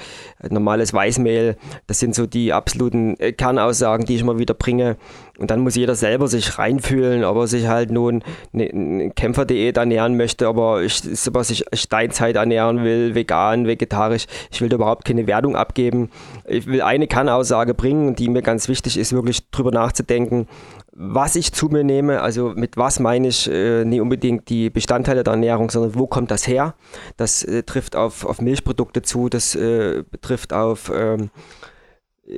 normales 0.48 0.94
Weißmehl, 0.94 1.58
das 1.88 1.98
sind 1.98 2.14
so 2.14 2.28
die 2.28 2.41
die 2.42 2.54
absoluten 2.54 3.16
äh, 3.20 3.32
Kernaussagen, 3.32 4.06
die 4.06 4.16
ich 4.16 4.22
immer 4.22 4.40
wieder 4.40 4.54
bringe. 4.54 4.98
Und 5.38 5.50
dann 5.50 5.62
muss 5.62 5.76
jeder 5.76 5.96
selber 5.96 6.28
sich 6.28 6.60
reinfühlen, 6.60 7.24
ob 7.24 7.38
er 7.38 7.48
sich 7.48 7.68
halt 7.68 7.90
nun 7.90 8.24
eine 8.54 9.12
Kämpferdiät 9.12 9.78
ernähren 9.78 10.18
möchte, 10.18 10.48
aber 10.48 10.84
ich, 10.84 11.02
ob 11.28 11.44
sich 11.44 11.66
Steinzeit 11.74 12.36
ernähren 12.36 12.84
will, 12.84 13.16
vegan, 13.16 13.66
vegetarisch. 13.66 14.28
Ich 14.52 14.62
will 14.62 14.70
da 14.70 14.76
überhaupt 14.76 15.06
keine 15.06 15.26
Wertung 15.26 15.56
abgeben. 15.56 16.10
Ich 16.48 16.68
will 16.68 16.82
eine 16.82 17.08
Kernaussage 17.08 17.74
bringen, 17.74 18.16
die 18.16 18.30
mir 18.30 18.42
ganz 18.42 18.68
wichtig 18.68 18.98
ist, 18.98 19.14
wirklich 19.14 19.50
drüber 19.50 19.72
nachzudenken, 19.72 20.48
was 20.94 21.36
ich 21.36 21.54
zu 21.54 21.68
mir 21.68 21.84
nehme, 21.84 22.22
also 22.22 22.52
mit 22.56 22.76
was 22.76 23.00
meine 23.00 23.30
ich 23.30 23.50
äh, 23.50 23.86
nicht 23.86 24.02
unbedingt 24.02 24.50
die 24.50 24.70
Bestandteile 24.70 25.24
der 25.24 25.34
Ernährung, 25.34 25.70
sondern 25.70 25.96
wo 25.96 26.06
kommt 26.06 26.32
das 26.32 26.48
her? 26.48 26.76
Das 27.16 27.44
äh, 27.44 27.64
trifft 27.64 27.96
auf, 27.96 28.26
auf 28.26 28.42
Milchprodukte 28.42 29.02
zu, 29.02 29.30
das 29.30 29.56
äh, 29.56 30.04
trifft 30.22 30.52
auf 30.52 30.92
ähm, 30.94 31.30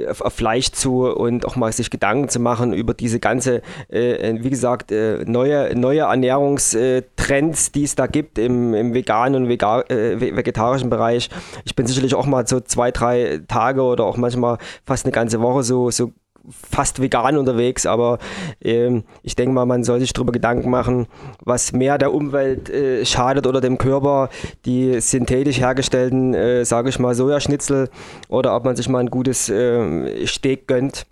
auf, 0.07 0.33
Fleisch 0.33 0.71
zu 0.71 1.05
und 1.05 1.45
auch 1.45 1.55
mal 1.55 1.71
sich 1.71 1.89
Gedanken 1.89 2.29
zu 2.29 2.39
machen 2.39 2.73
über 2.73 2.93
diese 2.93 3.19
ganze, 3.19 3.61
äh, 3.89 4.35
wie 4.39 4.49
gesagt, 4.49 4.91
äh, 4.91 5.23
neue, 5.25 5.77
neue 5.77 6.01
Ernährungstrends, 6.01 7.71
die 7.71 7.83
es 7.83 7.95
da 7.95 8.07
gibt 8.07 8.37
im, 8.37 8.73
im 8.73 8.93
veganen 8.93 9.43
und 9.43 9.49
vega, 9.49 9.81
äh, 9.81 10.19
vegetarischen 10.19 10.89
Bereich. 10.89 11.29
Ich 11.65 11.75
bin 11.75 11.87
sicherlich 11.87 12.15
auch 12.15 12.25
mal 12.25 12.47
so 12.47 12.59
zwei, 12.59 12.91
drei 12.91 13.41
Tage 13.47 13.81
oder 13.81 14.05
auch 14.05 14.17
manchmal 14.17 14.57
fast 14.85 15.05
eine 15.05 15.11
ganze 15.11 15.41
Woche 15.41 15.63
so, 15.63 15.91
so 15.91 16.11
fast 16.49 17.01
vegan 17.01 17.37
unterwegs, 17.37 17.85
aber 17.85 18.19
äh, 18.63 19.01
ich 19.21 19.35
denke 19.35 19.53
mal, 19.53 19.65
man 19.65 19.83
soll 19.83 19.99
sich 19.99 20.13
darüber 20.13 20.31
Gedanken 20.31 20.69
machen, 20.69 21.07
was 21.43 21.71
mehr 21.71 21.97
der 21.97 22.13
Umwelt 22.13 22.69
äh, 22.69 23.05
schadet 23.05 23.47
oder 23.47 23.61
dem 23.61 23.77
Körper, 23.77 24.29
die 24.65 24.99
synthetisch 24.99 25.59
hergestellten, 25.59 26.33
äh, 26.33 26.65
sage 26.65 26.89
ich 26.89 26.99
mal, 26.99 27.15
Sojaschnitzel 27.15 27.89
oder 28.27 28.55
ob 28.55 28.65
man 28.65 28.75
sich 28.75 28.89
mal 28.89 28.99
ein 28.99 29.09
gutes 29.09 29.49
äh, 29.49 30.25
Steak 30.27 30.67
gönnt. 30.67 31.05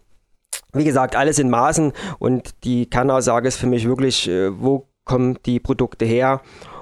Wie 0.74 0.84
gesagt, 0.84 1.16
alles 1.16 1.40
in 1.40 1.50
Maßen 1.50 1.94
und 2.20 2.64
die 2.64 2.90
Kernaussage 2.90 3.48
ist 3.48 3.58
für 3.58 3.68
mich 3.68 3.88
wirklich, 3.88 4.30
äh, 4.30 4.50
wo 4.62 4.88
kommen 5.06 5.38
die 5.46 5.60
Produkte 5.60 6.06
her 6.06 6.42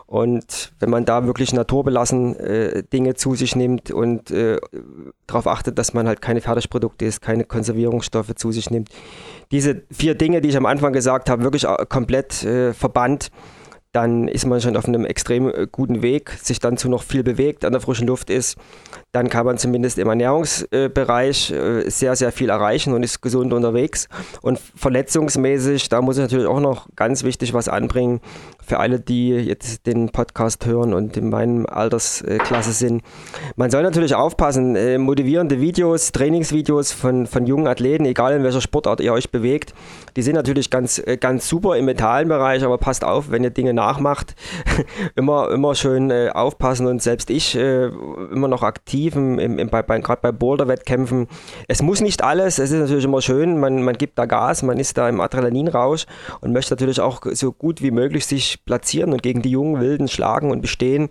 Und 0.10 0.72
wenn 0.80 0.89
man 0.89 1.05
da 1.05 1.28
wirklich 1.28 1.53
naturbelassen 1.53 2.36
äh, 2.36 2.82
Dinge 2.82 3.14
zu 3.14 3.36
sich 3.36 3.55
nimmt 3.55 3.91
und 3.91 4.32
äh, 4.32 4.57
darauf 5.28 5.45
achtet, 5.45 5.78
dass 5.78 5.93
man 5.93 6.07
halt 6.07 6.20
keine 6.20 6.41
Fertigprodukte 6.41 7.05
ist, 7.05 7.22
keine 7.22 7.43
Konservierungsstoffe 7.43 8.34
zu 8.34 8.51
sich 8.51 8.72
nimmt, 8.72 8.89
diese 9.51 9.84
vier 9.91 10.16
Dinge, 10.16 10.41
die 10.41 10.49
ich 10.49 10.57
am 10.57 10.66
Anfang 10.66 10.93
gesagt 10.93 11.30
habe, 11.30 11.43
wirklich 11.43 11.66
äh, 11.66 11.86
komplett 11.88 12.43
äh, 12.43 12.74
verbannt, 12.74 13.30
dann 13.91 14.28
ist 14.28 14.45
man 14.45 14.62
schon 14.62 14.78
auf 14.78 14.86
einem 14.86 15.03
extrem 15.05 15.47
äh, 15.47 15.68
guten 15.72 16.01
Weg, 16.01 16.32
sich 16.41 16.60
dann 16.60 16.78
zu 16.78 16.89
noch 16.89 17.01
viel 17.01 17.24
bewegt, 17.24 17.66
an 17.66 17.72
der 17.72 17.82
frischen 17.82 18.07
Luft 18.07 18.30
ist, 18.30 18.57
dann 19.12 19.30
kann 19.30 19.45
man 19.45 19.57
zumindest 19.57 19.97
im 19.97 20.07
Ernährungsbereich 20.07 21.51
äh, 21.51 21.89
sehr, 21.89 22.16
sehr 22.16 22.32
viel 22.32 22.49
erreichen 22.49 22.93
und 22.93 23.01
ist 23.01 23.22
gesund 23.22 23.51
unterwegs. 23.51 24.07
Und 24.41 24.60
verletzungsmäßig, 24.60 25.89
da 25.89 26.01
muss 26.01 26.18
ich 26.18 26.22
natürlich 26.22 26.47
auch 26.47 26.60
noch 26.60 26.88
ganz 26.95 27.24
wichtig 27.24 27.53
was 27.53 27.68
anbringen 27.68 28.22
für 28.70 28.80
alle, 28.80 28.99
die 28.99 29.30
jetzt 29.32 29.86
den 29.86 30.09
Podcast 30.09 30.65
hören 30.65 30.93
und 30.93 31.17
in 31.17 31.30
meinem 31.30 31.65
Altersklasse 31.65 32.72
sind. 32.72 33.03
Man 33.55 33.70
soll 33.70 33.84
natürlich 33.84 34.15
aufpassen, 34.15 34.76
äh, 34.76 34.97
motivierende 34.97 35.59
Videos, 35.59 36.11
Trainingsvideos 36.11 36.91
von, 36.91 37.28
von 37.28 37.45
jungen 37.45 37.67
Athleten, 37.67 38.05
egal 38.05 38.34
in 38.34 38.43
welcher 38.43 38.61
Sportart 38.61 39.01
ihr 39.01 39.13
euch 39.13 39.32
bewegt, 39.32 39.74
die 40.15 40.22
sind 40.22 40.36
natürlich 40.36 40.70
ganz, 40.70 40.99
äh, 40.99 41.17
ganz 41.17 41.49
super 41.49 41.78
im 41.78 41.86
mentalen 41.86 42.30
Bereich, 42.30 42.63
aber 42.63 42.78
passt 42.78 43.03
auf, 43.03 43.32
wenn 43.32 43.43
ihr 43.43 43.49
Dinge 43.49 43.74
nachmacht, 43.74 44.36
immer, 45.15 45.51
immer 45.51 45.76
schön 45.76 46.11
aufpassen 46.11 46.88
und 46.88 47.01
selbst 47.01 47.30
ich 47.30 47.55
immer 47.55 48.47
noch 48.47 48.63
aktiv 48.63 49.09
aktiv, 49.09 49.15
im, 49.15 49.59
im, 49.59 49.70
bei, 49.70 49.82
bei, 49.82 49.99
gerade 49.99 50.22
bei 50.22 50.32
Boulder-Wettkämpfen. 50.32 51.28
Es 51.67 51.82
muss 51.82 52.01
nicht 52.01 52.24
alles, 52.24 52.59
es 52.59 52.72
ist 52.72 52.80
natürlich 52.80 53.05
immer 53.05 53.22
schön, 53.22 53.59
man, 53.59 53.84
man 53.84 53.95
gibt 53.97 54.17
da 54.17 54.26
Gas, 54.26 54.63
man 54.63 54.78
ist 54.78 54.97
da 54.97 55.07
im 55.07 55.22
Adrenalinrausch 55.22 56.05
und 56.41 56.53
möchte 56.53 56.74
natürlich 56.74 56.99
auch 56.99 57.22
so 57.34 57.51
gut 57.51 57.82
wie 57.82 57.91
möglich 57.91 58.26
sich 58.26 58.59
platzieren 58.66 59.14
und 59.14 59.24
gegen 59.24 59.41
die 59.41 59.49
jungen 59.49 59.82
Wilden 59.82 60.07
schlagen 60.07 60.51
und 60.51 60.62
bestehen. 60.62 61.10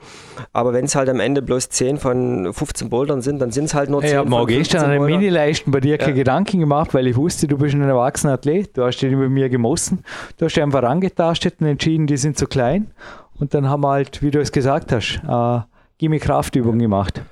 Aber 0.53 0.73
wenn 0.73 0.85
es 0.85 0.95
halt 0.95 1.09
am 1.09 1.21
Ende 1.21 1.43
bloß 1.43 1.69
10 1.69 1.99
von 1.99 2.53
15 2.53 2.89
Bouldern 2.89 3.21
sind, 3.21 3.41
dann 3.41 3.51
sind 3.51 3.65
es 3.65 3.75
halt 3.75 3.91
nur 3.91 4.01
10 4.01 4.11
hey, 4.11 4.25
Ich 4.27 4.33
habe 4.33 4.47
gestern 4.47 4.85
an 4.85 4.91
den 4.93 5.05
Mini-Leisten 5.05 5.71
bei 5.71 5.81
dir 5.81 5.93
ja. 5.93 5.97
keine 5.97 6.15
Gedanken 6.15 6.61
gemacht, 6.61 6.95
weil 6.95 7.07
ich 7.07 7.17
wusste, 7.17 7.49
du 7.49 7.59
bist 7.59 7.75
ein 7.75 7.83
erwachsener 7.83 8.35
Athlet, 8.35 8.77
du 8.77 8.85
hast 8.85 8.99
dich 8.99 9.15
mit 9.15 9.31
mir 9.31 9.49
gemossen, 9.49 10.05
du 10.37 10.45
hast 10.45 10.55
dich 10.55 10.63
einfach 10.63 10.83
angetastet 10.83 11.57
und 11.61 11.67
entschieden, 11.67 12.07
die 12.07 12.17
sind 12.17 12.39
zu 12.39 12.47
klein. 12.47 12.93
Und 13.39 13.55
dann 13.55 13.69
haben 13.69 13.83
wir 13.83 13.91
halt, 13.91 14.23
wie 14.23 14.31
du 14.31 14.41
es 14.41 14.53
gesagt 14.53 14.93
hast, 14.93 15.21
äh, 15.29 15.61
Gimme-Kraftübungen 15.99 16.79
gemacht. 16.79 17.23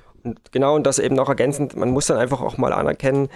Genau, 0.51 0.75
und 0.75 0.85
das 0.85 0.99
eben 0.99 1.15
noch 1.15 1.29
ergänzend, 1.29 1.75
man 1.75 1.91
muss 1.91 2.07
dann 2.07 2.17
einfach 2.17 2.41
auch 2.41 2.57
mal 2.57 2.73
anerkennen, 2.73 3.29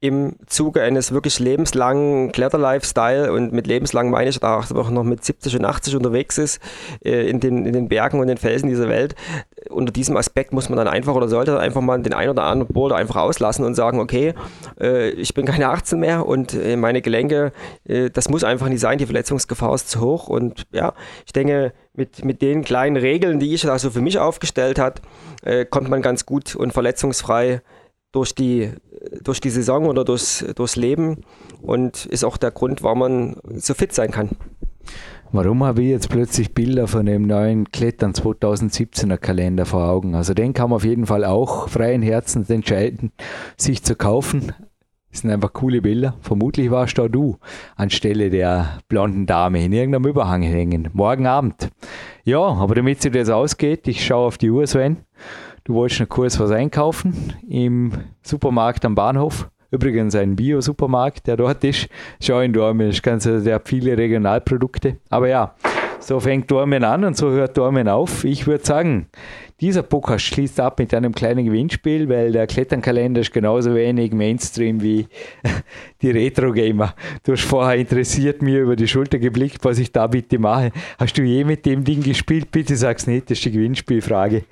im 0.00 0.36
Zuge 0.46 0.82
eines 0.82 1.10
wirklich 1.10 1.40
lebenslangen 1.40 2.30
Kletter-Lifestyle 2.30 3.32
und 3.32 3.52
mit 3.52 3.66
lebenslang 3.66 4.10
meine 4.10 4.30
ich, 4.30 4.38
da 4.38 4.58
auch 4.58 4.90
noch 4.90 5.02
mit 5.02 5.24
70 5.24 5.56
und 5.56 5.64
80 5.64 5.96
unterwegs 5.96 6.38
ist, 6.38 6.60
äh, 7.04 7.28
in, 7.28 7.40
den, 7.40 7.66
in 7.66 7.72
den 7.72 7.88
Bergen 7.88 8.20
und 8.20 8.28
den 8.28 8.36
Felsen 8.36 8.68
dieser 8.68 8.88
Welt. 8.88 9.16
Unter 9.70 9.92
diesem 9.92 10.16
Aspekt 10.16 10.52
muss 10.52 10.68
man 10.68 10.76
dann 10.76 10.86
einfach 10.86 11.16
oder 11.16 11.26
sollte 11.26 11.58
einfach 11.58 11.80
mal 11.80 12.00
den 12.00 12.14
ein 12.14 12.28
oder 12.28 12.44
anderen 12.44 12.72
Boulder 12.72 12.94
einfach 12.94 13.16
auslassen 13.16 13.64
und 13.64 13.74
sagen, 13.74 13.98
okay, 13.98 14.34
äh, 14.80 15.10
ich 15.10 15.34
bin 15.34 15.46
keine 15.46 15.68
18 15.68 15.98
mehr 15.98 16.26
und 16.26 16.54
äh, 16.54 16.76
meine 16.76 17.02
Gelenke, 17.02 17.52
das 17.84 18.28
muss 18.28 18.44
einfach 18.44 18.68
nicht 18.68 18.80
sein, 18.80 18.98
die 18.98 19.06
Verletzungsgefahr 19.06 19.74
ist 19.74 19.90
zu 19.90 20.00
hoch 20.00 20.28
und 20.28 20.66
ja, 20.72 20.92
ich 21.26 21.32
denke, 21.32 21.72
mit, 21.94 22.24
mit 22.24 22.42
den 22.42 22.62
kleinen 22.62 22.96
Regeln, 22.96 23.40
die 23.40 23.54
ich 23.54 23.68
also 23.68 23.90
für 23.90 24.00
mich 24.00 24.18
aufgestellt 24.18 24.78
habe, 24.78 25.00
kommt 25.70 25.88
man 25.88 26.02
ganz 26.02 26.26
gut 26.26 26.54
und 26.54 26.72
verletzungsfrei 26.72 27.62
durch 28.12 28.34
die, 28.34 28.70
durch 29.22 29.40
die 29.40 29.50
Saison 29.50 29.86
oder 29.86 30.04
durchs, 30.04 30.44
durchs 30.54 30.76
Leben 30.76 31.24
und 31.60 32.06
ist 32.06 32.24
auch 32.24 32.36
der 32.36 32.50
Grund, 32.50 32.82
warum 32.82 32.98
man 32.98 33.36
so 33.56 33.74
fit 33.74 33.92
sein 33.92 34.10
kann. 34.10 34.30
Warum 35.30 35.62
habe 35.62 35.82
ich 35.82 35.90
jetzt 35.90 36.08
plötzlich 36.08 36.54
Bilder 36.54 36.88
von 36.88 37.04
dem 37.04 37.26
neuen 37.26 37.70
Klettern 37.70 38.12
2017er 38.12 39.18
Kalender 39.18 39.66
vor 39.66 39.86
Augen? 39.86 40.14
Also 40.14 40.32
den 40.32 40.54
kann 40.54 40.70
man 40.70 40.76
auf 40.76 40.84
jeden 40.84 41.04
Fall 41.04 41.26
auch 41.26 41.68
freien 41.68 42.00
Herzens 42.00 42.48
entscheiden, 42.48 43.12
sich 43.58 43.82
zu 43.82 43.94
kaufen. 43.94 44.54
Das 45.10 45.20
sind 45.20 45.30
einfach 45.30 45.52
coole 45.52 45.82
Bilder. 45.82 46.14
Vermutlich 46.22 46.70
warst 46.70 46.96
du 46.96 47.36
anstelle 47.76 48.30
der 48.30 48.78
blonden 48.88 49.26
Dame 49.26 49.62
in 49.62 49.72
irgendeinem 49.72 50.06
Überhang 50.06 50.42
hängen. 50.42 50.88
Morgen 50.94 51.26
Abend. 51.26 51.68
Ja, 52.24 52.40
aber 52.40 52.74
damit 52.74 52.98
es 52.98 53.12
jetzt 53.12 53.30
ausgeht, 53.30 53.86
ich 53.86 54.04
schaue 54.04 54.28
auf 54.28 54.38
die 54.38 54.50
Uhr, 54.50 54.66
Sven. 54.66 54.98
Du 55.68 55.74
wolltest 55.74 56.00
noch 56.00 56.08
kurz 56.08 56.40
was 56.40 56.50
einkaufen 56.50 57.34
im 57.46 57.92
Supermarkt 58.22 58.86
am 58.86 58.94
Bahnhof. 58.94 59.50
Übrigens 59.70 60.14
ein 60.14 60.34
Bio-Supermarkt, 60.34 61.26
der 61.26 61.36
dort 61.36 61.62
ist. 61.62 61.90
Schau 62.22 62.40
in 62.40 62.54
Dormen, 62.54 62.90
der 62.90 63.54
hat 63.54 63.68
viele 63.68 63.98
Regionalprodukte. 63.98 64.96
Aber 65.10 65.28
ja, 65.28 65.54
so 66.00 66.20
fängt 66.20 66.50
Dormen 66.50 66.84
an 66.84 67.04
und 67.04 67.18
so 67.18 67.30
hört 67.30 67.58
Dormen 67.58 67.86
auf. 67.86 68.24
Ich 68.24 68.46
würde 68.46 68.64
sagen, 68.64 69.08
dieser 69.60 69.82
Podcast 69.82 70.24
schließt 70.24 70.58
ab 70.58 70.78
mit 70.78 70.94
einem 70.94 71.14
kleinen 71.14 71.44
Gewinnspiel, 71.44 72.08
weil 72.08 72.32
der 72.32 72.46
Kletternkalender 72.46 73.20
ist 73.20 73.34
genauso 73.34 73.74
wenig 73.74 74.14
Mainstream 74.14 74.80
wie 74.80 75.06
die 76.00 76.10
Retro-Gamer. 76.10 76.94
Du 77.24 77.32
hast 77.32 77.44
vorher 77.44 77.76
interessiert 77.76 78.40
mir 78.40 78.60
über 78.62 78.74
die 78.74 78.88
Schulter 78.88 79.18
geblickt, 79.18 79.62
was 79.66 79.78
ich 79.78 79.92
da 79.92 80.06
bitte 80.06 80.38
mache. 80.38 80.72
Hast 80.98 81.18
du 81.18 81.22
je 81.22 81.44
mit 81.44 81.66
dem 81.66 81.84
Ding 81.84 82.02
gespielt? 82.02 82.50
Bitte 82.50 82.74
sag's 82.74 83.06
nicht, 83.06 83.30
das 83.30 83.36
ist 83.36 83.44
die 83.44 83.52
Gewinnspielfrage. 83.52 84.44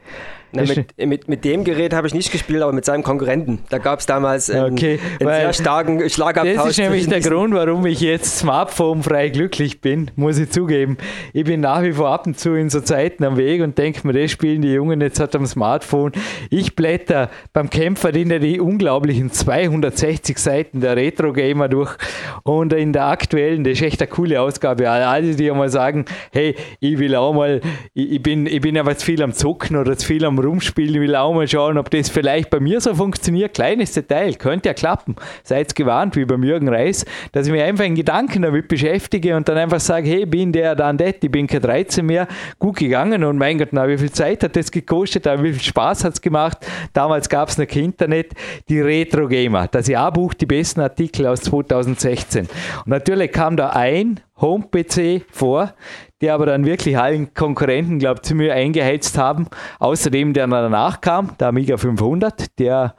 Na, 0.53 0.62
mit, 0.62 0.97
mit, 0.97 1.28
mit, 1.28 1.44
dem 1.44 1.64
Gerät 1.64 1.92
habe 1.92 2.07
ich 2.07 2.14
nicht 2.14 2.30
gespielt, 2.30 2.62
aber 2.62 2.72
mit 2.72 2.84
seinem 2.84 3.03
Konkurrenten. 3.03 3.59
Da 3.68 3.78
gab 3.78 3.99
es 3.99 4.07
damals 4.07 4.49
einen, 4.49 4.72
okay, 4.72 4.99
einen 5.20 5.28
sehr 5.28 5.53
starken 5.53 6.09
Schlagabtausch. 6.09 6.57
Das 6.57 6.68
ist 6.68 6.78
nämlich 6.78 7.09
der 7.09 7.20
Grund, 7.20 7.53
warum 7.53 7.84
ich 7.86 8.01
jetzt 8.01 8.38
smartphone-frei 8.38 9.30
glücklich 9.30 9.80
bin, 9.80 10.11
muss 10.14 10.38
ich 10.38 10.51
zugeben. 10.51 10.97
Ich 11.32 11.44
bin 11.44 11.61
nach 11.61 11.82
wie 11.82 11.92
vor 11.92 12.09
ab 12.11 12.26
und 12.26 12.38
zu 12.38 12.55
in 12.55 12.70
so 12.70 12.80
Zeiten 12.80 13.24
am 13.24 13.36
Weg 13.36 13.61
und 13.61 13.76
denke 13.76 14.07
mir, 14.07 14.12
das 14.12 14.30
spielen 14.30 14.62
die 14.62 14.72
Jungen 14.72 15.01
jetzt 15.01 15.18
halt 15.18 15.34
am 15.34 15.47
Smartphone. 15.47 16.12
Ich 16.49 16.76
blätter 16.76 17.28
beim 17.53 17.68
Kämpfer 17.68 18.14
in 18.14 18.28
die 18.40 18.61
unglaublichen 18.61 19.32
260 19.32 20.38
Seiten 20.38 20.80
der 20.80 20.97
Retro-Gamer 20.97 21.68
durch 21.68 21.97
und 22.44 22.72
in 22.72 22.92
der 22.92 23.07
aktuellen, 23.07 23.64
das 23.64 23.74
ist 23.74 23.82
echt 23.82 24.01
eine 24.01 24.09
coole 24.09 24.40
Ausgabe. 24.40 24.88
Alle, 24.88 25.34
die 25.34 25.51
einmal 25.51 25.68
sagen, 25.68 26.05
hey, 26.32 26.55
ich 26.80 26.99
will 26.99 27.14
auch 27.16 27.32
mal, 27.32 27.61
ich, 27.94 28.12
ich 28.12 28.22
bin, 28.22 28.47
ich 28.47 28.61
bin 28.61 28.78
aber 28.78 28.97
zu 28.97 29.07
viel 29.07 29.22
am 29.22 29.32
Zocken 29.32 29.76
oder 29.76 29.97
zu 29.97 30.07
viel 30.07 30.24
am 30.24 30.36
Rumspielen. 30.39 30.95
Ich 30.95 31.01
will 31.01 31.16
auch 31.16 31.34
mal 31.34 31.49
schauen, 31.49 31.78
ob 31.78 31.91
das 31.91 32.09
vielleicht 32.09 32.51
bei 32.51 32.61
mir 32.61 32.80
so 32.80 32.95
funktioniert. 32.95 33.55
Kleines 33.55 33.93
Detail, 33.93 34.34
könnte 34.34 34.68
ja 34.68 34.74
klappen. 34.74 35.16
Seid 35.43 35.74
gewarnt, 35.74 36.16
wie 36.16 36.24
beim 36.24 36.43
Jürgen 36.43 36.68
Reis, 36.68 37.05
dass 37.32 37.47
ich 37.47 37.53
mich 37.53 37.62
einfach 37.62 37.84
in 37.84 37.95
Gedanken 37.95 38.43
damit 38.43 38.68
beschäftige 38.68 39.37
und 39.37 39.49
dann 39.49 39.59
einfach 39.59 39.80
sage, 39.80 40.09
hey, 40.09 40.26
bin 40.26 40.53
der 40.53 40.74
dann 40.74 40.97
das, 40.97 41.14
ich 41.20 41.30
bin 41.30 41.47
kein 41.47 41.61
13 41.61 42.05
mehr, 42.05 42.26
gut 42.59 42.76
gegangen 42.76 43.24
und 43.24 43.39
mein 43.39 43.59
Gott, 43.59 43.68
na, 43.72 43.89
wie 43.89 43.99
viel 43.99 44.11
Zeit 44.11 44.43
hat 44.43 44.57
das 44.57 44.70
gekostet, 44.70 45.26
wie 45.26 45.53
viel 45.53 45.62
Spaß 45.62 46.05
hat 46.05 46.14
es 46.14 46.20
gemacht. 46.20 46.59
Damals 46.93 47.28
gab 47.28 47.49
es 47.49 47.59
noch 47.59 47.66
kein 47.66 47.84
Internet, 47.84 48.32
die 48.68 48.80
Retro 48.80 49.28
Gamer, 49.28 49.68
das 49.68 49.89
Jahrbuch, 49.89 50.34
die 50.34 50.47
besten 50.47 50.80
Artikel 50.80 51.26
aus 51.26 51.41
2016. 51.43 52.49
Und 52.84 52.89
natürlich 52.89 53.32
kam 53.32 53.57
da 53.57 53.70
ein 53.70 54.20
Home-PC 54.41 55.24
vor, 55.30 55.72
der 56.21 56.35
aber 56.35 56.47
dann 56.47 56.64
wirklich 56.64 56.99
allen 56.99 57.35
Konkurrenten, 57.35 57.99
glaube 57.99 58.21
ich, 58.23 58.29
ziemlich 58.29 58.53
eingeheizt 58.53 59.19
haben. 59.19 59.49
Außerdem, 59.79 60.33
der 60.33 60.47
danach 60.47 61.01
kam, 61.01 61.37
der 61.39 61.49
Amiga 61.49 61.77
500, 61.77 62.59
der 62.59 62.95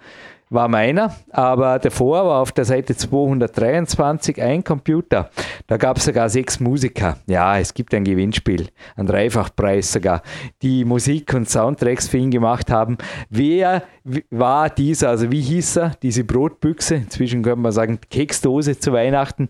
war 0.50 0.68
meiner, 0.68 1.14
aber 1.32 1.78
davor 1.80 2.26
war 2.26 2.42
auf 2.42 2.52
der 2.52 2.66
Seite 2.66 2.96
223 2.96 4.42
ein 4.42 4.64
Computer. 4.64 5.30
Da 5.68 5.78
gab 5.78 5.98
es 5.98 6.06
sogar 6.06 6.30
sechs 6.30 6.60
Musiker. 6.60 7.18
Ja, 7.28 7.60
es 7.60 7.74
gibt 7.74 7.94
ein 7.94 8.06
Gewinnspiel, 8.06 8.70
ein 8.96 9.06
Dreifachpreis 9.06 9.92
sogar, 9.92 10.22
die 10.62 10.86
Musik 10.86 11.34
und 11.34 11.50
Soundtracks 11.50 12.08
für 12.08 12.18
ihn 12.18 12.32
gemacht 12.32 12.72
haben. 12.72 12.98
Wer 13.30 13.84
war 14.30 14.70
dieser, 14.70 15.10
also 15.10 15.32
wie 15.32 15.42
hieß 15.42 15.78
er, 15.78 15.92
diese 16.02 16.24
Brotbüchse, 16.24 16.96
inzwischen 16.96 17.44
könnte 17.44 17.60
man 17.60 17.74
sagen 17.74 18.00
Keksdose 18.10 18.80
zu 18.80 18.94
Weihnachten, 18.94 19.50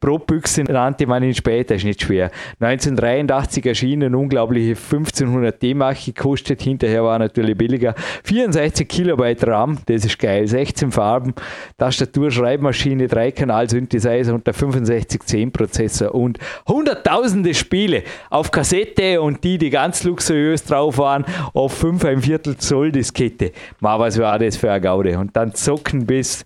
Brotbüchse 0.00 0.62
nannte 0.62 1.06
man 1.06 1.22
ihn 1.24 1.34
später, 1.34 1.74
ist 1.74 1.84
nicht 1.84 2.02
schwer. 2.02 2.30
1983 2.60 3.66
erschienen, 3.66 4.14
unglaubliche 4.14 4.70
1500 4.70 5.60
D-Mark 5.60 6.04
gekostet, 6.04 6.62
hinterher 6.62 7.02
war 7.02 7.18
natürlich 7.18 7.56
billiger. 7.56 7.94
64 8.24 8.86
Kilobyte 8.86 9.46
RAM, 9.46 9.78
das 9.86 10.04
ist 10.04 10.18
geil, 10.18 10.46
16 10.46 10.92
Farben, 10.92 11.34
Tastatur, 11.76 12.30
Schreibmaschine, 12.30 13.08
3 13.08 13.32
Kanal 13.32 13.68
Synthesizer 13.68 14.34
und 14.34 14.46
der 14.46 14.54
6510 14.54 15.50
Prozessor 15.50 16.14
und 16.14 16.38
hunderttausende 16.68 17.54
Spiele 17.54 18.04
auf 18.30 18.52
Kassette 18.52 19.20
und 19.20 19.42
die, 19.42 19.58
die 19.58 19.70
ganz 19.70 20.04
luxuriös 20.04 20.64
drauf 20.64 20.98
waren, 20.98 21.24
auf 21.54 21.72
5 21.74 22.04
ein 22.04 22.22
Viertel 22.22 22.56
Zoll 22.56 22.92
Diskette. 22.92 23.52
Mal 23.80 23.98
was 23.98 24.18
war 24.18 24.38
das 24.38 24.56
für 24.56 24.70
eine 24.70 24.80
Gaude. 24.80 25.18
Und 25.18 25.36
dann 25.36 25.54
zocken 25.54 26.06
bis 26.06 26.44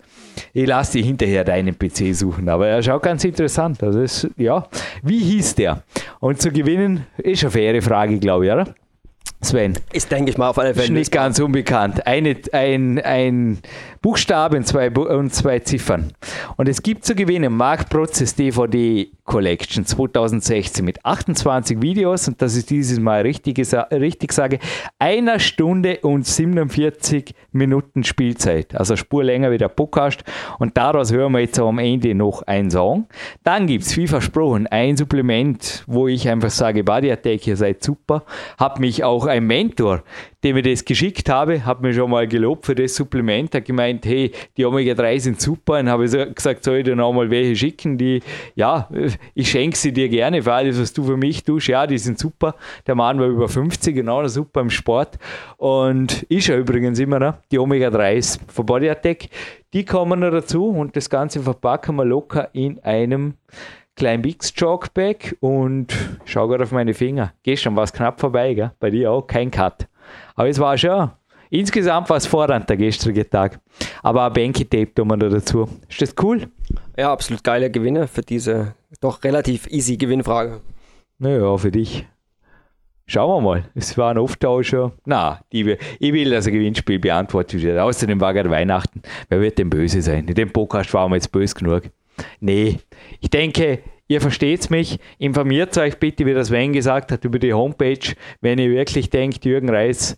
ich 0.53 0.67
lasse 0.67 0.93
dir 0.93 1.05
hinterher 1.05 1.43
deinen 1.43 1.77
PC 1.77 2.15
suchen, 2.15 2.49
aber 2.49 2.67
er 2.67 2.83
schaut 2.83 3.03
ganz 3.03 3.23
interessant. 3.23 3.81
Also 3.83 4.01
ist, 4.01 4.27
ja, 4.37 4.67
wie 5.01 5.19
hieß 5.19 5.55
der? 5.55 5.83
Und 6.19 6.41
zu 6.41 6.51
gewinnen 6.51 7.05
ist 7.17 7.43
eine 7.43 7.51
faire 7.51 7.81
Frage, 7.81 8.19
glaube 8.19 8.45
ich, 8.45 8.51
oder? 8.51 8.73
Sven. 9.41 9.77
Ist, 9.91 10.11
denke 10.11 10.31
ich 10.31 10.37
mal, 10.37 10.49
auf 10.49 10.57
alle 10.57 10.73
Fälle. 10.73 10.85
Ist 10.85 10.91
nicht 10.91 11.11
ganz 11.11 11.39
unbekannt. 11.39 12.07
Eine, 12.07 12.37
ein, 12.53 12.99
ein 12.99 13.59
Buchstabe 14.03 14.57
und 14.57 14.67
zwei, 14.67 14.91
und 14.91 15.33
zwei 15.33 15.59
Ziffern. 15.59 16.11
Und 16.57 16.67
es 16.67 16.83
gibt 16.83 17.05
zu 17.05 17.15
gewinnen 17.15 17.55
Mark 17.55 17.89
Prozess 17.89 18.35
DVD 18.35 19.09
Collection 19.23 19.85
2016 19.85 20.83
mit 20.83 21.05
28 21.05 21.81
Videos 21.81 22.27
und 22.27 22.41
das 22.41 22.57
ist 22.57 22.69
dieses 22.69 22.99
Mal 22.99 23.21
richtig, 23.21 23.57
richtig 23.93 24.33
sage, 24.33 24.59
einer 24.99 25.39
Stunde 25.39 25.99
und 26.01 26.27
47 26.27 27.33
Minuten 27.53 28.03
Spielzeit. 28.03 28.75
Also 28.75 28.97
Spur 28.97 29.23
länger 29.23 29.51
wie 29.51 29.57
der 29.57 29.69
Podcast 29.69 30.25
und 30.59 30.75
daraus 30.75 31.13
hören 31.13 31.31
wir 31.31 31.39
jetzt 31.39 31.57
am 31.57 31.79
Ende 31.79 32.13
noch 32.13 32.41
einen 32.41 32.71
Song. 32.71 33.07
Dann 33.43 33.67
gibt 33.67 33.85
es, 33.85 33.95
wie 33.95 34.07
versprochen, 34.07 34.67
ein 34.67 34.97
Supplement, 34.97 35.85
wo 35.87 36.09
ich 36.09 36.27
einfach 36.27 36.49
sage, 36.49 36.83
Body 36.83 37.09
Attack, 37.09 37.47
ihr 37.47 37.55
seid 37.55 37.81
super. 37.81 38.25
Hab 38.57 38.81
mich 38.81 39.05
auch 39.05 39.27
ein 39.27 39.47
Mentor, 39.47 40.03
dem 40.43 40.57
ich 40.57 40.63
das 40.63 40.85
geschickt 40.85 41.29
habe, 41.29 41.65
hat 41.65 41.81
mir 41.81 41.93
schon 41.93 42.11
mal 42.11 42.27
gelobt 42.27 42.65
für 42.65 42.75
das 42.75 42.95
Supplement, 42.95 43.53
hat 43.55 43.65
gemeint, 43.65 44.05
hey, 44.05 44.31
die 44.57 44.65
Omega-3 44.65 45.19
sind 45.19 45.41
super. 45.41 45.79
Und 45.79 45.89
habe 45.89 46.05
ich 46.05 46.35
gesagt, 46.35 46.63
soll 46.63 46.77
ich 46.77 46.83
dir 46.83 46.95
noch 46.95 47.13
mal 47.13 47.29
welche 47.29 47.55
schicken, 47.55 47.97
die, 47.97 48.21
ja, 48.55 48.89
ich 49.33 49.49
schenke 49.49 49.77
sie 49.77 49.93
dir 49.93 50.09
gerne 50.09 50.43
für 50.43 50.53
alles, 50.53 50.79
was 50.79 50.93
du 50.93 51.03
für 51.03 51.17
mich 51.17 51.43
tust. 51.43 51.67
Ja, 51.67 51.87
die 51.87 51.97
sind 51.97 52.19
super. 52.19 52.55
Der 52.85 52.95
Mann 52.95 53.19
war 53.19 53.27
über 53.27 53.47
50, 53.47 53.95
genau, 53.95 54.27
super 54.27 54.61
im 54.61 54.69
Sport. 54.69 55.17
Und 55.57 56.23
ist 56.23 56.47
ja 56.47 56.57
übrigens 56.57 56.99
immer 56.99 57.19
noch, 57.19 57.35
die 57.51 57.59
Omega-3s 57.59 58.39
von 58.47 58.65
Body 58.65 58.89
Attack, 58.89 59.29
die 59.73 59.85
kommen 59.85 60.19
noch 60.19 60.31
dazu 60.31 60.67
und 60.67 60.95
das 60.95 61.09
Ganze 61.09 61.41
verpacken 61.41 61.95
wir 61.95 62.05
locker 62.05 62.49
in 62.53 62.79
einem 62.83 63.35
kleinen 63.95 64.21
Bix 64.21 64.53
Jogbag 64.55 65.35
und 65.39 65.93
schau 66.25 66.47
gerade 66.47 66.63
auf 66.63 66.71
meine 66.71 66.93
Finger. 66.93 67.33
Gestern 67.43 67.75
war 67.75 67.83
es 67.83 67.93
knapp 67.93 68.19
vorbei, 68.19 68.53
gell? 68.53 68.71
bei 68.79 68.89
dir 68.89 69.11
auch, 69.11 69.25
kein 69.25 69.51
Cut. 69.51 69.87
Aber 70.35 70.49
es 70.49 70.59
war 70.59 70.77
schon, 70.77 71.11
insgesamt 71.49 72.09
war 72.09 72.17
es 72.17 72.25
Vorrang 72.25 72.65
der 72.65 72.77
gestrige 72.77 73.29
Tag. 73.29 73.59
Aber 74.01 74.25
ein 74.25 74.33
Banky 74.33 74.65
Tape 74.65 74.93
tun 74.93 75.07
wir 75.07 75.17
da 75.17 75.29
dazu. 75.29 75.67
Ist 75.89 76.01
das 76.01 76.15
cool? 76.21 76.47
Ja, 76.97 77.11
absolut 77.11 77.43
geile 77.43 77.69
Gewinne 77.69 78.07
für 78.07 78.21
diese 78.21 78.75
doch 79.01 79.23
relativ 79.23 79.67
easy 79.67 79.97
Gewinnfrage. 79.97 80.61
Naja, 81.19 81.57
für 81.57 81.71
dich. 81.71 82.05
Schauen 83.05 83.43
wir 83.43 83.49
mal. 83.49 83.69
Es 83.75 83.97
war 83.97 84.11
ein 84.11 84.17
Auftauscher. 84.17 84.93
Na, 85.05 85.41
ich 85.49 85.65
will, 85.65 85.77
ich 85.99 86.13
will, 86.13 86.29
dass 86.29 86.47
ein 86.47 86.53
Gewinnspiel 86.53 86.99
beantwortet 86.99 87.61
wird. 87.61 87.77
Außerdem 87.77 88.19
war 88.21 88.33
gerade 88.33 88.49
Weihnachten. 88.49 89.01
Wer 89.27 89.41
wird 89.41 89.57
denn 89.57 89.69
böse 89.69 90.01
sein? 90.01 90.27
In 90.27 90.35
dem 90.35 90.51
Podcast 90.51 90.93
waren 90.93 91.11
wir 91.11 91.17
jetzt 91.17 91.31
böse 91.31 91.53
genug. 91.53 91.83
Nee, 92.39 92.79
ich 93.19 93.29
denke, 93.29 93.79
ihr 94.07 94.21
versteht 94.21 94.69
mich. 94.69 94.99
Informiert 95.17 95.77
euch 95.77 95.97
bitte, 95.97 96.25
wie 96.25 96.33
das 96.33 96.47
Sven 96.47 96.73
gesagt 96.73 97.11
hat, 97.11 97.25
über 97.25 97.39
die 97.39 97.53
Homepage, 97.53 98.13
wenn 98.41 98.59
ihr 98.59 98.69
wirklich 98.69 99.09
denkt, 99.09 99.45
Jürgen 99.45 99.69
Reis, 99.69 100.17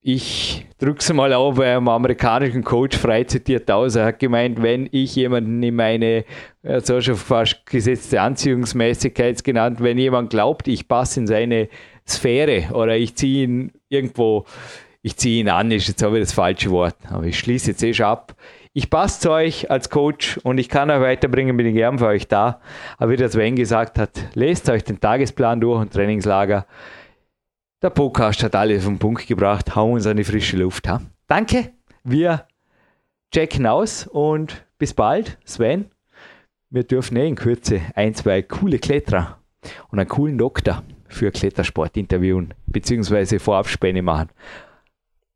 ich 0.00 0.66
drücke 0.78 1.00
es 1.00 1.12
mal 1.12 1.32
auf 1.32 1.56
bei 1.56 1.74
einem 1.74 1.88
amerikanischen 1.88 2.62
Coach 2.64 2.96
frei 2.96 3.24
zitiert 3.24 3.70
aus. 3.70 3.96
Er 3.96 4.06
hat 4.06 4.20
gemeint, 4.20 4.62
wenn 4.62 4.88
ich 4.90 5.16
jemanden 5.16 5.62
in 5.62 5.74
meine, 5.74 6.24
so 6.62 7.00
schon 7.00 7.16
fast 7.16 7.66
gesetzte 7.66 8.20
Anziehungsmäßigkeit 8.20 9.42
genannt, 9.42 9.82
wenn 9.82 9.98
jemand 9.98 10.30
glaubt, 10.30 10.68
ich 10.68 10.88
passe 10.88 11.20
in 11.20 11.26
seine 11.26 11.68
Sphäre 12.06 12.72
oder 12.72 12.96
ich 12.96 13.16
ziehe 13.16 13.44
ihn 13.44 13.72
irgendwo, 13.88 14.46
ich 15.02 15.16
ziehe 15.16 15.40
ihn 15.40 15.48
an, 15.48 15.70
ist 15.72 15.88
jetzt 15.88 16.02
aber 16.02 16.20
das 16.20 16.32
falsche 16.32 16.70
Wort, 16.70 16.96
aber 17.10 17.24
ich 17.24 17.38
schließe 17.38 17.72
jetzt 17.72 17.82
eh 17.82 17.92
schon 17.92 18.06
ab. 18.06 18.34
Ich 18.78 18.90
passe 18.90 19.18
zu 19.18 19.32
euch 19.32 19.72
als 19.72 19.90
Coach 19.90 20.38
und 20.44 20.58
ich 20.58 20.68
kann 20.68 20.88
euch 20.88 21.00
weiterbringen, 21.00 21.56
bin 21.56 21.66
ich 21.66 21.74
gern 21.74 21.98
für 21.98 22.06
euch 22.06 22.28
da. 22.28 22.60
Aber 22.96 23.10
wie 23.10 23.16
der 23.16 23.28
Sven 23.28 23.56
gesagt 23.56 23.98
hat, 23.98 24.28
lest 24.34 24.70
euch 24.70 24.84
den 24.84 25.00
Tagesplan 25.00 25.60
durch 25.60 25.80
und 25.80 25.92
Trainingslager. 25.92 26.64
Der 27.82 27.90
Podcast 27.90 28.44
hat 28.44 28.54
alles 28.54 28.84
auf 28.84 28.88
den 28.88 29.00
Punkt 29.00 29.26
gebracht. 29.26 29.74
Hauen 29.74 29.94
uns 29.94 30.06
an 30.06 30.16
die 30.16 30.22
frische 30.22 30.58
Luft. 30.58 30.86
Ha? 30.86 31.00
Danke, 31.26 31.72
wir 32.04 32.46
checken 33.34 33.66
aus 33.66 34.06
und 34.06 34.64
bis 34.78 34.94
bald, 34.94 35.38
Sven. 35.44 35.86
Wir 36.70 36.84
dürfen 36.84 37.16
eh 37.16 37.26
in 37.26 37.34
Kürze 37.34 37.80
ein, 37.96 38.14
zwei 38.14 38.42
coole 38.42 38.78
Kletterer 38.78 39.38
und 39.90 39.98
einen 39.98 40.08
coolen 40.08 40.38
Doktor 40.38 40.84
für 41.08 41.32
Klettersport 41.32 41.96
interviewen, 41.96 42.54
beziehungsweise 42.66 43.40
Vorabspäne 43.40 44.02
machen. 44.02 44.28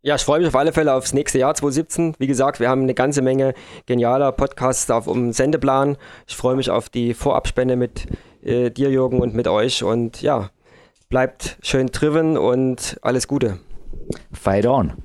Ja, 0.04 0.16
ich 0.16 0.22
freue 0.22 0.40
mich 0.40 0.48
auf 0.48 0.56
alle 0.56 0.72
Fälle 0.72 0.94
aufs 0.94 1.12
nächste 1.12 1.38
Jahr 1.38 1.54
2017. 1.54 2.16
Wie 2.18 2.26
gesagt, 2.26 2.58
wir 2.58 2.68
haben 2.68 2.82
eine 2.82 2.94
ganze 2.94 3.22
Menge 3.22 3.54
genialer 3.86 4.32
Podcasts 4.32 4.90
auf 4.90 5.04
dem 5.04 5.32
Sendeplan. 5.32 5.96
Ich 6.26 6.34
freue 6.34 6.56
mich 6.56 6.70
auf 6.70 6.88
die 6.88 7.14
Vorabspende 7.14 7.76
mit 7.76 8.08
äh, 8.42 8.72
dir, 8.72 8.90
Jürgen, 8.90 9.20
und 9.20 9.32
mit 9.32 9.46
euch. 9.46 9.84
Und 9.84 10.20
ja, 10.20 10.50
bleibt 11.08 11.56
schön 11.62 11.86
driven 11.86 12.36
und 12.36 12.98
alles 13.02 13.28
Gute. 13.28 13.60
Fight 14.32 14.66
on. 14.66 15.04